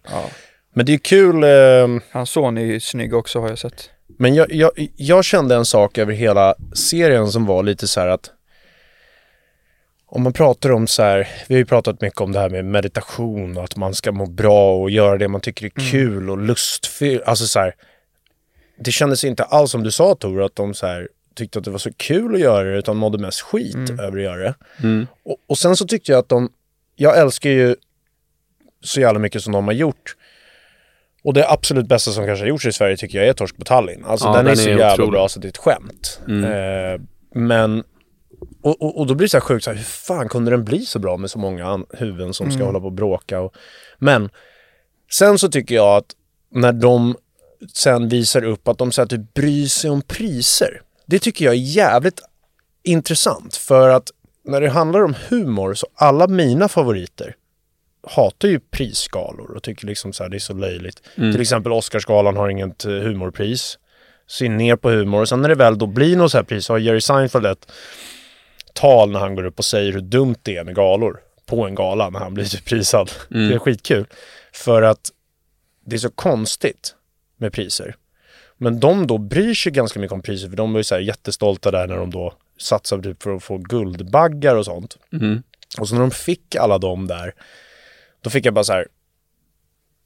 Men 0.76 0.86
det 0.86 0.94
är 0.94 0.98
kul. 0.98 1.44
Eh, 1.44 2.02
Hans 2.12 2.30
son 2.30 2.58
är 2.58 2.62
ju 2.62 2.80
snygg 2.80 3.14
också 3.14 3.40
har 3.40 3.50
jag 3.50 3.60
sett. 3.60 3.90
men 4.18 4.36
jag, 4.36 4.54
jag, 4.54 4.72
jag 4.96 5.26
kände 5.26 5.56
en 5.56 5.66
sak 5.66 5.98
över 5.98 6.14
hela 6.14 6.56
serien 6.74 7.28
som 7.32 7.46
var 7.46 7.64
lite 7.64 7.88
så 7.88 8.00
här 8.00 8.08
att 8.08 8.32
om 10.06 10.24
man 10.24 10.34
pratar 10.34 10.72
om 10.72 10.88
så 10.88 11.04
här, 11.04 11.28
vi 11.48 11.56
har 11.56 11.60
ju 11.60 11.66
pratat 11.66 12.02
mycket 12.02 12.22
om 12.22 12.32
det 12.32 12.40
här 12.40 12.50
med 12.50 12.66
meditation 12.66 13.58
och 13.58 13.64
att 13.64 13.76
man 13.76 13.94
ska 13.94 14.12
må 14.12 14.26
bra 14.26 14.76
och 14.82 14.90
göra 14.90 15.18
det 15.18 15.28
man 15.28 15.42
tycker 15.42 15.66
är 15.66 15.92
kul 15.92 16.30
och 16.30 16.38
lustfyllt. 16.38 17.24
Alltså 17.24 17.48
så 17.48 17.60
här, 17.60 17.76
det 18.80 18.92
kändes 18.92 19.24
inte 19.24 19.44
alls 19.44 19.72
som 19.72 19.84
du 19.84 19.92
sa 19.92 20.16
Tor, 20.16 20.44
att 20.44 20.56
de 20.56 20.74
så 20.74 20.88
här 20.88 21.10
tyckte 21.36 21.60
att 21.60 21.66
det 21.66 21.72
var 21.72 21.78
så 21.78 21.94
kul 21.98 22.36
att 22.36 22.42
göra 22.42 22.64
det 22.64 22.78
utan 22.78 22.98
mådde 22.98 23.18
mest 23.18 23.42
skit 23.42 23.90
över 23.90 24.18
att 24.18 24.24
göra 24.24 24.44
det. 24.44 24.56
Mm. 24.84 25.08
Och, 25.24 25.38
och 25.48 25.58
sen 25.58 25.76
så 25.76 25.88
tyckte 25.88 26.12
jag 26.12 26.20
att 26.20 26.30
de, 26.30 26.50
jag 26.96 27.18
älskar 27.18 27.50
ju 27.50 27.76
så 28.82 29.02
jävla 29.02 29.20
mycket 29.20 29.44
som 29.44 29.54
de 29.54 29.66
har 29.66 29.74
gjort. 29.74 30.16
Och 31.26 31.34
det 31.34 31.50
absolut 31.50 31.88
bästa 31.88 32.12
som 32.12 32.26
kanske 32.26 32.44
har 32.44 32.50
gjorts 32.50 32.66
i 32.66 32.72
Sverige 32.72 32.98
tycker 32.98 33.18
jag 33.18 33.28
är 33.28 33.34
Torsk 33.34 33.58
på 33.58 33.66
Tallinn. 33.66 34.06
Alltså 34.06 34.28
Ja, 34.28 34.32
den, 34.34 34.46
är 34.46 34.50
den 34.50 34.58
så 34.58 34.64
är 34.64 34.70
jävla 34.70 34.94
otrolig. 34.94 35.12
bra 35.12 35.30
så 35.30 35.40
det 35.40 35.48
är 35.48 35.50
ett 35.50 35.58
skämt. 35.58 36.20
Mm. 36.28 36.44
Eh, 36.44 37.02
men, 37.36 37.84
och, 38.62 38.82
och, 38.82 39.00
och 39.00 39.08
då 39.08 39.16
blir 39.16 39.26
det 39.26 39.30
så 39.30 39.38
här 39.38 39.42
sjukt, 39.42 39.64
så 39.64 39.70
här, 39.72 39.78
hur 39.78 39.84
fan 39.84 40.30
kunde 40.30 40.52
den 40.52 40.66
bli 40.66 40.86
så 40.86 41.00
bra 41.00 41.18
med 41.18 41.32
så 41.32 41.40
många 41.40 41.80
huvuden 41.94 42.34
som 42.34 42.52
ska 42.52 42.64
hålla 42.64 42.80
på 42.80 42.86
och 42.86 42.92
bråka? 42.92 43.40
Och, 43.40 43.54
men 43.98 44.30
sen 45.12 45.38
så 45.38 45.50
tycker 45.50 45.76
jag 45.76 45.98
att 45.98 46.06
när 46.52 46.74
de 46.74 47.16
sen 47.74 48.10
visar 48.10 48.44
upp 48.44 48.68
att 48.68 48.78
de 48.78 48.92
så 48.92 49.02
här, 49.02 49.08
typ 49.08 49.34
bryr 49.34 49.66
sig 49.68 49.90
om 49.90 50.02
priser. 50.02 50.82
Det 51.06 51.20
tycker 51.20 51.46
jag 51.46 51.54
är 51.54 51.60
jävligt 51.60 52.22
intressant 52.84 53.56
för 53.56 53.90
att 53.90 54.12
när 54.44 54.62
det 54.62 54.70
handlar 54.70 55.04
om 55.04 55.16
humor 55.30 55.74
så 55.74 55.88
alla 55.96 56.28
mina 56.28 56.68
favoriter 56.68 57.36
hatar 58.08 58.48
ju 58.48 58.60
prisskalor 58.60 59.52
och 59.56 59.64
tycker 59.64 59.88
liksom 59.88 60.14
så 60.14 60.24
här 60.24 60.30
det 60.30 60.38
är 60.38 60.40
så 60.40 60.54
löjligt. 60.54 61.02
Till 61.16 61.42
exempel 61.42 61.72
Oscarsgalan 61.72 62.38
har 62.38 62.50
inget 62.50 62.86
eh, 62.86 62.92
humorpris. 62.92 63.80
Ser 64.28 64.50
ner 64.50 64.76
på 64.76 64.90
humor 64.90 65.22
och 65.22 65.30
sen 65.30 65.42
när 65.42 65.50
det 65.50 65.56
väl 65.56 65.78
då 65.78 65.86
blir 65.86 66.16
något 66.16 66.32
så 66.32 66.38
här 66.38 66.44
pris 66.44 66.66
så 66.66 66.74
har 66.74 66.78
Jerry 66.78 67.02
Seinfeld 67.02 67.46
ett 67.46 67.72
tal 68.74 69.12
när 69.12 69.20
han 69.20 69.36
går 69.36 69.46
upp 69.46 69.60
och 69.60 69.66
säger 69.66 69.94
hur 69.94 70.02
dumt 70.02 70.36
det 70.42 70.58
är 70.58 70.64
med 70.64 70.76
galor 70.76 71.20
på 71.46 71.66
en 71.66 71.76
gala 71.76 72.10
när 72.10 72.20
han 72.20 72.34
blir 72.34 72.46
typ 72.46 72.66
prisad. 72.66 73.12
Det 73.30 73.54
är 73.54 73.60
skitkul. 73.60 74.06
För 74.54 74.82
att 74.82 75.12
det 75.86 75.96
är 75.96 76.00
så 76.00 76.10
konstigt 76.10 76.96
med 77.38 77.54
priser. 77.54 77.96
Men 78.58 78.80
de 78.80 79.08
då 79.08 79.18
bryr 79.18 79.54
sig 79.54 79.72
ganska 79.72 80.00
mycket 80.00 80.14
om 80.14 80.22
priser 80.22 80.50
för 80.50 80.56
de 80.56 80.74
var 80.74 80.80
ju 80.80 80.84
så 80.84 80.96
här 80.96 81.02
jättestolta 81.02 81.72
där 81.72 81.88
när 81.88 81.98
de 81.98 82.12
då 82.12 82.34
satsade 82.60 83.04
typ 83.04 83.24
för 83.24 83.36
att 83.36 83.44
få 83.44 83.58
guldbaggar 83.58 84.56
och 84.56 84.66
sånt. 84.66 84.98
Mm. 85.14 85.44
Och 85.80 85.90
så 85.90 85.96
när 85.96 86.02
de 86.02 86.12
fick 86.12 86.56
alla 86.56 86.78
dem 86.78 87.08
där, 87.08 87.34
då 88.26 88.30
fick 88.30 88.46
jag 88.46 88.54
bara 88.54 88.64
så 88.64 88.74
här. 88.74 88.88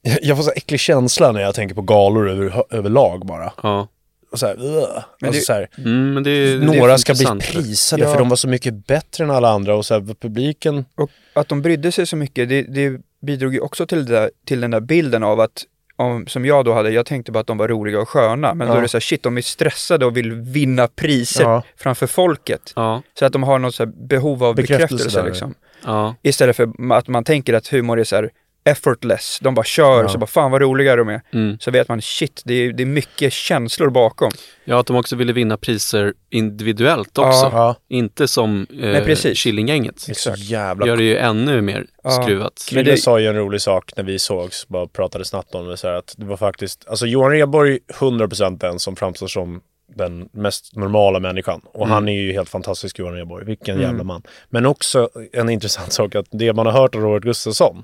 Jag 0.22 0.36
får 0.36 0.44
så 0.44 0.52
äcklig 0.56 0.80
känsla 0.80 1.32
när 1.32 1.40
jag 1.40 1.54
tänker 1.54 1.74
på 1.74 1.82
galor 1.82 2.28
över, 2.30 2.64
överlag 2.74 3.26
bara. 3.26 3.52
Ja. 3.62 3.88
Och 4.32 4.38
så 4.38 4.46
här, 4.46 4.54
ugh. 4.64 4.88
alltså 5.22 5.30
det- 5.40 5.40
så 5.44 5.52
här, 5.52 5.68
Mm, 5.78 6.14
men 6.14 6.22
det, 6.22 6.30
är- 6.30 6.58
det 6.58 6.66
några 6.66 6.98
ska 6.98 7.14
bli 7.14 7.26
prisade 7.40 8.02
Ja. 8.02 8.12
för 8.12 8.18
de 8.18 8.28
var 8.28 8.36
så 8.36 8.48
mycket 8.48 8.86
bättre 8.86 9.24
än 9.24 9.30
alla 9.30 9.50
andra 9.50 9.76
och 9.76 9.86
så 9.86 9.94
här, 9.94 10.14
publiken. 10.20 10.84
Och 10.96 11.10
att 11.34 11.48
de 11.48 11.62
brydde 11.62 11.92
sig 11.92 12.06
så 12.06 12.16
mycket, 12.16 12.48
det, 12.48 12.62
det 12.62 13.00
bidrog 13.22 13.54
ju 13.54 13.60
också 13.60 13.86
till, 13.86 14.04
det 14.06 14.12
där, 14.12 14.30
till 14.46 14.60
den 14.60 14.70
där 14.70 14.80
bilden 14.80 15.22
av 15.22 15.40
att 15.40 15.64
om, 15.96 16.26
som 16.26 16.44
jag 16.46 16.64
då 16.64 16.72
hade, 16.72 16.90
jag 16.90 17.06
tänkte 17.06 17.32
bara 17.32 17.38
att 17.40 17.46
de 17.46 17.58
var 17.58 17.68
roliga 17.68 18.00
och 18.00 18.08
sköna, 18.08 18.54
men 18.54 18.68
då 18.68 18.74
Ja. 18.74 18.78
är 18.78 18.82
det 18.82 18.88
så 18.88 18.96
här, 18.96 19.00
shit, 19.00 19.22
de 19.22 19.36
är 19.38 19.42
stressade 19.42 20.06
och 20.06 20.16
vill 20.16 20.32
vinna 20.34 20.88
priser 20.88 21.42
Ja. 21.44 21.62
framför 21.76 22.06
folket. 22.06 22.72
Ja, 22.76 23.02
Så 23.18 23.24
att 23.24 23.32
de 23.32 23.42
har 23.42 23.58
något 23.58 23.74
så 23.74 23.84
här 23.84 23.92
behov 24.06 24.44
av 24.44 24.54
Bekräftelse 24.54 24.94
bekräftelse, 24.94 25.18
där. 25.22 25.26
liksom. 25.28 25.54
Ja, 25.84 26.14
Istället 26.22 26.56
för 26.56 26.92
att 26.92 27.08
man 27.08 27.24
tänker 27.24 27.54
att 27.54 27.68
humor 27.68 28.00
är 28.00 28.04
så 28.04 28.16
här 28.16 28.30
effortless, 28.64 29.38
de 29.42 29.54
bara 29.54 29.64
kör, 29.64 30.02
Ja. 30.02 30.08
så 30.08 30.18
bara 30.18 30.26
fan 30.26 30.50
vad 30.50 30.60
roliga 30.62 30.96
de 30.96 31.08
är. 31.08 31.20
mm. 31.32 31.58
Så 31.60 31.70
vet 31.70 31.88
man, 31.88 32.02
shit, 32.02 32.42
det 32.44 32.54
är, 32.54 32.72
det 32.72 32.82
är 32.82 32.86
mycket 32.86 33.32
känslor 33.32 33.90
bakom. 33.90 34.30
ja, 34.64 34.80
att 34.80 34.86
de 34.86 34.96
också 34.96 35.16
ville 35.16 35.32
vinna 35.32 35.56
priser 35.56 36.14
individuellt 36.30 37.18
också. 37.18 37.50
Ja. 37.52 37.76
Inte 37.88 38.28
som 38.28 38.66
eh. 38.82 39.14
Killinggänget. 39.34 40.04
det 40.06 40.12
är 40.12 40.14
så 40.14 40.34
jävla 40.36 40.86
Gör 40.86 40.96
det 40.96 41.02
ju 41.04 41.16
ännu 41.16 41.60
mer 41.62 41.86
Ja. 42.02 42.10
skruvat. 42.10 42.52
Men 42.72 42.84
Krille 42.84 42.90
det- 42.90 42.96
sa 43.00 43.20
ju 43.20 43.26
en 43.26 43.36
rolig 43.36 43.60
sak 43.60 43.92
när 43.96 44.04
vi 44.04 44.18
sågs, 44.18 44.68
bara 44.68 44.86
pratade 44.86 45.24
snabbt 45.24 45.54
om 45.54 45.66
det 45.68 45.76
så 45.76 45.88
här 45.88 45.94
att 45.94 46.14
det 46.16 46.26
var 46.26 46.36
faktiskt, 46.36 46.84
alltså 46.88 47.06
Johan 47.06 47.30
Rheborg 47.30 47.78
100% 47.98 48.58
den 48.60 48.78
som 48.78 48.96
framstår 48.96 49.26
som 49.26 49.60
den 49.94 50.28
mest 50.32 50.76
normala 50.76 51.20
människan. 51.20 51.60
Och 51.64 51.88
han 51.88 52.08
är 52.08 52.12
ju 52.12 52.32
helt 52.32 52.48
fantastisk 52.48 52.98
Johan 52.98 53.14
Rheborg, 53.14 53.44
vilken 53.44 53.80
jävla 53.80 54.04
man. 54.04 54.22
Men 54.48 54.66
också 54.66 55.08
en 55.32 55.48
intressant 55.50 55.92
sak 55.92 56.14
att 56.14 56.26
det 56.30 56.52
man 56.52 56.66
har 56.66 56.72
hört 56.72 56.94
av 56.94 57.00
Robert 57.00 57.22
Gustafsson, 57.22 57.82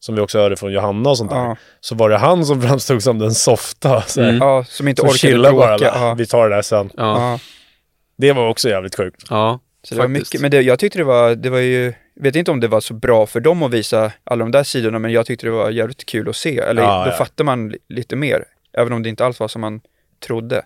som 0.00 0.14
vi 0.14 0.20
också 0.20 0.38
hörde 0.38 0.56
från 0.56 0.72
Johanna 0.72 1.10
och 1.10 1.18
sånt 1.18 1.30
där, 1.30 1.36
Ja. 1.38 1.56
så 1.80 1.94
var 1.94 2.10
det 2.10 2.16
han 2.18 2.44
som 2.46 2.62
framstod 2.68 3.02
som 3.02 3.18
den 3.18 3.34
softa. 3.34 4.02
Så 4.02 4.20
här, 4.22 4.28
Mm. 4.28 4.40
Ja, 4.48 4.64
som 4.64 4.88
inte 4.88 5.00
Som 5.00 5.08
orkade 5.08 5.38
bråka. 5.52 5.78
Ja. 5.94 6.14
vi 6.18 6.26
tar 6.26 6.48
det 6.48 6.54
där 6.56 6.62
sen. 6.62 6.90
Ja, 6.96 7.20
Ja. 7.32 7.38
Det 8.16 8.32
var 8.32 8.48
också 8.48 8.68
jävligt 8.68 8.96
sjukt. 8.96 9.22
ja. 9.30 9.60
Så 9.82 9.94
det 9.94 9.98
var 10.00 10.08
Faktiskt. 10.08 10.32
mycket, 10.32 10.40
men 10.42 10.50
det, 10.50 10.60
jag 10.62 10.78
tyckte 10.78 10.98
det 10.98 11.04
var, 11.04 11.34
det 11.34 11.50
var 11.50 11.58
ju, 11.58 11.84
jag 12.14 12.22
vet 12.22 12.36
inte 12.36 12.50
om 12.50 12.60
det 12.60 12.68
var 12.68 12.80
så 12.80 12.94
bra 12.94 13.26
för 13.26 13.40
dem 13.40 13.62
att 13.62 13.70
visa 13.70 14.12
alla 14.24 14.44
de 14.44 14.50
där 14.50 14.62
sidorna, 14.64 14.98
men 14.98 15.12
jag 15.12 15.26
tyckte 15.26 15.46
det 15.46 15.50
var 15.50 15.70
jävligt 15.70 16.06
kul 16.06 16.28
att 16.28 16.36
se. 16.36 16.58
Eller 16.58 16.82
Ja, 16.82 17.04
då 17.04 17.10
ja. 17.10 17.16
fattar 17.16 17.44
man 17.44 17.68
li- 17.68 17.78
lite 17.88 18.16
mer, 18.16 18.44
även 18.72 18.92
om 18.92 19.02
det 19.02 19.08
inte 19.08 19.24
alls 19.26 19.40
var 19.40 19.48
som 19.48 19.60
man 19.60 19.80
trodde. 20.26 20.62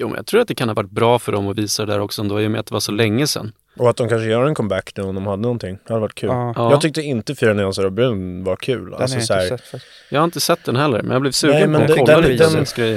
Jo, 0.00 0.08
men 0.08 0.16
jag 0.16 0.26
tror 0.26 0.40
att 0.40 0.48
det 0.48 0.54
kan 0.54 0.68
ha 0.68 0.74
varit 0.74 0.90
bra 0.90 1.18
för 1.18 1.32
dem 1.32 1.48
att 1.48 1.58
visa 1.58 1.86
det 1.86 1.92
där 1.92 2.00
också 2.00 2.22
ändå, 2.22 2.40
i 2.40 2.46
och 2.46 2.50
med 2.50 2.60
att 2.60 2.66
det 2.66 2.72
var 2.72 2.80
så 2.80 2.92
länge 2.92 3.26
sedan. 3.26 3.52
Och 3.76 3.90
att 3.90 3.96
de 3.96 4.08
kanske 4.08 4.28
gör 4.28 4.44
en 4.46 4.54
comeback 4.54 4.92
nu 4.96 5.02
om 5.02 5.14
de 5.14 5.26
hade 5.26 5.42
någonting. 5.42 5.78
Det 5.86 5.92
hade 5.92 6.00
varit 6.00 6.14
kul. 6.14 6.28
Ja. 6.30 6.52
Ja. 6.56 6.70
Jag 6.70 6.80
tyckte 6.80 7.02
inte 7.02 7.34
Fyra 7.34 7.52
nyanser 7.52 7.84
av 7.84 7.90
brun 7.90 8.44
var 8.44 8.56
kul. 8.56 8.84
Den 8.84 8.92
har 8.92 9.00
Alltså, 9.00 9.16
jag 9.16 9.24
så 9.26 9.34
här, 9.34 9.42
inte 9.42 9.56
sett 9.58 9.66
faktiskt. 9.70 9.92
Jag 10.10 10.20
har 10.20 10.24
inte 10.24 10.40
sett 10.40 10.64
den 10.64 10.76
heller, 10.76 11.02
men 11.02 11.10
jag 11.12 11.20
blev 11.22 11.32
sugen 11.32 11.54
Nej, 11.56 11.64
på 11.64 11.70
men 11.70 11.80
att 11.82 11.88
den- 11.88 11.98
kolla 11.98 12.20
den- 12.20 12.36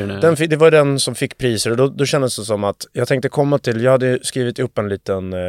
den-. 0.10 0.20
Den, 0.22 0.36
fi- 0.38 0.48
det 0.48 0.56
var 0.56 0.72
den 0.72 1.00
som 1.00 1.16
fick 1.16 1.38
priser 1.38 1.72
och 1.72 1.78
då, 1.78 1.88
då 1.88 2.06
kändes 2.06 2.36
det 2.38 2.44
som 2.46 2.64
att 2.64 2.86
jag 2.94 3.08
tänkte 3.08 3.30
komma 3.30 3.58
till, 3.60 3.84
jag 3.84 3.92
hade 3.92 4.20
skrivit 4.24 4.60
upp 4.60 4.78
en 4.78 4.90
liten 4.90 5.34
eh, 5.34 5.40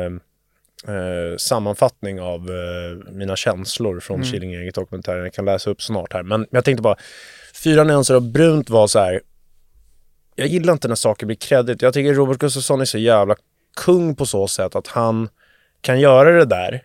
eh, 0.94 1.36
sammanfattning 1.38 2.20
av 2.20 2.40
eh, 2.40 3.12
mina 3.12 3.36
känslor 3.36 4.00
från 4.00 4.16
Mm. 4.16 4.28
Killinggänget 4.32 4.74
dokumentären. 4.74 5.24
Jag 5.24 5.32
kan 5.34 5.44
läsa 5.44 5.70
upp 5.70 5.82
snart 5.82 6.12
här. 6.12 6.22
Men 6.22 6.46
jag 6.50 6.64
tänkte 6.64 6.82
bara, 6.82 6.96
Fyra 7.64 7.84
nyanser 7.84 8.14
av 8.14 8.32
brunt 8.32 8.70
var 8.70 8.86
så 8.86 8.98
här, 8.98 9.20
jag 10.34 10.46
gillar 10.46 10.72
inte 10.72 10.88
när 10.88 10.94
saker 10.94 11.26
blir 11.26 11.36
kredit. 11.36 11.82
Jag 11.82 11.94
tycker 11.94 12.14
Robert 12.14 12.38
Gustafsson 12.38 12.80
är 12.80 12.84
så 12.84 12.98
jävla 12.98 13.36
kung 13.76 14.16
på 14.16 14.26
så 14.26 14.48
sätt 14.48 14.76
att 14.76 14.86
han 14.86 15.28
kan 15.80 16.00
göra 16.00 16.30
det 16.30 16.44
där 16.44 16.82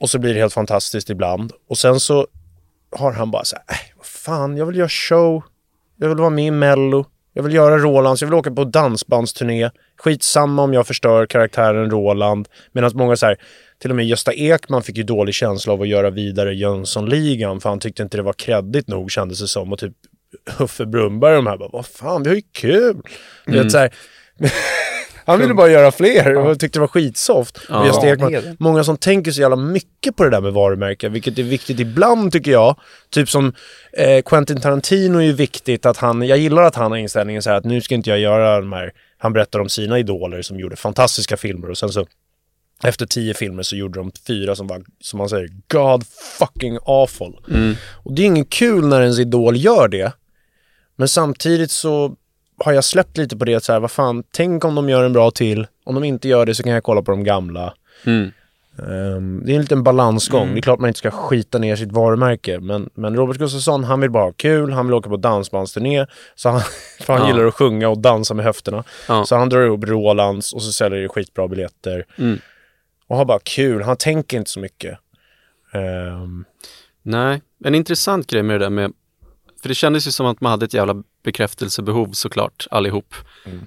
och 0.00 0.10
så 0.10 0.18
blir 0.18 0.34
det 0.34 0.40
helt 0.40 0.52
fantastiskt 0.52 1.10
ibland. 1.10 1.52
Och 1.68 1.78
sen 1.78 2.00
så 2.00 2.26
har 2.90 3.12
han 3.12 3.30
bara 3.30 3.44
så 3.44 3.56
här, 3.56 3.76
äh, 3.76 3.96
vad 3.96 4.06
fan, 4.06 4.56
jag 4.56 4.66
vill 4.66 4.76
göra 4.76 4.88
show, 4.88 5.42
jag 5.96 6.08
vill 6.08 6.18
vara 6.18 6.30
med 6.30 6.46
i 6.46 6.50
Mello, 6.50 7.04
jag 7.32 7.42
vill 7.42 7.54
göra 7.54 7.78
Rolands, 7.78 8.22
jag 8.22 8.28
vill 8.28 8.38
åka 8.38 8.50
på 8.50 8.64
dansbandsturné. 8.64 9.70
Skitsamma 9.96 10.62
om 10.62 10.74
jag 10.74 10.86
förstör 10.86 11.26
karaktären 11.26 11.90
Roland. 11.90 12.48
Medan 12.72 12.90
många 12.94 13.16
så 13.16 13.26
här, 13.26 13.36
till 13.78 13.90
och 13.90 13.96
med 13.96 14.06
Gösta 14.06 14.32
Ekman 14.32 14.82
fick 14.82 14.96
ju 14.96 15.02
dålig 15.02 15.34
känsla 15.34 15.72
av 15.72 15.82
att 15.82 15.88
göra 15.88 16.10
vidare 16.10 16.54
Jönssonligan 16.54 17.60
för 17.60 17.68
han 17.68 17.80
tyckte 17.80 18.02
inte 18.02 18.16
det 18.16 18.22
var 18.22 18.32
kreddigt 18.32 18.88
nog 18.88 19.10
kändes 19.10 19.40
det 19.40 19.48
som 19.48 19.72
och 19.72 19.78
typ 19.78 19.92
Uffe 20.60 20.86
Brunnberg 20.86 21.36
och 21.36 21.44
de 21.44 21.50
här 21.50 21.56
bara, 21.56 21.68
vad 21.72 21.86
fan, 21.86 22.22
vi 22.22 22.28
har 22.28 22.36
ju 22.36 22.42
kul. 22.52 23.02
Du 23.46 23.62
vet, 23.62 23.72
så 23.72 23.78
här, 23.78 23.94
han 25.24 25.38
ville 25.38 25.54
bara 25.54 25.68
göra 25.68 25.92
fler 25.92 26.36
och 26.36 26.60
tyckte 26.60 26.78
det 26.78 26.80
var 26.80 26.88
skitsoft. 26.88 27.58
Ja. 27.68 27.86
Ekman, 28.06 28.18
Vanheden. 28.18 28.56
många 28.60 28.84
som 28.84 28.96
tänker 28.96 29.30
så 29.30 29.40
jävla 29.40 29.56
mycket 29.56 30.16
på 30.16 30.24
det 30.24 30.30
där 30.30 30.40
med 30.40 30.52
varumärken, 30.52 31.12
vilket 31.12 31.38
är 31.38 31.42
viktigt 31.42 31.80
ibland 31.80 32.32
tycker 32.32 32.50
jag. 32.50 32.76
Typ 33.10 33.28
som 33.28 33.52
eh, 33.92 34.22
Quentin 34.22 34.60
Tarantino 34.60 35.18
är 35.18 35.22
ju 35.22 35.32
viktigt 35.32 35.86
att 35.86 35.96
han, 35.96 36.22
jag 36.22 36.38
gillar 36.38 36.62
att 36.62 36.74
han 36.74 36.90
har 36.90 36.98
inställningen 36.98 37.42
så 37.42 37.50
här 37.50 37.56
att 37.56 37.64
nu 37.64 37.80
ska 37.80 37.94
inte 37.94 38.10
jag 38.10 38.18
göra 38.18 38.60
de 38.60 38.72
här, 38.72 38.92
han 39.18 39.32
berättar 39.32 39.58
om 39.58 39.68
sina 39.68 39.98
idoler 39.98 40.42
som 40.42 40.60
gjorde 40.60 40.76
fantastiska 40.76 41.36
filmer 41.36 41.70
och 41.70 41.78
sen 41.78 41.88
så 41.88 42.06
efter 42.84 43.06
tio 43.06 43.34
filmer 43.34 43.62
så 43.62 43.76
gjorde 43.76 43.98
de 44.00 44.12
fyra 44.26 44.54
som 44.56 44.66
var, 44.66 44.82
som 45.00 45.18
man 45.18 45.28
säger, 45.28 45.48
God 45.68 46.04
fucking 46.38 46.78
awful. 46.84 47.36
Och 47.92 48.12
det 48.12 48.22
är 48.22 48.26
ingen 48.26 48.44
kul 48.44 48.86
när 48.86 49.00
ens 49.02 49.18
idol 49.18 49.56
gör 49.56 49.88
det. 49.88 50.12
Men 50.96 51.08
samtidigt 51.08 51.70
så 51.70 52.16
har 52.64 52.72
jag 52.72 52.84
släppt 52.84 53.16
lite 53.16 53.36
på 53.36 53.44
det 53.44 53.54
att 53.54 53.64
så 53.64 53.72
här, 53.72 53.80
vad 53.80 53.90
fan, 53.90 54.22
tänk 54.30 54.64
om 54.64 54.74
de 54.74 54.88
gör 54.88 55.04
en 55.04 55.12
bra 55.12 55.30
till. 55.30 55.66
Om 55.84 55.94
de 55.94 56.04
inte 56.04 56.28
gör 56.28 56.46
det 56.46 56.54
så 56.54 56.62
kan 56.62 56.72
jag 56.72 56.82
kolla 56.84 57.02
på 57.02 57.10
de 57.10 57.24
gamla. 57.24 57.74
Mm. 58.06 58.30
Ehm, 58.78 59.42
det 59.44 59.52
är 59.52 59.54
en 59.54 59.60
liten 59.60 59.82
balansgång. 59.82 60.52
Det 60.52 60.58
är 60.58 60.62
klart 60.62 60.80
man 60.80 60.88
inte 60.88 60.98
ska 60.98 61.10
skita 61.10 61.58
ner 61.58 61.76
sitt 61.76 61.92
varumärke. 61.92 62.60
Men, 62.60 62.90
men 62.94 63.16
Robert 63.16 63.36
Gustafsson, 63.36 63.84
han 63.84 64.00
vill 64.00 64.10
bara 64.10 64.24
ha 64.24 64.32
kul. 64.32 64.72
Han 64.72 64.86
vill 64.86 64.94
åka 64.94 65.08
på 65.10 65.16
dansbandsturné. 65.16 66.06
Så 66.34 66.48
han, 66.48 66.60
för 67.00 67.12
han 67.12 67.22
Ja. 67.22 67.28
gillar 67.28 67.44
att 67.46 67.54
sjunga 67.54 67.88
och 67.88 67.98
dansa 67.98 68.34
med 68.34 68.44
höfterna. 68.44 68.84
Ja. 69.08 69.24
Så 69.24 69.36
han 69.36 69.48
drar 69.48 69.66
ihop 69.66 69.84
Rolands 69.84 70.52
och 70.52 70.62
så 70.62 70.72
säljer 70.72 71.02
det 71.02 71.08
skitbra 71.08 71.48
biljetter. 71.48 72.04
Mm. 72.18 72.38
Och 73.08 73.16
har 73.16 73.24
bara 73.24 73.38
kul. 73.38 73.82
Han 73.82 73.96
tänker 73.96 74.36
inte 74.36 74.50
så 74.50 74.60
mycket. 74.60 74.98
Ehm, 75.72 76.44
Nej, 77.02 77.42
en 77.64 77.74
intressant 77.74 78.26
grej 78.26 78.42
med 78.42 78.60
det 78.60 78.64
där 78.64 78.70
med, 78.70 78.92
för 79.62 79.68
det 79.68 79.74
kändes 79.74 80.06
ju 80.06 80.10
som 80.10 80.26
att 80.26 80.40
man 80.40 80.50
hade 80.50 80.64
ett 80.64 80.74
jävla 80.74 81.02
bekräftelsebehov 81.22 82.12
såklart, 82.12 82.66
allihop. 82.70 83.14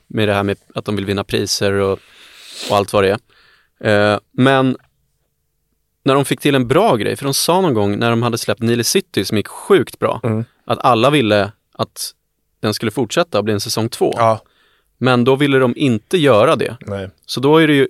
Med 0.07 0.27
det 0.27 0.33
här 0.33 0.43
med 0.43 0.57
att 0.75 0.85
de 0.85 0.95
vill 0.95 1.05
vinna 1.05 1.23
priser 1.23 1.71
och, 1.73 1.99
och 2.69 2.77
allt 2.77 2.93
vad 2.93 3.03
det 3.03 3.17
är. 3.79 4.13
Eh, 4.13 4.19
men 4.31 4.77
när 6.03 6.15
de 6.15 6.25
fick 6.25 6.39
till 6.39 6.55
en 6.55 6.67
bra 6.67 6.95
grej, 6.95 7.15
för 7.15 7.23
de 7.25 7.33
sa 7.33 7.61
någon 7.61 7.73
gång 7.73 7.97
när 7.99 8.09
de 8.09 8.23
hade 8.23 8.37
släppt 8.37 8.61
Nile 8.61 8.83
City 8.83 9.25
som 9.25 9.37
gick 9.37 9.47
sjukt 9.47 9.99
bra, 9.99 10.19
Mm. 10.23 10.43
att 10.65 10.79
alla 10.79 11.09
ville 11.09 11.51
att 11.73 12.13
den 12.59 12.73
skulle 12.73 12.91
fortsätta 12.91 13.37
och 13.37 13.43
bli 13.43 13.53
en 13.53 13.59
säsong 13.59 13.89
två. 13.89 14.13
ja, 14.17 14.41
Men 14.97 15.23
då 15.23 15.35
ville 15.35 15.59
de 15.59 15.73
inte 15.77 16.17
göra 16.17 16.55
det. 16.55 16.77
nej. 16.81 17.09
Så 17.25 17.39
då 17.39 17.57
är 17.57 17.67
det 17.67 17.73
ju, 17.73 17.87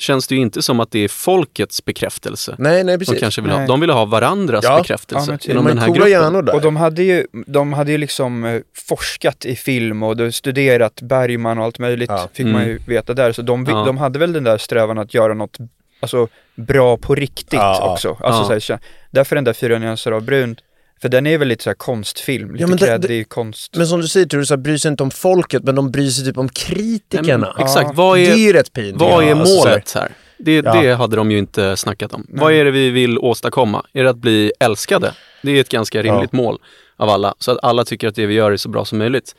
känns 0.00 0.26
det 0.28 0.34
ju 0.34 0.40
inte 0.40 0.62
som 0.62 0.80
att 0.80 0.90
det 0.90 0.98
är 0.98 1.08
folkets 1.08 1.84
bekräftelse 1.84 2.54
Nej, 2.58 2.84
nej 2.84 2.98
de 2.98 3.04
precis. 3.06 3.20
kanske 3.20 3.40
vill 3.42 3.50
ha. 3.50 3.58
Nej. 3.58 3.66
De 3.68 3.80
ville 3.80 3.92
ha 3.92 4.04
varandras 4.04 4.64
Ja. 4.64 4.76
bekräftelse 4.76 5.24
Ja, 5.26 5.30
men 5.32 5.38
typ. 5.38 5.50
inom 5.50 5.64
De 5.64 5.68
den 5.70 5.78
här 5.78 5.86
gruppen. 5.88 6.44
där. 6.44 6.54
Och 6.54 6.60
de 6.60 6.76
hade 6.76 7.02
ju, 7.02 7.26
de 7.46 7.72
hade 7.72 7.92
ju 7.92 7.98
liksom 7.98 8.44
eh, 8.44 8.60
forskat 8.88 9.44
i 9.44 9.56
film 9.56 10.02
och 10.02 10.16
de 10.16 10.32
studerat 10.32 11.02
Bergman 11.02 11.58
och 11.58 11.64
allt 11.64 11.78
möjligt, 11.78 12.10
Ja. 12.10 12.28
fick 12.32 12.46
man 12.46 12.54
Mm. 12.54 12.68
ju 12.68 12.78
veta 12.86 13.14
där. 13.14 13.32
Så 13.32 13.42
de, 13.42 13.64
de 13.64 13.98
hade 13.98 14.18
väl 14.18 14.32
den 14.32 14.44
där 14.44 14.58
strävan 14.58 14.98
att 14.98 15.14
göra 15.14 15.34
något 15.34 15.56
alltså, 16.00 16.28
bra 16.54 16.96
på 16.96 17.14
riktigt 17.14 17.52
Ja, 17.52 17.76
ja. 17.80 17.92
också. 17.92 18.16
Alltså, 18.20 18.54
Ja. 18.54 18.60
så 18.60 18.72
här, 18.72 18.80
därför 19.10 19.34
den 19.36 19.44
där 19.44 19.52
Fyra 19.52 19.78
nyanser 19.78 20.12
av 20.12 20.22
brunt, 20.22 20.58
för 21.02 21.08
den 21.08 21.26
är 21.26 21.38
väl 21.38 21.48
lite 21.48 21.64
så 21.64 21.70
här 21.70 21.74
konstfilm, 21.74 22.52
lite 22.54 22.66
men 22.66 22.76
det- 22.76 22.86
kreddig 22.86 23.28
konst. 23.28 23.76
Men 23.76 23.86
som 23.86 24.00
du 24.00 24.08
säger, 24.08 24.26
du 24.26 24.46
så 24.46 24.54
här, 24.54 24.58
bryr 24.58 24.76
sig 24.76 24.90
inte 24.90 25.02
om 25.02 25.10
folket, 25.10 25.64
men 25.64 25.74
de 25.74 25.90
bryr 25.90 26.08
sig 26.10 26.24
typ 26.24 26.38
om 26.38 26.48
kritikerna. 26.48 27.46
Nej, 27.46 27.54
men 27.56 27.66
Exakt, 27.66 27.96
vad 27.96 28.16
det 28.18 28.26
är 28.26 28.32
är, 28.32 28.36
ju 28.36 28.52
rätt 28.52 28.72
pinigt. 28.72 29.00
vad 29.00 29.24
är 29.24 29.28
Ja, 29.28 29.36
alltså, 29.40 29.54
målet 29.68 29.92
här? 29.94 30.12
Det, 30.38 30.54
Ja. 30.56 30.82
det 30.82 30.94
hade 30.94 31.16
de 31.16 31.30
ju 31.30 31.38
inte 31.38 31.76
snackat 31.76 32.14
om. 32.14 32.26
Vad 32.28 32.52
är 32.52 32.64
det 32.64 32.70
vi 32.70 32.90
vill 32.90 33.18
åstadkomma? 33.18 33.86
Är 33.92 34.04
det 34.04 34.10
att 34.10 34.16
bli 34.16 34.52
älskade? 34.60 35.12
Det 35.42 35.50
är 35.56 35.60
ett 35.60 35.68
ganska 35.68 36.02
rimligt 36.02 36.32
mål 36.32 36.58
av 36.96 37.08
alla. 37.08 37.34
Så 37.38 37.50
att 37.52 37.58
alla 37.62 37.84
tycker 37.84 38.08
att 38.08 38.14
det 38.14 38.26
vi 38.26 38.34
gör 38.34 38.52
är 38.52 38.56
så 38.56 38.68
bra 38.68 38.84
som 38.84 38.98
möjligt. 38.98 39.34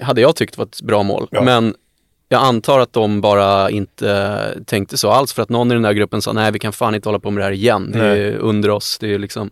Hade 0.00 0.20
jag 0.20 0.36
tyckt 0.36 0.58
var 0.58 0.64
ett 0.64 0.82
bra 0.82 1.02
mål. 1.02 1.28
Ja. 1.30 1.42
Men 1.42 1.74
jag 2.28 2.42
antar 2.42 2.78
att 2.80 2.92
de 2.92 3.20
bara 3.20 3.70
inte 3.70 4.38
tänkte 4.66 4.98
så 4.98 5.10
alls 5.10 5.32
för 5.32 5.42
att 5.42 5.48
någon 5.48 5.70
i 5.70 5.74
den 5.74 5.82
där 5.82 5.92
gruppen 5.92 6.22
sa 6.22 6.32
nej 6.32 6.52
vi 6.52 6.58
kan 6.58 6.72
fan 6.72 6.94
inte 6.94 7.08
hålla 7.08 7.18
på 7.18 7.30
med 7.30 7.40
det 7.40 7.44
här 7.44 7.52
igen. 7.52 7.90
Det 7.92 8.04
är 8.06 8.36
under 8.36 8.70
oss. 8.70 8.98
Det 9.00 9.14
är 9.14 9.18
liksom, 9.18 9.50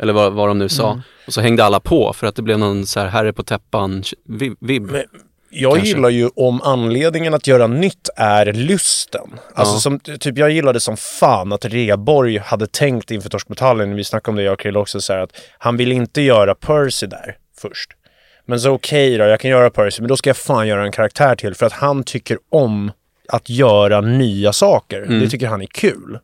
eller 0.00 0.12
vad, 0.12 0.32
vad 0.32 0.48
de 0.48 0.58
nu 0.58 0.68
sa. 0.68 0.90
Mm. 0.90 1.02
Och 1.26 1.32
så 1.32 1.40
hängde 1.40 1.64
alla 1.64 1.80
på 1.80 2.12
för 2.12 2.26
att 2.26 2.36
det 2.36 2.42
blev 2.42 2.58
någon 2.58 2.86
så 2.86 3.00
här 3.00 3.06
herre 3.06 3.32
på 3.32 3.42
täppan 3.42 4.02
vib. 4.28 4.56
vib. 4.60 4.82
Men 4.82 5.02
Jag 5.50 5.72
Kanske. 5.74 5.88
gillar 5.88 6.08
ju 6.08 6.28
om 6.36 6.62
anledningen 6.62 7.34
att 7.34 7.46
göra 7.46 7.66
nytt 7.66 8.08
är 8.16 8.52
lusten. 8.52 9.20
Alltså 9.54 9.74
Ja. 9.74 9.80
som, 9.80 10.00
typ 10.00 10.38
jag 10.38 10.50
gillade 10.50 10.80
som 10.80 10.96
fan 10.96 11.52
att 11.52 11.64
Reborg 11.64 12.38
hade 12.38 12.66
tänkt 12.66 13.10
inför 13.10 13.30
Torskmetallen, 13.30 13.94
vi 13.96 14.04
snackade 14.04 14.30
om 14.30 14.36
det 14.36 14.42
jag 14.42 14.52
och 14.52 14.60
Krill 14.60 14.76
också, 14.76 15.00
så 15.00 15.12
här 15.12 15.20
att 15.20 15.36
han 15.58 15.76
vill 15.76 15.92
inte 15.92 16.22
göra 16.22 16.54
Percy 16.54 17.06
där 17.06 17.36
först. 17.60 17.90
Men 18.46 18.60
så 18.60 18.70
okej 18.70 19.18
då, 19.18 19.24
jag 19.24 19.40
kan 19.40 19.50
göra 19.50 19.70
Percy, 19.70 20.02
men 20.02 20.08
då 20.08 20.16
ska 20.16 20.30
jag 20.30 20.36
fan 20.36 20.68
göra 20.68 20.84
en 20.84 20.92
karaktär 20.92 21.36
till 21.36 21.54
för 21.54 21.66
att 21.66 21.72
han 21.72 22.04
tycker 22.04 22.38
om 22.50 22.92
att 23.28 23.48
göra 23.50 24.00
nya 24.00 24.52
saker. 24.52 25.00
Det 25.20 25.28
tycker 25.28 25.46
han 25.46 25.62
är 25.62 25.66
kul. 25.66 26.18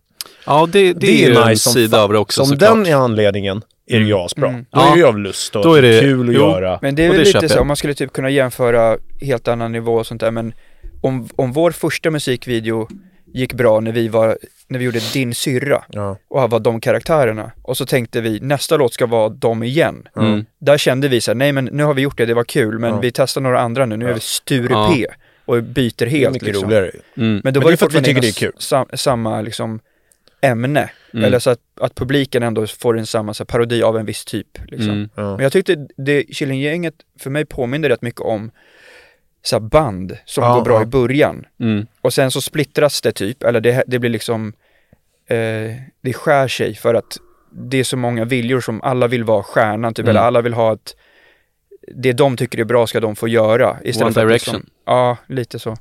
Ja, 0.47 0.68
det, 0.72 0.93
det, 0.93 1.07
är 1.24 1.28
ju 1.28 1.36
en 1.36 1.57
som 1.57 1.72
sida 1.72 2.03
av 2.03 2.12
det 2.12 2.18
också 2.18 2.45
Som 2.45 2.47
såklart. 2.47 2.70
den 2.74 2.86
är 2.86 2.95
anledningen 2.95 3.62
är 3.86 3.99
det 4.01 4.05
ju 4.07 4.14
asbra. 4.14 4.49
Då 4.53 4.64
Ja. 4.70 4.88
är 4.88 4.93
det 4.93 4.99
ju 4.99 5.07
av 5.07 5.18
lust 5.18 5.57
och 5.57 5.64
Då 5.64 5.74
är 5.74 5.82
det- 5.82 6.01
kul 6.01 6.28
att 6.28 6.34
jo, 6.34 6.41
göra. 6.41 6.78
Men 6.82 6.95
det 6.95 7.05
är 7.05 7.09
väl 7.09 7.18
det 7.18 7.24
lite 7.34 7.49
så, 7.49 7.61
om 7.61 7.66
man 7.66 7.76
skulle 7.76 7.95
typ 7.95 8.12
kunna 8.12 8.30
jämföra 8.30 8.97
helt 9.20 9.49
annan 9.49 9.72
nivå 9.72 9.95
och 9.95 10.07
sånt 10.07 10.20
där, 10.20 10.30
men 10.30 10.53
om, 11.01 11.28
om 11.36 11.53
vår 11.53 11.70
första 11.70 12.11
musikvideo 12.11 12.88
gick 13.34 13.53
bra 13.53 13.80
när 13.80 13.93
vi 13.93 14.09
var, 14.09 14.38
när 14.68 14.78
vi 14.78 14.84
gjorde 14.84 15.01
Din 15.12 15.34
syrra 15.34 15.84
Ja. 15.88 16.16
och 16.28 16.51
var 16.51 16.61
de 16.61 16.80
karaktärerna 16.80 17.51
och 17.62 17.76
så 17.76 17.86
tänkte 17.86 18.20
vi 18.20 18.41
nästa 18.41 18.76
låt 18.76 18.95
ska 18.95 19.07
vara 19.07 19.28
de 19.28 19.62
igen. 19.62 20.09
Mm. 20.16 20.45
Där 20.61 20.78
kände 20.78 21.09
vi 21.09 21.20
så 21.20 21.30
här, 21.30 21.36
nej 21.36 21.53
men 21.53 21.64
nu 21.64 21.82
har 21.82 21.95
vi 21.95 22.03
gjort 22.03 22.16
det, 22.18 22.26
det 22.26 22.34
var 22.34 22.45
kul, 22.45 22.78
men 22.78 22.91
Ja. 22.91 23.01
vi 23.01 23.12
testar 23.12 23.41
några 23.41 23.61
andra 23.61 23.86
nu, 23.86 23.97
nu 23.97 24.09
är 24.11 24.14
vi 24.14 24.20
Sture 24.20 24.68
Ja. 24.70 24.93
P 24.95 25.07
och 25.45 25.62
byter 25.62 25.93
Det 25.97 26.05
är 26.05 26.09
helt 26.09 26.32
mycket 26.32 26.49
liksom. 26.49 26.64
roligare. 26.68 26.91
Mm. 27.16 27.41
Men 27.45 27.55
då 27.55 27.61
Men 27.61 27.62
var 27.62 27.62
det 27.62 27.68
är 27.68 27.70
det 27.70 27.76
för 27.76 27.86
att 27.86 27.95
vi 27.95 28.03
tycker 28.03 28.20
det 28.20 28.28
är 28.28 28.32
kul. 28.32 28.53
Sam, 28.59 28.86
samma 28.95 29.41
liksom 29.41 29.80
ämne, 30.43 30.91
Mm. 31.14 31.24
eller 31.24 31.38
så 31.38 31.51
att, 31.51 31.61
att 31.80 31.95
publiken 31.95 32.43
ändå 32.43 32.66
får 32.66 32.99
en 32.99 33.07
samma 33.07 33.34
så 33.34 33.43
här, 33.43 33.47
parodi 33.47 33.82
av 33.82 33.99
en 33.99 34.07
viss 34.07 34.24
typ. 34.24 34.59
Liksom. 34.66 34.91
Mm. 34.91 35.09
Ja. 35.14 35.36
Men 35.36 35.41
jag 35.43 35.53
tyckte 35.53 35.86
det 35.97 36.22
Killinggänget 36.24 36.95
för 37.18 37.30
mig 37.30 37.45
påminner 37.45 37.88
rätt 37.88 38.03
mycket 38.03 38.20
om 38.20 38.51
så 39.43 39.57
här 39.57 39.61
band 39.61 40.16
som 40.24 40.45
Ja, 40.45 40.55
går 40.55 40.62
bra 40.64 40.74
ja. 40.76 40.82
i 40.82 40.86
början. 40.86 41.47
Mm. 41.61 41.86
Och 42.01 42.12
sen 42.12 42.30
så 42.30 42.41
splittras 42.41 43.01
det 43.01 43.12
typ, 43.12 43.43
eller 43.43 43.61
det, 43.61 43.84
det 43.86 43.99
blir 43.99 44.11
liksom, 44.11 44.53
eh, 45.26 45.36
det 46.03 46.12
skär 46.12 46.49
sig 46.49 46.74
för 46.74 46.95
att 46.95 47.16
det 47.53 47.76
är 47.78 47.84
så 47.84 47.97
många 47.97 48.24
viljor 48.24 48.61
som 48.61 48.82
alla 48.82 49.07
vill 49.09 49.24
vara 49.24 49.43
stjärnan 49.43 49.95
typ, 49.95 50.05
Mm. 50.05 50.11
eller 50.11 50.20
alla 50.26 50.41
vill 50.41 50.55
ha 50.55 50.72
att 50.72 50.95
det 51.95 52.12
de 52.12 52.36
tycker 52.36 52.59
är 52.59 52.64
bra 52.64 52.86
ska 52.86 53.01
de 53.01 53.16
få 53.16 53.28
göra. 53.28 53.76
Istället 53.84 54.07
One 54.07 54.14
för 54.14 54.20
att 54.20 54.28
Direction. 54.28 54.55
Liksom, 54.55 54.70
ja, 54.86 55.16
lite 55.26 55.59
så. 55.59 55.76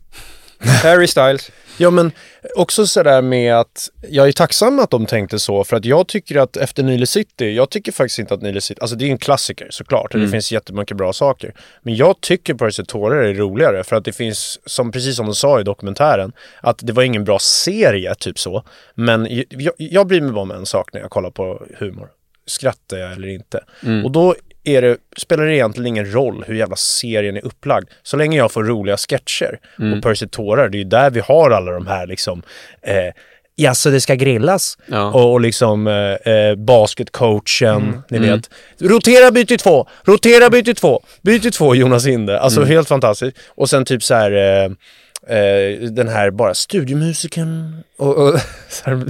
Harry 0.83 1.07
Styles. 1.07 1.51
Ja 1.79 1.89
men 1.89 2.11
också 2.55 2.87
sådär 2.87 3.21
med 3.21 3.55
att 3.55 3.89
jag 4.09 4.27
är 4.27 4.31
tacksam 4.31 4.79
att 4.79 4.89
de 4.89 5.05
tänkte 5.05 5.39
så 5.39 5.63
för 5.63 5.77
att 5.77 5.85
jag 5.85 6.07
tycker 6.07 6.35
att 6.37 6.57
efter 6.57 6.83
Nile 6.83 7.05
City, 7.07 7.45
jag 7.55 7.69
tycker 7.69 7.91
faktiskt 7.91 8.19
inte 8.19 8.33
att 8.33 8.41
Nile 8.41 8.61
City, 8.61 8.81
alltså 8.81 8.95
det 8.95 9.05
är 9.05 9.09
en 9.11 9.17
klassiker 9.17 9.67
såklart 9.71 10.05
och 10.09 10.15
Mm. 10.15 10.27
det 10.27 10.31
finns 10.31 10.51
jättemycket 10.51 10.97
bra 10.97 11.13
saker. 11.13 11.53
Men 11.81 11.95
jag 11.95 12.21
tycker 12.21 12.53
Percy 12.53 12.83
Tårar 12.85 13.23
är 13.23 13.33
roligare 13.33 13.83
för 13.83 13.95
att 13.95 14.05
det 14.05 14.13
finns, 14.13 14.59
som, 14.65 14.91
precis 14.91 15.15
som 15.15 15.25
de 15.25 15.35
sa 15.35 15.59
i 15.59 15.63
dokumentären, 15.63 16.31
att 16.61 16.79
det 16.81 16.93
var 16.93 17.03
ingen 17.03 17.23
bra 17.23 17.39
serie 17.39 18.15
typ 18.15 18.39
så. 18.39 18.63
Men 18.95 19.27
jag, 19.49 19.73
jag 19.77 20.07
bryr 20.07 20.21
mig 20.21 20.31
bara 20.31 20.41
om 20.41 20.51
en 20.51 20.65
sak 20.65 20.93
när 20.93 21.01
jag 21.01 21.09
kollar 21.09 21.31
på 21.31 21.65
humor. 21.79 22.07
Skrattar 22.45 22.97
jag 22.97 23.11
eller 23.11 23.27
inte? 23.27 23.63
Mm. 23.85 24.05
Och 24.05 24.11
då 24.11 24.35
är 24.63 24.81
det, 24.81 24.97
spelar 25.17 25.45
det 25.45 25.55
egentligen 25.55 25.87
ingen 25.87 26.13
roll 26.13 26.43
hur 26.47 26.55
jävla 26.55 26.75
serien 26.75 27.37
är 27.37 27.45
upplagd. 27.45 27.89
Så 28.03 28.17
länge 28.17 28.37
jag 28.37 28.51
får 28.51 28.63
roliga 28.63 28.97
sketcher. 28.97 29.59
Mm. 29.79 29.97
Och 29.97 30.03
Percy 30.03 30.27
Tårar, 30.27 30.69
det 30.69 30.77
är 30.77 30.79
ju 30.79 30.83
där 30.89 31.09
vi 31.09 31.19
har 31.19 31.51
alla 31.51 31.71
de 31.71 31.87
här 31.87 32.07
liksom 32.07 32.41
eh, 32.81 33.13
Ja, 33.61 33.73
så 33.75 33.89
det 33.89 34.01
ska 34.01 34.15
grillas. 34.15 34.77
Ja. 34.85 35.11
Och, 35.11 35.31
och 35.31 35.41
liksom 35.41 35.87
eh, 35.87 36.33
eh, 36.33 36.55
basketcoachen, 36.55 38.01
ni 38.09 38.17
Mm. 38.17 38.29
vet. 38.29 38.49
Rotera 38.81 39.31
byte 39.31 39.57
två, 39.57 39.87
rotera 40.03 40.49
byte 40.49 40.73
två, 40.73 41.01
byte 41.21 41.51
två 41.51 41.75
Jonas 41.75 42.07
Inde. 42.07 42.39
Alltså 42.39 42.59
Mm. 42.59 42.69
helt 42.71 42.87
fantastiskt. 42.87 43.37
Och 43.47 43.69
sen 43.69 43.85
typ 43.85 44.03
så 44.03 44.13
här 44.13 44.31
eh, 44.31 45.37
eh, 45.37 45.79
den 45.79 46.07
här 46.07 46.31
bara 46.31 46.53
studiomusiken 46.53 47.83
och, 47.97 48.17
och 48.17 48.39
här, 48.85 49.03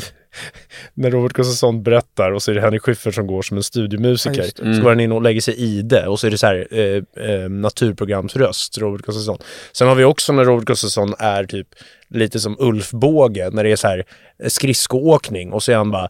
när 0.94 1.12
Robert 1.12 1.34
Gustafsson 1.34 1.84
berättar 1.84 2.32
och 2.32 2.44
så 2.44 2.52
är 2.52 2.56
det 2.56 2.62
Henrik 2.62 2.82
Schyffert 2.82 3.16
som 3.16 3.28
går 3.28 3.42
som 3.42 3.58
en 3.58 3.64
studiomusiker. 3.64 4.46
Ja. 4.56 4.64
Mm. 4.64 4.76
Så 4.76 4.82
går 4.82 4.90
han 4.90 5.00
in 5.00 5.12
och 5.12 5.22
lägger 5.22 5.42
sig 5.42 5.56
i 5.56 5.82
det 5.82 6.08
och 6.08 6.20
så 6.20 6.28
är 6.28 6.32
det 6.32 6.38
så 6.38 6.48
här 6.48 6.68
eh, 6.72 7.26
eh, 7.26 7.50
naturprogramsröst, 7.50 8.78
Robert 8.78 9.02
Gustafsson. 9.02 9.38
Sen 9.72 9.88
har 9.88 9.96
vi 9.96 10.04
också 10.04 10.34
när 10.34 10.46
Robert 10.46 10.66
Gustafsson 10.66 11.14
är 11.20 11.44
typ 11.44 11.68
lite 12.10 12.40
som 12.40 12.56
Ulf 12.60 12.92
Båge 12.92 13.50
när 13.50 13.64
det 13.64 13.72
är 13.72 13.76
så 13.76 13.88
här 13.88 14.06
eh, 14.44 14.50
skridskoåkning 14.50 15.54
och 15.54 15.64
så 15.64 15.72
är 15.72 15.76
han 15.76 15.92
bara 15.92 16.10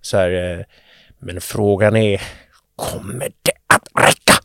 så 0.00 0.16
här 0.16 0.58
eh, 0.58 0.64
men 1.18 1.40
frågan 1.40 1.96
är 1.96 2.22
kommer 2.76 3.30
det 3.42 3.52
att 3.74 4.04
räcka? 4.04 4.39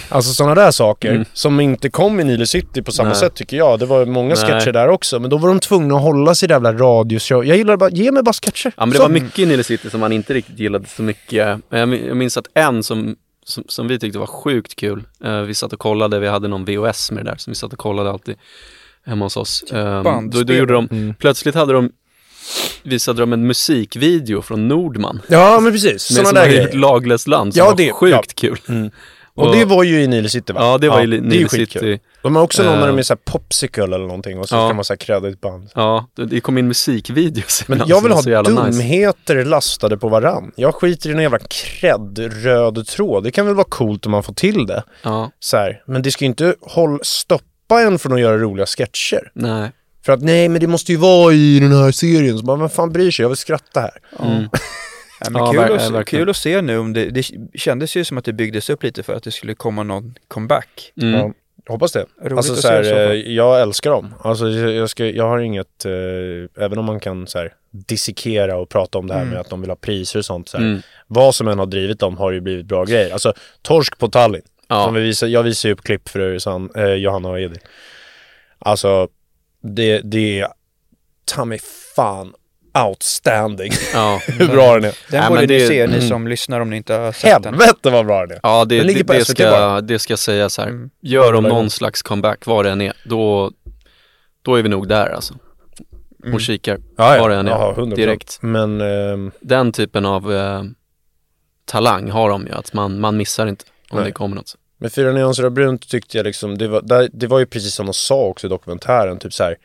Alltså 0.08 0.32
sådana 0.32 0.54
där 0.54 0.70
saker 0.70 1.10
Mm. 1.10 1.24
som 1.32 1.60
inte 1.60 1.90
kom 1.90 2.20
i 2.20 2.24
Nile 2.24 2.46
City 2.46 2.82
på 2.82 2.92
samma 2.92 3.08
Nej. 3.08 3.18
sätt 3.18 3.34
tycker 3.34 3.56
jag. 3.56 3.78
Det 3.78 3.86
var 3.86 4.06
många 4.06 4.34
Nej. 4.34 4.36
sketcher 4.44 4.72
där 4.72 4.88
också, 4.88 5.20
men 5.20 5.30
då 5.30 5.38
var 5.38 5.48
de 5.48 5.60
tvungna 5.60 5.96
att 5.96 6.02
hålla 6.02 6.34
sig 6.34 6.46
i 6.46 6.48
det 6.48 6.54
jävla 6.54 6.72
radioshow. 6.72 7.44
Jag 7.44 7.56
gillar 7.56 7.76
bara, 7.76 7.90
ge 7.90 8.12
mig 8.12 8.22
bara 8.22 8.32
sketcher. 8.32 8.72
Ja 8.76 8.86
men 8.86 8.90
det 8.90 8.96
Så. 8.96 9.02
var 9.02 9.08
mycket 9.10 9.38
i 9.38 9.46
Nile 9.46 9.64
City 9.64 9.90
som 9.90 10.00
man 10.00 10.12
inte 10.12 10.34
riktigt 10.34 10.58
gillade 10.58 10.86
så 10.88 11.02
mycket. 11.02 11.60
Jag 11.68 11.88
min- 11.88 12.06
jag 12.06 12.16
minns 12.16 12.36
att 12.36 12.46
en 12.54 12.82
som, 12.82 13.16
som, 13.44 13.64
som 13.68 13.88
vi 13.88 13.98
tyckte 13.98 14.18
var 14.18 14.26
sjukt 14.26 14.76
kul, 14.76 15.02
eh, 15.24 15.40
vi 15.40 15.54
satt 15.54 15.72
och 15.72 15.78
kollade, 15.78 16.18
vi 16.18 16.28
hade 16.28 16.48
någon 16.48 16.64
VHS 16.64 17.10
med 17.10 17.24
det 17.24 17.30
där, 17.30 17.36
som 17.38 17.50
vi 17.50 17.54
satt 17.54 17.72
och 17.72 17.78
kollade 17.78 18.10
alltid 18.10 18.34
hemma 19.06 19.24
hos 19.24 19.36
oss. 19.36 19.64
Eh, 19.72 19.84
då, 19.84 19.94
då 19.96 20.02
bandspel. 20.02 20.56
gjorde 20.56 20.72
de, 20.72 20.88
Mm. 20.90 21.14
plötsligt 21.14 21.54
hade 21.54 21.72
de, 21.72 21.90
visade 22.82 23.22
de 23.22 23.32
en 23.32 23.46
musikvideo 23.46 24.42
från 24.42 24.68
Nordman. 24.68 25.20
Ja, 25.28 25.60
men 25.60 25.72
precis. 25.72 25.92
Med 25.92 26.00
Sådana 26.00 26.28
som 26.28 26.34
där 26.34 26.46
grejer. 26.46 26.72
Laglöst 26.72 27.28
land, 27.28 27.54
som 27.54 27.58
Ja, 27.58 27.64
var 27.70 27.76
det- 27.76 27.92
sjukt 27.92 28.12
ja. 28.14 28.22
kul. 28.34 28.58
Mm. 28.68 28.90
Och 29.38 29.56
det 29.56 29.64
var 29.64 29.82
ju 29.82 30.02
i 30.02 30.06
Nile 30.06 30.28
City 30.28 30.52
va? 30.52 30.60
Ja, 30.62 30.78
det 30.78 30.88
var 30.88 31.00
i 31.00 31.02
är 31.02 31.06
ju 31.06 31.20
Nile. 31.20 31.48
City. 31.48 32.00
De 32.22 32.36
har 32.36 32.42
också 32.42 32.62
någon 32.62 32.74
Eh. 32.74 32.80
när 32.80 32.86
de 32.86 32.98
är 32.98 33.02
såhär 33.02 33.18
popsicle 33.24 33.84
eller 33.84 33.98
någonting 33.98 34.38
och 34.38 34.48
så 34.48 34.54
Ja. 34.56 34.68
kan 34.68 34.76
man 34.76 34.84
säga 34.84 34.96
kreddigt 34.96 35.40
band. 35.40 35.70
Ja, 35.74 36.06
det- 36.16 36.40
kom 36.40 36.58
in 36.58 36.68
musikvideos. 36.68 37.64
Men 37.68 37.82
jag 37.86 38.00
vill 38.02 38.12
ha 38.12 38.22
jävla 38.22 38.64
nice. 38.64 38.78
dumheter 38.78 39.44
lastade 39.44 39.96
på 39.98 40.08
varann. 40.08 40.52
Jag 40.56 40.74
skiter 40.74 41.10
i 41.10 41.12
någon 41.12 41.22
jävla 41.22 41.38
cred 41.48 42.18
röd 42.44 42.86
tråd. 42.86 43.24
Det 43.24 43.30
kan 43.30 43.46
väl 43.46 43.54
vara 43.54 43.66
coolt 43.68 44.06
om 44.06 44.12
man 44.12 44.22
får 44.22 44.34
till 44.34 44.66
det. 44.66 44.82
Ja, 45.02 45.30
Så 45.40 45.56
här. 45.56 45.82
Men 45.86 46.02
det 46.02 46.10
ska 46.10 46.24
ju 46.24 46.28
inte 46.28 46.54
håll, 46.60 46.98
stoppa 47.02 47.80
en 47.82 47.98
från 47.98 48.12
att 48.12 48.20
göra 48.20 48.38
roliga 48.38 48.66
sketcher. 48.66 49.30
nej. 49.34 49.70
För 50.06 50.12
att 50.12 50.22
nej, 50.22 50.48
men 50.48 50.60
det 50.60 50.66
måste 50.66 50.92
ju 50.92 50.98
vara 50.98 51.32
i 51.34 51.60
den 51.60 51.72
här 51.72 51.90
serien. 51.92 52.38
Så 52.38 52.44
bara, 52.44 52.56
vem 52.56 52.68
fan 52.68 52.92
bryr 52.92 53.10
sig? 53.10 53.22
Jag 53.22 53.28
vill 53.28 53.36
skratta 53.36 53.80
här. 53.80 53.90
Mm. 54.22 54.48
Ja, 55.20 55.30
men 55.30 55.42
Ja, 55.44 55.52
kul, 55.52 55.60
att, 55.62 55.70
verkligen. 55.70 56.04
kul 56.04 56.30
att 56.30 56.36
se 56.36 56.60
nu 56.62 56.78
om 56.78 56.92
det, 56.92 57.10
det 57.10 57.22
kändes 57.54 57.96
ju 57.96 58.04
som 58.04 58.18
att 58.18 58.24
det 58.24 58.32
byggdes 58.32 58.70
upp 58.70 58.82
lite 58.82 59.02
för 59.02 59.14
att 59.14 59.22
det 59.22 59.30
skulle 59.30 59.54
komma 59.54 59.82
någon 59.82 60.14
comeback. 60.28 60.92
Mm. 61.02 61.14
Ja, 61.20 61.32
hoppas 61.68 61.92
det. 61.92 62.06
Roligt 62.22 62.36
alltså, 62.36 62.54
så 62.56 62.68
här, 62.68 63.10
eh, 63.10 63.12
jag 63.14 63.60
älskar 63.62 63.90
dem. 63.90 64.14
Alltså, 64.20 64.48
jag, 64.48 64.72
jag, 64.72 64.90
ska, 64.90 65.06
jag 65.06 65.28
har 65.28 65.38
inget, 65.38 65.84
eh, 65.84 66.64
även 66.64 66.78
om 66.78 66.84
man 66.84 67.00
kan 67.00 67.26
så 67.26 67.38
här, 67.38 67.54
dissekera 67.70 68.56
och 68.56 68.68
prata 68.68 68.98
om 68.98 69.06
det 69.06 69.14
här 69.14 69.20
Mm. 69.20 69.32
med 69.32 69.40
att 69.40 69.50
de 69.50 69.60
vill 69.60 69.70
ha 69.70 69.76
priser 69.76 70.18
och 70.18 70.24
sånt. 70.24 70.48
Så 70.48 70.56
här, 70.58 70.64
Mm. 70.64 70.80
Vad 71.06 71.34
som 71.34 71.48
än 71.48 71.58
har 71.58 71.66
drivit 71.66 72.00
dem 72.00 72.16
har 72.16 72.30
ju 72.32 72.40
blivit 72.40 72.66
bra 72.66 72.84
grejer. 72.84 73.12
Alltså, 73.12 73.32
Torsk 73.62 73.98
på 73.98 74.08
Tallinn. 74.08 74.42
Ja. 74.68 74.84
Som 74.84 74.94
vi 74.94 75.00
visar, 75.00 75.26
jag 75.26 75.42
visar 75.42 75.68
ju 75.68 75.72
upp 75.72 75.82
klipp 75.82 76.08
för 76.08 76.38
San, 76.38 76.70
eh, 76.76 76.84
Johanna 76.92 77.28
och 77.28 77.40
Edil. 77.40 77.58
Alltså, 78.58 79.08
det, 79.62 80.00
det 80.04 80.40
är 80.40 80.48
ta 81.24 81.44
mig 81.44 81.58
fan 81.96 82.34
outstanding 82.86 83.72
Ja. 83.94 84.20
hur 84.26 84.48
bra 84.48 84.74
den 84.74 84.84
är. 84.84 84.94
Den 85.10 85.22
Ja, 85.22 85.28
borde 85.28 85.40
men 85.40 85.48
ni 85.50 85.58
det- 85.58 85.66
se, 85.66 85.86
ni 85.86 85.96
mm. 85.96 86.08
som 86.08 86.28
lyssnar 86.28 86.60
om 86.60 86.70
ni 86.70 86.76
inte 86.76 86.94
har 86.94 87.12
sett 87.12 87.42
den. 87.42 87.54
Helvete 87.54 87.90
vad 87.90 88.06
bra 88.06 88.20
den 88.26 88.30
är. 88.36 88.40
Ja, 88.42 88.64
det, 88.64 88.78
Den 88.78 88.86
det, 88.94 89.04
på 89.04 89.12
det, 89.12 89.24
ska, 89.24 89.50
bara. 89.50 89.80
det 89.80 89.98
ska 89.98 90.16
sägas 90.16 90.58
här. 90.58 90.66
Mm. 90.66 90.90
Gör 91.02 91.32
gång. 91.32 91.42
någon 91.42 91.70
slags 91.70 92.02
comeback, 92.02 92.46
vad 92.46 92.64
det 92.64 92.70
än 92.70 92.80
är, 92.80 92.92
då, 93.04 93.52
då 94.42 94.54
är 94.54 94.62
vi 94.62 94.68
nog 94.68 94.88
där 94.88 95.08
alltså. 95.14 95.34
Mm. 96.22 96.34
Och 96.34 96.40
kikar, 96.40 96.78
Ja, 96.96 97.16
vad 97.20 97.30
det 97.30 97.36
än 97.36 97.48
är, 97.48 97.52
100%. 97.52 97.94
direkt. 97.94 98.38
Men 98.40 98.80
ehm, 98.80 99.30
Den 99.40 99.72
typen 99.72 100.06
av 100.06 100.32
eh, 100.34 100.62
talang 101.64 102.10
har 102.10 102.28
de 102.30 102.46
ju, 102.46 102.52
att 102.52 102.72
man, 102.72 103.00
man 103.00 103.16
missar 103.16 103.46
inte 103.46 103.64
om 103.90 103.96
Nej. 103.98 104.06
det 104.06 104.12
kommer 104.12 104.36
något. 104.36 104.54
Med 104.80 104.92
Fyra 104.92 105.12
nyanser 105.12 105.44
av 105.44 105.50
brunt 105.50 105.88
tyckte 105.88 106.16
jag 106.16 106.24
liksom, 106.24 106.58
det 106.58 106.68
var, 106.68 107.08
det 107.12 107.26
var 107.26 107.38
ju 107.38 107.46
precis 107.46 107.74
som 107.74 107.86
de 107.86 107.94
sa 107.94 108.20
också 108.20 108.46
i 108.46 108.50
dokumentären, 108.50 109.18
typ 109.18 109.32
så 109.32 109.44
här. 109.44 109.56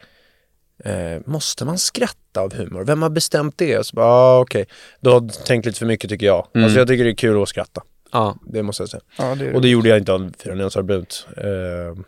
Eh, 0.83 1.21
måste 1.25 1.65
man 1.65 1.77
skratta 1.77 2.41
av 2.41 2.53
humor? 2.53 2.83
Vem 2.83 3.01
har 3.01 3.09
bestämt 3.09 3.57
det? 3.57 3.85
Så 3.85 3.95
bara, 3.95 4.05
ah, 4.07 4.39
okej. 4.39 4.65
Du 5.01 5.09
har 5.09 5.45
tänkt 5.45 5.65
lite 5.65 5.79
för 5.79 5.85
mycket 5.85 6.09
tycker 6.09 6.25
jag. 6.25 6.47
Mm. 6.53 6.65
Alltså 6.65 6.79
jag 6.79 6.87
tycker 6.87 7.03
det 7.03 7.09
är 7.09 7.15
kul 7.15 7.41
att 7.43 7.49
skratta. 7.49 7.81
Ja, 8.11 8.35
Det 8.47 8.63
måste 8.63 8.83
jag 8.83 8.89
säga. 8.89 9.01
Ja, 9.17 9.35
det 9.35 9.53
Och 9.53 9.61
det 9.61 9.69
gjorde 9.69 9.89
jag 9.89 9.97
inte 9.97 10.13
av 10.13 10.31
Fyra 10.43 10.55
nyanser 10.55 10.79
av 10.79 10.85
brunt. 10.85 11.27
Eh, 11.37 12.03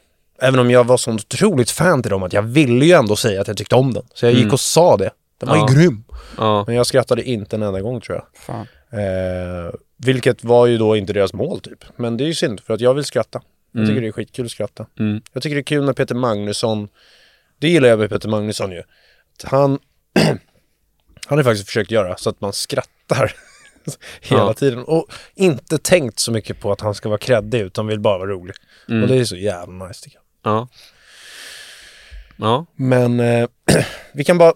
även 0.48 0.60
om 0.60 0.72
jag 0.72 0.84
var 0.84 0.98
så 0.98 1.12
otroligt 1.14 1.72
fan 1.72 2.02
till 2.02 2.12
dem 2.12 2.24
att 2.24 2.34
jag 2.34 2.42
ville 2.42 2.86
ju 2.86 2.92
ändå 2.92 3.16
säga 3.16 3.42
att 3.42 3.48
jag 3.48 3.58
tyckte 3.58 3.76
om 3.76 3.94
den. 3.94 4.04
Så 4.14 4.26
jag 4.26 4.34
gick 4.34 4.42
Mm. 4.42 4.54
och 4.54 4.60
sa 4.60 4.98
det. 4.98 5.10
Den 5.40 5.50
var 5.50 5.56
Ja. 5.58 5.68
ju 5.70 5.76
grym. 5.76 6.04
ja, 6.38 6.64
Men 6.68 6.76
jag 6.76 6.86
skrattade 6.88 7.24
inte 7.24 7.56
en 7.56 7.64
enda 7.64 7.82
gång 7.82 8.02
tror 8.02 8.18
jag. 8.18 8.26
Fan. 8.42 8.68
Eh, 9.00 9.74
vilket 9.98 10.44
var 10.44 10.66
ju 10.66 10.78
då 10.78 10.96
inte 10.96 11.14
deras 11.14 11.34
mål 11.34 11.60
typ. 11.60 11.84
Men 11.96 12.18
det 12.18 12.24
är 12.24 12.28
ju 12.28 12.34
synd 12.36 12.60
för 12.60 12.74
att 12.74 12.82
jag 12.82 12.94
vill 12.94 13.04
skratta. 13.06 13.42
Jag 13.72 13.80
Mm. 13.80 13.90
tycker 13.90 14.02
det 14.02 14.08
är 14.08 14.12
skitkul 14.12 14.46
att 14.46 14.52
skratta. 14.52 14.86
mm, 15.00 15.22
Jag 15.34 15.44
tycker 15.44 15.56
det 15.56 15.60
är 15.62 15.64
kul 15.64 15.86
när 15.86 15.94
Peter 15.94 16.16
Magnusson, 16.16 16.88
det 17.60 17.70
gillar 17.70 17.90
jag 17.90 18.00
med 18.00 18.10
Peter 18.10 18.30
Magnusson 18.30 18.72
ju. 18.72 18.80
Att 18.80 19.52
Han, 19.52 19.80
han 21.28 21.38
har 21.38 21.44
faktiskt 21.44 21.66
försökt 21.66 21.92
göra 21.92 22.18
så 22.18 22.30
att 22.30 22.42
man 22.42 22.54
skrattar 22.54 23.34
hela 24.22 24.42
Ja. 24.42 24.54
tiden. 24.54 24.84
Och 24.84 25.08
inte 25.36 25.78
tänkt 25.78 26.20
så 26.20 26.32
mycket 26.32 26.60
på 26.60 26.72
att 26.72 26.82
han 26.82 26.94
ska 26.96 27.10
vara 27.10 27.20
kreddig 27.20 27.60
utan 27.62 27.88
vill 27.88 28.00
bara 28.00 28.18
vara 28.18 28.30
rolig. 28.30 28.56
mm. 28.90 29.02
Och 29.04 29.08
det 29.10 29.16
är 29.16 29.24
så 29.26 29.36
jävla 29.36 29.88
nice 29.88 30.04
tycker 30.04 30.20
jag. 30.44 30.52
ja. 30.54 30.68
Ja, 32.38 32.66
Men 32.76 33.20
eh, 33.20 33.48
vi 34.14 34.24
kan 34.24 34.38
bara, 34.38 34.54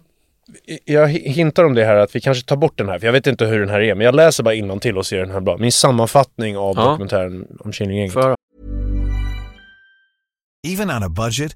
jag 0.86 1.08
hintar 1.08 1.64
om 1.64 1.74
det 1.76 1.86
här 1.86 1.95
att 1.95 2.16
vi 2.16 2.22
kanske 2.22 2.45
tar 2.47 2.56
bort 2.56 2.78
den 2.78 2.89
här, 2.89 3.00
för 3.00 3.06
jag 3.06 3.14
vet 3.14 3.28
inte 3.28 3.45
hur 3.45 3.60
den 3.60 3.70
här 3.70 3.80
är, 3.80 3.95
men 3.95 4.06
jag 4.06 4.16
läser 4.16 4.43
bara 4.43 4.80
till 4.80 4.97
och 4.97 5.06
ser 5.06 5.18
den 5.20 5.32
här 5.32 5.39
bra. 5.39 5.58
Min 5.58 5.72
sammanfattning 5.72 6.58
av 6.58 6.76
Ja. 6.78 6.86
dokumentären 6.86 7.47
om 7.60 7.72
Killinggänget. 7.72 8.16
Even 10.68 10.89
on 10.91 11.04
a 11.04 11.10
budget, 11.10 11.56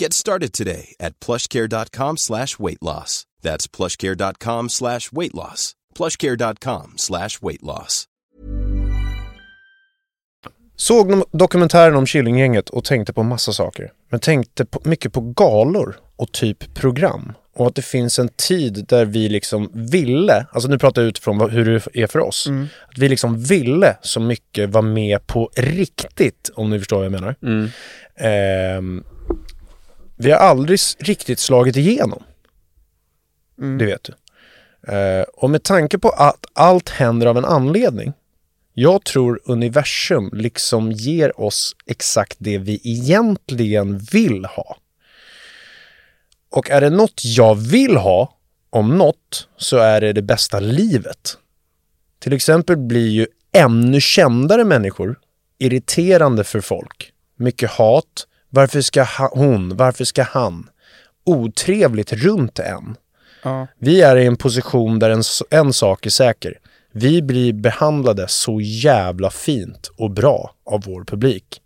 Get 0.00 0.12
started 0.12 0.52
today 0.52 0.94
at 0.98 1.20
plushcare.com 1.20 2.16
slash 2.16 2.58
weight 2.58 2.82
loss. 2.82 3.26
That's 3.42 3.68
plushcare.com 3.76 4.68
slash 4.68 5.12
weight 5.12 5.34
loss. 5.34 5.72
plushcare.com 5.98 6.92
slash 6.96 7.42
weight 7.42 7.62
loss. 7.62 8.04
Såg 10.76 11.22
dokumentären 11.32 11.96
om 11.96 12.06
Killinggänget 12.06 12.70
och 12.70 12.84
tänkte 12.84 13.12
på 13.12 13.22
massa 13.22 13.52
saker. 13.52 13.92
Men 14.10 14.20
tänkte 14.20 14.64
på, 14.64 14.80
mycket 14.84 15.12
på 15.12 15.20
galor 15.20 15.96
och 16.16 16.32
typ 16.32 16.74
program. 16.74 17.32
Och 17.56 17.66
att 17.66 17.74
det 17.74 17.82
finns 17.82 18.18
en 18.18 18.28
tid 18.28 18.84
där 18.88 19.04
vi 19.04 19.28
liksom 19.28 19.70
ville, 19.74 20.46
alltså 20.52 20.68
nu 20.68 20.78
pratar 20.78 21.02
jag 21.02 21.08
utifrån 21.08 21.38
vad, 21.38 21.50
hur 21.52 21.64
det 21.64 22.02
är 22.02 22.06
för 22.06 22.18
oss. 22.18 22.46
Att 22.92 22.98
vi 22.98 23.08
liksom 23.08 23.40
ville 23.42 23.96
så 24.02 24.20
mycket 24.20 24.70
vara 24.70 24.82
med 24.84 25.26
på 25.26 25.50
riktigt, 25.56 26.50
om 26.54 26.70
ni 26.70 26.78
förstår 26.78 26.96
vad 26.96 27.04
jag 27.04 27.12
menar. 27.12 27.34
mm, 27.42 27.68
Ehm, 28.16 29.04
vi 30.16 30.30
har 30.30 30.38
aldrig 30.38 30.78
riktigt 30.98 31.38
slagit 31.38 31.76
igenom. 31.76 32.22
Det 33.78 33.86
vet 33.86 34.02
du. 34.02 34.14
Eh, 34.92 35.22
och 35.22 35.50
med 35.50 35.62
tanke 35.62 35.98
på 35.98 36.08
att 36.08 36.46
allt 36.52 36.88
händer 36.88 37.26
av 37.26 37.38
en 37.38 37.44
anledning. 37.44 38.12
Jag 38.72 39.04
tror 39.04 39.40
universum 39.44 40.30
liksom 40.32 40.92
ger 40.92 41.40
oss 41.40 41.76
exakt 41.86 42.36
det 42.38 42.58
vi 42.58 42.80
egentligen 42.84 43.98
vill 43.98 44.44
ha. 44.44 44.76
Och 46.50 46.70
är 46.70 46.80
det 46.80 46.90
något 46.90 47.24
jag 47.24 47.54
vill 47.54 47.96
ha, 47.96 48.36
om 48.70 48.98
något, 48.98 49.48
så 49.56 49.76
är 49.76 50.00
det 50.00 50.12
det 50.12 50.22
bästa 50.22 50.60
livet. 50.60 51.38
Till 52.18 52.32
exempel 52.32 52.76
blir 52.76 53.08
ju 53.08 53.26
ännu 53.52 54.00
kändare 54.00 54.64
människor 54.64 55.18
irriterande 55.58 56.44
för 56.44 56.60
folk. 56.60 57.12
Mycket 57.36 57.70
hat. 57.70 58.26
Varför 58.54 58.80
ska 58.80 59.06
hon? 59.32 59.76
Varför 59.76 60.04
ska 60.04 60.22
han? 60.22 60.68
Otrevligt 61.24 62.12
runt 62.12 62.58
en. 62.58 62.96
Ja. 63.42 63.66
Vi 63.78 64.02
är 64.02 64.16
i 64.16 64.26
en 64.26 64.36
position 64.36 64.98
där 64.98 65.10
en, 65.10 65.22
en 65.50 65.72
sak 65.72 66.06
är 66.06 66.10
säker. 66.10 66.58
Vi 66.92 67.22
blir 67.22 67.52
behandlade 67.52 68.28
så 68.28 68.60
jävla 68.60 69.30
fint 69.30 69.90
och 69.96 70.10
bra 70.10 70.54
av 70.66 70.82
vår 70.86 71.04
publik. 71.04 71.60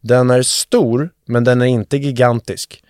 Den 0.00 0.30
är 0.30 0.42
stor, 0.42 1.10
men 1.26 1.44
den 1.44 1.62
är 1.62 1.66
inte 1.66 1.96
gigantisk. 1.96 2.82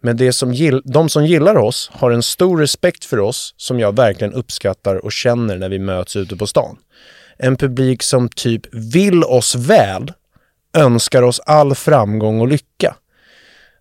Men 0.00 0.16
det 0.16 0.32
som 0.32 0.80
de 0.84 1.08
som 1.08 1.26
gillar 1.26 1.56
oss 1.56 1.90
har 1.92 2.10
en 2.10 2.22
stor 2.22 2.58
respekt 2.58 3.04
för 3.04 3.20
oss 3.20 3.54
som 3.56 3.80
jag 3.80 3.96
verkligen 3.96 4.32
uppskattar 4.32 5.04
och 5.04 5.12
känner 5.12 5.58
när 5.58 5.68
vi 5.68 5.78
möts 5.78 6.16
ute 6.16 6.36
på 6.36 6.46
stan. 6.46 6.76
En 7.38 7.56
publik 7.56 8.02
som 8.02 8.28
typ 8.28 8.74
vill 8.74 9.24
oss 9.24 9.54
väl, 9.54 10.12
önskar 10.76 11.22
oss 11.22 11.40
all 11.40 11.74
framgång 11.74 12.40
och 12.40 12.48
lycka. 12.48 12.96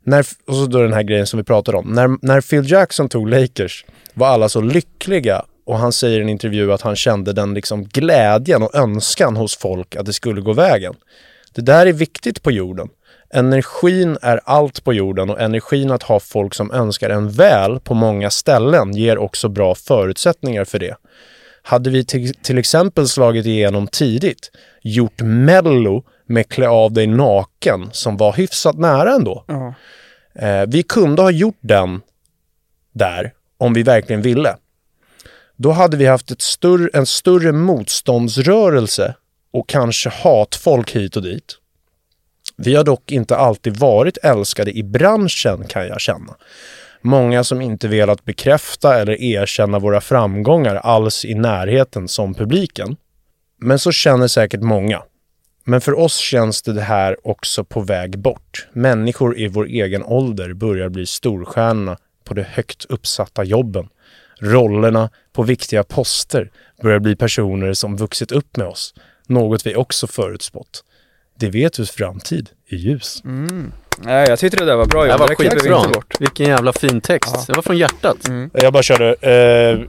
När, 0.05 0.25
och 0.47 0.55
så 0.55 0.65
då 0.65 0.81
den 0.81 0.93
här 0.93 1.03
grejen 1.03 1.27
som 1.27 1.37
vi 1.37 1.43
pratade 1.43 1.77
om. 1.77 1.87
När, 1.87 2.17
när 2.21 2.41
Phil 2.41 2.71
Jackson 2.71 3.09
tog 3.09 3.29
Lakers 3.29 3.85
var 4.13 4.27
alla 4.27 4.49
så 4.49 4.61
lyckliga 4.61 5.45
och 5.65 5.77
han 5.77 5.93
säger 5.93 6.19
i 6.19 6.21
en 6.21 6.29
intervju 6.29 6.73
att 6.73 6.81
han 6.81 6.95
kände 6.95 7.33
den 7.33 7.53
liksom 7.53 7.83
glädjen 7.83 8.63
och 8.63 8.75
önskan 8.75 9.35
hos 9.35 9.57
folk 9.57 9.95
att 9.95 10.05
det 10.05 10.13
skulle 10.13 10.41
gå 10.41 10.53
vägen. 10.53 10.93
Det 11.53 11.61
där 11.61 11.85
är 11.85 11.93
viktigt 11.93 12.43
på 12.43 12.51
jorden. 12.51 12.89
Energin 13.33 14.17
är 14.21 14.39
allt 14.45 14.83
på 14.83 14.93
jorden 14.93 15.29
och 15.29 15.41
energin 15.41 15.91
att 15.91 16.03
ha 16.03 16.19
folk 16.19 16.53
som 16.53 16.71
önskar 16.71 17.09
en 17.09 17.29
väl 17.29 17.79
på 17.79 17.93
många 17.93 18.29
ställen 18.29 18.95
ger 18.95 19.17
också 19.17 19.49
bra 19.49 19.75
förutsättningar 19.75 20.65
för 20.65 20.79
det. 20.79 20.95
Hade 21.61 21.89
vi 21.89 22.05
till, 22.05 22.33
till 22.33 22.57
exempel 22.57 23.07
slagit 23.07 23.45
igenom 23.45 23.87
tidigt, 23.87 24.51
gjort 24.81 25.21
mello 25.21 26.03
med 26.25 26.49
Klä 26.49 26.67
av 26.67 26.93
dig 26.93 27.07
naken 27.07 27.89
som 27.91 28.17
var 28.17 28.33
hyfsat 28.33 28.77
nära 28.77 29.13
ändå. 29.13 29.45
Ja. 29.47 29.73
Eh, 30.35 30.65
vi 30.67 30.83
kunde 30.83 31.21
ha 31.21 31.31
gjort 31.31 31.59
den 31.61 32.01
där 32.91 33.33
om 33.57 33.73
vi 33.73 33.83
verkligen 33.83 34.21
ville. 34.21 34.55
Då 35.55 35.71
hade 35.71 35.97
vi 35.97 36.05
haft 36.05 36.31
ett 36.31 36.41
större, 36.41 36.89
en 36.93 37.05
större 37.05 37.51
motståndsrörelse 37.51 39.15
och 39.51 39.69
kanske 39.69 40.09
hatfolk 40.09 40.91
hit 40.91 41.15
och 41.15 41.23
dit. 41.23 41.57
Vi 42.57 42.75
har 42.75 42.83
dock 42.83 43.11
inte 43.11 43.37
alltid 43.37 43.77
varit 43.77 44.17
älskade 44.17 44.71
i 44.71 44.83
branschen 44.83 45.63
kan 45.67 45.87
jag 45.87 46.01
känna. 46.01 46.35
Många 47.01 47.43
som 47.43 47.61
inte 47.61 47.87
velat 47.87 48.25
bekräfta 48.25 48.99
eller 48.99 49.21
erkänna 49.21 49.79
våra 49.79 50.01
framgångar 50.01 50.75
alls 50.75 51.25
i 51.25 51.33
närheten 51.33 52.07
som 52.07 52.33
publiken. 52.33 52.95
Men 53.57 53.79
så 53.79 53.91
känner 53.91 54.27
säkert 54.27 54.61
många. 54.61 55.01
Men 55.63 55.81
för 55.81 55.99
oss 55.99 56.17
känns 56.17 56.61
det 56.61 56.81
här 56.81 57.27
också 57.27 57.63
på 57.63 57.81
väg 57.81 58.19
bort. 58.19 58.67
Människor 58.73 59.39
i 59.39 59.47
vår 59.47 59.65
egen 59.65 60.03
ålder 60.03 60.53
börjar 60.53 60.89
bli 60.89 61.05
storstjärnorna 61.05 61.97
på 62.23 62.33
de 62.33 62.43
högt 62.43 62.85
uppsatta 62.85 63.43
jobben. 63.43 63.89
Rollerna 64.39 65.09
på 65.33 65.43
viktiga 65.43 65.83
poster 65.83 66.51
börjar 66.81 66.99
bli 66.99 67.15
personer 67.15 67.73
som 67.73 67.97
vuxit 67.97 68.31
upp 68.31 68.57
med 68.57 68.67
oss. 68.67 68.93
Något 69.27 69.65
vi 69.65 69.75
också 69.75 70.07
förutspått. 70.07 70.83
Det 71.39 71.49
vet 71.49 71.79
hur 71.79 71.85
framtid 71.85 72.49
är 72.69 72.75
ljus. 72.75 73.21
Nej, 73.97 74.29
jag 74.29 74.39
tyckte 74.39 74.57
det 74.57 74.65
där 74.65 74.75
var 74.75 74.85
bra 74.85 75.05
Det 75.05 75.17
var 75.17 75.35
skitbra. 75.35 76.03
Vilken 76.19 76.45
jävla 76.45 76.73
fin 76.73 77.01
text. 77.01 77.47
Det 77.47 77.53
var 77.53 77.61
från 77.61 77.77
hjärtat. 77.77 78.17
Jag 78.53 78.73
bara 78.73 78.83
körde... 78.83 79.15
Eh, 79.21 79.79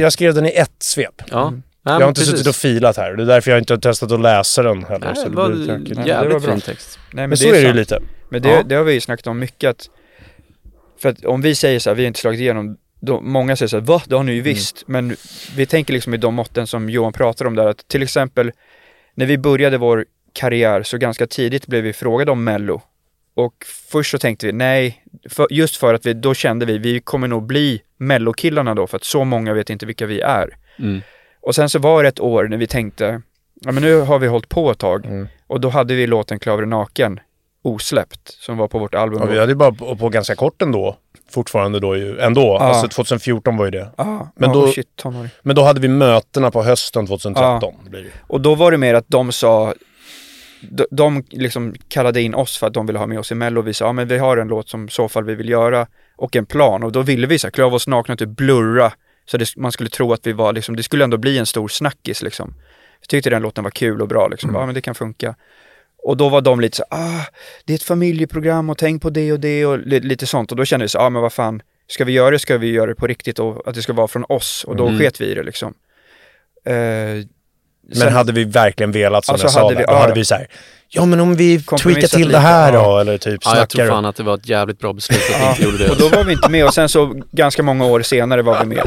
jag 0.00 0.12
skrev 0.12 0.34
den 0.34 0.46
i 0.46 0.52
ett 0.54 0.74
svep. 0.78 1.22
Ja. 1.26 1.52
Jag 1.84 1.92
har 1.92 2.08
inte 2.08 2.20
precis. 2.20 2.30
suttit 2.30 2.46
och 2.48 2.54
filat 2.56 2.96
här. 2.96 3.12
Det 3.16 3.22
är 3.22 3.26
därför 3.26 3.50
jag 3.50 3.58
inte 3.60 3.72
har 3.72 3.78
testat 3.78 4.12
att 4.12 4.20
läsa 4.20 4.62
den 4.62 4.84
heller. 4.84 5.06
Nej, 5.06 5.16
så 5.16 5.28
det 5.28 5.36
var 5.36 5.50
blir 5.50 5.66
tråkigt. 5.66 5.96
det 5.96 6.06
jävligt 6.08 6.32
var 6.32 6.40
bra. 6.40 6.60
text. 6.60 6.98
Nej, 6.98 7.22
men, 7.22 7.28
Men 7.28 7.36
så 7.36 7.48
är 7.48 7.52
det 7.52 7.60
ju 7.60 7.72
lite. 7.72 8.00
Men 8.28 8.42
det, 8.42 8.48
Ja. 8.48 8.62
det 8.62 8.74
har 8.74 8.84
vi 8.84 8.92
ju 8.92 9.00
snackat 9.00 9.26
om 9.26 9.38
mycket 9.38 9.70
att 9.70 9.90
För 10.98 11.08
att 11.08 11.24
om 11.24 11.40
vi 11.42 11.54
säger 11.54 11.78
så 11.78 11.90
här, 11.90 11.94
vi 11.94 12.02
har 12.02 12.06
inte 12.06 12.20
slagit 12.20 12.40
igenom 12.40 12.76
då, 13.00 13.20
Många 13.20 13.56
säger 13.56 13.68
så 13.68 13.76
här, 13.78 13.84
va? 13.84 14.02
Det 14.06 14.14
har 14.16 14.22
ni 14.22 14.32
ju 14.32 14.38
Mm. 14.40 14.54
visst. 14.54 14.84
Men 14.86 15.16
vi 15.56 15.66
tänker 15.66 15.92
liksom 15.92 16.14
i 16.14 16.16
de 16.16 16.34
måtten 16.34 16.66
som 16.66 16.90
Johan 16.90 17.12
pratar 17.12 17.44
om 17.44 17.54
där 17.56 17.66
att 17.66 17.88
till 17.88 18.02
exempel 18.02 18.52
När 19.14 19.26
vi 19.26 19.38
började 19.38 19.78
vår 19.78 20.04
karriär 20.32 20.82
så 20.82 20.98
ganska 20.98 21.26
tidigt 21.26 21.66
blev 21.66 21.84
vi 21.84 21.92
frågade 21.92 22.30
om 22.30 22.44
mello 22.44 22.82
Och 23.34 23.54
först 23.90 24.10
så 24.10 24.18
tänkte 24.18 24.46
vi 24.46 24.52
nej, 24.52 25.04
för, 25.30 25.46
just 25.50 25.76
för 25.76 25.94
att 25.94 26.06
vi, 26.06 26.12
då 26.14 26.34
kände 26.34 26.66
vi, 26.66 26.78
vi 26.78 27.00
kommer 27.00 27.28
nog 27.28 27.46
bli 27.46 27.82
mellokillarna 27.98 28.74
då 28.74 28.86
för 28.86 28.96
att 28.96 29.04
så 29.04 29.24
många 29.24 29.54
vet 29.54 29.70
inte 29.70 29.86
vilka 29.86 30.06
vi 30.06 30.20
är. 30.20 30.56
Mm. 30.78 31.00
Och 31.46 31.54
sen 31.54 31.68
så 31.70 31.78
var 31.78 32.02
det 32.02 32.08
ett 32.08 32.20
år 32.20 32.44
när 32.48 32.56
vi 32.56 32.66
tänkte, 32.66 33.22
ja 33.60 33.72
men 33.72 33.82
nu 33.82 34.00
har 34.00 34.18
vi 34.18 34.26
hållit 34.26 34.48
på 34.48 34.70
ett 34.70 34.78
tag 34.78 35.06
Mm. 35.06 35.28
och 35.46 35.60
då 35.60 35.68
hade 35.68 35.94
vi 35.94 36.06
låten 36.06 36.38
Klaver 36.38 36.66
naken 36.66 37.20
osläppt 37.62 38.28
som 38.28 38.56
var 38.56 38.68
på 38.68 38.78
vårt 38.78 38.94
album. 38.94 39.20
Ja, 39.22 39.26
vi 39.26 39.38
hade 39.38 39.52
ju 39.52 39.56
bara 39.56 39.72
på, 39.72 39.96
på 39.96 40.08
ganska 40.08 40.34
kort 40.34 40.62
ändå. 40.62 40.96
Fortfarande 41.30 41.80
då 41.80 41.96
ju. 41.96 42.18
Ändå. 42.20 42.40
Ja. 42.40 42.58
Alltså 42.60 42.88
2014 42.88 43.56
var 43.56 43.64
ju 43.64 43.70
det. 43.70 43.88
Ja, 43.96 44.04
Men 44.04 44.28
men 44.34 44.52
då- 44.52 44.66
då... 44.66 44.72
shit. 44.72 45.02
Men 45.42 45.56
då 45.56 45.62
hade 45.62 45.80
vi 45.80 45.88
mötena 45.88 46.50
på 46.50 46.62
hösten 46.62 47.06
2013. 47.06 47.74
Blir 47.84 48.00
det. 48.00 48.06
ju. 48.06 48.12
Och 48.26 48.40
då 48.40 48.54
var 48.54 48.70
det 48.70 48.78
mer 48.78 48.94
att 48.94 49.04
de 49.08 49.32
sa, 49.32 49.74
de, 50.70 50.86
de 50.90 51.24
liksom 51.30 51.74
kallade 51.88 52.22
in 52.22 52.34
oss 52.34 52.56
för 52.58 52.66
att 52.66 52.74
de 52.74 52.86
ville 52.86 52.98
ha 52.98 53.06
med 53.06 53.18
oss 53.18 53.32
i 53.32 53.34
mello 53.34 53.60
och 53.60 53.66
vi 53.66 53.74
sa, 53.74 53.84
ja 53.84 53.92
men 53.92 54.08
vi 54.08 54.18
har 54.18 54.36
en 54.36 54.48
låt 54.48 54.68
som 54.68 54.88
så 54.88 55.08
fall 55.08 55.24
vi 55.24 55.34
vill 55.34 55.48
göra 55.48 55.86
och 56.16 56.36
en 56.36 56.46
plan 56.46 56.82
och 56.82 56.92
då 56.92 57.02
ville 57.02 57.26
vi 57.26 57.38
så 57.38 57.46
här, 57.46 57.52
klä 57.52 57.64
av 57.64 57.74
oss 57.74 57.86
nakna, 57.86 58.16
typ 58.16 58.28
blurra 58.28 58.92
så 59.26 59.36
det, 59.36 59.56
man 59.56 59.72
skulle 59.72 59.90
tro 59.90 60.12
att 60.12 60.26
vi 60.26 60.32
var 60.32 60.52
liksom, 60.52 60.76
det 60.76 60.82
skulle 60.82 61.04
ändå 61.04 61.16
bli 61.16 61.38
en 61.38 61.46
stor 61.46 61.68
snackis 61.68 62.22
liksom. 62.22 62.54
Vi 63.00 63.06
tyckte 63.06 63.30
den 63.30 63.42
låten 63.42 63.64
var 63.64 63.70
kul 63.70 64.02
och 64.02 64.08
bra 64.08 64.28
liksom, 64.28 64.54
ja 64.54 64.66
men 64.66 64.74
det 64.74 64.80
kan 64.80 64.94
funka. 64.94 65.34
Och 66.02 66.16
då 66.16 66.28
var 66.28 66.40
de 66.40 66.60
lite 66.60 66.76
så 66.76 66.84
ah, 66.90 67.24
det 67.64 67.72
är 67.72 67.74
ett 67.74 67.82
familjeprogram 67.82 68.70
och 68.70 68.78
tänk 68.78 69.02
på 69.02 69.10
det 69.10 69.32
och 69.32 69.40
det 69.40 69.66
och 69.66 69.78
li, 69.78 70.00
lite 70.00 70.26
sånt 70.26 70.50
och 70.50 70.56
då 70.56 70.64
kände 70.64 70.84
vi 70.84 70.88
så, 70.88 70.98
ja 70.98 71.02
ah, 71.02 71.10
men 71.10 71.22
vad 71.22 71.32
fan, 71.32 71.62
ska 71.86 72.04
vi 72.04 72.12
göra 72.12 72.30
det 72.30 72.38
ska 72.38 72.58
vi 72.58 72.70
göra 72.70 72.86
det 72.86 72.94
på 72.94 73.06
riktigt 73.06 73.38
och 73.38 73.68
att 73.68 73.74
det 73.74 73.82
ska 73.82 73.92
vara 73.92 74.08
från 74.08 74.24
oss 74.28 74.64
och 74.64 74.76
då 74.76 74.86
Mm. 74.86 74.98
sket 74.98 75.20
vi 75.20 75.24
i 75.26 75.34
det 75.34 75.42
liksom. 75.42 75.74
Eh, 76.64 77.26
Men 77.88 77.96
sen- 77.96 78.12
hade 78.12 78.32
vi 78.32 78.44
verkligen 78.44 78.92
velat 78.92 79.24
som 79.24 79.32
Alltså, 79.32 79.44
jag 79.44 79.52
sa 79.52 79.62
hade 79.62 79.74
vi- 79.74 79.84
då 79.84 79.92
ja. 79.92 79.98
hade 80.00 80.14
vi 80.14 80.24
så 80.24 80.34
här, 80.34 80.46
ja 80.88 81.04
men 81.04 81.20
om 81.20 81.34
vi 81.34 81.62
tweakar 81.62 82.08
till 82.08 82.18
det 82.20 82.24
lite, 82.26 82.38
här 82.38 82.72
då, 82.72 82.78
ja. 82.78 83.00
eller 83.00 83.18
typ 83.18 83.40
Ja, 83.44 83.56
jag 83.58 83.68
tror 83.68 83.78
snackar. 83.82 83.92
fan 83.94 84.04
att 84.04 84.16
det 84.16 84.22
var 84.22 84.34
ett 84.34 84.48
jävligt 84.48 84.78
bra 84.78 84.92
beslut 84.92 85.20
att 85.34 85.40
vi 85.40 85.50
inte 85.50 85.62
gjorde 85.62 85.78
det. 85.78 85.90
och 85.90 85.96
då 85.98 86.08
var 86.08 86.24
vi 86.24 86.32
inte 86.32 86.48
med 86.50 86.64
och 86.66 86.74
sen 86.74 86.88
så 86.88 87.14
ganska 87.32 87.62
många 87.62 87.84
år 87.86 88.02
senare 88.02 88.42
var 88.42 88.60
vi 88.60 88.66
med. 88.66 88.82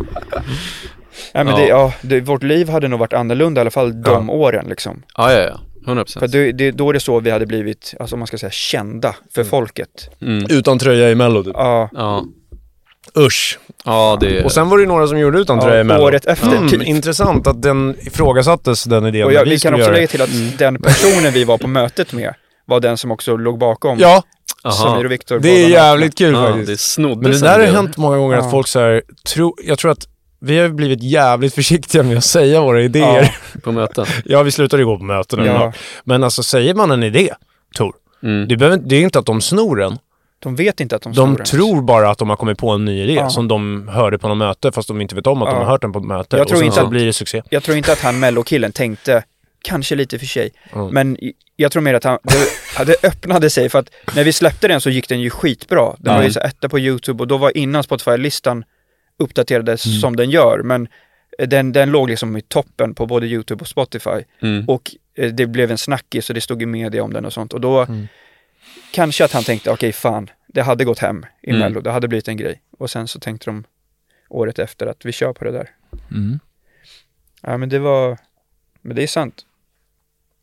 Nej 1.33 1.43
men 1.45 1.47
Ja. 1.47 1.57
det, 1.57 1.67
ja, 1.67 1.93
det, 2.01 2.21
vårt 2.21 2.43
liv 2.43 2.69
hade 2.69 2.87
nog 2.87 2.99
varit 2.99 3.13
annorlunda 3.13 3.59
i 3.59 3.61
alla 3.61 3.71
fall 3.71 4.01
de 4.01 4.29
åren 4.29 4.65
liksom. 4.69 5.03
Ja, 5.17 5.31
ja, 5.33 5.39
ja. 5.39 5.59
100 5.87 6.05
För 6.05 6.13
procent. 6.19 6.31
det, 6.31 6.51
det, 6.51 6.71
då 6.71 6.89
är 6.89 6.93
det 6.93 6.99
så 6.99 7.19
vi 7.19 7.31
hade 7.31 7.45
blivit, 7.45 7.93
alltså 7.99 8.17
man 8.17 8.27
ska 8.27 8.37
säga 8.37 8.49
kända 8.51 9.15
för 9.35 9.43
folket. 9.43 10.09
Mm. 10.21 10.45
Utan 10.49 10.79
tröja 10.79 11.09
i 11.09 11.15
mello 11.15 11.43
typ. 11.43 11.53
Ja, 11.55 11.89
Ja. 11.93 12.23
Usch. 13.18 13.59
ja, 13.86 14.18
det 14.22 14.43
Och 14.43 14.51
sen 14.51 14.70
var 14.70 14.78
det 14.78 14.82
ju 14.82 14.88
några 14.88 15.07
som 15.07 15.20
gjorde 15.20 15.39
utan 15.39 15.59
tröja 15.59 15.84
ja 15.84 15.99
året 16.01 16.26
efter 16.26 16.47
Mm, 16.47 16.70
typ. 16.70 16.82
intressant 16.84 17.47
att 17.47 17.61
den 17.61 17.95
ifrågasattes, 18.01 18.84
den 18.84 19.05
idén. 19.05 19.26
Och 19.26 19.34
jag, 19.34 19.43
vi 19.43 19.49
kan 19.49 19.59
skulle 19.59 19.74
också 19.76 19.84
göra 19.86 19.93
lägga 19.95 20.07
till 20.07 20.22
att 20.22 20.57
den 20.57 20.82
personen 20.82 21.34
vi 21.34 21.43
var 21.43 21.57
på 21.57 21.68
mötet 21.68 22.13
med 22.13 22.34
var 22.65 22.80
den 22.80 22.97
som 22.97 23.11
också 23.11 23.38
låg 23.38 23.57
bakom 23.59 23.99
Ja, 23.99 24.24
Samir 24.63 24.88
Aha. 24.93 24.97
och 25.05 25.11
Viktor. 25.11 25.39
det 25.39 25.63
är 25.63 25.70
jävligt 25.70 26.18
kul 26.18 26.34
Ja, 26.34 26.53
faktiskt. 26.53 26.97
Men 26.97 27.20
det 27.22 27.39
där 27.41 27.59
har 27.59 27.65
hänt 27.65 27.97
många 27.97 28.18
gånger 28.18 28.38
att 28.38 28.43
Ja. 28.45 28.51
folk 28.51 28.68
så 28.68 28.80
här, 28.80 29.01
tro, 29.34 29.55
jag 29.63 29.78
tror 29.80 29.91
att 29.91 30.07
vi 30.39 30.59
har 30.59 30.70
blivit 30.70 31.03
jävligt 31.03 31.53
försiktiga 31.55 32.03
med 32.03 32.18
att 32.18 32.24
säga 32.24 32.61
våra 32.61 32.82
idéer. 32.82 33.34
Ja, 33.53 33.59
på 33.63 33.72
möten. 33.72 34.05
vi 34.45 34.51
slutade 34.51 34.82
ju 34.82 34.86
gå 34.88 34.97
på 34.97 35.03
möten 35.03 35.45
Ja. 35.45 35.53
ja. 35.53 35.74
Men 36.03 36.24
alltså 36.24 36.43
säger 36.43 36.74
man 36.74 36.91
en 36.91 37.03
idé, 37.03 37.30
Tor, 37.78 37.93
Mm. 38.24 38.47
det, 38.47 38.57
behöver, 38.57 38.78
det 38.86 38.95
är 38.95 39.01
inte 39.01 39.20
att 39.20 39.26
de 39.26 39.41
snor 39.41 39.76
den. 39.76 39.97
De 40.39 40.55
vet 40.55 40.79
inte 40.79 40.95
att 40.95 41.01
de 41.01 41.13
De 41.13 41.35
tror 41.35 41.81
bara 41.81 42.09
att 42.09 42.17
de 42.17 42.29
har 42.29 42.35
kommit 42.35 42.57
på 42.57 42.69
en 42.69 42.85
ny 42.85 43.03
idé 43.03 43.13
Ja. 43.13 43.29
som 43.29 43.47
de 43.47 43.88
hörde 43.88 44.17
på 44.17 44.27
något 44.27 44.38
möte 44.38 44.71
fast 44.71 44.88
de 44.88 45.01
inte 45.01 45.15
vet 45.15 45.27
om 45.27 45.41
att 45.41 45.49
de 45.49 45.55
Ja. 45.55 45.63
har 45.63 45.71
hört 45.71 45.81
den 45.81 45.93
på 45.93 45.99
ett 45.99 46.05
möte. 46.05 46.35
Jag 46.38 46.41
och 46.41 46.47
tror 46.47 46.57
sen 46.57 46.65
inte 46.65 46.75
så 46.77 46.83
att- 46.83 46.89
blir 46.89 47.05
det 47.05 47.13
succé. 47.13 47.41
Jag 47.49 47.63
tror 47.63 47.77
inte 47.77 47.91
att 47.91 47.99
han 48.01 48.19
mellokillen 48.19 48.71
tänkte, 48.71 49.23
kanske 49.61 49.95
lite 49.95 50.19
för 50.19 50.25
sig, 50.25 50.49
Mm. 50.73 50.88
men 50.88 51.17
jag 51.55 51.71
tror 51.71 51.81
mer 51.81 51.93
att 51.93 52.03
han, 52.03 52.17
det, 52.77 52.85
det 52.85 53.07
öppnade 53.07 53.49
sig 53.49 53.69
för 53.69 53.79
att 53.79 53.89
när 54.15 54.23
vi 54.23 54.33
släppte 54.33 54.67
den 54.67 54.81
så 54.81 54.89
gick 54.89 55.09
den 55.09 55.21
ju 55.21 55.29
skitbra. 55.29 55.95
Den 55.99 56.15
var 56.15 56.23
ju 56.23 56.31
så 56.31 56.39
etta 56.39 56.69
på 56.69 56.79
YouTube 56.79 57.23
och 57.23 57.27
då 57.27 57.38
var 57.38 57.57
innan 57.57 57.83
Spotify-listan 57.83 58.63
uppdaterades 59.19 59.85
Mm. 59.85 59.99
som 59.99 60.15
den 60.15 60.29
gör, 60.29 60.61
men 60.63 60.88
den, 61.47 61.71
den 61.71 61.91
låg 61.91 62.09
liksom 62.09 62.38
i 62.38 62.41
toppen 62.41 62.95
på 62.95 63.05
både 63.05 63.27
YouTube 63.27 63.61
och 63.61 63.67
Spotify. 63.67 64.23
Mm. 64.41 64.65
Och 64.67 64.91
eh, 65.17 65.29
det 65.31 65.45
blev 65.45 65.71
en 65.71 65.77
snackis 65.77 66.29
och 66.29 66.33
det 66.35 66.41
stod 66.41 66.61
i 66.61 66.65
media 66.65 67.03
om 67.03 67.13
den 67.13 67.25
och 67.25 67.33
sånt. 67.33 67.53
Och 67.53 67.61
då 67.61 67.79
Mm. 67.79 68.07
Kanske 68.91 69.25
att 69.25 69.31
han 69.31 69.43
tänkte, 69.43 69.71
okej 69.71 69.93
fan, 69.93 70.29
det 70.47 70.61
hade 70.61 70.85
gått 70.85 70.99
hem 70.99 71.25
i 71.41 71.49
Mm. 71.49 71.59
Mello, 71.59 71.81
det 71.81 71.91
hade 71.91 72.07
blivit 72.07 72.27
en 72.27 72.38
grej. 72.38 72.61
Och 72.77 72.89
sen 72.89 73.07
så 73.07 73.19
tänkte 73.19 73.45
de 73.49 73.63
året 74.29 74.59
efter 74.59 74.88
att 74.88 75.05
vi 75.05 75.11
kör 75.11 75.33
på 75.33 75.45
det 75.45 75.51
där. 75.51 75.69
Mm. 76.11 76.39
Ja 77.41 77.57
men 77.57 77.69
det 77.69 77.79
var, 77.79 78.17
men 78.81 78.95
det 78.95 79.03
är 79.03 79.07
sant. 79.07 79.45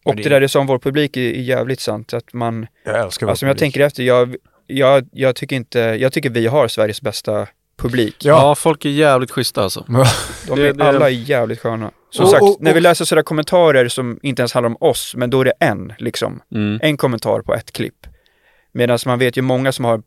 Och 0.05 0.17
det- 0.17 0.23
det 0.23 0.29
där 0.29 0.41
är 0.41 0.47
som 0.47 0.67
vår 0.67 0.79
publik 0.79 1.17
är, 1.17 1.21
är 1.21 1.41
jävligt 1.41 1.81
sant, 1.81 2.15
att 2.15 2.33
man, 2.33 2.67
Jag 2.85 3.01
älskar 3.01 3.27
alltså 3.27 3.45
om 3.45 3.49
vår 3.49 3.51
jag 3.51 3.59
tänker 3.59 3.81
efter, 3.81 4.03
jag, 4.03 4.37
jag, 4.67 5.09
jag 5.13 5.37
tycker 5.37 5.57
inte, 5.57 5.79
jag 5.79 6.13
tycker 6.13 6.31
vi 6.31 6.47
har 6.47 6.69
Sveriges 6.69 7.03
bästa 7.03 7.47
publik. 7.77 8.17
Ja. 8.25 8.31
Ja, 8.49 8.55
folk 8.55 8.85
är 8.85 8.89
jävligt 8.91 9.31
schyssta 9.31 9.63
alltså. 9.63 9.85
De 10.47 10.61
det- 10.61 10.69
är, 10.69 10.73
det- 10.73 10.85
alla 10.85 11.07
är 11.11 11.15
jävligt 11.15 11.61
sköna. 11.61 11.91
Som 12.11 12.25
Och- 12.25 12.31
sagt, 12.31 12.43
och- 12.43 12.57
när 12.61 12.75
vi 12.75 12.81
läser 12.81 13.05
sådana 13.05 13.23
kommentarer 13.23 13.89
som 13.89 14.19
inte 14.23 14.43
ens 14.43 14.53
handlar 14.53 14.71
om 14.71 14.77
oss, 14.81 15.15
men 15.17 15.31
då 15.31 15.41
är 15.41 15.45
det 15.45 15.53
en 15.61 15.93
liksom. 15.99 16.41
Mm. 16.55 16.79
En 16.83 16.97
kommentar 16.97 17.41
på 17.41 17.55
ett 17.55 17.73
klipp. 17.73 18.07
Medan 18.75 18.99
man 19.07 19.19
vet 19.19 19.37
ju 19.39 19.43
många 19.43 19.73
som 19.73 19.85
har, 19.85 20.03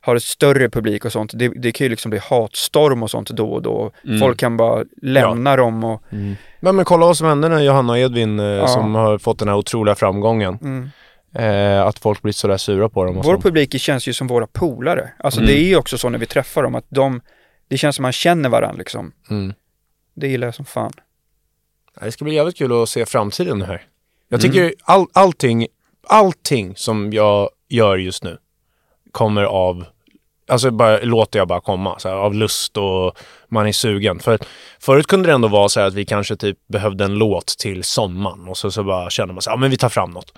har 0.00 0.16
ett 0.16 0.22
större 0.22 0.68
publik 0.70 1.04
och 1.04 1.12
sånt, 1.12 1.32
det, 1.34 1.48
det 1.48 1.72
kan 1.72 1.84
ju 1.84 1.88
liksom 1.88 2.10
bli 2.10 2.18
hatstorm 2.18 3.02
och 3.02 3.10
sånt 3.10 3.30
då 3.30 3.52
och 3.52 3.62
då. 3.62 3.90
Mm. 4.04 4.18
Folk 4.20 4.38
kan 4.38 4.56
bara 4.56 4.84
lämna 5.02 5.56
dem 5.56 5.84
och, 5.84 6.02
Men, 6.60 6.76
men 6.76 6.84
kolla 6.84 7.06
vad 7.06 7.16
som 7.16 7.26
hände 7.26 7.48
när 7.48 7.60
Johanna 7.60 7.92
och 7.92 7.98
Edvin, 7.98 8.40
eh, 8.40 8.46
Ja. 8.46 8.66
som 8.66 8.94
har 8.94 9.18
fått 9.18 9.38
den 9.38 9.48
här 9.48 9.56
otroliga 9.56 9.94
framgången. 9.94 10.58
mm, 10.62 10.90
Eh, 11.34 11.82
att 11.86 11.98
folk 11.98 12.22
blir 12.22 12.32
sådär 12.32 12.56
sura 12.56 12.88
på 12.88 13.04
dem 13.04 13.18
och 13.18 13.24
Vår 13.24 13.32
sånt. 13.32 13.44
publik 13.44 13.80
känns 13.80 14.06
ju 14.08 14.12
som 14.12 14.26
våra 14.26 14.46
polare. 14.46 15.10
Alltså 15.18 15.40
Mm. 15.40 15.48
det 15.52 15.60
är 15.60 15.64
ju 15.64 15.76
också 15.76 15.98
så 15.98 16.08
när 16.08 16.18
vi 16.18 16.26
träffar 16.26 16.62
dem 16.62 16.74
att 16.74 16.84
de, 16.88 17.20
det 17.68 17.78
känns 17.78 17.96
som 17.96 18.02
man 18.02 18.12
känner 18.12 18.48
varandra 18.48 18.78
liksom. 18.78 19.12
Mm. 19.30 19.52
Det 20.14 20.28
gillar 20.28 20.46
jag 20.46 20.54
som 20.54 20.64
fan. 20.64 20.92
Det 22.00 22.12
ska 22.12 22.24
bli 22.24 22.34
jävligt 22.34 22.56
kul 22.56 22.82
att 22.82 22.88
se 22.88 23.06
framtiden 23.06 23.62
här. 23.62 23.82
Jag 24.28 24.40
tycker 24.40 24.74
all, 24.82 25.06
allting, 25.12 25.66
allting 26.08 26.76
som 26.76 27.12
jag 27.12 27.48
gör 27.70 27.96
just 27.96 28.24
nu 28.24 28.38
kommer 29.12 29.42
av, 29.42 29.84
alltså 30.48 30.70
bara, 30.70 30.98
låter 31.00 31.38
jag 31.38 31.48
bara 31.48 31.60
komma, 31.60 31.98
så 31.98 32.08
här, 32.08 32.16
av 32.16 32.34
lust 32.34 32.76
och 32.76 33.18
man 33.48 33.66
är 33.66 33.72
sugen. 33.72 34.18
För 34.18 34.38
förut 34.80 35.06
kunde 35.06 35.28
det 35.28 35.32
ändå 35.32 35.48
vara 35.48 35.68
så 35.68 35.80
här 35.80 35.86
att 35.86 35.94
vi 35.94 36.04
kanske 36.04 36.36
typ 36.36 36.58
behövde 36.68 37.04
en 37.04 37.14
låt 37.14 37.46
till 37.46 37.84
sommaren 37.84 38.48
och 38.48 38.56
så, 38.56 38.70
så 38.70 38.84
bara 38.84 39.10
kände 39.10 39.34
man 39.34 39.42
så 39.42 39.50
här, 39.50 39.56
ja 39.56 39.60
men 39.60 39.70
vi 39.70 39.76
tar 39.76 39.88
fram 39.88 40.10
något. 40.10 40.32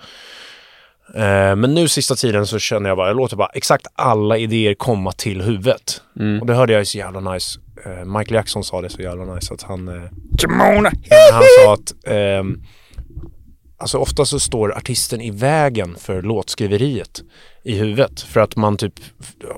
Eh, 1.15 1.55
men 1.55 1.73
nu 1.73 1.87
sista 1.87 2.15
tiden 2.15 2.47
så 2.47 2.59
känner 2.59 2.89
jag 2.89 2.97
bara, 2.97 3.07
jag 3.07 3.17
låter 3.17 3.35
bara 3.35 3.49
exakt 3.53 3.87
alla 3.95 4.37
idéer 4.37 4.73
komma 4.73 5.11
till 5.11 5.41
huvudet. 5.41 6.01
Mm. 6.19 6.41
Och 6.41 6.47
det 6.47 6.53
hörde 6.53 6.73
jag 6.73 6.87
så 6.87 6.97
jävla 6.97 7.33
nice. 7.33 7.59
Eh, 7.85 8.05
Michael 8.05 8.35
Jackson 8.35 8.63
sa 8.63 8.81
det 8.81 8.89
så 8.89 9.01
jävla 9.01 9.35
nice 9.35 9.53
att 9.53 9.63
han 9.63 9.87
eh, 9.87 10.09
han 11.33 11.43
sa 11.59 11.73
att 11.73 11.93
ehm, 12.07 12.63
alltså 13.83 13.97
ofta 13.97 14.25
så 14.25 14.39
står 14.39 14.77
artisten 14.77 15.21
i 15.21 15.31
vägen 15.31 15.95
för 15.95 16.21
låtskriveriet 16.21 17.23
i 17.63 17.75
huvudet. 17.75 18.21
För 18.21 18.39
att 18.39 18.55
man 18.55 18.77
typ 18.77 18.93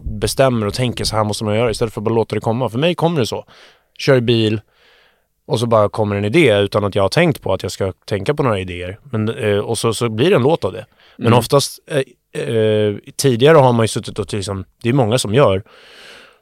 bestämmer 0.02 0.68
och 0.68 0.74
tänker 0.74 1.04
så 1.06 1.16
här 1.16 1.24
måste 1.24 1.44
man 1.44 1.56
göra 1.56 1.72
istället 1.72 1.94
för 1.94 2.02
att 2.02 2.06
bara 2.06 2.16
låta 2.16 2.36
det 2.36 2.42
komma. 2.42 2.70
För 2.70 2.78
mig 2.78 2.96
kommer 2.96 3.20
det 3.20 3.26
så. 3.26 3.46
Kör 3.98 4.20
bil 4.20 4.62
och 5.48 5.60
så 5.60 5.68
bara 5.68 5.90
kommer 5.90 6.16
en 6.16 6.26
idé 6.26 6.58
utan 6.58 6.84
att 6.84 6.96
jag 6.96 7.04
har 7.04 7.10
tänkt 7.10 7.42
på 7.42 7.54
att 7.54 7.64
jag 7.64 7.72
ska 7.72 7.94
tänka 8.06 8.34
på 8.34 8.44
några 8.44 8.60
idéer. 8.60 9.00
Men, 9.04 9.30
eh, 9.30 9.58
och 9.58 9.78
så, 9.78 9.94
så 9.94 10.10
blir 10.10 10.30
det 10.30 10.36
en 10.36 10.44
låt 10.44 10.66
av 10.66 10.74
det. 10.74 10.86
Men 11.18 11.34
oftast 11.34 11.80
eh, 11.88 12.42
eh, 12.42 12.96
tidigare 13.16 13.58
har 13.58 13.74
man 13.74 13.84
ju 13.84 13.88
suttit 13.88 14.20
och 14.20 14.34
liksom, 14.34 14.66
det 14.84 14.90
är 14.90 14.94
många 14.94 15.18
som 15.18 15.34
gör, 15.34 15.64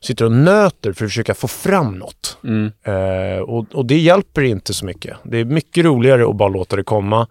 sitter 0.02 0.26
och 0.26 0.32
nöter 0.32 0.94
för 0.94 1.06
att 1.06 1.12
försöka 1.12 1.34
få 1.34 1.48
fram 1.48 2.00
något. 2.00 2.38
Mm. 2.44 2.72
Eh, 2.84 3.40
och, 3.40 3.66
och 3.74 3.86
det 3.86 3.98
hjälper 3.98 4.42
inte 4.42 4.74
så 4.74 4.86
mycket. 4.86 5.18
Det 5.24 5.38
är 5.38 5.46
mycket 5.46 5.86
roligare 5.86 6.30
att 6.30 6.36
bara 6.36 6.50
låta 6.50 6.76
det 6.76 6.84
komma. 6.84 7.28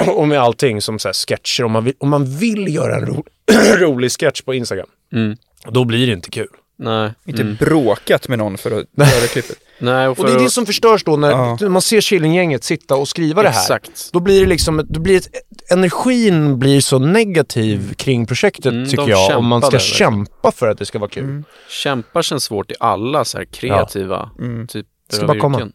och 0.16 0.28
med 0.28 0.40
allting 0.40 0.80
som 0.82 0.98
så 0.98 1.08
här 1.08 1.12
sketcher, 1.12 1.64
om 1.64 1.72
man 1.72 1.84
vill, 1.84 1.94
om 1.98 2.08
man 2.10 2.36
vill 2.38 2.74
göra 2.74 2.96
en 2.96 3.06
ro, 3.06 3.24
rolig 3.78 4.12
sketch 4.12 4.42
på 4.42 4.54
Instagram, 4.54 4.86
Mm. 5.12 5.36
då 5.70 5.84
blir 5.84 6.06
det 6.06 6.12
inte 6.12 6.30
kul. 6.30 6.48
Nej. 6.78 7.12
Inte 7.26 7.42
Mm. 7.42 7.56
bråkat 7.60 8.28
med 8.28 8.38
någon 8.38 8.58
för 8.58 8.70
att 8.70 8.86
göra 9.10 9.26
klippet. 9.26 9.56
Nej, 9.78 10.08
och, 10.08 10.18
Och 10.18 10.26
det 10.26 10.32
är 10.32 10.38
det 10.38 10.50
som 10.50 10.66
förstörs 10.66 11.04
då 11.04 11.16
när 11.16 11.30
Ja. 11.30 11.68
man 11.68 11.82
ser 11.82 12.00
Killinggänget 12.00 12.64
sitta 12.64 12.96
och 12.96 13.08
skriva 13.08 13.42
det 13.42 13.48
här. 13.48 13.60
Exakt. 13.60 14.10
Då 14.12 14.20
blir 14.20 14.40
det 14.40 14.46
liksom, 14.46 14.86
då 14.88 15.00
blir 15.00 15.16
ett, 15.16 15.28
energin 15.70 16.58
blir 16.58 16.80
så 16.80 16.98
negativ 16.98 17.94
kring 17.94 18.26
projektet 18.26 18.72
Mm, 18.72 18.88
tycker 18.88 19.08
jag. 19.08 19.38
Om 19.38 19.46
man 19.46 19.62
ska 19.62 19.78
kämpa 19.78 20.52
för 20.52 20.68
att 20.68 20.78
det 20.78 20.84
ska 20.86 20.98
vara 20.98 21.10
kul. 21.10 21.24
Mm. 21.24 21.44
Kämpar 21.68 22.22
känns 22.22 22.44
svårt 22.44 22.70
i 22.70 22.74
alla 22.80 23.24
så 23.24 23.38
här 23.38 23.44
kreativa 23.44 24.30
Mm. 24.38 24.66
typer 24.66 25.20
av 25.20 25.26
bara 25.26 25.38
komma. 25.38 25.58
yrken. 25.58 25.72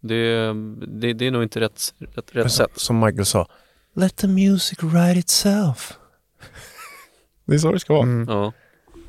Det, 0.00 0.52
det, 1.00 1.12
det 1.12 1.26
är 1.26 1.30
nog 1.30 1.42
inte 1.42 1.60
rätt, 1.60 1.94
rätt, 2.14 2.24
rätt 2.32 2.52
sätt. 2.52 2.70
så, 2.74 2.80
som 2.80 3.00
Michael 3.00 3.26
sa, 3.26 3.48
let 3.96 4.16
the 4.16 4.26
music 4.26 4.78
write 4.82 5.18
itself. 5.18 5.92
det 7.46 7.54
är 7.54 7.58
så 7.58 7.72
det 7.72 7.78
ska 7.80 7.92
vara. 7.94 8.02
Mm. 8.02 8.26
Ja. 8.28 8.52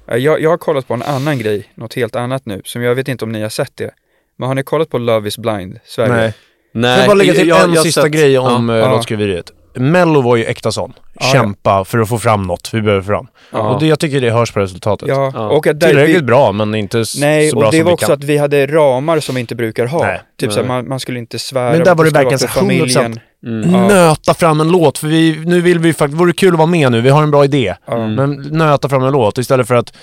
Ja, 0.05 0.17
Jag, 0.17 0.41
jag 0.41 0.49
har 0.49 0.57
kollat 0.57 0.87
på 0.87 0.93
en 0.93 1.03
annan 1.03 1.39
grej, 1.39 1.71
något 1.75 1.93
helt 1.93 2.15
annat 2.15 2.45
nu, 2.45 2.61
som 2.65 2.81
jag 2.81 2.95
vet 2.95 3.07
inte 3.07 3.25
om 3.25 3.31
ni 3.31 3.41
har 3.41 3.49
sett 3.49 3.77
det. 3.77 3.91
Men 4.35 4.47
har 4.47 4.55
ni 4.55 4.63
kollat 4.63 4.89
på 4.89 4.97
Love 4.97 5.27
is 5.27 5.37
blind, 5.37 5.79
Sverige? 5.85 6.13
Nej. 6.13 6.33
Nej, 6.71 6.97
jag 6.99 7.07
bara 7.07 7.13
lägga 7.13 7.33
till 7.33 7.47
jag- 7.47 7.63
en 7.63 7.73
jag 7.73 7.83
sista 7.83 8.01
sett- 8.01 8.11
grej 8.11 8.37
om 8.39 8.69
ja. 8.69 8.77
Ja. 8.77 8.91
låtskriveriet. 8.91 9.51
Mello 9.79 10.21
var 10.21 10.35
ju 10.35 10.45
äkta 10.45 10.71
sån. 10.71 10.93
Ja, 10.95 11.25
ja. 11.25 11.31
Kämpa 11.31 11.85
för 11.85 11.99
att 11.99 12.09
få 12.09 12.17
fram 12.19 12.43
något 12.43 12.69
vi 12.73 12.81
behöver 12.81 13.01
fram. 13.03 13.27
Ja. 13.51 13.59
Och 13.59 13.79
det, 13.79 13.87
jag 13.87 13.99
tycker 13.99 14.21
det 14.21 14.31
hörs 14.31 14.51
på 14.51 14.59
resultatet. 14.59 15.07
Ja, 15.07 15.31
Ja. 15.33 15.49
och 15.49 15.67
att 15.67 15.79
där 15.79 15.87
Tillräckligt 15.87 16.17
vi, 16.17 16.21
bra 16.21 16.51
men 16.51 16.75
inte 16.75 17.03
Nej, 17.17 17.49
så 17.49 17.55
bra 17.59 17.65
och 17.67 17.71
det 17.71 17.77
som 17.77 17.85
var 17.85 17.91
vi 17.91 17.95
också 17.95 18.05
kan. 18.05 18.13
att 18.13 18.23
vi 18.23 18.37
hade 18.37 18.67
ramar 18.67 19.19
som 19.19 19.35
vi 19.35 19.41
inte 19.41 19.55
brukar 19.55 19.85
ha. 19.85 20.03
Nej. 20.03 20.21
Typ 20.39 20.51
såhär, 20.53 20.67
Nej. 20.67 20.75
man, 20.77 20.87
man 20.87 20.99
skulle 20.99 21.19
inte 21.19 21.39
svära. 21.39 21.71
Men 21.71 21.83
där 21.83 21.95
var 21.95 22.05
det 22.05 22.11
verkligen 22.11 22.39
för 22.39 22.47
så 22.47 22.53
här 22.59 22.61
100%. 22.61 22.93
familjen. 22.93 23.19
Mm. 23.45 23.73
Ja. 23.73 23.87
Nöta 23.87 24.33
fram 24.33 24.61
en 24.61 24.69
låt, 24.71 24.97
för 24.97 25.07
vi, 25.07 25.41
nu 25.45 25.61
vill 25.61 25.79
vi 25.79 25.93
faktiskt, 25.93 26.19
vore 26.21 26.33
kul 26.33 26.49
att 26.53 26.57
vara 26.57 26.65
med 26.67 26.91
nu, 26.91 27.01
vi 27.01 27.09
har 27.09 27.23
en 27.23 27.31
bra 27.31 27.43
idé. 27.45 27.75
Ja. 27.85 28.07
Men 28.07 28.31
nöta 28.51 28.89
fram 28.89 29.03
en 29.03 29.11
låt 29.13 29.37
istället 29.37 29.67
för 29.67 29.75
att 29.75 29.93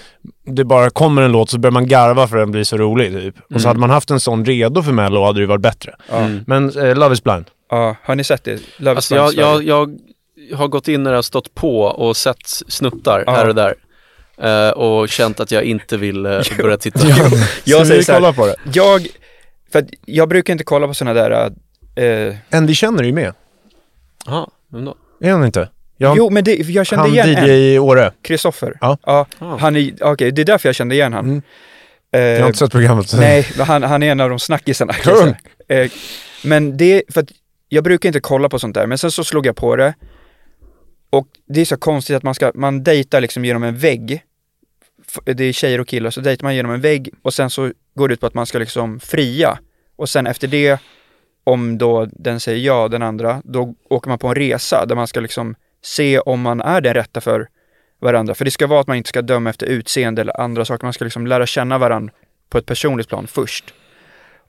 det 0.46 0.64
bara 0.64 0.90
kommer 0.90 1.22
en 1.22 1.32
låt 1.32 1.50
så 1.50 1.58
börjar 1.58 1.72
man 1.72 1.86
garva 1.88 2.28
för 2.28 2.36
att 2.36 2.42
den 2.42 2.50
blir 2.50 2.64
så 2.64 2.76
rolig 2.76 3.12
typ. 3.12 3.34
Och 3.38 3.44
så 3.48 3.54
Mm. 3.56 3.66
hade 3.66 3.80
man 3.80 3.90
haft 3.90 4.10
en 4.10 4.20
sån 4.20 4.44
redo 4.44 4.82
för 4.82 4.92
Mello 4.92 5.24
hade 5.24 5.40
det 5.40 5.46
varit 5.46 5.60
bättre. 5.62 5.94
Ja. 6.10 6.16
Mm. 6.16 6.44
Men 6.46 6.78
eh, 6.88 6.94
Love 6.96 7.12
is 7.14 7.24
blind. 7.24 7.44
Ja, 7.70 7.96
har 8.02 8.14
ni 8.14 8.24
sett 8.24 8.44
det? 8.44 8.60
Love 8.76 8.96
Alltså 8.96 9.14
jag, 9.14 9.34
jag, 9.34 9.62
jag 9.64 10.56
har 10.56 10.68
gått 10.68 10.88
in 10.88 11.02
när 11.02 11.10
jag 11.10 11.18
har 11.18 11.22
stått 11.22 11.54
på 11.54 11.80
och 11.82 12.16
sett 12.16 12.46
snuttar 12.46 13.24
Ja. 13.26 13.32
här 13.32 13.48
och 13.48 13.54
där. 13.54 13.74
Eh, 14.38 14.70
och 14.70 15.08
känt 15.08 15.40
att 15.40 15.50
jag 15.50 15.64
inte 15.64 15.96
vill 15.96 16.26
eh, 16.26 16.40
börja 16.58 16.76
titta. 16.76 16.98
Ska 16.98 17.08
jag 17.64 17.86
säger 17.86 17.98
vi 17.98 18.04
så 18.04 18.12
här- 18.12 18.18
kolla 18.20 18.32
på 18.32 18.46
det? 18.46 18.56
Jag, 18.72 19.06
för 19.72 19.78
att 19.78 19.86
jag 20.04 20.28
brukar 20.28 20.52
inte 20.52 20.64
kolla 20.64 20.86
på 20.86 20.94
sådana 20.94 21.14
där, 21.28 21.52
eh, 21.96 22.34
En 22.50 22.66
vi 22.66 22.74
känner 22.74 23.02
ju 23.04 23.12
med. 23.12 23.32
Jaha, 24.26 24.48
vem 24.72 24.84
då? 24.84 24.94
Är 25.20 25.30
han 25.32 25.44
inte? 25.44 25.68
Jag, 25.98 26.16
jo 26.16 26.30
men 26.30 26.44
det, 26.44 26.54
jag 26.54 26.86
kände 26.86 27.02
han 27.02 27.12
igen 27.12 27.28
DJ 27.28 27.36
en, 27.38 27.46
i 27.50 27.78
Åre. 27.78 28.12
Kristoffer. 28.22 28.78
Ja. 28.80 28.98
ja 29.06 29.26
Ah. 29.38 29.56
han 29.56 29.76
är, 29.76 29.92
okej 30.00 30.30
det 30.32 30.42
är 30.42 30.46
därför 30.46 30.68
jag 30.68 30.76
kände 30.76 30.94
igen 30.94 31.12
han. 31.12 31.24
Mm. 31.24 31.42
Eh, 32.12 32.20
Jag 32.20 32.40
har 32.40 32.46
inte 32.46 32.58
sett 32.58 32.70
programmet. 32.72 33.12
Nej, 33.16 33.46
han, 33.58 33.82
han 33.82 34.02
är 34.02 34.10
en 34.10 34.20
av 34.20 34.28
de 34.30 34.38
snackisarna. 34.38 34.94
jag 35.04 35.18
säga. 35.18 35.36
Eh, 35.68 35.90
men 36.44 36.76
det, 36.76 37.02
för 37.08 37.20
att 37.20 37.28
jag 37.68 37.84
brukar 37.84 38.08
inte 38.08 38.20
kolla 38.20 38.48
på 38.48 38.58
sånt 38.58 38.74
där, 38.74 38.86
men 38.86 38.98
sen 38.98 39.10
så 39.10 39.24
slog 39.24 39.46
jag 39.46 39.56
på 39.56 39.76
det. 39.76 39.94
Och 41.10 41.28
det 41.46 41.60
är 41.60 41.64
så 41.64 41.76
konstigt 41.76 42.16
att 42.16 42.22
man 42.22 42.34
ska, 42.34 42.52
man 42.54 42.82
dejtar 42.82 43.20
liksom 43.20 43.44
genom 43.44 43.62
en 43.62 43.76
vägg. 43.76 44.22
Det 45.24 45.44
är 45.44 45.52
tjejer 45.52 45.80
och 45.80 45.88
killar, 45.88 46.10
så 46.10 46.20
dejtar 46.20 46.44
man 46.44 46.54
genom 46.56 46.72
en 46.72 46.80
vägg 46.80 47.14
och 47.22 47.34
sen 47.34 47.50
så 47.50 47.72
går 47.94 48.08
det 48.08 48.14
ut 48.14 48.20
på 48.20 48.26
att 48.26 48.34
man 48.34 48.46
ska 48.46 48.58
liksom 48.58 49.00
fria. 49.00 49.58
Och 49.96 50.08
sen 50.08 50.26
efter 50.26 50.48
det, 50.48 50.80
om 51.44 51.78
då 51.78 52.08
den 52.12 52.40
säger 52.40 52.66
ja, 52.66 52.88
den 52.88 53.02
andra, 53.02 53.42
då 53.44 53.74
åker 53.88 54.08
man 54.08 54.18
på 54.18 54.28
en 54.28 54.34
resa 54.34 54.86
där 54.86 54.94
man 54.94 55.06
ska 55.06 55.20
liksom 55.20 55.54
se 55.82 56.18
om 56.18 56.40
man 56.40 56.60
är 56.60 56.80
den 56.80 56.94
rätta 56.94 57.20
för 57.20 57.48
varandra. 58.00 58.34
För 58.34 58.44
det 58.44 58.50
ska 58.50 58.66
vara 58.66 58.80
att 58.80 58.86
man 58.86 58.96
inte 58.96 59.08
ska 59.08 59.22
döma 59.22 59.50
efter 59.50 59.66
utseende 59.66 60.20
eller 60.22 60.40
andra 60.40 60.64
saker, 60.64 60.84
man 60.86 60.92
ska 60.92 61.04
liksom 61.04 61.26
lära 61.26 61.46
känna 61.46 61.78
varandra 61.78 62.14
på 62.48 62.58
ett 62.58 62.66
personligt 62.66 63.08
plan 63.08 63.26
först. 63.26 63.74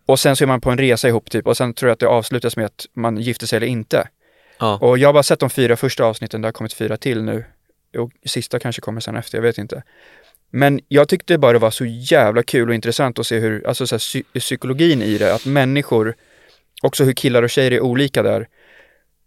Och 0.08 0.20
sen 0.20 0.36
så 0.36 0.43
är 0.43 0.47
man 0.47 0.62
på 0.62 0.72
en 0.72 0.78
resa 0.78 1.08
ihop 1.08 1.30
typ 1.32 1.47
och 1.47 1.58
sen 1.58 1.74
tror 1.74 1.89
jag 1.89 1.93
att 1.93 1.99
det 1.99 2.08
avslutas 2.08 2.58
med 2.58 2.66
att 2.66 2.86
man 2.93 3.18
gifter 3.18 3.47
sig 3.47 3.58
eller 3.58 3.68
inte. 3.68 4.08
Ja. 4.60 4.78
Och 4.82 4.97
jag 4.97 5.08
har 5.08 5.14
bara 5.14 5.24
sett 5.24 5.39
de 5.39 5.49
fyra 5.49 5.76
första 5.76 6.03
avsnitten, 6.05 6.41
det 6.41 6.47
har 6.47 6.53
kommit 6.53 6.74
fyra 6.74 6.97
till 6.97 7.24
nu. 7.24 7.45
Och 7.97 8.12
sista 8.26 8.60
kanske 8.60 8.82
kommer 8.82 9.01
sen 9.01 9.16
efter, 9.16 9.38
jag 9.38 9.43
vet 9.43 9.58
inte. 9.58 9.84
Men 10.51 10.80
jag 10.88 11.08
tyckte 11.10 11.38
bara 11.38 11.53
det 11.53 11.60
var 11.60 11.72
så 11.72 11.86
jävla 11.86 12.43
kul 12.43 12.70
och 12.70 12.76
intressant 12.76 13.20
att 13.20 13.28
se 13.28 13.39
hur, 13.39 13.68
alltså 13.68 13.88
så 13.88 13.95
här, 13.95 13.99
psy- 13.99 14.39
psykologin 14.39 15.01
i 15.01 15.18
det, 15.18 15.34
att 15.34 15.45
människor, 15.45 16.16
också 16.82 17.03
hur 17.03 17.14
killar 17.14 17.43
och 17.43 17.49
tjejer 17.49 17.72
är 17.72 17.80
olika 17.82 18.24
där, 18.24 18.47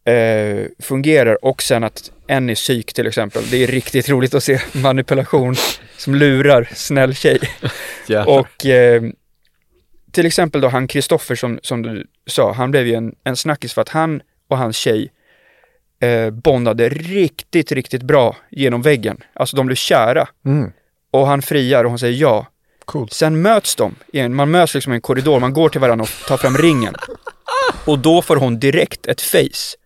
eh, 0.04 0.66
fungerar 0.78 1.44
och 1.44 1.62
sen 1.62 1.84
att 1.84 2.12
en 2.26 2.50
är 2.50 2.54
psyk 2.54 2.92
till 2.92 3.06
exempel. 3.06 3.42
Det 3.50 3.62
är 3.62 3.66
riktigt 3.66 4.08
roligt 4.08 4.34
att 4.34 4.44
se 4.44 4.60
manipulation 4.72 5.54
som 5.96 6.14
lurar 6.14 6.68
snäll 6.74 7.14
tjej. 7.14 7.40
Och 8.26 8.66
eh, 8.66 9.02
till 10.12 10.26
exempel 10.26 10.60
då 10.60 10.68
han 10.68 10.88
Kristoffer 10.88 11.34
som, 11.34 11.58
som 11.62 11.82
du 11.82 12.06
sa, 12.26 12.52
han 12.52 12.70
blev 12.70 12.86
ju 12.86 12.94
en, 12.94 13.14
en 13.24 13.36
snackis 13.36 13.72
för 13.72 13.82
att 13.82 13.88
han 13.88 14.20
och 14.48 14.58
hans 14.58 14.76
tjej 14.76 15.12
eh, 16.02 16.30
bondade 16.30 16.88
riktigt, 16.88 17.72
riktigt 17.72 18.02
bra 18.02 18.36
genom 18.50 18.82
väggen. 18.82 19.16
Alltså 19.34 19.56
de 19.56 19.66
blev 19.66 19.76
kära. 19.76 20.28
Mm. 20.46 20.72
Och 21.10 21.26
han 21.26 21.42
friar 21.42 21.84
och 21.84 21.90
hon 21.90 21.98
säger 21.98 22.20
ja. 22.20 22.46
Coolt. 22.84 23.12
Sen 23.12 23.42
möts 23.42 23.76
de, 23.76 23.94
i 24.12 24.18
en- 24.20 24.34
man 24.34 24.50
möts 24.50 24.74
liksom 24.74 24.92
i 24.92 24.96
en 24.96 25.00
korridor, 25.02 25.40
man 25.40 25.52
går 25.52 25.68
till 25.68 25.80
varandra 25.80 26.02
och 26.02 26.26
tar 26.28 26.36
fram 26.36 26.56
ringen. 26.58 26.94
Och 27.84 27.98
då 27.98 28.22
får 28.22 28.36
hon 28.36 28.58
direkt 28.60 29.06
ett 29.06 29.20
face. 29.20 29.76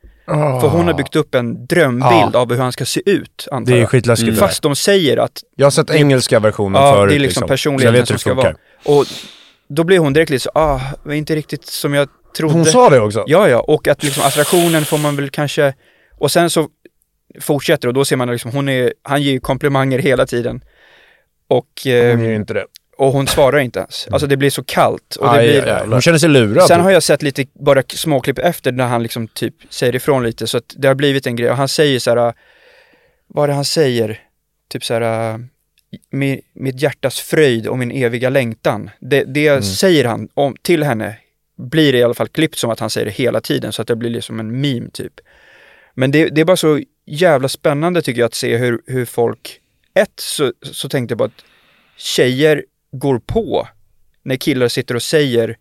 För 0.61 0.69
hon 0.69 0.87
har 0.87 0.95
byggt 0.95 1.17
upp 1.17 1.35
en 1.35 1.67
drömbild 1.67 2.31
Ja. 2.33 2.39
av 2.39 2.51
hur 2.53 2.59
han 2.61 2.73
ska 2.73 2.85
se 2.85 3.03
ut, 3.11 3.49
antar 3.51 3.73
Det 3.73 3.79
är 3.79 3.81
jag. 3.81 3.89
skitläskigt 3.91 4.29
Mm. 4.29 4.41
Fast 4.41 4.63
de 4.63 4.77
säger 4.77 5.17
att 5.17 5.43
Jag 5.57 5.67
har 5.67 5.71
sett 5.71 5.91
engelska 5.91 6.41
versionen 6.41 6.83
Ja, 6.83 6.93
förut. 6.95 7.11
det 7.11 7.17
är 7.17 7.21
liksom 7.21 7.41
Så 7.41 7.47
personligheten 7.49 7.99
jag 7.99 8.09
som 8.09 8.19
ska 8.19 8.35
vara. 8.35 8.55
Och 8.85 9.05
då 9.69 9.85
blev 9.85 10.03
hon 10.03 10.13
direkt 10.13 10.31
lite 10.31 10.43
så, 10.43 10.51
ah, 10.55 10.81
det 11.05 11.17
inte 11.17 11.35
riktigt 11.37 11.67
som 11.67 11.95
jag 11.95 12.09
trodde. 12.37 12.55
Hon 12.55 12.65
sa 12.65 12.91
det 12.91 13.01
också? 13.01 13.25
Ja, 13.27 13.49
ja, 13.49 13.61
och 13.61 13.89
att 13.89 14.03
liksom 14.03 14.23
attraktionen 14.27 14.85
får 14.85 14.99
man 14.99 15.17
väl 15.17 15.31
kanske, 15.31 15.75
och 16.19 16.31
sen 16.31 16.51
så 16.51 16.69
fortsätter 17.41 17.89
och 17.89 17.95
då 17.95 18.05
ser 18.05 18.17
man 18.17 18.31
liksom, 18.31 18.51
hon 18.51 18.69
är, 18.69 18.93
han 19.03 19.23
ger 19.23 19.33
ju 19.33 19.41
komplimanger 19.41 19.99
hela 19.99 20.27
tiden. 20.27 20.65
Och, 21.49 21.87
eh, 21.87 22.11
Hon 22.11 22.21
gör 22.25 22.31
ju 22.31 22.37
inte 22.37 22.55
det. 22.55 22.67
och 22.99 23.13
hon 23.13 23.27
svarar 23.27 23.59
inte 23.59 23.79
ens. 23.79 24.09
Alltså 24.11 24.27
det 24.27 24.37
blir 24.37 24.51
så 24.51 24.65
kallt. 24.65 25.17
Och 25.17 25.27
det 25.27 25.33
Aj, 25.33 25.49
blir, 25.49 25.63
aj, 25.65 25.71
aj. 25.71 25.87
Hon 25.89 26.01
känner 26.01 26.19
sig 26.19 26.29
lurad. 26.29 26.67
Sen 26.67 26.81
har 26.81 26.91
jag 26.91 27.03
sett 27.03 27.23
lite 27.23 27.47
bara 27.65 27.83
småklipp 27.89 28.39
efter 28.39 28.73
när 28.73 28.87
han 28.87 29.03
liksom 29.03 29.29
typ 29.29 29.55
säger 29.71 29.95
ifrån 29.97 30.23
lite 30.23 30.47
så 30.47 30.57
att 30.59 30.75
det 30.77 30.89
har 30.89 30.95
blivit 30.95 31.27
en 31.27 31.37
grej 31.37 31.51
och 31.51 31.57
han 31.57 31.69
säger 31.69 31.99
så 31.99 32.11
här, 32.11 32.35
vad 33.27 33.45
är 33.45 33.49
det 33.49 33.55
han 33.55 33.65
säger? 33.65 34.21
Typ 34.69 34.85
så 34.85 34.95
här, 34.95 35.41
"Mi- 36.11 36.41
mitt 36.53 36.83
hjärtas 36.83 37.21
fröjd 37.21 37.67
och 37.67 37.79
min 37.79 37.91
eviga 37.91 38.31
längtan. 38.31 38.91
Det, 39.01 39.25
det 39.25 39.49
Mm. 39.49 39.63
säger 39.63 40.05
han 40.05 40.29
om, 40.35 40.57
till 40.63 40.83
henne, 40.83 41.17
blir 41.57 41.93
det 41.93 41.99
i 41.99 42.03
alla 42.03 42.15
fall 42.15 42.29
klippt 42.29 42.59
som 42.59 42.71
att 42.71 42.81
han 42.81 42.91
säger 42.91 43.05
det 43.05 43.13
hela 43.13 43.41
tiden 43.41 43.73
så 43.73 43.83
att 43.83 43.89
det 43.89 43.97
blir 43.97 44.11
liksom 44.11 44.41
en 44.41 44.61
meme 44.61 44.91
typ. 44.93 45.13
Men 45.95 46.11
det, 46.11 46.29
det 46.29 46.41
är 46.41 46.45
bara 46.45 46.57
så 46.57 46.81
jävla 47.07 47.49
spännande 47.49 48.03
tycker 48.03 48.21
jag 48.21 48.27
att 48.27 48.35
se 48.35 48.57
hur, 48.57 48.83
hur 48.87 49.05
folk, 49.05 49.61
ett 49.95 50.13
så, 50.21 50.53
så 50.63 50.89
tänkte 50.89 51.13
jag 51.13 51.19
på 51.19 51.25
att 51.25 51.45
tjejer 51.97 52.65
går 52.93 53.19
på 53.19 53.69
när 54.23 54.37
killar 54.37 54.69
sitter 54.69 54.95
och 54.95 55.03
säger 55.03 55.57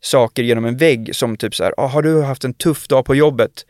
saker 0.00 0.42
genom 0.42 0.64
en 0.64 0.76
vägg 0.76 1.16
som 1.16 1.36
typ 1.36 1.54
så 1.54 1.64
här, 1.64 1.74
ah, 1.76 1.86
har 1.86 2.02
du 2.02 2.22
haft 2.22 2.44
en 2.44 2.54
tuff 2.54 2.88
dag 2.88 3.04
på 3.04 3.14
jobbet? 3.14 3.66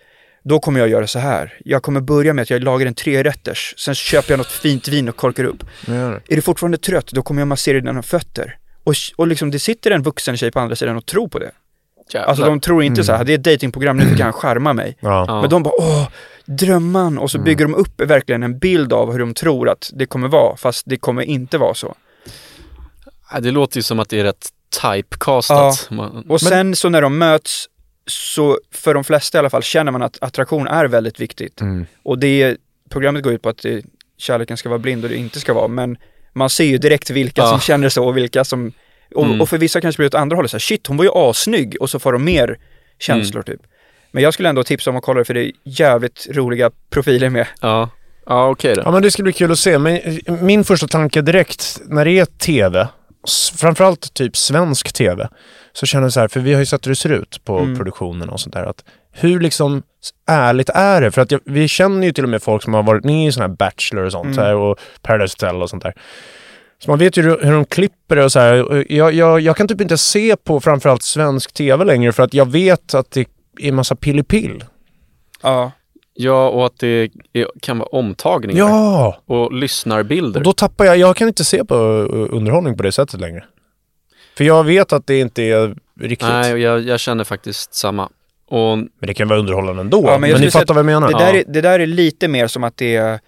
Då 0.48 0.60
kommer 0.60 0.80
jag 0.80 0.88
göra 0.88 1.06
så 1.06 1.18
här. 1.18 1.58
Jag 1.64 1.82
kommer 1.82 2.00
börja 2.00 2.32
med 2.32 2.42
att 2.42 2.50
jag 2.50 2.64
lagar 2.64 2.86
en 2.86 2.94
trerätters, 2.94 3.74
sen 3.78 3.94
köper 3.94 4.32
jag 4.32 4.38
något 4.38 4.52
fint 4.52 4.88
vin 4.88 5.08
och 5.08 5.16
korkar 5.16 5.44
upp. 5.44 5.64
Är 6.28 6.36
du 6.36 6.42
fortfarande 6.42 6.78
trött, 6.78 7.06
då 7.12 7.22
kommer 7.22 7.40
jag 7.40 7.48
massera 7.48 7.80
dina 7.80 8.02
fötter. 8.02 8.58
Och, 8.84 8.94
och 9.16 9.26
liksom 9.26 9.50
det 9.50 9.58
sitter 9.58 9.90
en 9.90 10.02
vuxen 10.02 10.36
tjej 10.36 10.50
på 10.50 10.60
andra 10.60 10.76
sidan 10.76 10.96
och 10.96 11.06
tror 11.06 11.28
på 11.28 11.38
det. 11.38 11.50
Jävlar. 12.12 12.28
Alltså 12.28 12.44
de 12.44 12.60
tror 12.60 12.82
inte 12.82 13.04
så 13.04 13.12
här, 13.12 13.24
det 13.24 13.32
är 13.32 13.38
ett 13.38 13.44
datingprogram 13.44 13.96
nu 13.96 14.06
fick 14.06 14.20
han 14.20 14.32
charma 14.32 14.72
mig. 14.72 14.96
Ja. 15.00 15.24
Ja. 15.28 15.40
Men 15.40 15.50
de 15.50 15.62
bara, 15.62 15.74
åh, 15.78 16.08
drömman. 16.44 17.18
Och 17.18 17.30
så 17.30 17.38
bygger 17.38 17.64
de 17.64 17.74
upp 17.74 18.00
verkligen 18.00 18.42
en 18.42 18.58
bild 18.58 18.92
av 18.92 19.12
hur 19.12 19.18
de 19.18 19.34
tror 19.34 19.68
att 19.68 19.90
det 19.94 20.06
kommer 20.06 20.28
vara, 20.28 20.56
fast 20.56 20.82
det 20.86 20.96
kommer 20.96 21.22
inte 21.22 21.58
vara 21.58 21.74
så. 21.74 21.94
Ja, 23.32 23.40
Det 23.40 23.50
låter 23.50 23.76
ju 23.76 23.82
som 23.82 24.00
att 24.00 24.08
det 24.08 24.20
är 24.20 24.24
rätt 24.24 24.48
typecastat. 24.82 25.88
Man, 25.90 26.24
Och 26.28 26.40
sen 26.40 26.76
så 26.76 26.88
när 26.88 27.02
de 27.02 27.18
möts, 27.18 27.66
så 28.06 28.58
för 28.72 28.94
de 28.94 29.04
flesta 29.04 29.38
i 29.38 29.40
alla 29.40 29.50
fall 29.50 29.62
känner 29.62 29.92
man 29.92 30.02
att 30.02 30.18
attraktion 30.20 30.66
är 30.66 30.84
väldigt 30.84 31.20
viktigt. 31.20 31.60
Mm. 31.60 31.86
Och 32.02 32.18
det, 32.18 32.56
programmet 32.90 33.22
går 33.22 33.32
ut 33.32 33.42
på 33.42 33.48
att 33.48 33.58
det, 33.62 33.84
kärleken 34.18 34.56
ska 34.56 34.68
vara 34.68 34.78
blind 34.78 35.04
och 35.04 35.10
det 35.10 35.16
inte 35.16 35.40
ska 35.40 35.54
vara, 35.54 35.68
men 35.68 35.96
man 36.32 36.50
ser 36.50 36.64
ju 36.64 36.78
direkt 36.78 37.10
vilka 37.10 37.40
Ja. 37.42 37.48
som 37.48 37.60
känner 37.60 37.88
så 37.88 38.04
och 38.06 38.16
vilka 38.16 38.44
som, 38.44 38.72
och, 39.14 39.24
Mm. 39.26 39.40
och 39.40 39.48
för 39.48 39.58
vissa 39.58 39.80
kanske 39.80 39.98
blir 39.98 40.10
det 40.10 40.16
åt 40.16 40.20
andra 40.20 40.36
hållet 40.36 40.50
så 40.50 40.54
här, 40.56 40.60
shit 40.60 40.86
hon 40.86 40.96
var 40.96 41.04
ju 41.04 41.10
assnygg 41.14 41.76
och 41.80 41.90
så 41.90 41.98
får 41.98 42.12
de 42.12 42.24
mer 42.24 42.58
känslor 42.98 43.44
Mm. 43.46 43.58
typ. 43.58 43.66
Men 44.10 44.22
jag 44.22 44.34
skulle 44.34 44.48
ändå 44.48 44.64
tipsa 44.64 44.90
om 44.90 44.96
att 44.96 45.02
kolla 45.02 45.18
det 45.18 45.24
för 45.24 45.34
det 45.34 45.44
är 45.44 45.52
jävligt 45.64 46.26
roliga 46.30 46.70
profiler 46.90 47.28
med. 47.30 47.46
ja, 47.60 47.90
ja 48.26 48.48
okej 48.48 48.74
då. 48.74 48.82
Ja 48.84 48.90
men 48.90 49.02
det 49.02 49.10
ska 49.10 49.22
bli 49.22 49.32
kul 49.32 49.52
att 49.52 49.58
se. 49.58 49.78
Men 49.78 49.96
eh, 49.96 50.32
min 50.42 50.64
första 50.64 50.88
tanke 50.88 51.20
direkt 51.22 51.80
när 51.86 52.04
det 52.04 52.10
är 52.18 52.24
TV, 52.24 52.88
framförallt 53.58 54.14
typ 54.14 54.36
svensk 54.36 54.92
TV, 54.92 55.28
så 55.76 55.86
känner 55.86 56.04
jag 56.04 56.12
så 56.12 56.20
här, 56.20 56.28
för 56.28 56.40
vi 56.40 56.52
har 56.52 56.60
ju 56.60 56.66
sett 56.66 56.86
hur 56.86 56.90
det 56.90 56.96
ser 56.96 57.12
ut 57.12 57.40
på 57.44 57.58
Mm. 57.58 57.76
produktionen 57.76 58.28
och 58.28 58.40
sånt 58.40 58.54
där, 58.54 58.64
att 58.64 58.84
hur 59.12 59.40
liksom 59.40 59.82
ärligt 60.28 60.68
är 60.68 61.00
det? 61.00 61.10
För 61.10 61.22
att 61.22 61.30
jag, 61.30 61.40
vi 61.44 61.68
känner 61.68 62.06
ju 62.06 62.12
till 62.12 62.24
och 62.24 62.30
med 62.30 62.42
folk 62.42 62.62
som 62.62 62.74
har 62.74 62.82
varit 62.82 63.04
med 63.04 63.28
i 63.28 63.32
sådana 63.32 63.48
här 63.52 63.56
Bachelor 63.56 64.04
och 64.04 64.12
sånt 64.12 64.26
Mm. 64.36 64.38
här, 64.44 64.54
och 64.54 64.78
Paradise 65.02 65.36
Hotel 65.40 65.62
och 65.62 65.70
sånt 65.70 65.82
där. 65.82 65.94
Så 66.78 66.90
man 66.90 66.98
vet 66.98 67.16
ju 67.16 67.22
hur, 67.22 67.38
hur 67.44 67.52
de 67.52 67.64
klipper 67.64 68.16
det 68.16 68.24
och 68.24 68.32
så 68.32 68.38
här. 68.40 68.84
Jag, 68.92 69.14
jag, 69.14 69.40
jag 69.40 69.56
kan 69.56 69.68
typ 69.68 69.80
inte 69.80 69.98
se 69.98 70.36
på 70.36 70.60
framförallt 70.60 71.02
svensk 71.02 71.52
TV 71.52 71.84
längre 71.84 72.12
för 72.12 72.22
att 72.22 72.34
jag 72.34 72.50
vet 72.50 72.94
att 72.94 73.10
det 73.10 73.26
är 73.60 73.72
massa 73.72 73.96
pillipill. 73.96 74.64
Ja. 75.42 75.72
Ja, 76.18 76.48
och 76.48 76.66
att 76.66 76.78
det 76.78 77.10
är, 77.32 77.50
kan 77.62 77.78
vara 77.78 77.88
omtagningar 77.88 78.58
Ja! 78.68 79.16
och 79.26 79.52
lyssnarbilder. 79.52 80.40
Och 80.40 80.44
då 80.44 80.52
tappar 80.52 80.84
jag, 80.84 80.96
jag 80.96 81.16
kan 81.16 81.28
inte 81.28 81.44
se 81.44 81.64
på 81.64 81.74
uh, 81.74 82.28
underhållning 82.36 82.76
på 82.76 82.82
det 82.82 82.92
sättet 82.92 83.20
längre. 83.20 83.44
För 84.36 84.44
jag 84.44 84.64
vet 84.64 84.92
att 84.92 85.06
det 85.06 85.18
inte 85.20 85.42
är 85.42 85.76
riktigt. 86.00 86.28
Nej, 86.28 86.60
jag, 86.60 86.80
jag 86.80 87.00
känner 87.00 87.24
faktiskt 87.24 87.74
samma. 87.74 88.08
Och 88.48 88.78
Men 88.78 88.88
det 89.00 89.14
kan 89.14 89.28
vara 89.28 89.38
underhållande 89.38 89.80
ändå. 89.80 90.02
Ja, 90.06 90.18
men 90.18 90.30
men 90.30 90.40
ni 90.40 90.50
fattar 90.50 90.74
vad 90.74 90.78
jag 90.78 90.86
menar? 90.86 91.08
Det, 91.12 91.18
där 91.18 91.34
är, 91.34 91.44
det 91.46 91.60
där 91.60 91.80
är 91.80 91.86
lite 91.86 92.28
mer 92.28 92.46
som 92.46 92.64
att 92.64 92.76
det 92.76 92.96
är, 92.96 93.20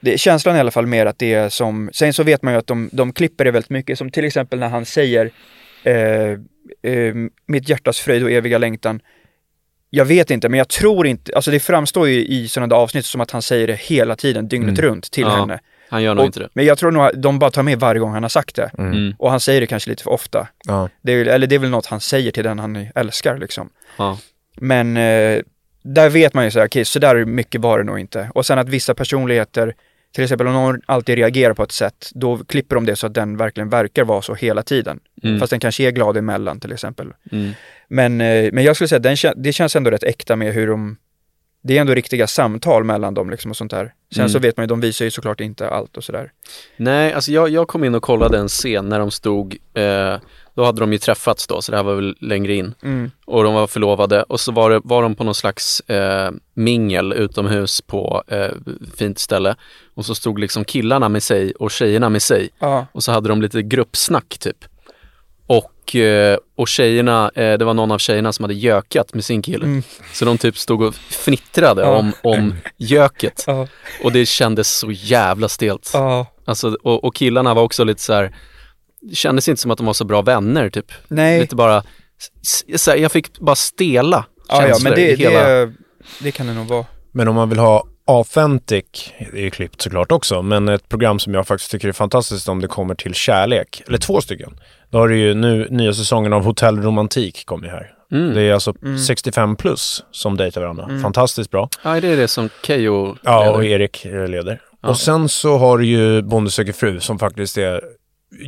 det, 0.00 0.18
känslan 0.18 0.54
är 0.54 0.58
i 0.58 0.60
alla 0.60 0.70
fall 0.70 0.86
mer 0.86 1.06
att 1.06 1.18
det 1.18 1.34
är 1.34 1.48
som, 1.48 1.90
sen 1.92 2.12
så 2.12 2.22
vet 2.22 2.42
man 2.42 2.52
ju 2.54 2.58
att 2.58 2.66
de, 2.66 2.88
de 2.92 3.12
klipper 3.12 3.44
det 3.44 3.50
väldigt 3.50 3.70
mycket, 3.70 3.98
som 3.98 4.10
till 4.10 4.24
exempel 4.24 4.58
när 4.58 4.68
han 4.68 4.84
säger 4.84 5.30
eh, 5.82 5.92
eh, 6.92 7.14
mitt 7.46 7.68
hjärtas 7.68 7.98
fröjd 7.98 8.22
och 8.22 8.30
eviga 8.30 8.58
längtan. 8.58 9.00
Jag 9.90 10.04
vet 10.04 10.30
inte, 10.30 10.48
men 10.48 10.58
jag 10.58 10.68
tror 10.68 11.06
inte, 11.06 11.34
alltså 11.36 11.50
det 11.50 11.60
framstår 11.60 12.08
ju 12.08 12.24
i 12.26 12.48
sådana 12.48 12.66
där 12.66 12.76
avsnitt 12.82 13.06
som 13.06 13.20
att 13.20 13.30
han 13.30 13.42
säger 13.42 13.66
det 13.66 13.80
hela 13.80 14.16
tiden, 14.16 14.48
dygnet 14.48 14.78
Mm. 14.78 14.90
runt 14.90 15.10
till 15.10 15.22
Ja. 15.22 15.36
henne. 15.36 15.60
Han 15.94 16.02
gör 16.02 16.14
nog 16.14 16.22
Och, 16.22 16.26
inte 16.26 16.40
det. 16.40 16.48
men 16.52 16.64
jag 16.64 16.78
tror 16.78 16.90
nog 16.90 17.02
att 17.02 17.22
de 17.22 17.38
bara 17.38 17.50
tar 17.50 17.62
med 17.62 17.80
varje 17.80 18.00
gång 18.00 18.12
han 18.12 18.22
har 18.22 18.30
sagt 18.30 18.56
det. 18.56 18.70
Mm. 18.78 18.92
Mm. 18.92 19.14
Och 19.18 19.30
han 19.30 19.40
säger 19.40 19.60
det 19.60 19.66
kanske 19.66 19.90
lite 19.90 20.02
för 20.02 20.10
ofta. 20.10 20.48
Ja. 20.64 20.88
Det 21.02 21.12
är, 21.12 21.26
eller 21.26 21.46
det 21.46 21.54
är 21.54 21.58
väl 21.58 21.70
något 21.70 21.86
han 21.86 22.00
säger 22.00 22.30
till 22.30 22.44
den 22.44 22.58
han 22.58 22.86
älskar 22.94 23.38
liksom. 23.38 23.68
Ja. 23.96 24.18
Men 24.56 24.96
eh, 24.96 25.40
där 25.82 26.10
vet 26.10 26.34
man 26.34 26.44
ju 26.44 26.50
så 26.50 26.58
här, 26.58 26.66
okej, 26.66 26.84
så 26.84 26.98
där 26.98 27.24
mycket 27.24 27.60
var 27.60 27.78
det 27.78 27.84
nog 27.84 27.98
inte. 27.98 28.30
Och 28.34 28.46
sen 28.46 28.58
att 28.58 28.68
vissa 28.68 28.94
personligheter, 28.94 29.74
till 30.14 30.24
exempel 30.24 30.46
om 30.46 30.52
någon 30.52 30.80
alltid 30.86 31.18
reagerar 31.18 31.54
på 31.54 31.62
ett 31.62 31.72
sätt, 31.72 32.10
då 32.14 32.38
klipper 32.44 32.74
de 32.74 32.86
det 32.86 32.96
så 32.96 33.06
att 33.06 33.14
den 33.14 33.36
verkligen 33.36 33.68
verkar 33.68 34.04
vara 34.04 34.22
så 34.22 34.34
hela 34.34 34.62
tiden. 34.62 35.00
Mm. 35.22 35.40
Fast 35.40 35.50
den 35.50 35.60
kanske 35.60 35.84
är 35.84 35.90
glad 35.90 36.16
emellan 36.16 36.60
till 36.60 36.72
exempel. 36.72 37.12
Mm. 37.32 37.52
Men, 37.88 38.20
eh, 38.20 38.52
men 38.52 38.64
jag 38.64 38.76
skulle 38.76 38.88
säga 38.88 38.96
att 38.96 39.22
den, 39.22 39.42
det 39.42 39.52
känns 39.52 39.76
ändå 39.76 39.90
rätt 39.90 40.04
äkta 40.04 40.36
med 40.36 40.54
hur 40.54 40.66
de, 40.66 40.96
det 41.66 41.76
är 41.76 41.80
ändå 41.80 41.94
riktiga 41.94 42.26
samtal 42.26 42.84
mellan 42.84 43.14
dem 43.14 43.30
liksom 43.30 43.50
och 43.50 43.56
sånt 43.56 43.70
där. 43.70 43.94
Sen 44.14 44.20
Mm. 44.20 44.28
så 44.28 44.38
vet 44.38 44.56
man 44.56 44.64
ju, 44.64 44.68
de 44.68 44.80
visar 44.80 45.04
ju 45.04 45.10
såklart 45.10 45.40
inte 45.40 45.68
allt 45.68 45.96
och 45.96 46.04
sådär. 46.04 46.32
Nej, 46.76 47.12
alltså 47.12 47.32
jag, 47.32 47.48
jag 47.48 47.68
kom 47.68 47.84
in 47.84 47.94
och 47.94 48.02
kollade 48.02 48.38
en 48.38 48.48
scen 48.48 48.88
när 48.88 48.98
de 48.98 49.10
stod, 49.10 49.56
eh, 49.74 50.16
då 50.54 50.64
hade 50.64 50.80
de 50.80 50.92
ju 50.92 50.98
träffats 50.98 51.46
då, 51.46 51.62
så 51.62 51.70
det 51.72 51.76
här 51.76 51.84
var 51.84 51.94
väl 51.94 52.16
längre 52.20 52.54
in. 52.54 52.74
Mm. 52.82 53.10
Och 53.24 53.44
de 53.44 53.54
var 53.54 53.66
förlovade 53.66 54.22
och 54.22 54.40
så 54.40 54.52
var, 54.52 54.70
det, 54.70 54.80
var 54.84 55.02
de 55.02 55.14
på 55.14 55.24
någon 55.24 55.34
slags 55.34 55.80
eh, 55.80 56.30
mingel 56.54 57.12
utomhus 57.12 57.80
på 57.80 58.22
eh, 58.28 58.50
fint 58.96 59.18
ställe. 59.18 59.54
Och 59.94 60.06
så 60.06 60.14
stod 60.14 60.38
liksom 60.38 60.64
killarna 60.64 61.08
med 61.08 61.22
sig 61.22 61.52
och 61.52 61.70
tjejerna 61.70 62.08
med 62.08 62.22
sig. 62.22 62.48
Ja, 62.58 62.86
Och 62.92 63.04
så 63.04 63.12
hade 63.12 63.28
de 63.28 63.42
lite 63.42 63.62
gruppsnack 63.62 64.36
typ. 64.38 64.64
Och, 65.84 65.96
eh, 65.96 66.38
och 66.56 66.68
tjejerna, 66.68 67.30
eh, 67.34 67.58
det 67.58 67.64
var 67.64 67.74
någon 67.74 67.90
av 67.90 67.98
tjejerna 67.98 68.32
som 68.32 68.42
hade 68.42 68.54
gökat 68.54 69.14
med 69.14 69.24
sin 69.24 69.42
kille. 69.42 69.64
Mm. 69.64 69.82
Så 70.12 70.24
de 70.24 70.38
typ 70.38 70.58
stod 70.58 70.82
och 70.82 70.94
fnittrade 70.94 71.82
Ja. 71.82 71.88
om, 71.88 72.12
om 72.22 72.54
göket. 72.76 73.44
ja, 73.46 73.68
Och 74.02 74.12
det 74.12 74.26
kändes 74.26 74.78
så 74.78 74.90
jävla 74.90 75.48
stelt. 75.48 75.90
ja. 75.92 76.26
Alltså, 76.46 76.76
och, 76.82 77.04
och 77.04 77.14
killarna 77.14 77.54
var 77.54 77.62
också 77.62 77.84
lite 77.84 78.02
så 78.02 78.12
här. 78.12 78.36
det 79.02 79.14
kändes 79.14 79.48
inte 79.48 79.62
som 79.62 79.70
att 79.70 79.78
de 79.78 79.86
var 79.86 79.92
så 79.94 80.04
bra 80.04 80.22
vänner 80.22 80.70
typ. 80.70 80.92
Nej, 81.08 81.40
Lite 81.40 81.56
bara, 81.56 81.82
så 82.76 82.90
här, 82.90 82.98
jag 82.98 83.12
fick 83.12 83.38
bara 83.38 83.56
stela 83.56 84.24
ja, 84.48 84.62
ja, 84.62 84.68
känslor 84.68 84.90
men 84.90 84.98
det, 84.98 85.10
i 85.10 85.16
hela... 85.16 85.48
det, 85.48 85.72
det 86.20 86.30
kan 86.30 86.46
det 86.46 86.54
nog 86.54 86.66
vara. 86.66 86.86
Men 87.12 87.28
om 87.28 87.34
man 87.34 87.48
vill 87.48 87.58
ha 87.58 87.84
authentic, 88.06 89.12
är 89.18 89.38
ju 89.40 89.50
klippt 89.50 89.82
såklart 89.82 90.12
också, 90.12 90.42
men 90.42 90.68
ett 90.68 90.88
program 90.88 91.18
som 91.18 91.34
jag 91.34 91.46
faktiskt 91.46 91.70
tycker 91.70 91.88
är 91.88 91.92
fantastiskt 91.92 92.48
om 92.48 92.60
det 92.60 92.68
kommer 92.68 92.94
till 92.94 93.14
kärlek, 93.14 93.82
eller 93.88 93.98
två 93.98 94.20
stycken. 94.20 94.60
Då 94.90 94.98
har 94.98 95.08
du 95.08 95.18
ju 95.18 95.34
nu 95.34 95.66
nya 95.70 95.92
säsongen 95.92 96.32
av 96.32 96.44
Hotell 96.44 96.82
Romantik 96.82 97.46
kommer 97.46 97.64
ju 97.66 97.70
här. 97.70 97.90
Mm. 98.12 98.34
Det 98.34 98.42
är 98.42 98.52
alltså 98.54 98.74
Mm. 98.82 98.98
65 98.98 99.56
plus 99.56 100.04
som 100.10 100.36
dejtar 100.36 100.60
varandra. 100.60 100.84
Mm. 100.84 101.02
Fantastiskt 101.02 101.50
bra. 101.50 101.68
Ja, 101.82 102.00
det 102.00 102.08
är 102.08 102.16
det 102.16 102.28
som 102.28 102.48
Keyyo 102.62 103.16
Ja, 103.22 103.40
leder. 103.40 103.54
och 103.54 103.64
Erik 103.64 104.04
eh, 104.04 104.28
leder. 104.28 104.60
Ja. 104.82 104.88
Och 104.88 104.96
sen 104.96 105.28
så 105.28 105.58
har 105.58 105.78
du 105.78 105.86
ju 105.86 106.22
Bonde 106.22 106.50
söker 106.50 106.72
fru 106.72 107.00
som 107.00 107.18
faktiskt 107.18 107.58
är 107.58 107.80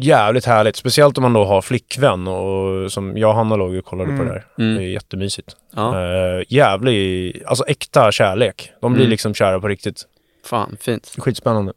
jävligt 0.00 0.44
härligt. 0.44 0.76
Speciellt 0.76 1.18
om 1.18 1.22
man 1.22 1.32
då 1.32 1.44
har 1.44 1.62
flickvän 1.62 2.28
och 2.28 2.92
som 2.92 3.16
jag 3.16 3.30
och 3.30 3.36
Hanna 3.36 3.56
låg 3.56 3.74
och 3.74 3.84
kollade 3.84 4.08
på 4.08 4.14
Mm. 4.14 4.26
det 4.26 4.32
där. 4.32 4.46
Mm. 4.64 4.76
Det 4.76 4.84
är 4.84 4.88
jättemysigt. 4.88 5.56
Ja, 5.76 5.94
Uh, 5.96 6.42
jävlig, 6.48 7.42
alltså 7.46 7.64
äkta 7.68 8.12
kärlek. 8.12 8.70
De 8.80 8.92
blir 8.92 9.02
Mm. 9.02 9.10
liksom 9.10 9.34
kära 9.34 9.60
på 9.60 9.68
riktigt. 9.68 10.02
fan 10.44 10.76
fint. 10.80 11.14
Skitspännande. 11.18 11.72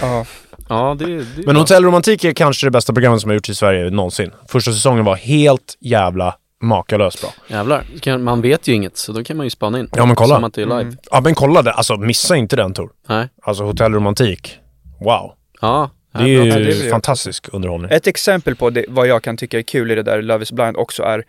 Ja. 0.00 0.24
Ja, 0.68 0.96
det, 0.98 1.04
det 1.06 1.46
Men 1.46 1.56
Hotell 1.56 1.84
Romantik 1.84 2.24
är 2.24 2.32
kanske 2.32 2.66
det 2.66 2.70
bästa 2.70 2.92
programmet 2.92 3.20
som 3.20 3.30
har 3.30 3.34
gjorts 3.34 3.50
i 3.50 3.54
Sverige 3.54 3.90
någonsin. 3.90 4.30
Första 4.48 4.72
säsongen 4.72 5.04
var 5.04 5.16
helt 5.16 5.76
jävla 5.80 6.34
makalöst 6.62 7.20
bra. 7.20 7.30
Jävlar, 7.46 8.18
man 8.18 8.42
vet 8.42 8.68
ju 8.68 8.72
inget 8.74 8.96
så 8.96 9.12
då 9.12 9.24
kan 9.24 9.36
man 9.36 9.46
ju 9.46 9.50
spana 9.50 9.78
in. 9.80 9.88
Ja, 9.96 10.06
men 10.06 10.16
kolla. 10.16 10.34
Som 10.34 10.44
att 10.44 10.54
det 10.54 10.62
är 10.62 10.66
live. 10.66 10.80
Mm. 10.80 10.96
Ja 11.10 11.20
men 11.20 11.34
kolla 11.34 11.62
det, 11.62 11.72
alltså 11.72 11.96
missa 11.96 12.36
inte 12.36 12.56
den 12.56 12.74
Tor. 12.74 12.90
Nej. 13.08 13.28
Alltså 13.42 13.64
Hotell 13.64 13.92
Romantik. 13.92 14.58
Wow. 15.00 15.32
Ja, 15.60 15.90
Det 16.12 16.18
är 16.18 16.26
ja, 16.26 16.44
ju. 16.44 16.50
Ja, 16.50 16.58
det 16.58 16.90
fantastisk 16.90 17.48
underhållning. 17.52 17.90
Ett 17.90 18.06
exempel 18.06 18.56
på 18.56 18.70
det, 18.70 18.84
vad 18.88 19.06
jag 19.06 19.22
kan 19.22 19.36
tycka 19.36 19.58
är 19.58 19.62
kul 19.62 19.90
i 19.90 19.94
det 19.94 20.02
där 20.02 20.22
Love 20.22 20.42
is 20.42 20.52
blind 20.52 20.76
också 20.76 21.02
är 21.02 21.24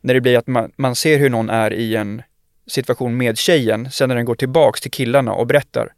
när 0.00 0.14
det 0.14 0.20
blir 0.20 0.38
att 0.38 0.46
man, 0.46 0.72
man 0.76 0.94
ser 0.94 1.18
hur 1.18 1.30
någon 1.30 1.50
är 1.50 1.72
i 1.72 1.96
en 1.96 2.22
situation 2.66 3.16
med 3.16 3.38
tjejen, 3.38 3.90
sen 3.90 4.08
när 4.08 4.16
den 4.16 4.24
går 4.24 4.34
tillbaks 4.34 4.80
till 4.80 4.90
killarna 4.90 5.32
och 5.32 5.46
berättar. 5.46 5.92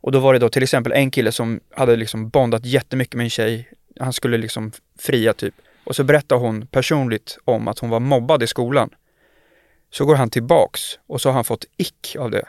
Och 0.00 0.12
då 0.12 0.18
var 0.18 0.32
det 0.32 0.38
då 0.38 0.48
till 0.48 0.62
exempel 0.62 0.92
en 0.92 1.10
kille 1.10 1.32
som 1.32 1.60
hade 1.70 1.96
liksom 1.96 2.28
bondat 2.28 2.64
jättemycket 2.64 3.14
med 3.14 3.24
en 3.24 3.30
tjej, 3.30 3.68
han 4.00 4.12
skulle 4.12 4.38
liksom 4.38 4.72
fria 4.98 5.32
typ. 5.32 5.54
Och 5.84 5.96
så 5.96 6.04
berättar 6.04 6.36
hon 6.36 6.66
personligt 6.66 7.38
om 7.44 7.68
att 7.68 7.78
hon 7.78 7.90
var 7.90 8.00
mobbad 8.00 8.42
i 8.42 8.46
skolan. 8.46 8.90
Så 9.90 10.04
går 10.04 10.14
han 10.14 10.30
tillbaks 10.30 10.80
och 11.06 11.20
så 11.20 11.28
har 11.28 11.34
han 11.34 11.44
fått 11.44 11.64
ick 11.76 12.16
av 12.18 12.30
det. 12.30 12.44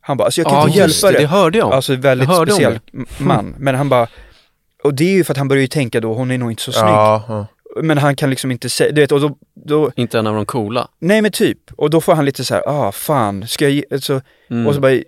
Han 0.00 0.16
bara, 0.16 0.24
alltså 0.24 0.40
jag 0.40 0.50
kan 0.50 0.58
Ja, 0.58 0.66
inte 0.66 0.78
hjälpa 0.78 1.06
det, 1.06 1.12
det. 1.12 1.18
det 1.18 1.26
hörde 1.26 1.58
jag. 1.58 1.72
Alltså 1.72 1.96
väldigt 1.96 2.28
Jag 2.28 2.48
speciell 2.48 2.78
man. 3.18 3.54
Men 3.58 3.74
han 3.74 3.88
bara, 3.88 4.08
och 4.82 4.94
det 4.94 5.04
är 5.04 5.12
ju 5.12 5.24
för 5.24 5.32
att 5.32 5.38
han 5.38 5.48
börjar 5.48 5.60
ju 5.60 5.66
tänka 5.66 6.00
då, 6.00 6.14
hon 6.14 6.30
är 6.30 6.38
nog 6.38 6.50
inte 6.50 6.62
så 6.62 6.72
snygg. 6.72 6.84
Ja, 6.88 7.24
ja. 7.28 7.46
Men 7.82 7.98
han 7.98 8.16
kan 8.16 8.30
liksom 8.30 8.50
inte 8.50 8.68
säga, 8.68 8.92
du 8.92 9.00
vet, 9.00 9.12
och 9.12 9.20
då, 9.20 9.36
då, 9.54 9.90
Inte 9.96 10.18
en 10.18 10.26
av 10.26 10.34
de 10.34 10.46
coola. 10.46 10.88
nej 10.98 11.22
men 11.22 11.32
typ. 11.32 11.58
Och 11.76 11.90
då 11.90 12.00
får 12.00 12.14
han 12.14 12.24
lite 12.24 12.44
så 12.44 12.54
här, 12.54 12.62
ah 12.66 12.92
fan, 12.92 13.46
ska 13.48 13.68
jag 13.68 13.84
alltså, 13.92 14.20
Mm. 14.50 14.66
och 14.66 14.74
så 14.74 14.80
bara, 14.80 14.98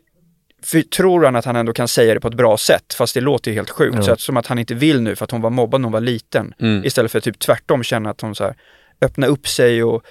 för, 0.65 0.81
tror 0.81 1.25
han 1.25 1.37
att 1.37 1.45
han 1.45 1.57
ändå 1.57 1.73
kan 1.73 1.89
säga 1.89 2.15
det 2.15 2.21
på 2.21 2.29
ett 2.29 2.35
bra 2.35 2.57
sätt, 2.57 2.95
fast 2.95 3.15
det 3.15 3.21
låter 3.21 3.51
ju 3.51 3.55
helt 3.55 3.71
sjukt. 3.71 3.97
Ja. 3.97 4.03
Så 4.03 4.13
att, 4.13 4.21
som 4.21 4.37
att 4.37 4.47
han 4.47 4.59
inte 4.59 4.75
vill 4.75 5.01
nu 5.03 5.17
för 5.17 5.25
att 5.25 5.31
hon 5.31 5.41
var 5.41 5.51
mobbad 5.51 5.81
när 5.81 5.87
hon 5.87 5.93
var 5.93 6.01
liten. 6.01 6.55
Mm. 6.61 6.85
Istället 6.85 7.13
för 7.13 7.21
typ 7.21 7.39
tvärtom 7.39 7.83
känna 7.83 8.11
att 8.11 8.21
hon 8.21 8.35
så 8.35 8.45
här, 8.45 8.55
öppna 9.01 9.27
upp 9.27 9.49
sig 9.49 9.83
och, 9.85 10.03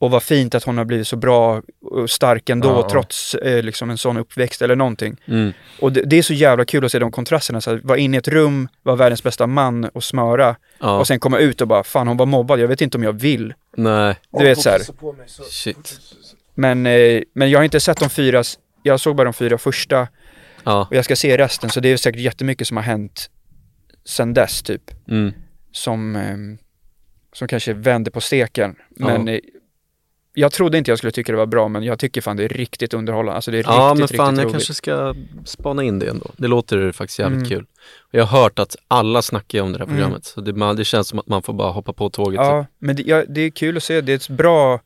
Och 0.00 0.10
vad 0.10 0.22
fint 0.22 0.54
att 0.54 0.64
hon 0.64 0.78
har 0.78 0.84
blivit 0.84 1.08
så 1.08 1.16
bra 1.16 1.62
och 1.82 2.10
stark 2.10 2.48
ändå 2.50 2.68
Ja. 2.68 2.88
trots 2.90 3.34
eh, 3.34 3.62
liksom 3.62 3.90
en 3.90 3.98
sån 3.98 4.16
uppväxt 4.16 4.62
eller 4.62 4.76
någonting. 4.76 5.16
Mm. 5.28 5.52
Och 5.80 5.92
det, 5.92 6.02
det 6.02 6.16
är 6.18 6.22
så 6.22 6.32
jävla 6.34 6.64
kul 6.64 6.84
att 6.84 6.92
se 6.92 6.98
de 6.98 7.12
kontrasterna. 7.12 7.60
Så 7.60 7.70
här, 7.70 7.80
vara 7.84 7.98
inne 7.98 8.16
i 8.16 8.18
ett 8.18 8.28
rum, 8.28 8.68
vara 8.82 8.96
världens 8.96 9.22
bästa 9.22 9.46
man 9.46 9.84
och 9.84 10.04
smöra. 10.04 10.56
Ja. 10.78 10.98
Och 10.98 11.06
sen 11.06 11.20
komma 11.20 11.38
ut 11.38 11.60
och 11.60 11.68
bara, 11.68 11.84
fan 11.84 12.08
hon 12.08 12.16
var 12.16 12.26
mobbad, 12.26 12.60
jag 12.60 12.68
vet 12.68 12.80
inte 12.80 12.98
om 12.98 13.02
jag 13.04 13.12
vill. 13.12 13.54
Nej, 13.76 14.16
Du 14.38 14.44
vet 14.44 14.58
så 14.60 14.70
här. 14.70 14.80
shit. 15.50 16.00
Men, 16.54 16.86
eh, 16.86 17.22
men 17.34 17.50
jag 17.50 17.58
har 17.58 17.64
inte 17.64 17.80
sett 17.80 17.98
de 18.00 18.10
fyra, 18.10 18.42
jag 18.82 19.00
såg 19.00 19.16
bara 19.16 19.24
de 19.24 19.32
fyra 19.32 19.58
första 19.58 20.08
Ja. 20.64 20.86
och 20.90 20.96
jag 20.96 21.04
ska 21.04 21.16
se 21.16 21.38
resten 21.38 21.70
så 21.70 21.80
det 21.80 21.88
är 21.88 21.96
säkert 21.96 22.20
jättemycket 22.20 22.66
som 22.68 22.76
har 22.76 22.84
hänt 22.84 23.30
sen 24.04 24.34
dess 24.34 24.62
typ. 24.62 24.82
Mm. 25.08 25.32
Som, 25.72 26.16
eh, 26.16 26.36
som 27.32 27.48
kanske 27.48 27.72
vänder 27.72 28.10
på 28.10 28.20
steken. 28.20 28.74
Men 28.90 29.26
Ja. 29.26 29.32
eh, 29.32 29.40
jag 30.38 30.52
trodde 30.52 30.78
inte 30.78 30.90
jag 30.90 30.98
skulle 30.98 31.10
tycka 31.10 31.32
det 31.32 31.38
var 31.38 31.46
bra 31.46 31.68
men 31.68 31.82
jag 31.82 31.98
tycker 31.98 32.20
fan 32.20 32.36
det 32.36 32.44
är 32.44 32.48
riktigt 32.48 32.94
underhållande. 32.94 33.32
Alltså 33.36 33.50
det 33.50 33.58
är 33.58 33.64
Ja 33.66 33.94
riktigt, 33.96 34.10
men 34.10 34.16
fan 34.18 34.26
riktigt 34.26 34.38
jag 34.38 34.44
roligt. 34.44 34.52
kanske 34.52 34.74
ska 34.74 35.14
spana 35.44 35.82
in 35.82 35.98
det 35.98 36.06
ändå. 36.08 36.30
Det 36.36 36.48
låter 36.48 36.92
faktiskt 36.92 37.18
jävligt 37.18 37.36
Mm. 37.38 37.48
kul. 37.48 37.66
Jag 38.10 38.24
har 38.26 38.40
hört 38.42 38.58
att 38.58 38.76
alla 38.88 39.22
snackar 39.22 39.62
om 39.62 39.72
det 39.72 39.78
här 39.78 39.84
Mm. 39.84 39.96
programmet. 39.96 40.24
Så 40.24 40.40
det, 40.40 40.52
man, 40.52 40.76
det 40.76 40.84
känns 40.84 41.08
som 41.08 41.18
att 41.18 41.26
man 41.26 41.42
får 41.42 41.52
bara 41.52 41.70
hoppa 41.72 41.92
på 41.92 42.10
tåget. 42.10 42.40
Ja, 42.40 42.66
men 42.78 42.96
det, 42.96 43.02
ja, 43.02 43.24
det 43.28 43.40
är 43.40 43.50
kul 43.50 43.76
att 43.76 43.82
se. 43.82 44.00
Det 44.00 44.12
är 44.12 44.16
ett 44.16 44.28
bra 44.28 44.80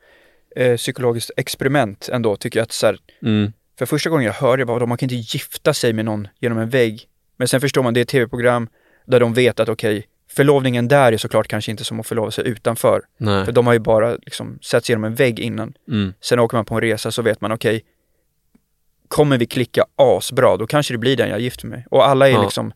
eh, 0.56 0.76
psykologiskt 0.76 1.30
experiment 1.36 2.08
ändå 2.12 2.36
tycker 2.36 2.58
jag. 2.58 2.64
Att 2.64 2.72
så 2.72 2.86
här, 2.86 2.98
Mm. 3.22 3.52
för 3.78 3.86
första 3.86 4.10
gången 4.10 4.26
jag 4.26 4.32
hörde 4.32 4.60
det 4.60 4.64
var 4.66 4.80
att 4.80 4.88
man 4.88 4.98
kan 4.98 5.10
inte 5.10 5.36
gifta 5.36 5.74
sig 5.74 5.92
med 5.92 6.04
någon 6.04 6.28
genom 6.40 6.58
en 6.58 6.68
vägg. 6.70 7.04
Men 7.36 7.48
sen 7.48 7.60
förstår 7.60 7.82
man, 7.82 7.94
det 7.94 8.00
är 8.00 8.02
ett 8.02 8.08
tv-program 8.08 8.68
där 9.06 9.20
de 9.20 9.34
vet 9.34 9.60
att 9.60 9.68
okej, 9.68 10.06
förlovningen 10.36 10.88
där 10.88 11.12
är 11.12 11.16
såklart 11.16 11.48
kanske 11.48 11.70
inte 11.70 11.84
som 11.84 12.00
att 12.00 12.06
förlova 12.06 12.30
sig 12.30 12.48
utanför. 12.48 13.02
Nej. 13.16 13.44
För 13.44 13.52
de 13.52 13.66
har 13.66 13.72
ju 13.72 13.78
bara 13.78 14.14
liksom 14.14 14.58
setts 14.62 14.88
genom 14.90 15.04
en 15.04 15.14
vägg 15.14 15.40
innan. 15.40 15.74
Mm. 15.88 16.14
Sen 16.20 16.38
åker 16.38 16.56
man 16.56 16.64
på 16.64 16.74
en 16.74 16.80
resa 16.80 17.10
så 17.10 17.22
vet 17.22 17.40
man 17.40 17.52
okej, 17.52 17.84
kommer 19.08 19.38
vi 19.38 19.46
klicka 19.46 19.84
asbra, 19.96 20.56
då 20.56 20.66
kanske 20.66 20.94
det 20.94 20.98
blir 20.98 21.16
den 21.16 21.28
jag 21.28 21.40
gifter 21.40 21.66
mig. 21.66 21.86
Och 21.90 22.06
alla 22.08 22.28
är 22.28 22.32
Ja. 22.32 22.42
liksom 22.42 22.72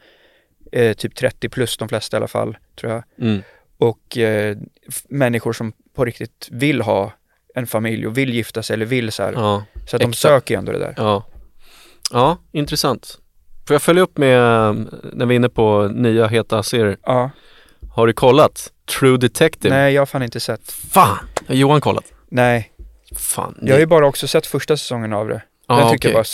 eh, 0.73 0.93
typ 0.97 1.15
30 1.15 1.49
plus, 1.49 1.77
de 1.77 1.89
flesta 1.89 2.17
i 2.17 2.19
alla 2.19 2.29
fall, 2.29 2.57
tror 2.81 2.93
jag. 2.93 3.03
Mm. 3.21 3.43
Och 3.79 4.19
eh, 4.19 4.57
människor 5.09 5.53
som 5.53 5.73
på 5.95 6.05
riktigt 6.05 6.49
vill 6.51 6.81
ha 6.81 7.13
en 7.55 7.67
familj 7.67 8.07
och 8.07 8.19
vill 8.19 8.35
gifta 8.35 8.63
sig 8.63 8.75
eller 8.75 8.87
vill 8.87 9.13
så 9.13 9.23
här. 9.23 9.33
Ja. 9.33 9.65
så 9.87 9.97
att 9.97 10.01
de 10.03 10.11
exakt. 10.11 10.17
söker 10.19 10.55
ju 10.55 10.59
ändå 10.59 10.73
det 10.73 10.79
där. 10.79 10.95
Ja. 10.97 11.27
ja, 12.13 12.39
intressant. 12.53 13.19
Får 13.67 13.75
jag 13.75 13.83
följa 13.83 14.03
upp 14.03 14.19
med, 14.19 14.41
när 15.13 15.27
vi 15.27 15.35
är 15.35 15.37
inne 15.37 15.49
på 15.49 15.91
nya 15.95 16.27
heta 16.27 16.63
serier. 16.63 16.97
Ja. 17.03 17.31
Har 17.91 18.07
du 18.07 18.13
kollat? 18.13 18.73
True 18.99 19.17
Detective? 19.17 19.75
Nej, 19.75 19.95
jag 19.95 20.01
har 20.01 20.07
fan 20.07 20.23
inte 20.23 20.41
sett. 20.41 20.73
Fan! 20.73 21.19
Har 21.49 21.55
Johan 21.55 21.81
kollat? 21.81 22.05
Nej, 22.29 22.73
Fan. 23.17 23.59
jag 23.63 23.75
har 23.75 23.81
ju 23.81 23.87
bara 23.87 24.07
också 24.07 24.29
sett 24.29 24.47
första 24.47 24.77
säsongen 24.77 25.13
av 25.13 25.29
det. 25.29 25.43
Den 25.69 25.91
tyckte 25.91 26.09
okej. 26.09 26.11
jag 26.11 26.19
var 26.19 26.27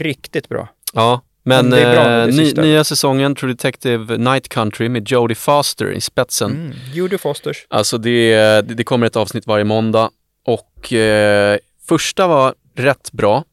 riktigt 0.00 0.48
bra. 0.48 0.68
Ja, 0.92 1.20
men 1.42 1.70
det 1.70 1.80
är 1.80 1.94
bra 1.94 2.12
eh, 2.12 2.26
det 2.26 2.32
ny, 2.32 2.44
sista. 2.44 2.62
nya 2.62 2.84
säsongen 2.84 3.34
True 3.34 3.52
Detective 3.52 4.16
Night 4.16 4.48
Country 4.48 4.88
med 4.88 5.10
Jodie 5.10 5.34
Foster 5.34 5.92
i 5.92 6.00
spetsen. 6.00 6.50
Mm. 6.50 6.72
Judy 6.92 7.18
Fosters. 7.18 7.66
Alltså 7.70 7.98
det, 7.98 8.36
det, 8.36 8.74
det 8.74 8.84
kommer 8.84 9.06
ett 9.06 9.16
avsnitt 9.16 9.46
varje 9.46 9.64
måndag 9.64 10.10
och 10.44 10.92
eh, 10.92 11.58
första 11.88 12.26
var 12.26 12.54
rätt 12.76 13.12
bra. 13.12 13.44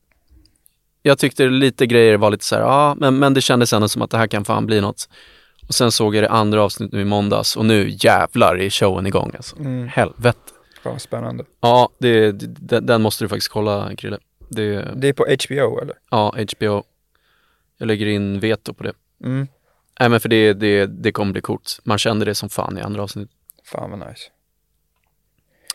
Jag 1.07 1.17
tyckte 1.17 1.45
lite 1.45 1.85
grejer 1.87 2.17
var 2.17 2.31
lite 2.31 2.45
så 2.45 2.55
här, 2.55 2.61
ja, 2.61 2.95
men, 2.99 3.19
men 3.19 3.33
det 3.33 3.41
kändes 3.41 3.73
ändå 3.73 3.87
som 3.87 4.01
att 4.01 4.11
det 4.11 4.17
här 4.17 4.27
kan 4.27 4.45
fan 4.45 4.65
bli 4.65 4.81
något. 4.81 5.09
Och 5.67 5.73
sen 5.73 5.91
såg 5.91 6.15
jag 6.15 6.23
det 6.23 6.29
andra 6.29 6.63
avsnittet 6.63 6.93
nu 6.93 7.01
i 7.01 7.05
måndags 7.05 7.55
och 7.57 7.65
nu 7.65 7.95
jävlar 7.99 8.57
är 8.57 8.69
showen 8.69 9.07
igång 9.07 9.31
alltså. 9.35 9.55
Mm. 9.59 9.87
Helvete. 9.87 10.39
Fan 10.83 10.99
spännande. 10.99 11.43
Ja, 11.61 11.89
det, 11.99 12.31
det, 12.31 12.79
den- 12.79 13.01
måste 13.01 13.23
du 13.23 13.29
faktiskt 13.29 13.51
kolla 13.51 13.95
Krille. 13.95 14.17
Det, 14.49 14.81
Det 14.95 15.07
är 15.07 15.13
på 15.13 15.23
HBO 15.23 15.79
eller? 15.81 15.95
ja, 16.11 16.35
HBO. 16.57 16.83
Jag 17.77 17.87
lägger 17.87 18.05
in 18.05 18.39
veto 18.39 18.73
på 18.73 18.83
det. 18.83 18.93
Mm. 19.23 19.47
Nej 19.99 20.09
men 20.09 20.19
för 20.19 20.29
det, 20.29 20.53
det, 20.53 20.85
det 20.85 21.11
kommer 21.11 21.31
bli 21.31 21.41
coolt. 21.41 21.79
Man 21.83 21.97
kände 21.97 22.25
det 22.25 22.35
som 22.35 22.49
fan 22.49 22.77
i 22.77 22.81
andra 22.81 23.03
avsnitt. 23.03 23.29
Fan 23.65 23.89
vad 23.89 23.99
nice. 23.99 24.21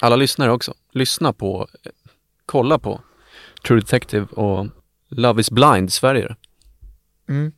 Alla 0.00 0.16
lyssnare 0.16 0.52
också. 0.52 0.74
Lyssna 0.92 1.32
på, 1.32 1.68
kolla 2.46 2.78
på 2.78 3.00
True 3.66 3.80
Detective 3.80 4.26
och 4.26 4.66
Love 5.10 5.40
is 5.40 5.50
blind 5.50 5.92
Sverige. 5.92 6.36
Mm. 7.28 7.52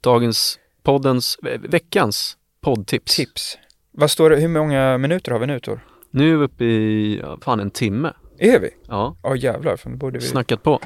Dagens, 0.00 0.58
poddens, 0.82 1.38
ve- 1.42 1.56
veckans 1.68 2.36
poddtips. 2.60 3.16
Tips. 3.16 3.58
Vad 3.92 4.10
står 4.10 4.30
det, 4.30 4.36
hur 4.36 4.48
många 4.48 4.98
minuter 4.98 5.32
har 5.32 5.38
vi 5.38 5.46
nu 5.46 5.60
Tor? 5.60 5.80
Nu 6.10 6.32
är 6.32 6.36
vi 6.36 6.44
uppe 6.44 6.64
i, 6.64 7.22
fan 7.42 7.60
en 7.60 7.70
timme. 7.70 8.12
Är 8.38 8.60
vi? 8.60 8.70
Ja, 8.88 9.16
Ja 9.22 9.36
jävlar, 9.36 9.76
fan 9.76 9.92
då 9.92 9.98
borde 9.98 10.18
vi... 10.18 10.24
snackat 10.26 10.62
på. 10.62 10.80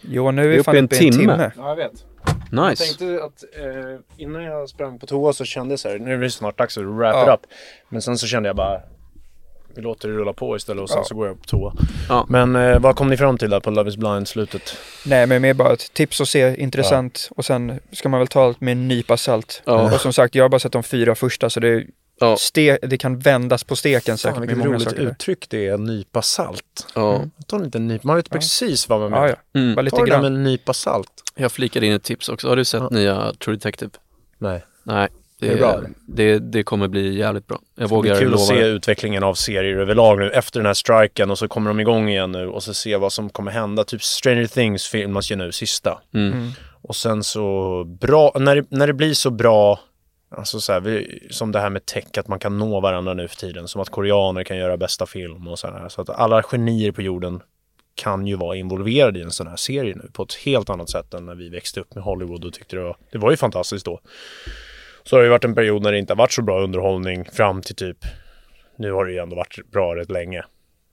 Jo 0.00 0.30
nu 0.30 0.42
är 0.42 0.48
Vi 0.48 0.52
vi 0.54 0.58
är 0.58 0.62
fan 0.62 0.72
uppe 0.72 0.76
i 0.76 0.78
en 0.78 0.84
uppe 0.84 0.96
timme. 0.96 1.18
timme. 1.18 1.52
Ja, 1.56 1.68
jag 1.68 1.76
vet. 1.76 1.92
Nice. 2.52 2.64
Jag 2.64 2.76
tänkte 2.76 3.24
att 3.24 3.44
eh, 3.60 4.00
innan 4.16 4.42
jag 4.44 4.68
sprang 4.68 4.98
på 4.98 5.06
toa 5.06 5.32
så 5.32 5.44
kände 5.44 5.72
jag 5.72 5.78
så 5.80 5.88
här, 5.88 5.98
nu 5.98 6.14
är 6.14 6.18
det 6.18 6.30
snart 6.30 6.58
dags 6.58 6.78
att 6.78 6.84
wrap 6.84 7.14
it 7.22 7.26
Ja. 7.26 7.34
up. 7.34 7.40
Men 7.88 8.02
sen 8.02 8.18
så 8.18 8.26
kände 8.26 8.48
jag 8.48 8.56
bara, 8.56 8.82
vi 9.76 9.82
låter 9.82 10.08
det 10.08 10.14
rulla 10.14 10.32
på 10.32 10.56
istället 10.56 10.82
och 10.82 10.88
sen 10.88 10.98
Ja. 10.98 11.04
så 11.04 11.14
går 11.14 11.26
jag 11.26 11.38
på 11.40 11.44
toa. 11.46 11.72
Ja. 12.08 12.26
Men 12.28 12.56
eh, 12.56 12.78
vad 12.78 12.96
kom 12.96 13.08
ni 13.10 13.16
fram 13.16 13.38
till 13.38 13.50
där 13.50 13.60
på 13.60 13.70
Love 13.70 13.90
is 13.90 13.96
blind 13.96 14.28
slutet? 14.28 14.76
Nej 15.06 15.26
men 15.26 15.42
mer 15.42 15.54
bara 15.54 15.72
ett 15.72 15.92
tips 15.94 16.20
att 16.20 16.28
se, 16.28 16.56
intressant. 16.62 17.28
Och 17.36 17.44
sen 17.44 17.80
ska 17.92 18.08
man 18.08 18.20
väl 18.20 18.28
ta 18.28 18.44
allt 18.44 18.60
med 18.60 18.72
en 18.72 18.88
nypa 18.88 19.16
salt. 19.16 19.62
Ja. 19.64 19.94
Och 19.94 20.00
som 20.00 20.12
sagt, 20.12 20.34
jag 20.34 20.44
har 20.44 20.48
bara 20.48 20.58
sett 20.58 20.72
de 20.72 20.82
fyra 20.82 21.14
första 21.14 21.50
så 21.50 21.60
det, 21.60 21.84
Ja. 22.20 22.36
ste, 22.36 22.78
det 22.82 22.98
kan 22.98 23.18
vändas 23.18 23.64
på 23.64 23.76
steken 23.76 24.18
säkert 24.18 24.34
Fan 24.38 24.46
vilket 24.46 24.66
roligt 24.66 24.82
saker. 24.82 25.00
uttryck 25.00 25.46
det 25.48 25.66
är, 25.68 25.74
en 25.74 25.84
nypa 25.84 26.22
salt. 26.22 26.86
Ja. 26.94 27.22
Ta 27.46 27.56
en 27.56 27.62
liten 27.62 27.88
nypa, 27.88 28.06
man 28.06 28.16
vet 28.16 28.30
precis 28.30 28.88
vad 28.88 29.00
man 29.00 29.10
Ja, 29.10 29.16
menar. 29.16 29.28
ja. 29.52 29.60
Mm. 29.60 29.74
Bara 29.74 29.82
lite 29.82 29.96
Ta 29.96 30.04
grann. 30.04 30.20
med 30.22 30.26
en 30.32 30.42
nypa 30.42 30.72
salt. 30.72 31.10
Jag 31.34 31.52
flikade 31.52 31.86
in 31.86 31.92
ett 31.92 32.02
tips 32.02 32.28
också. 32.28 32.48
Har 32.48 32.56
du 32.56 32.64
sett 32.64 32.80
Ja. 32.82 32.88
nya 32.90 33.32
True 33.44 33.56
Detective? 33.56 33.90
Nej. 34.38 34.64
Nej. 34.82 35.08
Det, 35.40 35.46
Det 35.46 35.52
är 35.52 35.56
bra. 35.56 35.80
Det, 36.06 36.38
det 36.38 36.62
kommer 36.62 36.88
bli 36.88 37.18
jävligt 37.18 37.46
bra. 37.46 37.60
Jag 37.74 37.88
Det 37.88 37.94
vågar 37.94 38.14
är 38.14 38.18
kul 38.18 38.30
lova 38.30 38.42
att 38.42 38.48
se 38.48 38.60
det. 38.60 38.66
utvecklingen 38.66 39.22
av 39.22 39.34
serier 39.34 39.76
överlag 39.76 40.18
nu 40.18 40.30
efter 40.30 40.60
den 40.60 40.66
här 40.66 40.74
striken 40.74 41.30
och 41.30 41.38
så 41.38 41.48
kommer 41.48 41.70
de 41.70 41.80
igång 41.80 42.08
igen 42.08 42.32
nu 42.32 42.48
och 42.48 42.62
så 42.62 42.74
se 42.74 42.96
vad 42.96 43.12
som 43.12 43.30
kommer 43.30 43.50
hända. 43.50 43.84
Typ 43.84 44.02
Stranger 44.02 44.46
Things 44.46 44.86
filmas 44.86 45.30
ju 45.30 45.36
nu, 45.36 45.52
sista. 45.52 45.98
Mm. 46.14 46.50
Och 46.82 46.96
sen 46.96 47.24
så 47.24 47.84
bra, 47.84 48.32
när 48.38 48.56
det, 48.56 48.64
när 48.68 48.86
det 48.86 48.92
blir 48.92 49.14
så 49.14 49.30
bra, 49.30 49.80
alltså 50.30 50.60
så 50.60 50.72
här, 50.72 50.80
vi, 50.80 51.22
som 51.30 51.52
det 51.52 51.60
här 51.60 51.70
med 51.70 51.86
tech, 51.86 52.04
att 52.18 52.28
man 52.28 52.38
kan 52.38 52.58
nå 52.58 52.80
varandra 52.80 53.14
nu 53.14 53.28
för 53.28 53.36
tiden. 53.36 53.68
Som 53.68 53.80
att 53.80 53.90
koreaner 53.90 54.44
kan 54.44 54.56
göra 54.56 54.76
bästa 54.76 55.06
film 55.06 55.48
och 55.48 55.58
så 55.58 55.66
här. 55.66 55.88
Så 55.88 56.00
att 56.00 56.10
alla 56.10 56.42
genier 56.42 56.92
på 56.92 57.02
jorden 57.02 57.40
kan 57.94 58.26
ju 58.26 58.36
vara 58.36 58.56
involverade 58.56 59.18
i 59.18 59.22
en 59.22 59.30
sån 59.30 59.46
här 59.46 59.56
serie 59.56 59.94
nu 59.94 60.10
på 60.12 60.22
ett 60.22 60.34
helt 60.34 60.70
annat 60.70 60.90
sätt 60.90 61.14
än 61.14 61.26
när 61.26 61.34
vi 61.34 61.48
växte 61.48 61.80
upp 61.80 61.94
med 61.94 62.04
Hollywood 62.04 62.44
och 62.44 62.52
tyckte 62.52 62.76
det 62.76 62.82
var, 62.82 62.96
det 63.12 63.18
var 63.18 63.30
ju 63.30 63.36
fantastiskt 63.36 63.84
då. 63.84 64.00
Så 65.06 65.16
har 65.16 65.20
det 65.20 65.26
ju 65.26 65.30
varit 65.30 65.44
en 65.44 65.54
period 65.54 65.82
när 65.82 65.92
det 65.92 65.98
inte 65.98 66.12
har 66.12 66.18
varit 66.18 66.32
så 66.32 66.42
bra 66.42 66.60
underhållning 66.60 67.24
fram 67.24 67.62
till 67.62 67.74
typ, 67.74 67.98
nu 68.76 68.92
har 68.92 69.04
det 69.04 69.12
ju 69.12 69.18
ändå 69.18 69.36
varit 69.36 69.70
bra 69.70 69.96
rätt 69.96 70.10
länge. 70.10 70.44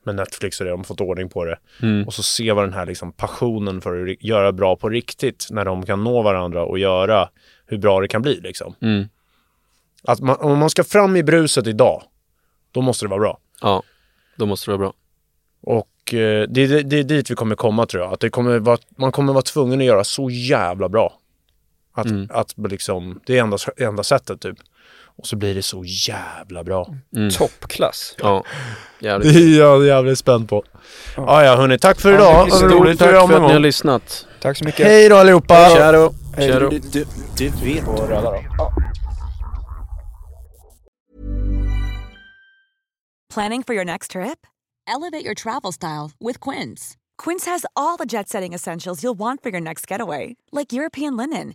Men 0.04 0.16
Netflix 0.16 0.60
och 0.60 0.64
det, 0.64 0.70
de 0.70 0.80
har 0.80 0.84
fått 0.84 1.00
ordning 1.00 1.28
på 1.28 1.44
det. 1.44 1.58
Mm. 1.82 2.06
Och 2.06 2.14
så 2.14 2.22
se 2.22 2.52
vad 2.52 2.64
den 2.64 2.72
här 2.72 2.86
liksom 2.86 3.12
passionen 3.12 3.80
för 3.80 4.06
att 4.06 4.22
göra 4.22 4.52
bra 4.52 4.76
på 4.76 4.88
riktigt, 4.88 5.46
när 5.50 5.64
de 5.64 5.86
kan 5.86 6.04
nå 6.04 6.22
varandra 6.22 6.64
och 6.64 6.78
göra 6.78 7.28
hur 7.66 7.78
bra 7.78 8.00
det 8.00 8.08
kan 8.08 8.22
bli 8.22 8.40
liksom. 8.40 8.74
Mm. 8.80 9.08
Att 10.02 10.20
man, 10.20 10.36
om 10.36 10.58
man 10.58 10.70
ska 10.70 10.84
fram 10.84 11.16
i 11.16 11.22
bruset 11.22 11.66
idag, 11.66 12.02
då 12.72 12.80
måste 12.80 13.04
det 13.04 13.08
vara 13.08 13.20
bra. 13.20 13.38
Ja, 13.60 13.82
då 14.36 14.46
måste 14.46 14.70
det 14.70 14.76
vara 14.76 14.88
bra. 14.88 14.94
Och 15.60 16.14
eh, 16.14 16.48
det, 16.48 16.66
det, 16.66 16.82
det 16.82 16.98
är 16.98 17.04
dit 17.04 17.30
vi 17.30 17.34
kommer 17.34 17.54
komma 17.54 17.86
tror 17.86 18.02
jag. 18.02 18.12
Att 18.12 18.20
det 18.20 18.30
kommer 18.30 18.58
vara, 18.58 18.78
man 18.96 19.12
kommer 19.12 19.32
vara 19.32 19.42
tvungen 19.42 19.80
att 19.80 19.86
göra 19.86 20.04
så 20.04 20.30
jävla 20.30 20.88
bra. 20.88 21.18
Att, 21.96 22.06
Mm. 22.06 22.26
att 22.30 22.54
liksom, 22.68 23.20
det 23.26 23.38
är 23.38 23.42
enda, 23.42 23.58
enda 23.76 24.02
sättet 24.02 24.40
typ. 24.40 24.56
Och 25.16 25.26
så 25.26 25.36
blir 25.36 25.54
det 25.54 25.62
så 25.62 25.82
jävla 25.84 26.64
bra. 26.64 26.94
Mm. 27.16 27.30
Toppklass. 27.30 28.14
Ja, 28.18 28.44
Det 29.00 29.06
jävligt. 29.06 29.36
är 29.36 29.58
jag 29.58 29.86
jävligt 29.86 30.18
spänd 30.18 30.48
på. 30.48 30.64
Ja, 31.16 31.44
ja 31.44 31.56
hörni, 31.56 31.78
tack 31.78 32.00
för 32.00 32.12
Ja, 32.12 32.16
idag. 32.18 32.34
Vad 32.34 32.52
stort 32.58 32.70
roligt 32.72 32.98
Tack 32.98 33.08
för 33.10 33.34
att 33.36 33.42
ni 33.42 33.52
har 33.52 33.58
lyssnat. 33.58 34.26
Tack 34.40 34.56
så 34.56 34.64
mycket. 34.64 34.86
Hej 34.86 35.08
då 35.08 35.16
allihopa! 35.16 35.68
Tja 35.70 35.92
då. 35.92 36.14
Tja 36.38 36.60
då. 36.60 36.68
Du, 36.68 36.78
du, 36.78 37.04
du 37.36 37.48
vet? 37.48 37.84
Planning 43.34 43.62
for 43.62 43.74
your 43.74 43.84
next 43.84 44.10
trip? 44.12 44.46
Elevate 44.86 45.24
your 45.24 45.34
travel 45.34 45.72
style 45.72 46.12
with 46.20 46.40
Quince. 46.40 46.96
Quince 47.18 47.46
has 47.46 47.66
all 47.74 47.96
the 47.96 48.06
jet 48.06 48.28
setting 48.28 48.52
essentials 48.52 49.02
you'll 49.02 49.18
want 49.18 49.42
for 49.42 49.48
your 49.50 49.60
next 49.60 49.86
getaway, 49.90 50.36
like 50.52 50.72
European 50.72 51.16
linen, 51.16 51.54